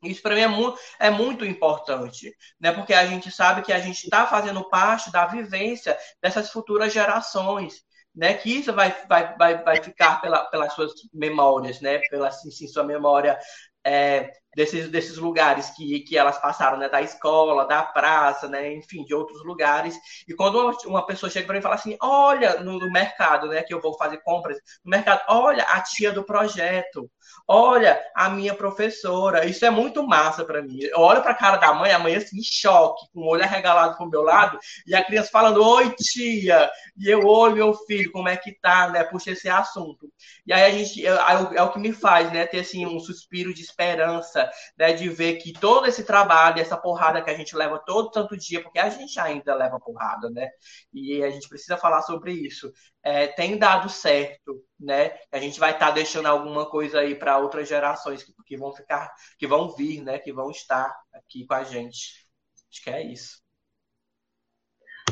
isso 0.02 0.20
para 0.20 0.34
mim 0.34 0.43
é 0.43 0.48
muito, 0.48 0.78
é 1.01 1.10
muito 1.10 1.44
importante, 1.47 2.30
né? 2.60 2.72
Porque 2.72 2.93
a 2.93 3.06
gente 3.06 3.30
sabe 3.30 3.62
que 3.62 3.72
a 3.72 3.80
gente 3.80 4.05
está 4.05 4.26
fazendo 4.26 4.68
parte 4.68 5.10
da 5.10 5.24
vivência 5.26 5.97
dessas 6.22 6.51
futuras 6.51 6.93
gerações 6.93 7.82
né? 8.15 8.35
Que 8.35 8.59
isso 8.59 8.73
vai, 8.73 8.95
vai, 9.09 9.36
vai, 9.36 9.62
vai 9.62 9.82
ficar 9.82 10.20
pela, 10.20 10.45
pelas 10.45 10.73
suas 10.74 10.93
memórias, 11.12 11.81
né? 11.81 11.99
Pela 12.11 12.28
assim, 12.28 12.69
sua 12.69 12.85
memória 12.85 13.39
é, 13.85 14.31
desses, 14.55 14.89
desses 14.89 15.16
lugares 15.16 15.70
que, 15.70 16.01
que 16.01 16.16
elas 16.16 16.39
passaram, 16.39 16.78
né? 16.78 16.89
Da 16.89 17.02
escola, 17.02 17.66
da 17.66 17.82
praça, 17.82 18.48
né? 18.48 18.72
Enfim, 18.72 19.05
de 19.05 19.14
outros 19.14 19.44
lugares. 19.44 19.97
E 20.26 20.35
quando 20.35 20.72
uma, 20.86 21.05
pessoa 21.06 21.31
chega 21.31 21.47
para 21.47 21.55
mim 21.55 21.59
e 21.60 21.62
fala 21.62 21.74
assim, 21.74 21.97
olha, 22.01 22.60
no, 22.60 22.78
no, 22.78 22.90
mercado, 22.90 23.48
né? 23.48 23.62
Que 23.62 23.74
eu 23.74 23.81
vou 23.81 23.97
fazer 23.97 24.18
compras 24.18 24.59
no 24.85 24.90
mercado, 24.90 25.22
olha 25.28 25.64
a 25.64 25.81
tia 25.81 26.12
do 26.12 26.24
projeto, 26.24 27.10
olha 27.47 28.01
a 28.14 28.31
minha 28.31 28.55
professora. 28.55 29.44
Isso 29.44 29.64
é 29.64 29.70
muito 29.70 30.06
massa 30.06 30.44
para 30.44 30.62
mim. 30.62 30.78
Eu 30.81 31.01
olho 31.01 31.22
para 31.22 31.32
a 31.32 31.36
cara 31.36 31.56
da 31.56 31.74
mãe, 31.74 31.93
a 31.93 31.98
mãe 31.98 32.14
assim, 32.16 32.39
em 32.39 32.43
choque, 32.43 33.06
com 33.12 33.20
o 33.20 33.28
olho 33.28 33.43
arregalado 33.43 33.97
pro 33.97 34.09
meu 34.09 34.22
lado, 34.22 34.59
e 34.86 34.94
a 34.94 35.05
criança 35.05 35.31
falando, 35.31 35.62
oi 35.62 35.94
tia, 35.97 36.70
e 36.97 37.09
eu 37.09 37.26
olho 37.26 37.55
meu 37.55 37.74
filho, 37.86 38.10
como 38.12 38.28
é 38.28 38.36
que 38.36 38.52
tá, 38.52 38.89
né? 38.89 39.05
Puxa 39.05 39.32
esse 39.32 39.48
assunto. 39.48 40.09
E 40.47 40.52
aí 40.52 40.62
a 40.62 40.70
gente, 40.70 41.06
é, 41.06 41.10
é 41.10 41.62
o 41.62 41.72
que 41.72 41.78
me 41.78 41.93
faz, 41.93 42.32
né? 42.32 42.47
Ter 42.47 42.60
assim 42.60 42.86
um 42.86 42.98
suspiro 43.01 43.52
de 43.52 43.62
esperança 43.62 44.43
né, 44.76 44.92
de 44.92 45.08
ver 45.08 45.36
que 45.36 45.52
todo 45.52 45.86
esse 45.86 46.04
trabalho, 46.04 46.60
essa 46.60 46.76
porrada 46.76 47.22
que 47.22 47.30
a 47.30 47.36
gente 47.36 47.56
leva 47.56 47.78
todo 47.78 48.12
santo 48.12 48.36
dia, 48.36 48.62
porque 48.62 48.78
a 48.78 48.88
gente 48.88 49.18
ainda 49.18 49.54
leva 49.54 49.80
porrada, 49.80 50.30
né? 50.30 50.48
E 50.92 51.22
a 51.22 51.30
gente 51.30 51.48
precisa 51.48 51.76
falar 51.76 52.02
sobre 52.02 52.32
isso. 52.32 52.72
É, 53.02 53.26
tem 53.26 53.58
dado 53.58 53.88
certo, 53.88 54.62
né? 54.78 55.16
A 55.30 55.38
gente 55.38 55.58
vai 55.60 55.72
estar 55.72 55.88
tá 55.88 55.92
deixando 55.92 56.26
alguma 56.26 56.66
coisa 56.66 57.00
aí 57.00 57.14
para 57.14 57.38
outras 57.38 57.68
gerações 57.68 58.22
que, 58.22 58.32
que 58.46 58.56
vão 58.56 58.72
ficar, 58.72 59.12
que 59.38 59.46
vão 59.46 59.74
vir, 59.74 60.02
né? 60.02 60.18
Que 60.18 60.32
vão 60.32 60.50
estar 60.50 60.94
aqui 61.12 61.46
com 61.46 61.54
a 61.54 61.64
gente. 61.64 62.26
Acho 62.70 62.82
que 62.82 62.90
é 62.90 63.02
isso. 63.02 63.42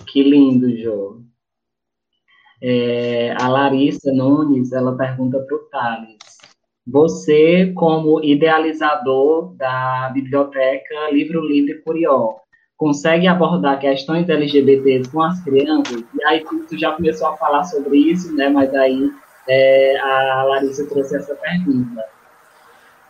Que 0.06 0.22
lindo, 0.22 0.76
Jô. 0.76 1.22
É, 2.60 3.32
a 3.32 3.48
Larissa 3.48 4.12
Nunes, 4.12 4.72
ela 4.72 4.96
pergunta 4.96 5.40
para 5.40 5.56
o 5.56 5.68
Thales. 5.68 6.21
Você, 6.86 7.72
como 7.76 8.22
idealizador 8.24 9.54
da 9.54 10.10
biblioteca 10.12 11.10
Livro 11.12 11.40
Livre 11.40 11.80
Curió, 11.82 12.36
consegue 12.76 13.28
abordar 13.28 13.78
questões 13.78 14.28
LGBTs 14.28 15.08
com 15.10 15.22
as 15.22 15.40
crianças? 15.44 16.02
E 16.12 16.24
aí 16.24 16.44
tu, 16.68 16.76
já 16.76 16.90
começou 16.92 17.28
a 17.28 17.36
falar 17.36 17.62
sobre 17.64 17.98
isso, 17.98 18.34
né? 18.34 18.48
Mas 18.48 18.74
aí 18.74 19.12
é, 19.48 19.96
a 20.00 20.42
Larissa 20.42 20.84
trouxe 20.88 21.16
essa 21.16 21.36
pergunta. 21.36 22.04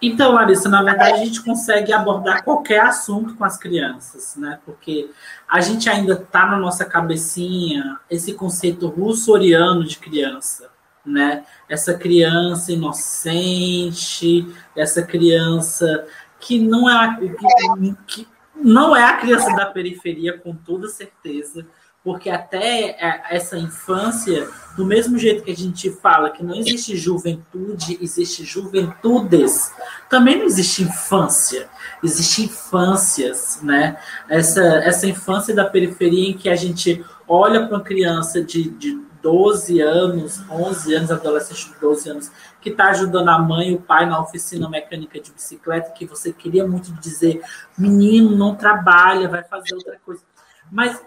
Então, 0.03 0.33
Larissa, 0.33 0.69
na 0.69 0.83
verdade, 0.83 1.13
a 1.13 1.25
gente 1.25 1.43
consegue 1.43 1.93
abordar 1.93 2.45
qualquer 2.45 2.81
assunto 2.81 3.37
com 3.37 3.45
as 3.45 3.57
crianças, 3.57 4.37
né? 4.37 4.59
Porque 4.67 5.09
a 5.49 5.63
gente 5.63 5.89
ainda 5.89 6.15
está 6.15 6.45
na 6.45 6.59
nossa 6.59 6.85
cabecinha 6.85 7.99
esse 8.11 8.35
conceito 8.35 8.89
russoriano 8.89 9.85
de 9.85 9.99
criança 9.99 10.72
né? 11.05 11.45
Essa 11.69 11.95
criança 11.95 12.73
inocente, 12.73 14.47
essa 14.77 15.03
criança 15.03 16.07
que 16.41 16.59
não 16.59 16.89
é 16.89 16.95
a, 16.95 17.17
que, 17.17 17.97
que 18.07 18.29
não 18.55 18.97
é 18.97 19.05
a 19.05 19.17
criança 19.17 19.55
da 19.55 19.67
periferia 19.67 20.39
com 20.39 20.55
toda 20.55 20.89
certeza, 20.89 21.67
porque 22.05 22.29
até 22.29 22.97
essa 23.31 23.57
infância, 23.57 24.49
do 24.77 24.85
mesmo 24.85 25.17
jeito 25.17 25.45
que 25.45 25.53
a 25.53 25.57
gente 25.57 25.89
fala 25.89 26.31
que 26.31 26.43
não 26.43 26.55
existe 26.55 26.97
juventude, 26.97 27.97
existe 28.01 28.45
juventudes, 28.45 29.73
também 30.11 30.37
não 30.37 30.45
existe 30.45 30.83
infância, 30.83 31.69
existe 32.03 32.43
infâncias, 32.43 33.61
né? 33.63 33.97
Essa, 34.29 34.63
essa 34.79 35.07
infância 35.07 35.55
da 35.55 35.65
periferia 35.65 36.31
em 36.31 36.37
que 36.37 36.49
a 36.49 36.57
gente 36.57 37.05
olha 37.29 37.67
para 37.67 37.77
uma 37.77 37.85
criança 37.85 38.43
de, 38.43 38.69
de 38.71 39.01
12 39.23 39.81
anos, 39.81 40.43
11 40.51 40.95
anos, 40.95 41.11
adolescente 41.11 41.73
de 41.73 41.81
12 41.81 42.11
anos, 42.11 42.33
que 42.61 42.71
está 42.71 42.91
ajudando 42.91 43.29
a 43.29 43.39
mãe 43.39 43.71
e 43.71 43.75
o 43.75 43.81
pai 43.81 44.05
na 44.05 44.21
oficina 44.21 44.69
mecânica 44.69 45.21
de 45.21 45.33
bicicleta, 45.33 45.93
que 45.93 46.05
você 46.05 46.33
queria 46.33 46.67
muito 46.67 46.93
dizer, 46.95 47.41
menino, 47.79 48.37
não 48.37 48.55
trabalha, 48.55 49.29
vai 49.29 49.45
fazer 49.45 49.75
outra 49.75 49.97
coisa. 50.05 50.23
Mas 50.71 51.01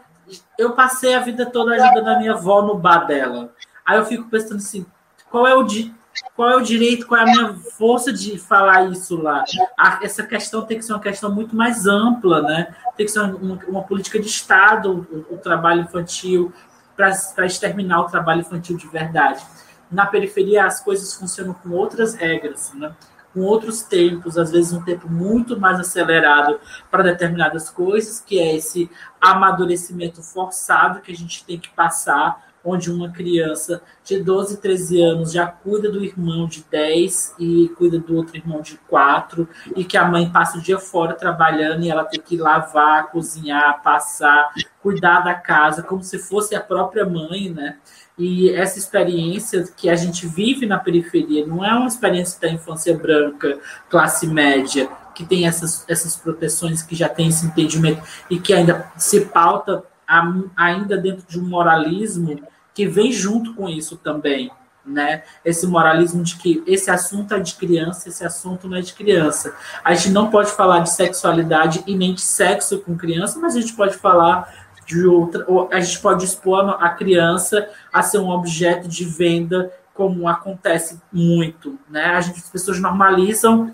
eu 0.58 0.72
passei 0.72 1.14
a 1.14 1.20
vida 1.20 1.46
toda 1.46 1.76
ajudando 1.76 2.08
a 2.08 2.20
minha 2.20 2.34
avó 2.34 2.62
no 2.62 2.78
bar 2.78 3.06
dela. 3.06 3.54
Aí 3.86 3.98
eu 3.98 4.06
fico 4.06 4.30
pensando 4.30 4.58
assim, 4.58 4.86
qual 5.30 5.46
é 5.46 5.54
o 5.54 5.64
di 5.64 5.94
qual 6.34 6.50
é 6.50 6.56
o 6.56 6.62
direito, 6.62 7.08
qual 7.08 7.20
é 7.20 7.24
a 7.24 7.26
minha 7.26 7.54
força 7.78 8.12
de 8.12 8.38
falar 8.38 8.90
isso 8.90 9.22
lá? 9.22 9.44
A, 9.78 10.00
essa 10.02 10.24
questão 10.24 10.62
tem 10.62 10.78
que 10.78 10.86
ser 10.86 10.94
uma 10.94 11.02
questão 11.02 11.30
muito 11.30 11.56
mais 11.56 11.86
ampla, 11.86 12.42
né? 12.42 12.74
Tem 12.96 13.06
que 13.06 13.12
ser 13.12 13.20
uma, 13.20 13.60
uma 13.68 13.84
política 13.84 14.18
de 14.18 14.28
Estado, 14.28 15.06
o, 15.12 15.36
o 15.36 15.38
trabalho 15.38 15.82
infantil, 15.82 16.54
para 16.96 17.46
exterminar 17.46 18.02
o 18.02 18.08
trabalho 18.08 18.42
infantil 18.42 18.78
de 18.78 18.88
verdade. 18.88 19.46
Na 19.92 20.06
periferia, 20.06 20.66
as 20.66 20.82
coisas 20.82 21.14
funcionam 21.14 21.54
com 21.54 21.70
outras 21.70 22.16
regras, 22.16 22.74
né? 22.74 22.96
com 23.36 23.42
outros 23.42 23.84
tempos, 23.84 24.38
às 24.38 24.52
vezes 24.52 24.72
um 24.72 24.82
tempo 24.82 25.10
muito 25.10 25.60
mais 25.60 25.78
acelerado 25.78 26.58
para 26.90 27.04
determinadas 27.04 27.70
coisas, 27.70 28.22
que 28.22 28.40
é 28.40 28.56
esse 28.56 28.90
amadurecimento 29.20 30.24
forçado 30.24 31.02
que 31.02 31.12
a 31.12 31.16
gente 31.16 31.44
tem 31.44 31.60
que 31.60 31.70
passar 31.70 32.55
onde 32.66 32.92
uma 32.92 33.12
criança 33.12 33.82
de 34.04 34.22
12, 34.22 34.58
13 34.58 35.02
anos 35.02 35.32
já 35.32 35.46
cuida 35.46 35.92
do 35.92 36.04
irmão 36.04 36.48
de 36.48 36.66
10 36.70 37.36
e 37.40 37.70
cuida 37.78 38.00
do 38.00 38.16
outro 38.16 38.36
irmão 38.36 38.62
de 38.62 38.78
4, 38.90 39.48
e 39.76 39.86
que 39.86 39.96
a 39.96 40.06
mãe 40.06 40.30
passa 40.30 40.58
o 40.58 40.62
dia 40.62 40.80
fora 40.80 41.14
trabalhando 41.14 41.84
e 41.84 41.90
ela 41.90 42.04
tem 42.04 42.20
que 42.20 42.36
lavar, 42.36 43.12
cozinhar, 43.12 43.84
passar, 43.84 44.52
cuidar 44.82 45.20
da 45.20 45.36
casa, 45.36 45.84
como 45.84 46.04
se 46.04 46.18
fosse 46.18 46.56
a 46.56 46.62
própria 46.62 47.06
mãe, 47.06 47.50
né? 47.50 47.78
E 48.18 48.50
essa 48.50 48.80
experiência 48.80 49.64
que 49.76 49.90
a 49.90 49.96
gente 49.96 50.26
vive 50.26 50.66
na 50.66 50.80
periferia 50.80 51.46
não 51.46 51.64
é 51.64 51.74
uma 51.74 51.88
experiência 51.88 52.40
da 52.40 52.50
infância 52.50 52.98
branca, 52.98 53.60
classe 53.90 54.26
média, 54.26 54.90
que 55.14 55.26
tem 55.26 55.46
essas, 55.46 55.86
essas 55.88 56.16
proteções, 56.16 56.82
que 56.82 56.96
já 56.96 57.10
tem 57.10 57.28
esse 57.28 57.46
entendimento 57.46 58.02
e 58.30 58.40
que 58.40 58.54
ainda 58.54 58.92
se 58.98 59.22
pauta 59.26 59.84
ainda 60.56 60.98
dentro 60.98 61.26
de 61.28 61.40
um 61.40 61.48
moralismo 61.48 62.42
que 62.76 62.86
vem 62.86 63.12
junto 63.12 63.56
com 63.56 63.70
isso 63.70 63.96
também, 63.96 64.52
né? 64.86 65.24
Esse 65.44 65.66
moralismo 65.66 66.22
de 66.22 66.36
que 66.36 66.62
esse 66.68 66.92
assunto 66.92 67.34
é 67.34 67.40
de 67.40 67.56
criança, 67.56 68.10
esse 68.10 68.24
assunto 68.24 68.68
não 68.68 68.78
é 68.78 68.82
de 68.82 68.94
criança. 68.94 69.56
A 69.84 69.94
gente 69.96 70.12
não 70.12 70.30
pode 70.30 70.52
falar 70.52 70.82
de 70.82 70.92
sexualidade 70.92 71.84
e 71.88 71.96
nem 71.96 72.14
de 72.14 72.22
sexo 72.22 72.80
com 72.80 72.96
criança, 72.96 73.40
mas 73.40 73.56
a 73.56 73.62
gente 73.62 73.74
pode 73.74 73.96
falar 73.98 74.54
de 74.86 75.08
outra, 75.08 75.48
a 75.72 75.80
gente 75.80 76.00
pode 76.00 76.26
expor 76.26 76.78
a 76.80 76.90
criança 76.90 77.68
a 77.92 78.04
ser 78.04 78.20
um 78.20 78.30
objeto 78.30 78.88
de 78.88 79.04
venda, 79.04 79.72
como 79.96 80.28
acontece 80.28 81.02
muito, 81.12 81.80
né? 81.90 82.08
A 82.08 82.22
gente, 82.22 82.40
as 82.40 82.50
pessoas 82.50 82.80
normalizam 82.80 83.74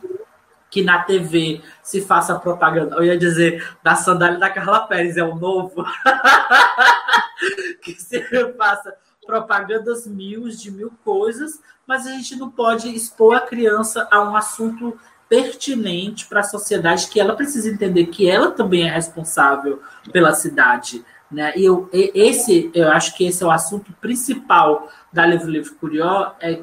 que 0.72 0.82
na 0.82 1.04
TV 1.04 1.62
se 1.84 2.02
faça 2.02 2.40
propaganda. 2.40 2.96
Eu 2.96 3.04
ia 3.04 3.18
dizer 3.18 3.78
da 3.84 3.94
sandália 3.94 4.40
da 4.40 4.50
Carla 4.50 4.88
Pérez, 4.88 5.18
é 5.18 5.24
o 5.24 5.36
novo. 5.36 5.86
que 7.84 7.94
se 7.94 8.22
faça 8.54 8.96
propagandas 9.28 10.08
mil 10.08 10.48
de 10.48 10.72
mil 10.72 10.92
coisas, 11.04 11.62
mas 11.86 12.08
a 12.08 12.12
gente 12.12 12.36
não 12.38 12.50
pode 12.50 12.94
expor 12.96 13.36
a 13.36 13.42
criança 13.42 14.08
a 14.10 14.24
um 14.24 14.36
assunto 14.36 14.98
pertinente 15.28 16.26
para 16.26 16.40
a 16.40 16.44
sociedade 16.44 17.08
que 17.08 17.20
ela 17.20 17.36
precisa 17.36 17.70
entender 17.70 18.08
que 18.08 18.30
ela 18.30 18.52
também 18.52 18.88
é 18.88 18.92
responsável 18.92 19.82
pela 20.12 20.34
cidade. 20.34 21.06
Né? 21.30 21.54
E 21.56 21.64
eu, 21.64 21.90
esse, 21.94 22.70
eu 22.74 22.90
acho 22.92 23.16
que 23.16 23.26
esse 23.26 23.42
é 23.42 23.46
o 23.46 23.52
assunto 23.52 23.94
principal 24.02 24.90
da 25.12 25.26
Livro 25.26 25.50
Livre 25.50 25.74
Curió, 25.76 26.34
é 26.42 26.62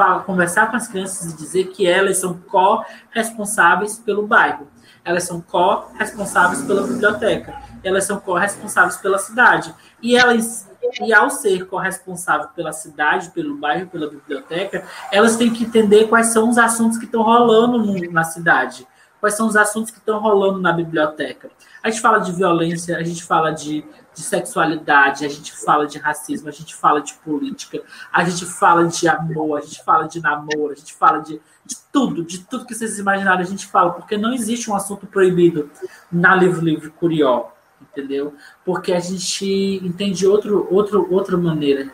falar, 0.00 0.20
conversar 0.24 0.70
com 0.70 0.76
as 0.78 0.88
crianças 0.88 1.30
e 1.30 1.36
dizer 1.36 1.64
que 1.68 1.86
elas 1.86 2.16
são 2.16 2.34
co-responsáveis 2.48 3.98
pelo 3.98 4.26
bairro, 4.26 4.66
elas 5.04 5.24
são 5.24 5.42
co-responsáveis 5.42 6.62
pela 6.62 6.86
biblioteca, 6.86 7.54
elas 7.84 8.04
são 8.04 8.18
co-responsáveis 8.18 8.96
pela 8.96 9.18
cidade. 9.18 9.74
E 10.02 10.16
elas 10.16 10.70
e 11.02 11.12
ao 11.12 11.28
ser 11.28 11.66
corresponsável 11.66 12.48
pela 12.56 12.72
cidade, 12.72 13.30
pelo 13.30 13.54
bairro, 13.58 13.86
pela 13.88 14.08
biblioteca, 14.08 14.82
elas 15.12 15.36
têm 15.36 15.52
que 15.52 15.64
entender 15.64 16.08
quais 16.08 16.28
são 16.28 16.48
os 16.48 16.56
assuntos 16.56 16.96
que 16.96 17.04
estão 17.04 17.22
rolando 17.22 17.78
no, 17.78 18.10
na 18.10 18.24
cidade, 18.24 18.86
quais 19.20 19.34
são 19.34 19.46
os 19.46 19.56
assuntos 19.56 19.90
que 19.90 19.98
estão 19.98 20.18
rolando 20.18 20.58
na 20.58 20.72
biblioteca. 20.72 21.50
A 21.82 21.90
gente 21.90 22.00
fala 22.00 22.18
de 22.18 22.32
violência, 22.32 22.96
a 22.96 23.02
gente 23.02 23.22
fala 23.22 23.50
de 23.50 23.84
de 24.14 24.22
sexualidade, 24.22 25.24
a 25.24 25.28
gente 25.28 25.52
fala 25.52 25.86
de 25.86 25.98
racismo, 25.98 26.48
a 26.48 26.52
gente 26.52 26.74
fala 26.74 27.00
de 27.00 27.14
política, 27.14 27.82
a 28.12 28.24
gente 28.24 28.44
fala 28.44 28.86
de 28.86 29.08
amor, 29.08 29.58
a 29.58 29.60
gente 29.60 29.82
fala 29.84 30.06
de 30.06 30.20
namoro, 30.20 30.72
a 30.72 30.74
gente 30.74 30.94
fala 30.94 31.18
de, 31.18 31.40
de 31.64 31.76
tudo, 31.92 32.24
de 32.24 32.40
tudo 32.44 32.66
que 32.66 32.74
vocês 32.74 32.98
imaginarem, 32.98 33.42
a 33.42 33.48
gente 33.48 33.66
fala, 33.66 33.92
porque 33.92 34.16
não 34.16 34.32
existe 34.32 34.70
um 34.70 34.74
assunto 34.74 35.06
proibido 35.06 35.70
na 36.10 36.34
Livro 36.34 36.64
Livre 36.64 36.90
Curió, 36.90 37.52
entendeu? 37.80 38.34
Porque 38.64 38.92
a 38.92 39.00
gente 39.00 39.80
entende 39.82 40.26
outro, 40.26 40.66
outro, 40.70 41.06
outra 41.12 41.36
maneira 41.36 41.90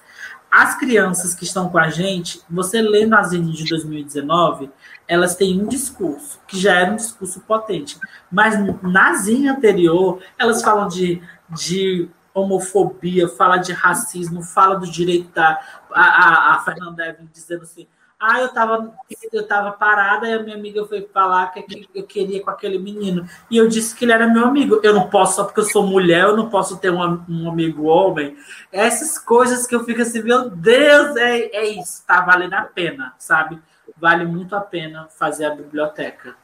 As 0.49 0.79
crianças 0.79 1.35
que 1.35 1.43
estão 1.43 1.69
com 1.69 1.77
a 1.77 1.89
gente, 1.89 2.41
você 2.49 2.81
lê 2.81 3.05
na 3.05 3.21
zine 3.21 3.51
de 3.51 3.65
2019, 3.65 4.71
elas 5.07 5.35
têm 5.35 5.61
um 5.61 5.67
discurso, 5.67 6.39
que 6.47 6.59
já 6.59 6.75
era 6.75 6.91
um 6.91 6.95
discurso 6.97 7.39
potente. 7.41 7.97
Mas 8.31 8.55
na 8.83 9.13
zine 9.15 9.47
anterior, 9.47 10.21
elas 10.37 10.61
falam 10.61 10.87
de, 10.87 11.21
de 11.49 12.09
homofobia, 12.33 13.27
fala 13.27 13.57
de 13.57 13.71
racismo, 13.73 14.43
fala 14.43 14.75
do 14.75 14.89
direito 14.89 15.29
da. 15.33 15.59
A, 15.91 16.01
a, 16.01 16.55
a 16.55 16.59
Fernanda 16.59 17.07
Evelyn 17.07 17.29
dizendo 17.31 17.63
assim. 17.63 17.87
Ah, 18.19 18.41
eu 18.41 18.49
tava, 18.49 18.95
eu 19.31 19.47
tava 19.47 19.73
parada 19.73 20.27
e 20.27 20.33
a 20.33 20.41
minha 20.41 20.55
amiga 20.55 20.83
foi 20.87 21.07
falar 21.13 21.51
que 21.51 21.87
eu 21.93 22.03
queria 22.03 22.41
com 22.41 22.49
aquele 22.49 22.79
menino. 22.79 23.29
E 23.49 23.57
eu 23.57 23.67
disse 23.67 23.95
que 23.95 24.05
ele 24.05 24.11
era 24.11 24.25
meu 24.27 24.43
amigo. 24.45 24.79
Eu 24.81 24.91
não 24.91 25.07
posso, 25.07 25.35
só 25.35 25.43
porque 25.43 25.59
eu 25.59 25.65
sou 25.65 25.85
mulher, 25.85 26.23
eu 26.23 26.35
não 26.35 26.49
posso 26.49 26.77
ter 26.77 26.89
um, 26.89 27.23
um 27.29 27.47
amigo 27.47 27.83
homem. 27.83 28.35
Essas 28.71 29.19
coisas 29.19 29.67
que 29.67 29.75
eu 29.75 29.83
fico 29.83 30.01
assim, 30.01 30.23
meu 30.23 30.49
Deus, 30.49 31.15
é, 31.15 31.41
é 31.55 31.67
isso, 31.67 32.03
tá 32.07 32.21
valendo 32.21 32.55
a 32.55 32.63
pena, 32.63 33.13
sabe? 33.19 33.61
Vale 33.99 34.25
muito 34.25 34.55
a 34.55 34.61
pena 34.61 35.07
fazer 35.09 35.45
a 35.45 35.55
biblioteca. 35.55 36.35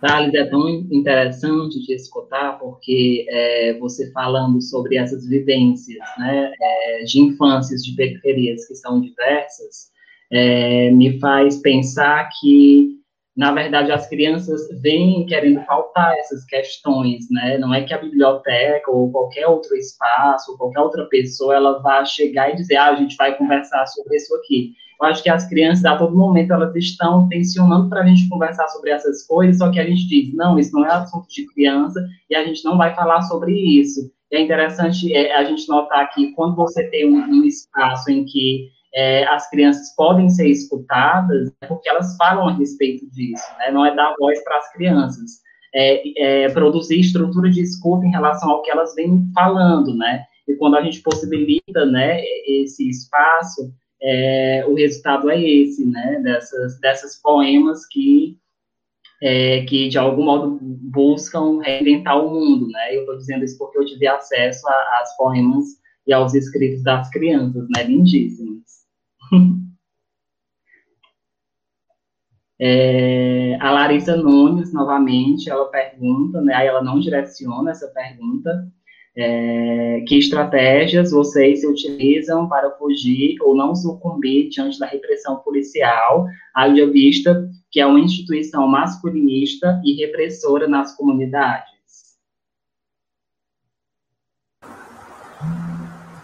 Thales, 0.00 0.34
é 0.34 0.44
tão 0.44 0.68
interessante 0.68 1.80
de 1.80 1.94
escutar, 1.94 2.58
porque 2.58 3.26
é, 3.28 3.78
você 3.78 4.10
falando 4.12 4.60
sobre 4.60 4.96
essas 4.96 5.26
vivências 5.26 6.04
né, 6.18 6.52
é, 6.60 7.04
de 7.04 7.20
infâncias 7.20 7.82
de 7.82 7.94
periferias 7.96 8.66
que 8.66 8.74
são 8.74 9.00
diversas, 9.00 9.90
é, 10.30 10.90
me 10.90 11.18
faz 11.18 11.56
pensar 11.56 12.28
que, 12.38 12.98
na 13.36 13.52
verdade, 13.52 13.92
as 13.92 14.06
crianças 14.08 14.68
vêm 14.82 15.24
querendo 15.26 15.64
faltar 15.64 16.14
essas 16.18 16.44
questões, 16.44 17.26
né? 17.30 17.56
Não 17.58 17.72
é 17.72 17.82
que 17.82 17.94
a 17.94 17.98
biblioteca 17.98 18.90
ou 18.90 19.10
qualquer 19.10 19.46
outro 19.46 19.74
espaço, 19.76 20.52
ou 20.52 20.58
qualquer 20.58 20.80
outra 20.80 21.06
pessoa, 21.06 21.54
ela 21.54 21.80
vá 21.80 22.04
chegar 22.04 22.50
e 22.50 22.56
dizer, 22.56 22.76
ah, 22.76 22.90
a 22.90 22.96
gente 22.96 23.16
vai 23.16 23.36
conversar 23.36 23.86
sobre 23.86 24.16
isso 24.16 24.34
aqui. 24.36 24.74
Eu 25.04 25.10
acho 25.10 25.22
que 25.22 25.28
as 25.28 25.46
crianças, 25.46 25.84
a 25.84 25.98
todo 25.98 26.16
momento, 26.16 26.54
elas 26.54 26.74
estão 26.74 27.28
tensionando 27.28 27.90
para 27.90 28.00
a 28.00 28.06
gente 28.06 28.26
conversar 28.26 28.66
sobre 28.68 28.90
essas 28.90 29.26
coisas, 29.26 29.58
só 29.58 29.70
que 29.70 29.78
a 29.78 29.84
gente 29.84 30.08
diz, 30.08 30.32
não, 30.32 30.58
isso 30.58 30.72
não 30.72 30.86
é 30.86 30.90
assunto 30.90 31.28
de 31.28 31.46
criança 31.52 32.00
e 32.30 32.34
a 32.34 32.42
gente 32.42 32.64
não 32.64 32.78
vai 32.78 32.94
falar 32.94 33.20
sobre 33.22 33.52
isso. 33.52 34.10
E 34.32 34.36
é 34.36 34.40
interessante 34.40 35.14
é, 35.14 35.36
a 35.36 35.44
gente 35.44 35.68
notar 35.68 36.10
que 36.14 36.32
quando 36.32 36.56
você 36.56 36.88
tem 36.88 37.06
um, 37.06 37.18
um 37.18 37.44
espaço 37.44 38.10
em 38.10 38.24
que 38.24 38.70
é, 38.94 39.26
as 39.26 39.50
crianças 39.50 39.94
podem 39.94 40.30
ser 40.30 40.48
escutadas, 40.48 41.52
é 41.60 41.66
porque 41.66 41.86
elas 41.86 42.16
falam 42.16 42.48
a 42.48 42.54
respeito 42.54 43.06
disso, 43.10 43.44
né? 43.58 43.70
não 43.70 43.84
é 43.84 43.94
dar 43.94 44.14
voz 44.18 44.42
para 44.42 44.56
as 44.56 44.72
crianças. 44.72 45.44
É, 45.76 46.44
é, 46.44 46.48
produzir 46.50 47.00
estrutura 47.00 47.50
de 47.50 47.60
escuta 47.60 48.06
em 48.06 48.10
relação 48.10 48.48
ao 48.48 48.62
que 48.62 48.70
elas 48.70 48.94
vêm 48.94 49.28
falando, 49.34 49.92
né? 49.96 50.24
E 50.46 50.54
quando 50.54 50.76
a 50.76 50.82
gente 50.82 51.02
possibilita, 51.02 51.84
né, 51.84 52.20
esse 52.46 52.88
espaço, 52.88 53.72
é, 54.04 54.64
o 54.66 54.74
resultado 54.74 55.30
é 55.30 55.42
esse, 55.42 55.84
né, 55.86 56.20
dessas, 56.22 56.78
dessas 56.78 57.20
poemas 57.22 57.86
que, 57.86 58.38
é, 59.22 59.64
que 59.64 59.88
de 59.88 59.96
algum 59.96 60.24
modo 60.24 60.58
buscam 60.60 61.58
reinventar 61.60 62.22
o 62.22 62.30
mundo, 62.30 62.68
né, 62.68 62.94
eu 62.94 63.00
estou 63.00 63.16
dizendo 63.16 63.44
isso 63.44 63.56
porque 63.56 63.78
eu 63.78 63.86
tive 63.86 64.06
acesso 64.06 64.68
às 65.00 65.16
poemas 65.16 65.64
e 66.06 66.12
aos 66.12 66.34
escritos 66.34 66.82
das 66.82 67.08
crianças, 67.10 67.66
né, 67.74 67.82
lindíssimos. 67.82 68.62
É, 72.56 73.58
a 73.60 73.72
Larissa 73.72 74.16
Nunes, 74.16 74.72
novamente, 74.72 75.50
ela 75.50 75.68
pergunta, 75.68 76.40
né, 76.40 76.54
aí 76.54 76.68
ela 76.68 76.84
não 76.84 77.00
direciona 77.00 77.72
essa 77.72 77.88
pergunta, 77.88 78.72
é, 79.16 80.02
que 80.06 80.18
estratégias 80.18 81.12
vocês 81.12 81.62
utilizam 81.64 82.48
para 82.48 82.70
fugir 82.72 83.36
ou 83.42 83.54
não 83.54 83.74
sucumbir 83.74 84.48
diante 84.48 84.78
da 84.78 84.86
repressão 84.86 85.36
policial, 85.36 86.26
haja 86.54 86.90
vista 86.90 87.48
que 87.70 87.80
é 87.80 87.86
uma 87.86 88.00
instituição 88.00 88.66
masculinista 88.68 89.80
e 89.84 89.94
repressora 89.94 90.68
nas 90.68 90.96
comunidades? 90.96 91.74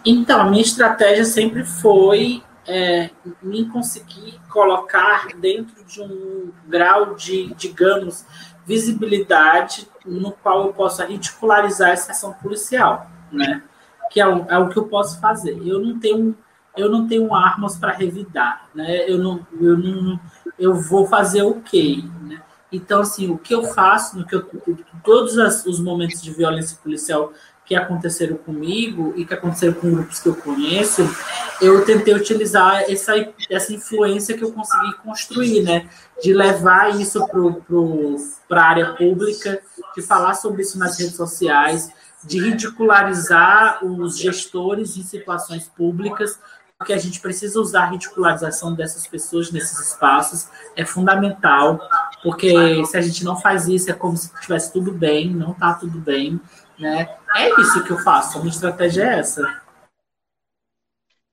Então, 0.05 0.41
a 0.41 0.51
minha 0.51 0.63
estratégia 0.63 1.25
sempre 1.25 1.65
foi 1.65 2.43
é, 2.67 3.11
me 3.43 3.67
conseguir 3.67 4.41
colocar 4.51 5.29
dentro 5.39 5.85
de 5.85 6.01
um 6.01 6.53
grau 6.69 7.15
de, 7.15 7.53
digamos, 7.55 8.25
visibilidade 8.71 9.89
no 10.07 10.31
qual 10.31 10.67
eu 10.67 10.73
possa 10.73 11.05
ridicularizar 11.05 11.91
essa 11.91 12.13
ação 12.13 12.33
policial, 12.35 13.11
né? 13.33 13.65
Que 14.13 14.21
é 14.21 14.29
o, 14.29 14.47
é 14.49 14.57
o 14.59 14.69
que 14.69 14.77
eu 14.77 14.85
posso 14.85 15.21
fazer. 15.21 15.61
Eu 15.67 15.81
não 15.81 15.99
tenho 15.99 16.37
eu 16.77 16.89
não 16.89 17.09
tenho 17.09 17.35
armas 17.35 17.77
para 17.77 17.91
revidar, 17.91 18.69
né? 18.73 19.11
Eu 19.11 19.19
não 19.19 19.45
eu 19.61 19.77
não 19.77 20.21
eu 20.57 20.75
vou 20.75 21.05
fazer 21.05 21.43
o 21.43 21.55
quê, 21.61 22.05
né? 22.23 22.41
Então 22.71 23.01
assim, 23.01 23.29
o 23.29 23.37
que 23.37 23.53
eu 23.53 23.65
faço 23.65 24.17
no 24.17 24.25
que 24.25 24.37
eu, 24.37 24.49
todos 25.03 25.37
os 25.67 25.81
momentos 25.81 26.23
de 26.23 26.31
violência 26.31 26.79
policial 26.81 27.33
que 27.71 27.77
aconteceram 27.77 28.37
comigo 28.37 29.13
e 29.15 29.25
que 29.25 29.33
aconteceram 29.33 29.75
com 29.75 29.93
grupos 29.93 30.19
que 30.19 30.29
eu 30.29 30.35
conheço, 30.35 31.09
eu 31.63 31.85
tentei 31.85 32.13
utilizar 32.13 32.83
essa, 32.91 33.13
essa 33.49 33.73
influência 33.73 34.37
que 34.37 34.43
eu 34.43 34.51
consegui 34.51 34.93
construir, 35.05 35.63
né? 35.63 35.89
De 36.21 36.35
levar 36.35 37.01
isso 37.01 37.25
para 38.49 38.61
a 38.61 38.69
área 38.69 38.95
pública, 38.95 39.63
de 39.95 40.03
falar 40.03 40.35
sobre 40.35 40.63
isso 40.63 40.81
nas 40.81 40.99
redes 40.99 41.15
sociais, 41.15 41.93
de 42.25 42.41
ridicularizar 42.41 43.85
os 43.85 44.19
gestores 44.19 44.97
em 44.97 45.05
situações 45.05 45.69
públicas, 45.69 46.41
porque 46.77 46.93
a 46.93 46.99
gente 46.99 47.21
precisa 47.21 47.61
usar 47.61 47.83
a 47.83 47.91
ridicularização 47.91 48.75
dessas 48.75 49.07
pessoas 49.07 49.53
nesses 49.53 49.79
espaços, 49.79 50.49
é 50.75 50.85
fundamental, 50.85 51.79
porque 52.21 52.85
se 52.87 52.97
a 52.97 53.01
gente 53.01 53.23
não 53.23 53.39
faz 53.39 53.69
isso, 53.69 53.91
é 53.91 53.93
como 53.93 54.17
se 54.17 54.33
estivesse 54.35 54.73
tudo 54.73 54.91
bem, 54.91 55.31
não 55.31 55.53
está 55.53 55.75
tudo 55.75 56.01
bem. 56.01 56.41
Né? 56.81 57.19
É 57.37 57.61
isso 57.61 57.85
que 57.85 57.93
eu 57.93 57.99
faço, 57.99 58.39
a 58.39 58.41
minha 58.41 58.53
estratégia 58.53 59.05
é 59.05 59.19
essa. 59.19 59.63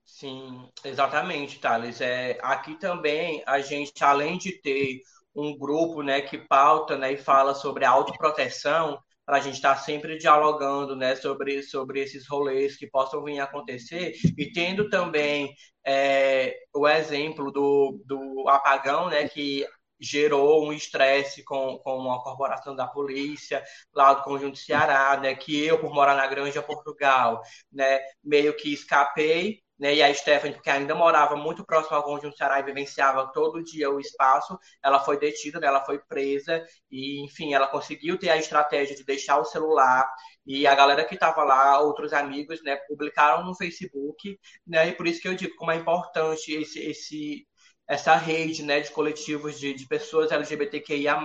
Sim, 0.04 0.68
exatamente, 0.84 1.58
Thales. 1.58 2.00
É, 2.00 2.38
aqui 2.42 2.74
também 2.74 3.42
a 3.46 3.60
gente, 3.60 3.92
além 4.02 4.36
de 4.36 4.60
ter 4.60 5.00
um 5.34 5.56
grupo 5.56 6.02
né, 6.02 6.20
que 6.20 6.36
pauta 6.36 6.98
né, 6.98 7.12
e 7.12 7.16
fala 7.16 7.54
sobre 7.54 7.84
autoproteção, 7.84 8.98
para 9.24 9.36
a 9.36 9.40
gente 9.40 9.56
estar 9.56 9.74
tá 9.74 9.80
sempre 9.80 10.18
dialogando 10.18 10.96
né, 10.96 11.14
sobre, 11.14 11.62
sobre 11.62 12.00
esses 12.00 12.26
rolês 12.26 12.76
que 12.76 12.86
possam 12.86 13.22
vir 13.22 13.38
a 13.38 13.44
acontecer, 13.44 14.12
e 14.36 14.50
tendo 14.50 14.88
também 14.88 15.54
é, 15.86 16.56
o 16.74 16.88
exemplo 16.88 17.52
do, 17.52 18.02
do 18.04 18.48
apagão, 18.48 19.08
né, 19.08 19.28
que 19.28 19.66
gerou 20.00 20.66
um 20.66 20.72
estresse 20.72 21.42
com, 21.44 21.78
com 21.78 22.12
a 22.12 22.22
corporação 22.22 22.74
da 22.74 22.86
polícia 22.86 23.62
lá 23.94 24.14
do 24.14 24.22
Conjunto 24.22 24.58
Ceará, 24.58 25.16
né, 25.20 25.34
que 25.34 25.64
eu, 25.64 25.78
por 25.78 25.92
morar 25.92 26.14
na 26.14 26.26
Granja 26.26 26.62
Portugal, 26.62 27.42
né, 27.72 28.00
meio 28.22 28.54
que 28.56 28.72
escapei, 28.72 29.60
né, 29.78 29.94
e 29.94 30.02
a 30.02 30.12
Stephanie, 30.12 30.54
porque 30.54 30.70
ainda 30.70 30.94
morava 30.94 31.36
muito 31.36 31.64
próximo 31.64 31.96
ao 31.96 32.02
Conjunto 32.02 32.36
Ceará 32.36 32.58
e 32.58 32.64
vivenciava 32.64 33.30
todo 33.32 33.62
dia 33.62 33.90
o 33.90 34.00
espaço, 34.00 34.58
ela 34.82 35.00
foi 35.00 35.18
detida, 35.18 35.60
né, 35.60 35.68
ela 35.68 35.84
foi 35.84 35.98
presa, 36.00 36.64
e, 36.90 37.24
enfim, 37.24 37.54
ela 37.54 37.68
conseguiu 37.68 38.18
ter 38.18 38.30
a 38.30 38.36
estratégia 38.36 38.96
de 38.96 39.04
deixar 39.04 39.38
o 39.38 39.44
celular, 39.44 40.10
e 40.44 40.66
a 40.66 40.74
galera 40.74 41.04
que 41.04 41.14
estava 41.14 41.44
lá, 41.44 41.80
outros 41.80 42.12
amigos, 42.12 42.62
né, 42.62 42.76
publicaram 42.88 43.44
no 43.44 43.54
Facebook, 43.54 44.38
né, 44.66 44.88
e 44.88 44.92
por 44.92 45.06
isso 45.06 45.20
que 45.20 45.28
eu 45.28 45.34
digo 45.34 45.54
como 45.56 45.70
é 45.70 45.76
importante 45.76 46.52
esse, 46.52 46.80
esse 46.80 47.46
essa 47.88 48.14
rede 48.14 48.62
né, 48.62 48.80
de 48.80 48.90
coletivos 48.90 49.58
de, 49.58 49.72
de 49.72 49.86
pessoas 49.86 50.30
LGBTQIA, 50.30 51.16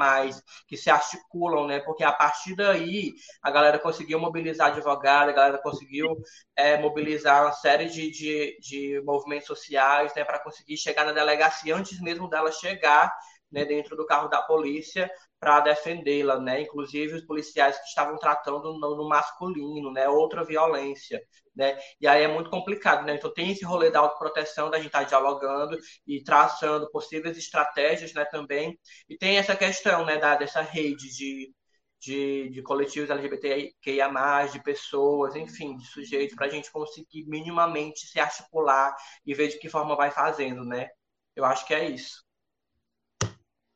que 0.66 0.78
se 0.78 0.90
articulam, 0.90 1.68
né? 1.68 1.80
Porque 1.82 2.04
a 2.04 2.12
partir 2.12 2.56
daí 2.56 3.14
a 3.42 3.52
galera 3.52 3.78
conseguiu 3.78 4.18
mobilizar 4.20 4.72
advogados, 4.72 5.34
a 5.34 5.36
galera 5.36 5.58
conseguiu 5.58 6.16
é, 6.56 6.78
mobilizar 6.78 7.44
uma 7.44 7.52
série 7.52 7.88
de, 7.88 8.10
de, 8.10 8.58
de 8.62 9.02
movimentos 9.04 9.48
sociais 9.48 10.14
né, 10.16 10.24
para 10.24 10.40
conseguir 10.40 10.78
chegar 10.78 11.06
na 11.06 11.12
delegacia 11.12 11.76
antes 11.76 12.00
mesmo 12.00 12.30
dela 12.30 12.52
chegar 12.52 13.14
né, 13.52 13.66
dentro 13.66 13.96
do 13.96 14.06
carro 14.06 14.30
da 14.30 14.42
polícia 14.42 15.12
para 15.44 15.60
defendê-la, 15.60 16.40
né? 16.40 16.62
Inclusive 16.62 17.16
os 17.16 17.26
policiais 17.26 17.78
que 17.78 17.88
estavam 17.88 18.18
tratando 18.18 18.74
no, 18.80 18.96
no, 18.96 19.10
masculino, 19.10 19.92
né? 19.92 20.08
Outra 20.08 20.44
violência, 20.46 21.22
né? 21.54 21.78
E 22.00 22.08
aí 22.08 22.24
é 22.24 22.28
muito 22.30 22.50
complicado, 22.50 23.06
né? 23.06 23.16
Então 23.16 23.34
tem 23.34 23.52
esse 23.52 23.66
rolê 23.66 23.92
da 23.92 24.00
autoproteção, 24.00 24.70
da 24.70 24.78
gente 24.78 24.88
estar 24.88 25.00
tá 25.00 25.06
dialogando 25.06 25.78
e 26.08 26.24
traçando 26.24 26.90
possíveis 26.92 27.38
estratégias, 27.38 28.14
né? 28.14 28.24
Também 28.26 28.80
e 29.10 29.18
tem 29.18 29.38
essa 29.38 29.56
questão, 29.56 30.06
né? 30.06 30.18
Da 30.18 30.36
dessa 30.36 30.62
rede 30.62 31.10
de 31.14 31.54
de, 32.00 32.50
de 32.50 32.62
coletivos 32.62 33.10
LGBTQIA+, 33.10 34.10
de 34.52 34.62
pessoas, 34.62 35.36
enfim, 35.36 35.78
de 35.78 35.86
sujeitos, 35.86 36.36
para 36.36 36.48
a 36.48 36.50
gente 36.50 36.70
conseguir 36.72 37.26
minimamente 37.28 38.08
se 38.08 38.20
articular 38.20 38.94
e 39.26 39.34
ver 39.34 39.48
de 39.48 39.58
que 39.58 39.70
forma 39.70 39.96
vai 39.96 40.12
fazendo, 40.12 40.66
né? 40.66 40.90
Eu 41.36 41.46
acho 41.46 41.66
que 41.66 41.74
é 41.74 41.90
isso. 41.90 42.24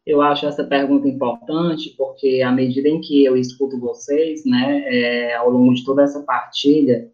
Eu 0.07 0.21
acho 0.21 0.45
essa 0.45 0.63
pergunta 0.63 1.05
importante 1.05 1.93
porque 1.97 2.41
à 2.41 2.49
medida 2.49 2.87
em 2.87 3.01
que 3.01 3.25
eu 3.25 3.35
escuto 3.35 3.77
vocês, 3.77 4.45
né, 4.45 4.81
é, 4.85 5.35
ao 5.35 5.49
longo 5.49 5.73
de 5.73 5.83
toda 5.83 6.01
essa 6.03 6.23
partilha, 6.23 7.11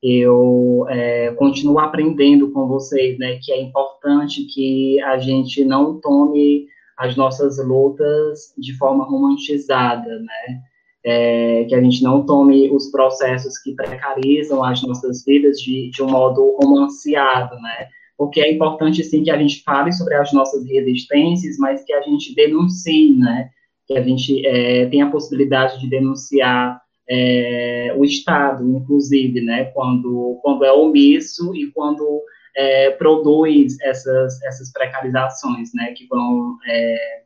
eu 0.00 0.86
é, 0.88 1.32
continuo 1.32 1.80
aprendendo 1.80 2.52
com 2.52 2.68
vocês, 2.68 3.18
né, 3.18 3.40
que 3.42 3.50
é 3.50 3.60
importante 3.60 4.44
que 4.44 5.02
a 5.02 5.18
gente 5.18 5.64
não 5.64 6.00
tome 6.00 6.68
as 6.96 7.16
nossas 7.16 7.58
lutas 7.58 8.54
de 8.56 8.76
forma 8.78 9.04
romantizada, 9.04 10.08
né, 10.20 10.60
é, 11.04 11.64
que 11.64 11.74
a 11.74 11.82
gente 11.82 12.00
não 12.00 12.24
tome 12.24 12.70
os 12.70 12.92
processos 12.92 13.58
que 13.58 13.74
precarizam 13.74 14.62
as 14.62 14.80
nossas 14.82 15.24
vidas 15.24 15.58
de, 15.58 15.90
de 15.90 16.00
um 16.00 16.10
modo 16.10 16.56
romanceado, 16.60 17.56
né, 17.56 17.88
porque 18.16 18.40
é 18.40 18.52
importante, 18.52 19.04
sim, 19.04 19.22
que 19.22 19.30
a 19.30 19.38
gente 19.38 19.62
fale 19.62 19.92
sobre 19.92 20.14
as 20.14 20.32
nossas 20.32 20.66
resistências, 20.66 21.58
mas 21.58 21.84
que 21.84 21.92
a 21.92 22.00
gente 22.02 22.34
denuncie, 22.34 23.14
né, 23.14 23.50
que 23.86 23.96
a 23.96 24.02
gente 24.02 24.44
é, 24.46 24.86
tenha 24.86 25.06
a 25.06 25.10
possibilidade 25.10 25.78
de 25.80 25.88
denunciar 25.88 26.80
é, 27.08 27.94
o 27.96 28.04
Estado, 28.04 28.68
inclusive, 28.76 29.40
né, 29.40 29.66
quando, 29.66 30.38
quando 30.42 30.64
é 30.64 30.72
omisso 30.72 31.54
e 31.54 31.70
quando 31.72 32.22
é, 32.56 32.90
produz 32.90 33.78
essas, 33.80 34.42
essas 34.42 34.72
precarizações, 34.72 35.70
né, 35.74 35.92
que 35.92 36.06
vão 36.06 36.56
é, 36.66 37.22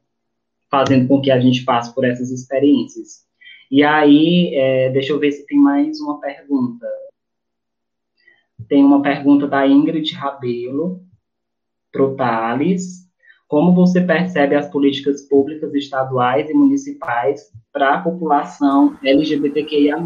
fazendo 0.70 1.08
com 1.08 1.20
que 1.20 1.30
a 1.30 1.40
gente 1.40 1.64
passe 1.64 1.94
por 1.94 2.04
essas 2.04 2.30
experiências. 2.30 3.24
E 3.70 3.84
aí, 3.84 4.54
é, 4.54 4.90
deixa 4.90 5.12
eu 5.12 5.18
ver 5.18 5.30
se 5.30 5.46
tem 5.46 5.58
mais 5.58 6.00
uma 6.00 6.20
pergunta. 6.20 6.86
Tem 8.70 8.84
uma 8.84 9.02
pergunta 9.02 9.48
da 9.48 9.66
Ingrid 9.66 10.14
Rabelo 10.14 11.00
para 11.90 12.04
o 12.04 12.14
Thales. 12.14 13.00
Como 13.48 13.74
você 13.74 14.00
percebe 14.00 14.54
as 14.54 14.70
políticas 14.70 15.22
públicas 15.22 15.74
estaduais 15.74 16.48
e 16.48 16.54
municipais 16.54 17.50
para 17.72 17.94
a 17.94 18.00
população 18.00 18.96
LGBTQIA+. 19.02 19.98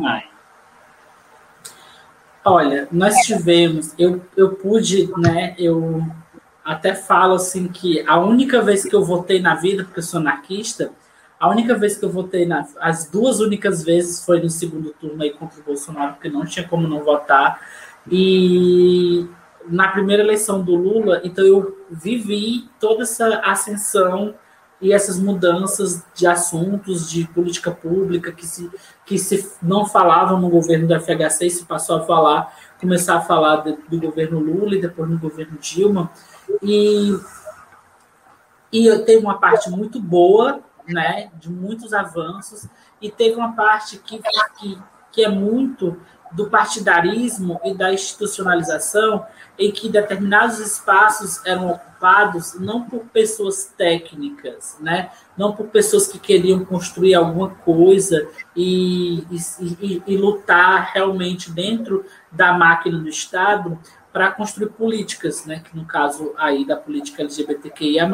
Olha, 2.43 2.89
nós 2.91 3.17
tivemos, 3.19 3.95
eu, 3.99 4.23
eu 4.35 4.55
pude, 4.55 5.11
né, 5.19 5.55
eu 5.59 6.03
até 6.65 6.95
falo 6.95 7.35
assim 7.35 7.69
que 7.69 8.03
a 8.07 8.19
única 8.19 8.63
vez 8.63 8.83
que 8.83 8.97
eu 8.97 9.05
votei 9.05 9.41
na 9.41 9.57
vida, 9.57 9.85
porque 9.85 9.99
eu 9.99 10.03
sou 10.03 10.21
anarquista, 10.21 10.91
a 11.39 11.51
única 11.51 11.77
vez 11.77 11.99
que 11.99 12.05
eu 12.05 12.11
votei, 12.11 12.47
na, 12.47 12.67
as 12.81 13.11
duas 13.11 13.41
únicas 13.41 13.85
vezes 13.85 14.25
foi 14.25 14.41
no 14.41 14.49
segundo 14.49 14.95
turno 14.95 15.23
aí 15.23 15.31
contra 15.31 15.61
o 15.61 15.65
Bolsonaro, 15.65 16.15
porque 16.15 16.31
não 16.31 16.47
tinha 16.47 16.67
como 16.67 16.89
não 16.89 17.05
votar, 17.05 17.61
e 18.11 19.29
na 19.67 19.89
primeira 19.89 20.23
eleição 20.23 20.63
do 20.63 20.75
Lula, 20.75 21.21
então 21.25 21.45
eu 21.45 21.79
vivi 21.91 22.69
toda 22.79 23.03
essa 23.03 23.41
ascensão 23.41 24.35
e 24.81 24.93
essas 24.93 25.19
mudanças 25.19 26.05
de 26.15 26.27
assuntos 26.27 27.11
de 27.11 27.27
política 27.29 27.71
pública 27.71 28.33
que 28.33 28.47
se, 28.47 28.71
que 29.07 29.19
se 29.19 29.53
não 29.63 29.87
falavam 29.87 30.39
no 30.39 30.51
governo 30.51 30.87
do 30.87 31.01
FHC 31.01 31.49
se 31.49 31.65
passou 31.65 31.97
a 31.97 32.05
falar, 32.05 32.55
começar 32.79 33.17
a 33.17 33.23
falar 33.23 33.63
de, 33.63 33.77
do 33.89 33.99
governo 33.99 34.39
Lula 34.39 34.75
e 34.75 34.81
depois 34.81 35.09
no 35.09 35.19
governo 35.19 35.57
Dilma. 35.59 36.11
E, 36.63 37.19
e 38.71 38.87
eu 38.87 39.05
tenho 39.05 39.21
uma 39.21 39.39
parte 39.39 39.71
muito 39.71 39.99
boa, 39.99 40.61
né, 40.87 41.31
de 41.37 41.51
muitos 41.51 41.95
avanços, 41.95 42.69
e 43.01 43.11
teve 43.11 43.37
uma 43.37 43.53
parte 43.53 43.99
que, 43.99 44.21
que, 44.59 44.79
que 45.13 45.25
é 45.25 45.29
muito 45.31 45.97
do 46.35 46.51
partidarismo 46.51 47.61
e 47.65 47.73
da 47.75 47.93
institucionalização, 47.93 49.25
em 49.57 49.71
que 49.71 49.89
determinados 49.89 50.59
espaços 50.59 51.41
eram 51.47 51.71
ocupados 51.71 52.55
não 52.59 52.83
por 52.83 53.05
pessoas 53.07 53.73
técnicas, 53.77 54.77
né? 54.81 55.11
não 55.39 55.55
por 55.55 55.69
pessoas 55.69 56.09
que 56.09 56.19
queriam 56.19 56.65
construir 56.65 57.15
alguma 57.15 57.51
coisa 57.51 58.29
e, 58.55 59.25
e, 59.71 60.03
e, 60.07 60.17
lutar 60.17 60.91
realmente 60.93 61.51
dentro 61.53 62.05
da 62.33 62.53
máquina 62.53 62.99
do 62.99 63.09
Estado 63.09 63.79
para 64.13 64.33
construir 64.33 64.71
políticas, 64.71 65.47
né? 65.47 65.63
que 65.65 65.77
no 65.77 65.85
caso 65.85 66.35
aí 66.37 66.65
da 66.65 66.77
política 66.77 67.23
LGBTQIA+, 67.23 68.09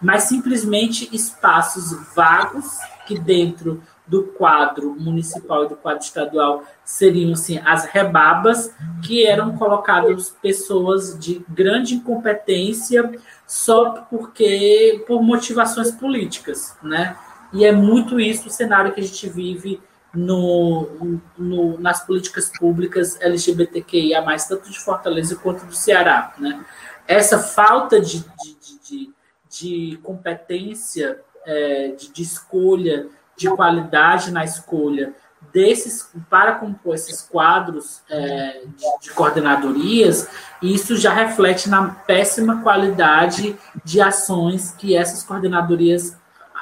mas 0.00 0.22
simplesmente 0.24 1.08
espaços 1.14 1.92
vagos 2.14 2.66
que 3.06 3.18
dentro 3.18 3.82
do 4.06 4.24
quadro 4.24 4.94
municipal 4.98 5.64
e 5.64 5.68
do 5.68 5.76
quadro 5.76 6.04
estadual 6.04 6.62
seriam 6.84 7.32
assim, 7.32 7.58
as 7.64 7.86
rebabas, 7.86 8.74
que 9.02 9.26
eram 9.26 9.56
colocadas 9.56 10.30
pessoas 10.42 11.18
de 11.18 11.44
grande 11.48 11.94
incompetência 11.94 13.10
só 13.46 13.90
porque 14.10 15.02
por 15.06 15.22
motivações 15.22 15.90
políticas, 15.90 16.76
né? 16.82 17.16
E 17.52 17.64
é 17.64 17.72
muito 17.72 18.18
isso 18.20 18.48
o 18.48 18.50
cenário 18.50 18.92
que 18.92 19.00
a 19.00 19.04
gente 19.04 19.28
vive 19.28 19.80
no, 20.12 21.18
no, 21.36 21.78
nas 21.78 22.04
políticas 22.04 22.50
públicas 22.58 23.18
LGBTQIA+, 23.20 24.22
tanto 24.48 24.70
de 24.70 24.78
Fortaleza 24.78 25.36
quanto 25.36 25.64
do 25.64 25.74
Ceará, 25.74 26.34
né? 26.38 26.64
Essa 27.06 27.38
falta 27.38 28.00
de, 28.00 28.20
de, 28.20 28.80
de, 28.82 29.12
de 29.48 29.98
competência, 30.02 31.20
é, 31.46 31.88
de, 31.88 32.12
de 32.12 32.22
escolha, 32.22 33.08
de 33.36 33.48
qualidade 33.50 34.30
na 34.30 34.44
escolha 34.44 35.14
desses 35.52 36.10
para 36.28 36.54
compor 36.54 36.94
esses 36.94 37.22
quadros 37.22 38.02
é, 38.10 38.62
de, 38.76 39.00
de, 39.02 39.10
coordenadorias, 39.10 40.28
isso 40.60 40.96
já 40.96 41.12
reflete 41.12 41.68
na 41.68 41.90
péssima 41.90 42.62
qualidade 42.62 43.56
de 43.84 44.00
ações 44.00 44.72
que 44.72 44.96
essas 44.96 45.22
coordenadorias 45.22 46.16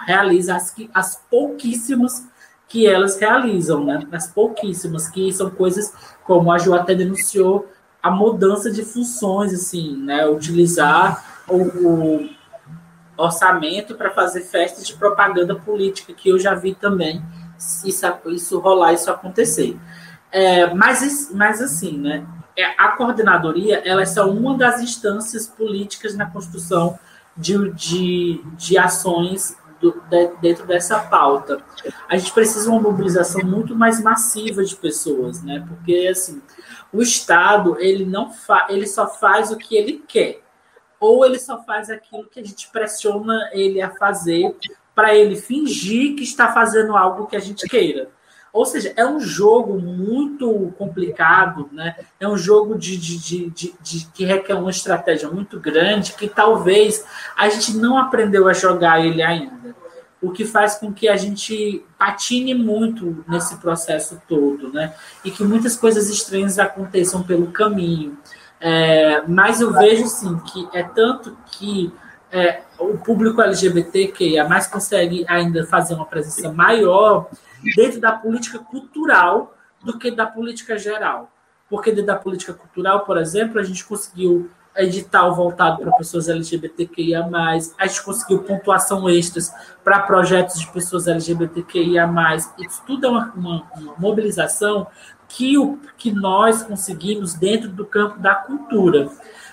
realizam, 0.06 0.56
as, 0.56 0.74
as 0.92 1.16
pouquíssimas 1.30 2.26
que 2.68 2.86
elas 2.86 3.18
realizam, 3.18 3.84
né? 3.84 4.06
As 4.10 4.26
pouquíssimas, 4.28 5.08
que 5.08 5.32
são 5.32 5.50
coisas 5.50 5.92
como 6.24 6.50
a 6.50 6.58
Ju 6.58 6.74
até 6.74 6.94
denunciou, 6.94 7.68
a 8.02 8.10
mudança 8.10 8.70
de 8.70 8.82
funções, 8.82 9.52
assim, 9.52 9.96
né? 9.96 10.26
Utilizar 10.26 11.42
o, 11.46 11.56
o 11.56 12.30
orçamento 13.16 13.94
para 13.94 14.10
fazer 14.10 14.42
festas 14.42 14.86
de 14.86 14.94
propaganda 14.94 15.54
política, 15.54 16.12
que 16.12 16.28
eu 16.28 16.38
já 16.38 16.54
vi 16.54 16.74
também 16.74 17.22
isso, 17.86 18.16
isso 18.26 18.58
rolar, 18.58 18.92
isso 18.92 19.10
acontecer. 19.10 19.78
É, 20.30 20.72
mas, 20.74 21.30
mas 21.32 21.60
assim, 21.60 21.98
né? 21.98 22.26
É, 22.56 22.64
a 22.78 22.88
coordenadoria 22.88 23.82
ela 23.84 24.02
é 24.02 24.06
só 24.06 24.28
uma 24.28 24.56
das 24.56 24.80
instâncias 24.80 25.46
políticas 25.46 26.14
na 26.14 26.26
construção 26.26 26.98
de, 27.36 27.70
de, 27.72 28.44
de 28.56 28.76
ações 28.76 29.56
do, 29.80 30.02
de, 30.10 30.30
dentro 30.40 30.66
dessa 30.66 30.98
pauta. 31.00 31.62
A 32.08 32.16
gente 32.16 32.32
precisa 32.32 32.64
de 32.64 32.68
uma 32.68 32.80
mobilização 32.80 33.42
muito 33.42 33.74
mais 33.74 34.02
massiva 34.02 34.64
de 34.64 34.76
pessoas, 34.76 35.42
né? 35.42 35.64
Porque 35.66 36.08
assim, 36.10 36.42
o 36.92 37.00
Estado 37.00 37.76
ele 37.78 38.04
não 38.04 38.32
fa, 38.32 38.66
ele 38.68 38.86
só 38.86 39.08
faz 39.08 39.50
o 39.50 39.56
que 39.56 39.74
ele 39.74 40.04
quer 40.06 40.41
ou 41.02 41.26
ele 41.26 41.38
só 41.38 41.60
faz 41.64 41.90
aquilo 41.90 42.28
que 42.28 42.38
a 42.38 42.44
gente 42.44 42.68
pressiona 42.68 43.50
ele 43.52 43.82
a 43.82 43.90
fazer 43.90 44.54
para 44.94 45.14
ele 45.14 45.34
fingir 45.34 46.14
que 46.14 46.22
está 46.22 46.52
fazendo 46.52 46.96
algo 46.96 47.26
que 47.26 47.34
a 47.34 47.40
gente 47.40 47.66
queira. 47.66 48.08
Ou 48.52 48.64
seja, 48.64 48.92
é 48.96 49.04
um 49.04 49.18
jogo 49.18 49.80
muito 49.80 50.72
complicado, 50.78 51.68
né? 51.72 51.96
É 52.20 52.28
um 52.28 52.36
jogo 52.36 52.78
de, 52.78 52.96
de, 52.98 53.18
de, 53.18 53.50
de, 53.50 53.74
de 53.80 54.06
que 54.14 54.24
requer 54.24 54.54
uma 54.54 54.70
estratégia 54.70 55.28
muito 55.28 55.58
grande 55.58 56.12
que 56.12 56.28
talvez 56.28 57.04
a 57.36 57.48
gente 57.48 57.76
não 57.76 57.98
aprendeu 57.98 58.46
a 58.46 58.52
jogar 58.52 59.04
ele 59.04 59.22
ainda. 59.22 59.74
O 60.20 60.30
que 60.30 60.44
faz 60.44 60.76
com 60.76 60.92
que 60.92 61.08
a 61.08 61.16
gente 61.16 61.84
patine 61.98 62.54
muito 62.54 63.24
nesse 63.26 63.56
processo 63.56 64.22
todo, 64.28 64.72
né? 64.72 64.94
E 65.24 65.30
que 65.32 65.42
muitas 65.42 65.74
coisas 65.74 66.08
estranhas 66.10 66.60
aconteçam 66.60 67.24
pelo 67.24 67.50
caminho. 67.50 68.16
É, 68.64 69.22
mas 69.26 69.60
eu 69.60 69.72
vejo 69.72 70.06
sim 70.06 70.38
que 70.38 70.68
é 70.72 70.84
tanto 70.84 71.36
que 71.46 71.92
é, 72.30 72.62
o 72.78 72.96
público 72.96 73.42
LGBT 73.42 74.06
que 74.06 74.38
a 74.38 74.48
mais 74.48 74.68
consegue 74.68 75.24
ainda 75.28 75.66
fazer 75.66 75.94
uma 75.94 76.06
presença 76.06 76.52
maior 76.52 77.28
dentro 77.74 78.00
da 78.00 78.12
política 78.12 78.60
cultural 78.60 79.52
do 79.82 79.98
que 79.98 80.12
da 80.12 80.26
política 80.26 80.78
geral. 80.78 81.28
Porque 81.68 81.90
dentro 81.90 82.06
da 82.06 82.16
política 82.16 82.54
cultural, 82.54 83.00
por 83.00 83.18
exemplo, 83.18 83.58
a 83.58 83.64
gente 83.64 83.84
conseguiu 83.84 84.48
edital 84.76 85.34
voltado 85.34 85.78
para 85.82 85.90
pessoas 85.92 86.28
LGBTQIA+, 86.28 87.28
a 87.78 87.86
gente 87.86 88.02
conseguiu 88.04 88.44
pontuação 88.44 89.10
extras 89.10 89.52
para 89.82 90.00
projetos 90.00 90.60
de 90.60 90.70
pessoas 90.70 91.08
LGBTQIA+, 91.08 92.08
isso 92.36 92.82
tudo 92.86 93.06
é 93.06 93.10
uma, 93.10 93.32
uma, 93.34 93.66
uma 93.76 93.94
mobilização 93.98 94.86
que, 95.32 95.56
o, 95.56 95.78
que 95.96 96.12
nós 96.12 96.62
conseguimos 96.62 97.34
dentro 97.34 97.70
do 97.70 97.86
campo 97.86 98.18
da 98.18 98.34
cultura. 98.34 99.08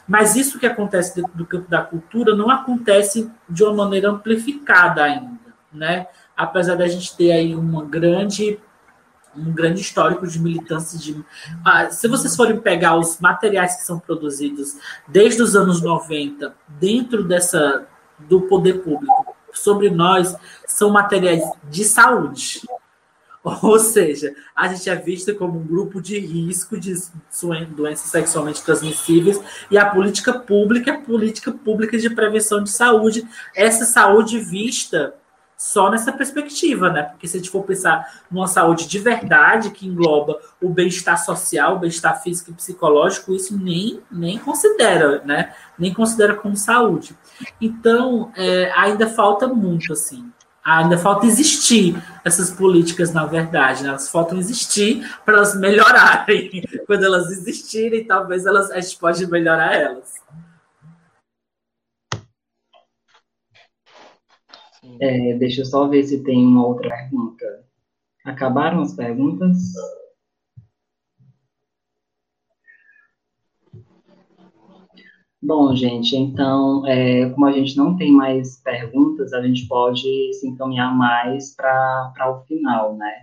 Mas 0.07 0.35
isso 0.35 0.59
que 0.59 0.65
acontece 0.65 1.15
dentro 1.15 1.31
do 1.37 1.45
campo 1.45 1.69
da 1.69 1.81
cultura 1.81 2.35
não 2.35 2.49
acontece 2.49 3.31
de 3.49 3.63
uma 3.63 3.73
maneira 3.73 4.09
amplificada 4.09 5.03
ainda, 5.03 5.53
né? 5.71 6.07
apesar 6.39 6.75
da 6.75 6.87
gente 6.87 7.15
ter 7.17 7.31
aí 7.33 7.53
uma 7.53 7.83
grande 7.83 8.57
um 9.35 9.53
grande 9.53 9.79
histórico 9.79 10.25
de 10.25 10.39
militância 10.39 10.97
de 10.97 11.23
ah, 11.63 11.91
se 11.91 12.07
vocês 12.07 12.35
forem 12.35 12.59
pegar 12.59 12.97
os 12.97 13.19
materiais 13.19 13.75
que 13.75 13.83
são 13.83 13.99
produzidos 13.99 14.75
desde 15.07 15.41
os 15.41 15.55
anos 15.55 15.81
90 15.81 16.55
dentro 16.67 17.23
dessa 17.23 17.87
do 18.17 18.41
poder 18.41 18.81
público 18.81 19.35
sobre 19.53 19.91
nós 19.91 20.35
são 20.65 20.89
materiais 20.89 21.43
de 21.69 21.83
saúde 21.83 22.61
ou 23.63 23.79
seja, 23.79 24.33
a 24.55 24.67
gente 24.67 24.89
é 24.89 24.95
vista 24.95 25.33
como 25.33 25.59
um 25.59 25.65
grupo 25.65 26.01
de 26.01 26.19
risco 26.19 26.79
de 26.79 26.93
doenças 27.75 28.11
sexualmente 28.11 28.63
transmissíveis 28.63 29.39
e 29.71 29.77
a 29.77 29.85
política 29.85 30.33
pública 30.33 30.91
é 30.91 30.93
a 30.95 31.01
política 31.01 31.51
pública 31.51 31.97
de 31.97 32.09
prevenção 32.09 32.63
de 32.63 32.69
saúde. 32.69 33.25
Essa 33.55 33.85
saúde 33.85 34.39
vista 34.39 35.15
só 35.57 35.89
nessa 35.89 36.13
perspectiva, 36.13 36.89
né? 36.89 37.03
Porque 37.03 37.27
se 37.27 37.35
a 37.35 37.39
gente 37.39 37.49
for 37.49 37.63
pensar 37.63 38.23
numa 38.31 38.47
saúde 38.47 38.87
de 38.87 38.97
verdade, 38.97 39.71
que 39.71 39.85
engloba 39.85 40.39
o 40.61 40.69
bem-estar 40.69 41.17
social, 41.17 41.75
o 41.75 41.79
bem-estar 41.79 42.23
físico 42.23 42.51
e 42.51 42.53
psicológico, 42.53 43.33
isso 43.33 43.57
nem, 43.57 43.99
nem 44.09 44.37
considera, 44.37 45.21
né? 45.25 45.53
Nem 45.77 45.93
considera 45.93 46.33
como 46.35 46.55
saúde. 46.55 47.17
Então, 47.59 48.31
é, 48.37 48.71
ainda 48.73 49.07
falta 49.07 49.47
muito, 49.49 49.91
assim 49.91 50.31
ainda 50.63 50.97
falta 50.97 51.25
existir 51.25 51.95
essas 52.23 52.51
políticas, 52.51 53.13
na 53.13 53.25
verdade, 53.25 53.83
né? 53.83 53.89
elas 53.89 54.09
faltam 54.09 54.37
existir 54.37 55.07
para 55.25 55.35
elas 55.35 55.59
melhorarem. 55.59 56.63
Quando 56.85 57.05
elas 57.05 57.31
existirem, 57.31 58.05
talvez 58.05 58.45
elas, 58.45 58.69
a 58.71 58.79
gente 58.79 58.97
pode 58.97 59.25
melhorar 59.27 59.73
elas. 59.75 60.15
É, 65.01 65.33
deixa 65.35 65.61
eu 65.61 65.65
só 65.65 65.87
ver 65.87 66.03
se 66.03 66.23
tem 66.23 66.45
uma 66.45 66.65
outra 66.65 66.89
pergunta. 66.89 67.65
Acabaram 68.25 68.81
as 68.81 68.93
perguntas? 68.93 69.57
Bom, 75.41 75.73
gente, 75.73 76.17
então, 76.17 76.85
é, 76.85 77.29
como 77.29 77.45
a 77.45 77.51
gente 77.51 77.77
não 77.77 77.95
tem 77.95 78.11
mais 78.11 78.61
perguntas, 78.61 79.31
a 79.31 79.41
gente 79.41 79.67
pode 79.67 80.33
se 80.33 80.47
encaminhar 80.47 80.93
mais 80.95 81.55
para 81.55 82.13
o 82.29 82.45
final, 82.45 82.95
né? 82.95 83.13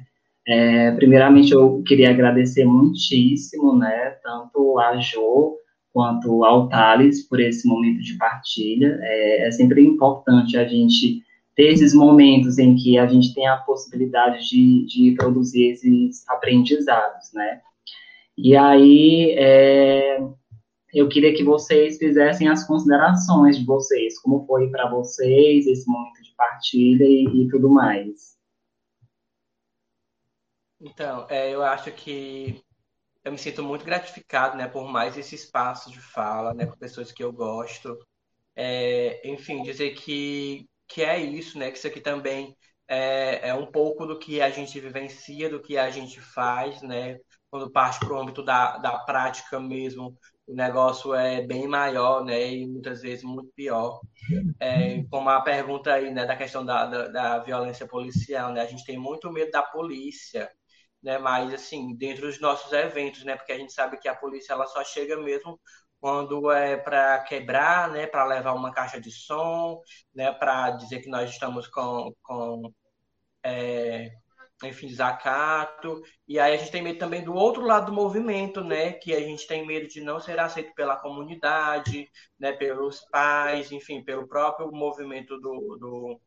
É, 0.48 0.93
primeiramente, 0.93 1.52
eu 1.52 1.82
queria 1.82 2.10
agradecer 2.10 2.64
muitíssimo, 2.64 3.76
né, 3.76 4.16
tanto 4.22 4.78
a 4.78 4.97
Jo 4.98 5.56
quanto 5.93 6.44
ao 6.44 6.68
Thales 6.68 7.26
por 7.28 7.40
esse 7.40 7.66
momento 7.68 8.01
de 8.02 8.14
partilha. 8.16 8.98
É, 9.02 9.48
é 9.48 9.51
sempre 9.51 9.84
importante 9.84 10.56
a 10.56 10.66
gente 10.66 11.22
ter 11.55 11.72
esses 11.72 11.94
momentos 11.94 12.59
em 12.59 12.76
que 12.76 12.98
a 12.98 13.06
gente 13.06 13.34
tem 13.34 13.47
a 13.47 13.56
possibilidade 13.56 14.48
de, 14.48 14.86
de 14.86 15.14
produzir 15.16 15.70
esses 15.70 16.26
aprendizados, 16.28 17.32
né? 17.34 17.60
E 18.36 18.55
aí, 18.55 19.34
é, 19.38 20.22
eu 20.97 21.10
queria 21.10 21.35
que 21.35 21.44
vocês 21.44 21.98
fizessem 21.98 22.48
as 22.48 22.66
considerações 22.66 23.59
de 23.59 23.66
vocês, 23.66 24.18
como 24.18 24.47
foi 24.47 24.70
para 24.70 24.89
vocês 24.89 25.66
esse 25.66 25.86
momento 25.86 26.23
de 26.23 26.35
partilha 26.35 27.05
e, 27.05 27.43
e 27.43 27.48
tudo 27.48 27.68
mais. 27.68 28.35
Então, 30.81 31.27
é, 31.28 31.55
eu 31.55 31.62
acho 31.62 31.93
que 31.93 32.64
eu 33.23 33.31
me 33.31 33.36
sinto 33.36 33.62
muito 33.62 33.85
gratificado, 33.85 34.56
né, 34.56 34.66
por 34.68 34.89
mais 34.89 35.18
esse 35.18 35.35
espaço 35.35 35.90
de 35.90 36.01
fala, 36.01 36.55
né, 36.55 36.64
com 36.64 36.78
pessoas 36.78 37.12
que 37.12 37.23
eu 37.23 37.31
gosto. 37.31 37.98
É, 38.55 39.20
enfim, 39.28 39.62
dizer 39.62 39.94
que, 39.94 40.66
que 40.89 41.02
é 41.02 41.20
isso, 41.20 41.59
né, 41.59 41.70
que 41.70 41.77
isso 41.77 41.86
aqui 41.86 42.01
também 42.01 42.56
é, 42.89 43.51
é 43.51 43.55
um 43.55 43.66
pouco 43.66 44.06
do 44.06 44.18
que 44.18 44.40
a 44.40 44.48
gente 44.48 44.81
vivencia, 44.81 45.51
do 45.51 45.60
que 45.60 45.77
a 45.77 45.90
gente 45.90 46.23
faz, 46.23 46.81
né, 46.81 47.18
quando 47.51 47.70
parte 47.70 47.98
para 47.98 48.14
o 48.14 48.18
âmbito 48.18 48.43
da, 48.43 48.78
da 48.78 48.98
prática 49.01 49.60
mesmo, 49.60 50.16
o 50.47 50.55
negócio 50.55 51.14
é 51.14 51.43
bem 51.43 51.66
maior, 51.66 52.24
né, 52.24 52.52
e 52.52 52.66
muitas 52.66 53.02
vezes 53.02 53.24
muito 53.24 53.51
pior. 53.55 54.01
É, 54.60 55.02
como 55.10 55.28
a 55.28 55.40
pergunta 55.40 55.93
aí, 55.93 56.10
né, 56.12 56.24
da 56.24 56.36
questão 56.36 56.64
da, 56.64 56.86
da, 56.86 57.09
da, 57.09 57.39
violência 57.40 57.86
policial, 57.86 58.52
né, 58.52 58.62
a 58.62 58.66
gente 58.66 58.85
tem 58.85 58.97
muito 58.98 59.31
medo 59.32 59.51
da 59.51 59.62
polícia, 59.62 60.51
né, 61.02 61.18
mas 61.18 61.52
assim, 61.52 61.97
dentro 61.97 62.27
dos 62.27 62.40
nossos 62.40 62.73
eventos, 62.73 63.24
né, 63.24 63.36
porque 63.36 63.52
a 63.52 63.59
gente 63.59 63.73
sabe 63.73 63.98
que 63.98 64.09
a 64.09 64.14
polícia 64.14 64.52
ela 64.52 64.66
só 64.66 64.85
chega 64.85 65.16
mesmo 65.16 65.60
quando 66.01 66.51
é 66.52 66.77
para 66.77 67.20
quebrar, 67.24 67.90
né, 67.90 68.06
para 68.06 68.24
levar 68.24 68.52
uma 68.52 68.73
caixa 68.73 69.01
de 69.01 69.10
som, 69.10 69.81
né, 70.14 70.32
para 70.32 70.70
dizer 70.73 71.01
que 71.01 71.09
nós 71.09 71.31
estamos 71.31 71.66
com, 71.68 72.12
com 72.23 72.73
é, 73.43 74.10
enfim, 74.65 74.87
desacato. 74.87 76.03
E 76.27 76.39
aí 76.39 76.55
a 76.55 76.57
gente 76.57 76.70
tem 76.70 76.83
medo 76.83 76.99
também 76.99 77.23
do 77.23 77.35
outro 77.35 77.62
lado 77.62 77.87
do 77.87 77.93
movimento, 77.93 78.65
né? 78.65 78.93
Que 78.93 79.15
a 79.15 79.20
gente 79.20 79.47
tem 79.47 79.66
medo 79.66 79.87
de 79.87 80.01
não 80.01 80.19
ser 80.20 80.39
aceito 80.39 80.74
pela 80.74 80.97
comunidade, 80.97 82.09
né? 82.39 82.53
Pelos 82.53 83.01
pais, 83.11 83.70
enfim, 83.70 84.03
pelo 84.03 84.27
próprio 84.27 84.70
movimento 84.73 85.39
do, 85.39 85.77
do, 85.78 86.20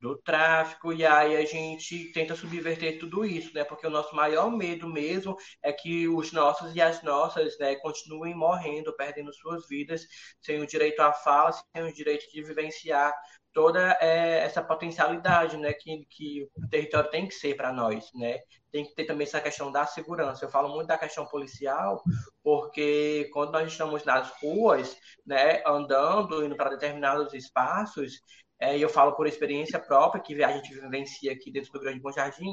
do 0.00 0.18
tráfico. 0.18 0.92
E 0.92 1.04
aí 1.04 1.36
a 1.36 1.44
gente 1.44 2.12
tenta 2.12 2.36
subverter 2.36 2.98
tudo 3.00 3.24
isso, 3.24 3.52
né? 3.54 3.64
Porque 3.64 3.86
o 3.86 3.90
nosso 3.90 4.14
maior 4.14 4.50
medo 4.50 4.88
mesmo 4.88 5.36
é 5.62 5.72
que 5.72 6.06
os 6.08 6.32
nossos 6.32 6.74
e 6.76 6.80
as 6.80 7.02
nossas, 7.02 7.58
né? 7.58 7.74
Continuem 7.76 8.34
morrendo, 8.34 8.94
perdendo 8.96 9.32
suas 9.34 9.66
vidas, 9.68 10.06
sem 10.40 10.60
o 10.60 10.66
direito 10.66 11.00
à 11.00 11.12
fala, 11.12 11.52
sem 11.52 11.82
o 11.82 11.92
direito 11.92 12.30
de 12.30 12.42
vivenciar 12.44 13.12
toda 13.52 13.98
é, 14.00 14.38
essa 14.44 14.62
potencialidade 14.62 15.56
né, 15.56 15.72
que, 15.72 16.06
que 16.08 16.48
o 16.56 16.68
território 16.68 17.10
tem 17.10 17.26
que 17.26 17.34
ser 17.34 17.56
para 17.56 17.72
nós. 17.72 18.10
Né? 18.14 18.38
Tem 18.70 18.84
que 18.84 18.94
ter 18.94 19.04
também 19.04 19.26
essa 19.26 19.40
questão 19.40 19.70
da 19.70 19.86
segurança. 19.86 20.44
Eu 20.44 20.50
falo 20.50 20.68
muito 20.68 20.88
da 20.88 20.98
questão 20.98 21.26
policial, 21.26 22.02
porque 22.42 23.28
quando 23.32 23.52
nós 23.52 23.70
estamos 23.70 24.04
nas 24.04 24.30
ruas, 24.40 24.96
né, 25.26 25.62
andando, 25.66 26.44
indo 26.44 26.56
para 26.56 26.70
determinados 26.70 27.34
espaços, 27.34 28.20
é, 28.62 28.78
e 28.78 28.82
eu 28.82 28.88
falo 28.88 29.16
por 29.16 29.26
experiência 29.26 29.78
própria, 29.78 30.22
que 30.22 30.42
a 30.42 30.52
gente 30.52 30.72
vivencia 30.72 31.32
aqui 31.32 31.50
dentro 31.50 31.72
do 31.72 31.80
Grande 31.80 31.98
Bom 31.98 32.12
Jardim, 32.12 32.52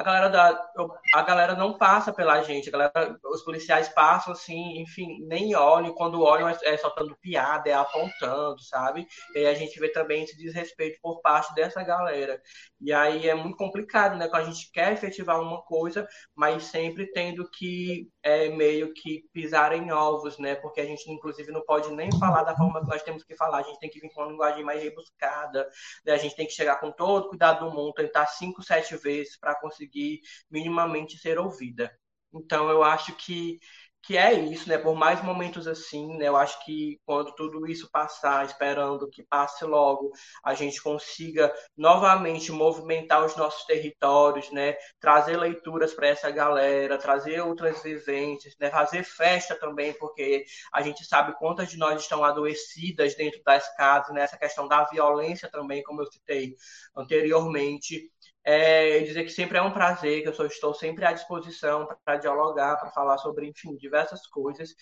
a 0.00 0.02
galera 0.02 0.28
da 0.30 0.70
a 1.14 1.22
galera 1.22 1.54
não 1.54 1.76
passa 1.76 2.12
pela 2.12 2.42
gente, 2.42 2.68
a 2.68 2.72
galera, 2.72 3.18
os 3.24 3.42
policiais 3.42 3.88
passam 3.90 4.32
assim, 4.32 4.80
enfim, 4.80 5.18
nem 5.26 5.54
olham, 5.54 5.92
quando 5.92 6.22
olham 6.22 6.48
é, 6.48 6.56
é 6.62 6.76
soltando 6.78 7.16
piada, 7.20 7.68
é 7.68 7.74
apontando, 7.74 8.62
sabe? 8.62 9.06
E 9.34 9.46
a 9.46 9.54
gente 9.54 9.78
vê 9.78 9.90
também 9.90 10.22
esse 10.22 10.36
desrespeito 10.36 10.98
por 11.02 11.20
parte 11.20 11.54
dessa 11.54 11.82
galera. 11.82 12.40
E 12.80 12.92
aí 12.92 13.28
é 13.28 13.34
muito 13.34 13.56
complicado, 13.56 14.16
né? 14.16 14.26
Quando 14.26 14.42
a 14.42 14.50
gente 14.50 14.70
quer 14.72 14.92
efetivar 14.92 15.38
uma 15.40 15.60
coisa, 15.62 16.08
mas 16.34 16.64
sempre 16.64 17.10
tendo 17.12 17.48
que 17.50 18.08
é, 18.22 18.48
meio 18.48 18.94
que 18.94 19.24
pisar 19.34 19.72
em 19.74 19.92
ovos, 19.92 20.38
né? 20.38 20.54
Porque 20.54 20.80
a 20.80 20.86
gente, 20.86 21.10
inclusive, 21.10 21.52
não 21.52 21.62
pode 21.62 21.90
nem 21.92 22.10
falar 22.18 22.44
da 22.44 22.56
forma 22.56 22.80
que 22.80 22.88
nós 22.88 23.02
temos 23.02 23.22
que 23.22 23.36
falar, 23.36 23.58
a 23.58 23.62
gente 23.62 23.78
tem 23.78 23.90
que 23.90 24.00
vir 24.00 24.10
com 24.14 24.22
uma 24.22 24.30
linguagem 24.30 24.64
mais 24.64 24.82
rebuscada, 24.82 25.68
né? 26.06 26.14
a 26.14 26.16
gente 26.16 26.34
tem 26.34 26.46
que 26.46 26.52
chegar 26.52 26.76
com 26.76 26.90
todo 26.90 27.28
cuidado 27.28 27.66
do 27.66 27.74
mundo, 27.74 27.92
tentar 27.92 28.26
cinco, 28.26 28.62
sete 28.62 28.96
vezes 28.96 29.38
para 29.38 29.54
conseguir 29.54 29.89
conseguir 29.90 30.20
minimamente 30.50 31.18
ser 31.18 31.38
ouvida. 31.38 31.92
Então, 32.32 32.70
eu 32.70 32.82
acho 32.82 33.14
que 33.16 33.58
que 34.02 34.16
é 34.16 34.32
isso, 34.32 34.68
né? 34.68 34.78
Por 34.78 34.94
mais 34.94 35.22
momentos 35.22 35.66
assim, 35.66 36.16
né? 36.16 36.28
Eu 36.28 36.36
acho 36.36 36.64
que 36.64 36.98
quando 37.04 37.34
tudo 37.34 37.66
isso 37.66 37.90
passar, 37.90 38.46
esperando 38.46 39.08
que 39.10 39.22
passe 39.22 39.64
logo, 39.64 40.10
a 40.42 40.54
gente 40.54 40.82
consiga 40.82 41.52
novamente 41.76 42.50
movimentar 42.50 43.24
os 43.24 43.36
nossos 43.36 43.64
territórios, 43.66 44.50
né? 44.50 44.74
Trazer 44.98 45.36
leituras 45.36 45.92
para 45.92 46.08
essa 46.08 46.30
galera, 46.30 46.98
trazer 46.98 47.40
outras 47.42 47.82
vivências, 47.82 48.54
né? 48.58 48.70
Fazer 48.70 49.04
festa 49.04 49.54
também, 49.54 49.92
porque 49.94 50.44
a 50.72 50.82
gente 50.82 51.04
sabe 51.04 51.36
quantas 51.38 51.70
de 51.70 51.76
nós 51.76 52.00
estão 52.00 52.24
adoecidas 52.24 53.14
dentro 53.14 53.40
das 53.44 53.68
casas, 53.76 54.14
né? 54.14 54.22
Essa 54.22 54.38
questão 54.38 54.66
da 54.66 54.84
violência 54.84 55.48
também, 55.50 55.82
como 55.82 56.00
eu 56.02 56.06
citei 56.06 56.54
anteriormente. 56.96 58.10
É, 58.44 59.00
dizer 59.00 59.24
que 59.24 59.30
sempre 59.30 59.58
é 59.58 59.62
um 59.62 59.72
prazer, 59.72 60.22
que 60.22 60.28
eu 60.28 60.34
só 60.34 60.46
estou 60.46 60.74
sempre 60.74 61.04
à 61.04 61.12
disposição 61.12 61.86
para 62.04 62.16
dialogar, 62.16 62.76
para 62.78 62.90
falar 62.90 63.18
sobre, 63.18 63.46
enfim, 63.46 63.76
diversas 63.76 64.26
coisas, 64.26 64.74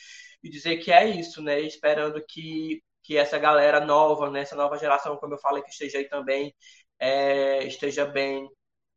e 0.43 0.49
dizer 0.49 0.79
que 0.79 0.93
é 0.93 1.07
isso, 1.09 1.43
né? 1.43 1.61
Esperando 1.61 2.23
que, 2.27 2.83
que 3.03 3.17
essa 3.17 3.39
galera 3.39 3.81
nova, 3.81 4.31
né? 4.31 4.41
essa 4.43 4.57
nova 4.57 4.79
geração, 4.79 5.17
como 5.17 5.35
eu 5.35 5.39
falei, 5.39 5.63
que 5.63 5.71
esteja 5.71 5.99
aí 5.99 6.09
também, 6.09 6.55
é, 6.99 7.65
esteja 7.65 8.05
bem, 8.07 8.49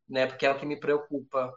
né? 0.08 0.26
Porque 0.26 0.46
é 0.46 0.50
o 0.50 0.58
que 0.58 0.66
me 0.66 0.78
preocupa. 0.78 1.52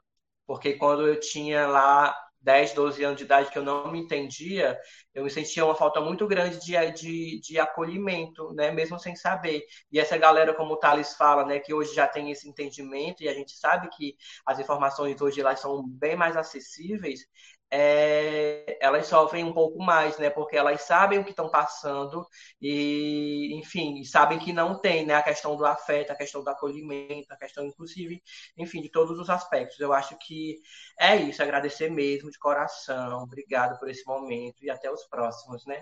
Porque 0.47 0.73
quando 0.75 1.07
eu 1.07 1.19
tinha 1.19 1.67
lá 1.67 2.15
10, 2.45 2.73
12 2.73 3.03
anos 3.03 3.17
de 3.17 3.23
idade 3.23 3.49
que 3.51 3.57
eu 3.57 3.63
não 3.63 3.91
me 3.91 3.99
entendia, 3.99 4.79
eu 5.13 5.23
me 5.23 5.29
sentia 5.31 5.65
uma 5.65 5.73
falta 5.75 5.99
muito 5.99 6.27
grande 6.27 6.59
de, 6.59 6.91
de, 6.91 7.39
de 7.41 7.59
acolhimento, 7.59 8.53
né? 8.53 8.71
Mesmo 8.71 8.99
sem 8.99 9.15
saber. 9.15 9.63
E 9.91 9.99
essa 9.99 10.15
galera, 10.17 10.53
como 10.53 10.73
o 10.73 10.77
Thales 10.77 11.15
fala, 11.15 11.43
né? 11.45 11.59
Que 11.59 11.73
hoje 11.73 11.93
já 11.95 12.07
tem 12.07 12.31
esse 12.31 12.47
entendimento 12.47 13.23
e 13.23 13.27
a 13.29 13.33
gente 13.33 13.53
sabe 13.57 13.89
que 13.89 14.15
as 14.45 14.59
informações 14.59 15.19
hoje 15.19 15.41
elas 15.41 15.59
são 15.59 15.83
bem 15.87 16.15
mais 16.15 16.37
acessíveis, 16.37 17.21
é, 17.71 18.77
elas 18.81 19.07
sofrem 19.07 19.43
um 19.43 19.53
pouco 19.53 19.79
mais, 19.83 20.17
né? 20.17 20.29
Porque 20.29 20.55
elas 20.55 20.81
sabem 20.81 21.19
o 21.19 21.23
que 21.23 21.31
estão 21.31 21.49
passando 21.49 22.25
e, 22.61 23.53
enfim, 23.57 24.03
sabem 24.03 24.39
que 24.39 24.53
não 24.53 24.79
tem, 24.79 25.05
né? 25.05 25.15
A 25.15 25.23
questão 25.23 25.55
do 25.55 25.65
afeto, 25.65 26.11
a 26.11 26.15
questão 26.15 26.43
do 26.43 26.49
acolhimento, 26.49 27.33
a 27.33 27.37
questão, 27.37 27.65
inclusive, 27.65 28.21
enfim, 28.57 28.81
de 28.81 28.89
todos 28.89 29.19
os 29.19 29.29
aspectos. 29.29 29.79
Eu 29.79 29.93
acho 29.93 30.17
que 30.19 30.57
é 30.99 31.15
isso, 31.17 31.41
agradecer 31.43 31.89
mesmo 31.89 32.31
de 32.31 32.39
coração. 32.39 33.23
Obrigado 33.23 33.79
por 33.79 33.89
esse 33.89 34.05
momento 34.05 34.63
e 34.63 34.69
até 34.69 34.91
os 34.91 35.05
próximos, 35.05 35.65
né? 35.65 35.81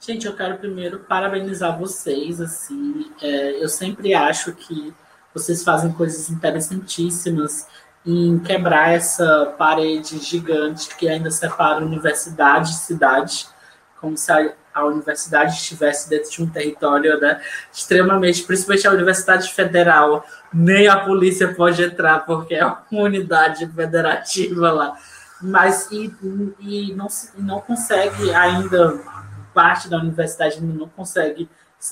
Gente, 0.00 0.26
eu 0.26 0.36
quero 0.36 0.58
primeiro 0.58 1.04
parabenizar 1.04 1.78
vocês, 1.78 2.38
assim, 2.38 3.10
é, 3.22 3.62
eu 3.62 3.68
sempre 3.70 4.12
acho 4.12 4.54
que 4.54 4.92
vocês 5.34 5.64
fazem 5.64 5.92
coisas 5.92 6.30
interessantíssimas 6.30 7.66
em 8.06 8.38
quebrar 8.38 8.90
essa 8.90 9.54
parede 9.58 10.18
gigante 10.18 10.94
que 10.94 11.08
ainda 11.08 11.30
separa 11.30 11.84
universidade 11.84 12.70
e 12.70 12.74
cidade, 12.74 13.46
como 14.00 14.16
se 14.16 14.30
a, 14.30 14.52
a 14.74 14.84
universidade 14.84 15.54
estivesse 15.54 16.10
dentro 16.10 16.30
de 16.30 16.42
um 16.42 16.50
território 16.50 17.18
né, 17.18 17.40
extremamente, 17.72 18.42
principalmente 18.42 18.86
a 18.86 18.92
Universidade 18.92 19.52
Federal, 19.52 20.24
nem 20.52 20.86
a 20.86 20.98
polícia 20.98 21.54
pode 21.54 21.82
entrar, 21.82 22.26
porque 22.26 22.54
é 22.54 22.66
uma 22.66 22.78
unidade 22.90 23.66
federativa 23.66 24.70
lá. 24.70 24.96
Mas 25.40 25.90
e, 25.90 26.14
e 26.60 26.94
não, 26.94 27.08
não 27.38 27.60
consegue 27.60 28.34
ainda, 28.34 29.00
parte 29.54 29.88
da 29.88 29.98
universidade 29.98 30.62
não 30.62 30.88
consegue 30.88 31.48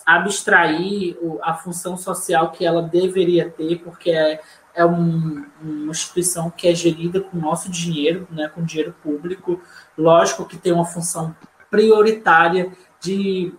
abstrair 0.07 1.17
a 1.43 1.55
função 1.55 1.97
social 1.97 2.51
que 2.51 2.65
ela 2.65 2.83
deveria 2.83 3.51
ter, 3.51 3.81
porque 3.81 4.11
é, 4.11 4.41
é 4.75 4.85
um, 4.85 5.45
uma 5.61 5.91
instituição 5.91 6.51
que 6.51 6.69
é 6.69 6.75
gerida 6.75 7.21
com 7.21 7.37
nosso 7.37 7.71
dinheiro, 7.71 8.27
né, 8.31 8.49
com 8.49 8.65
dinheiro 8.65 8.95
público. 9.03 9.61
Lógico 9.97 10.47
que 10.47 10.57
tem 10.57 10.73
uma 10.73 10.87
função 10.87 11.37
prioritária 11.71 12.73
de, 13.01 13.53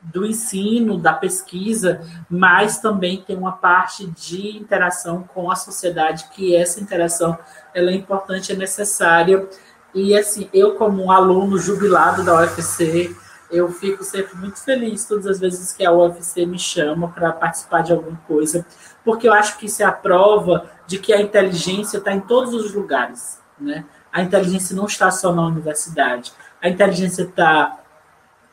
do 0.00 0.26
ensino, 0.26 0.98
da 0.98 1.12
pesquisa, 1.12 2.00
mas 2.28 2.78
também 2.78 3.22
tem 3.22 3.36
uma 3.36 3.52
parte 3.52 4.06
de 4.06 4.56
interação 4.56 5.22
com 5.22 5.50
a 5.50 5.56
sociedade, 5.56 6.28
que 6.34 6.56
essa 6.56 6.80
interação 6.80 7.38
ela 7.74 7.90
é 7.90 7.94
importante, 7.94 8.52
é 8.52 8.56
necessária. 8.56 9.48
E 9.94 10.16
assim, 10.16 10.48
eu 10.52 10.74
como 10.74 11.04
um 11.04 11.12
aluno 11.12 11.58
jubilado 11.58 12.24
da 12.24 12.40
UFC, 12.40 13.14
eu 13.52 13.70
fico 13.70 14.02
sempre 14.02 14.34
muito 14.36 14.58
feliz 14.58 15.04
todas 15.04 15.26
as 15.26 15.38
vezes 15.38 15.72
que 15.72 15.84
a 15.84 15.92
UFC 15.92 16.46
me 16.46 16.58
chama 16.58 17.08
para 17.08 17.32
participar 17.32 17.82
de 17.82 17.92
alguma 17.92 18.16
coisa, 18.26 18.64
porque 19.04 19.28
eu 19.28 19.32
acho 19.32 19.58
que 19.58 19.66
isso 19.66 19.82
é 19.82 19.86
a 19.86 19.92
prova 19.92 20.70
de 20.86 20.98
que 20.98 21.12
a 21.12 21.20
inteligência 21.20 21.98
está 21.98 22.12
em 22.12 22.20
todos 22.20 22.54
os 22.54 22.72
lugares, 22.72 23.40
né? 23.60 23.84
A 24.10 24.22
inteligência 24.22 24.74
não 24.74 24.86
está 24.86 25.10
só 25.10 25.32
na 25.34 25.46
universidade, 25.46 26.32
a 26.60 26.68
inteligência 26.68 27.22
está 27.24 27.78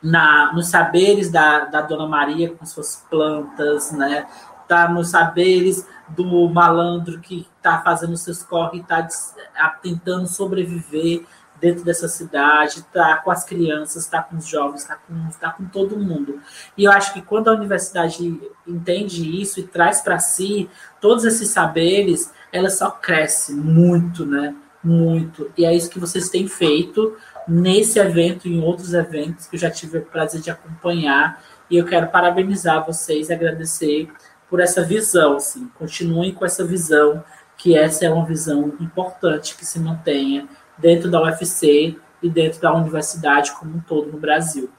na, 0.02 0.52
nos 0.54 0.68
saberes 0.68 1.32
da, 1.32 1.66
da 1.66 1.82
Dona 1.82 2.08
Maria 2.08 2.54
com 2.54 2.66
suas 2.66 3.06
plantas, 3.10 3.92
né? 3.92 4.28
Está 4.64 4.88
nos 4.88 5.10
saberes 5.10 5.88
do 6.10 6.50
malandro 6.50 7.20
que 7.20 7.48
está 7.58 7.82
fazendo 7.82 8.16
seus 8.18 8.44
corre 8.44 8.80
e 8.80 8.82
está 8.82 9.08
tentando 9.82 10.28
sobreviver 10.28 11.26
dentro 11.60 11.84
dessa 11.84 12.08
cidade, 12.08 12.80
está 12.80 13.18
com 13.18 13.32
as 13.32 13.44
crianças, 13.44 14.04
está 14.04 14.22
com 14.22 14.38
os 14.38 14.48
jovens, 14.48 14.82
está 14.82 14.96
com, 14.96 15.30
tá 15.40 15.52
com 15.52 15.66
todo 15.66 15.98
mundo. 15.98 16.40
E 16.78 16.86
eu 16.86 16.92
acho 16.92 17.14
que 17.14 17.22
quando 17.22 17.50
a 17.50 17.54
universidade 17.54 18.40
entende 18.68 19.42
isso 19.42 19.60
e 19.60 19.64
traz 19.64 20.02
para 20.02 20.20
si 20.20 20.70
todos 21.02 21.26
esses 21.26 21.50
saberes, 21.50 22.34
ela 22.52 22.70
só 22.70 22.90
cresce 22.90 23.54
muito, 23.54 24.26
né? 24.26 24.56
Muito. 24.84 25.52
E 25.58 25.66
é 25.66 25.76
isso 25.76 25.90
que 25.90 26.00
vocês 26.00 26.30
têm 26.30 26.48
feito 26.48 27.18
nesse 27.48 28.00
evento 28.00 28.48
e 28.48 28.56
em 28.56 28.64
outros 28.64 28.94
eventos 28.94 29.48
que 29.48 29.56
eu 29.56 29.60
já 29.60 29.70
tive 29.70 29.98
o 29.98 30.06
prazer 30.06 30.42
de 30.42 30.50
acompanhar. 30.50 31.44
E 31.70 31.78
eu 31.78 31.86
quero 31.86 32.08
parabenizar 32.08 32.86
vocês 32.86 33.30
agradecer 33.30 34.10
por 34.50 34.60
essa 34.60 34.84
visão. 34.84 35.36
Assim. 35.36 35.70
Continuem 35.78 36.34
com 36.34 36.46
essa 36.46 36.66
visão, 36.66 37.24
que 37.58 37.78
essa 37.78 38.06
é 38.06 38.10
uma 38.10 38.26
visão 38.26 38.74
importante 38.80 39.56
que 39.56 39.66
se 39.66 39.80
mantenha 39.80 40.48
dentro 40.82 41.10
da 41.10 41.22
UFC 41.22 41.96
e 42.22 42.30
dentro 42.30 42.62
da 42.62 42.74
universidade 42.74 43.52
como 43.58 43.78
um 43.78 43.82
todo 43.82 44.12
no 44.12 44.20
Brasil. 44.20 44.70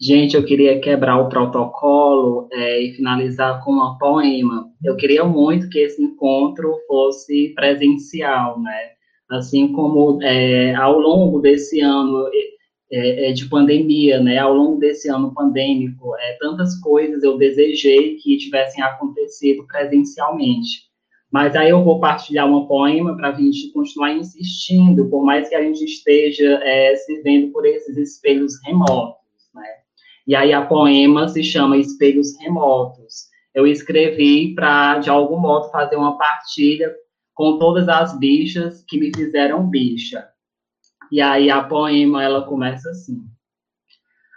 Gente, 0.00 0.34
eu 0.34 0.44
queria 0.44 0.80
quebrar 0.80 1.16
o 1.18 1.28
protocolo 1.28 2.48
é, 2.50 2.82
e 2.82 2.92
finalizar 2.92 3.62
com 3.62 3.70
uma 3.70 3.96
poema. 3.98 4.68
Eu 4.84 4.96
queria 4.96 5.24
muito 5.24 5.68
que 5.68 5.78
esse 5.78 6.02
encontro 6.02 6.76
fosse 6.88 7.52
presencial, 7.54 8.60
né? 8.60 8.90
Assim 9.30 9.72
como 9.72 10.20
é, 10.20 10.74
ao 10.74 10.98
longo 10.98 11.38
desse 11.38 11.80
ano 11.80 12.28
é, 12.90 13.30
é 13.30 13.32
de 13.32 13.48
pandemia, 13.48 14.20
né? 14.20 14.38
Ao 14.38 14.52
longo 14.52 14.80
desse 14.80 15.08
ano 15.08 15.32
pandêmico, 15.32 16.16
é, 16.16 16.36
tantas 16.40 16.80
coisas 16.80 17.22
eu 17.22 17.38
desejei 17.38 18.16
que 18.16 18.36
tivessem 18.38 18.82
acontecido 18.82 19.64
presencialmente. 19.68 20.91
Mas 21.32 21.56
aí 21.56 21.70
eu 21.70 21.82
vou 21.82 21.98
partilhar 21.98 22.46
uma 22.46 22.68
poema 22.68 23.16
para 23.16 23.30
a 23.30 23.32
gente 23.32 23.72
continuar 23.72 24.12
insistindo, 24.12 25.08
por 25.08 25.24
mais 25.24 25.48
que 25.48 25.54
a 25.54 25.62
gente 25.62 25.82
esteja 25.82 26.60
é, 26.62 26.94
se 26.94 27.22
vendo 27.22 27.50
por 27.50 27.64
esses 27.64 27.96
espelhos 27.96 28.52
remotos, 28.62 29.16
né? 29.54 29.66
E 30.26 30.36
aí 30.36 30.52
a 30.52 30.66
poema 30.66 31.26
se 31.28 31.42
chama 31.42 31.78
Espelhos 31.78 32.38
Remotos. 32.38 33.30
Eu 33.54 33.66
escrevi 33.66 34.54
para, 34.54 34.98
de 34.98 35.08
algum 35.08 35.40
modo, 35.40 35.70
fazer 35.70 35.96
uma 35.96 36.18
partilha 36.18 36.94
com 37.32 37.58
todas 37.58 37.88
as 37.88 38.18
bichas 38.18 38.84
que 38.86 39.00
me 39.00 39.10
fizeram 39.14 39.66
bicha. 39.68 40.28
E 41.10 41.20
aí 41.20 41.50
a 41.50 41.64
poema, 41.64 42.22
ela 42.22 42.46
começa 42.46 42.90
assim. 42.90 43.24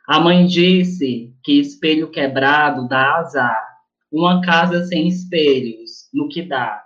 A 0.08 0.20
mãe 0.20 0.46
disse 0.46 1.34
que 1.44 1.60
espelho 1.60 2.10
quebrado 2.10 2.88
dá 2.88 3.18
azar. 3.18 3.66
Uma 4.10 4.42
casa 4.42 4.86
sem 4.86 5.10
espelhos, 5.10 6.10
no 6.14 6.30
que 6.30 6.42
dá. 6.42 6.85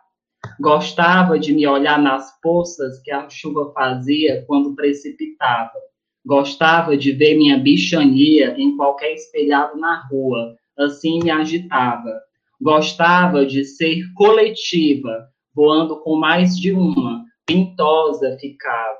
Gostava 0.59 1.39
de 1.39 1.53
me 1.53 1.65
olhar 1.65 1.97
nas 1.97 2.37
poças 2.41 3.01
que 3.01 3.11
a 3.11 3.29
chuva 3.29 3.71
fazia 3.71 4.43
quando 4.45 4.75
precipitava. 4.75 5.71
Gostava 6.25 6.97
de 6.97 7.13
ver 7.13 7.37
minha 7.37 7.57
bichania 7.57 8.53
em 8.57 8.75
qualquer 8.75 9.13
espelhado 9.13 9.79
na 9.79 10.05
rua, 10.07 10.55
assim 10.77 11.19
me 11.23 11.31
agitava. 11.31 12.13
Gostava 12.61 13.45
de 13.45 13.63
ser 13.63 14.01
coletiva, 14.15 15.29
voando 15.55 16.01
com 16.01 16.17
mais 16.17 16.57
de 16.57 16.73
uma, 16.73 17.23
pintosa 17.45 18.37
ficava. 18.37 18.99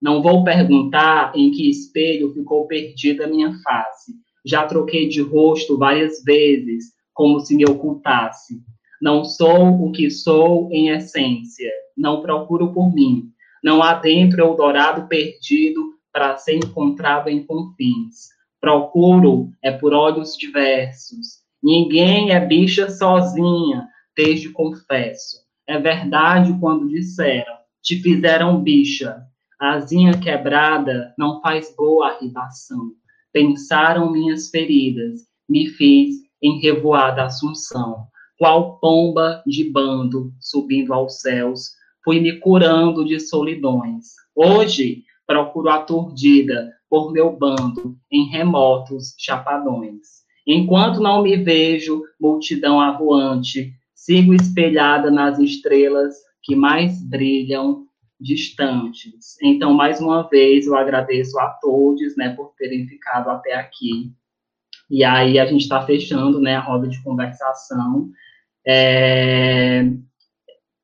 Não 0.00 0.22
vou 0.22 0.44
perguntar 0.44 1.32
em 1.34 1.50
que 1.50 1.68
espelho 1.68 2.32
ficou 2.32 2.68
perdida 2.68 3.26
minha 3.26 3.52
face. 3.64 4.12
Já 4.46 4.64
troquei 4.64 5.08
de 5.08 5.22
rosto 5.22 5.76
várias 5.76 6.22
vezes, 6.22 6.92
como 7.12 7.40
se 7.40 7.56
me 7.56 7.64
ocultasse. 7.64 8.62
Não 9.00 9.24
sou 9.24 9.84
o 9.84 9.92
que 9.92 10.10
sou 10.10 10.68
em 10.70 10.88
essência, 10.90 11.70
não 11.96 12.22
procuro 12.22 12.72
por 12.72 12.92
mim. 12.94 13.30
Não 13.62 13.82
há 13.82 13.94
dentro 13.94 14.40
Eldorado 14.40 15.08
perdido 15.08 15.94
para 16.12 16.36
ser 16.36 16.56
encontrado 16.56 17.28
em 17.28 17.44
confins. 17.44 18.28
Procuro 18.60 19.50
é 19.62 19.72
por 19.72 19.92
olhos 19.92 20.36
diversos. 20.36 21.42
Ninguém 21.62 22.30
é 22.30 22.40
bicha 22.40 22.88
sozinha, 22.88 23.88
desde 24.16 24.50
confesso. 24.50 25.38
É 25.66 25.78
verdade 25.78 26.56
quando 26.60 26.88
disseram, 26.88 27.54
te 27.82 28.00
fizeram 28.00 28.62
bicha. 28.62 29.22
Asinha 29.58 30.18
quebrada 30.18 31.14
não 31.18 31.40
faz 31.40 31.74
boa 31.76 32.12
arribação. 32.12 32.92
Pensaram 33.32 34.12
minhas 34.12 34.50
feridas, 34.50 35.22
me 35.48 35.68
fiz 35.68 36.16
em 36.42 36.60
revoada 36.60 37.24
assunção 37.24 38.06
qual 38.44 38.78
pomba 38.78 39.42
de 39.46 39.64
bando 39.64 40.30
subindo 40.38 40.92
aos 40.92 41.22
céus, 41.22 41.70
fui 42.04 42.20
me 42.20 42.38
curando 42.40 43.02
de 43.02 43.18
solidões. 43.18 44.08
Hoje 44.36 45.02
procuro 45.26 45.70
aturdida 45.70 46.70
por 46.86 47.10
meu 47.10 47.34
bando 47.34 47.96
em 48.12 48.26
remotos 48.26 49.14
chapadões. 49.18 50.24
Enquanto 50.46 51.00
não 51.00 51.22
me 51.22 51.38
vejo, 51.38 52.02
multidão 52.20 52.78
avoante, 52.78 53.72
sigo 53.94 54.34
espelhada 54.34 55.10
nas 55.10 55.38
estrelas 55.38 56.14
que 56.42 56.54
mais 56.54 57.02
brilham 57.02 57.86
distantes. 58.20 59.40
Então, 59.42 59.72
mais 59.72 60.02
uma 60.02 60.28
vez, 60.28 60.66
eu 60.66 60.76
agradeço 60.76 61.38
a 61.38 61.46
todos, 61.62 62.14
né, 62.14 62.28
por 62.36 62.52
terem 62.58 62.86
ficado 62.86 63.30
até 63.30 63.54
aqui. 63.54 64.12
E 64.90 65.02
aí 65.02 65.38
a 65.38 65.46
gente 65.46 65.62
está 65.62 65.80
fechando, 65.80 66.38
né, 66.38 66.56
a 66.56 66.60
roda 66.60 66.86
de 66.86 67.02
conversação. 67.02 68.10
É, 68.66 69.84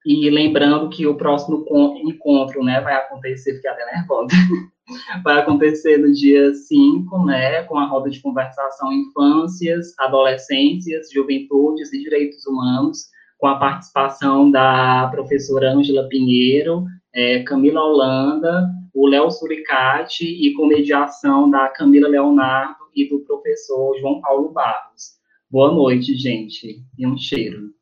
E 0.05 0.31
lembrando 0.31 0.89
que 0.89 1.07
o 1.07 1.17
próximo 1.17 1.65
encontro, 2.05 2.65
né, 2.65 2.81
vai 2.81 2.95
acontecer, 2.95 3.55
fiquei 3.57 3.71
até 3.71 3.85
nervosa, 3.95 4.29
vai 5.23 5.39
acontecer 5.39 5.99
no 5.99 6.13
dia 6.13 6.55
5, 6.55 7.25
né, 7.27 7.63
com 7.65 7.79
a 7.79 7.87
roda 7.87 8.09
de 8.11 8.21
conversação 8.21 8.93
Infâncias, 8.93 9.95
Adolescências, 9.99 11.11
Juventudes 11.13 11.93
e 11.93 12.01
Direitos 12.03 12.47
Humanos, 12.47 13.09
com 13.39 13.47
a 13.47 13.59
participação 13.59 14.51
da 14.51 15.09
professora 15.11 15.73
Ângela 15.73 16.09
Pinheiro, 16.09 16.85
é, 17.15 17.43
Camila 17.43 17.83
Holanda, 17.83 18.71
o 18.95 19.07
Léo 19.07 19.31
Suricati 19.31 20.25
e 20.25 20.53
com 20.55 20.67
mediação 20.67 21.51
da 21.51 21.69
Camila 21.69 22.09
Leonardo 22.09 22.81
e 22.95 23.09
do 23.09 23.21
professor 23.21 23.99
João 23.99 24.21
Paulo 24.21 24.51
Barros. 24.51 25.20
Boa 25.51 25.73
noite, 25.75 26.15
gente, 26.15 26.81
e 26.97 27.05
um 27.05 27.19
cheiro. 27.19 27.75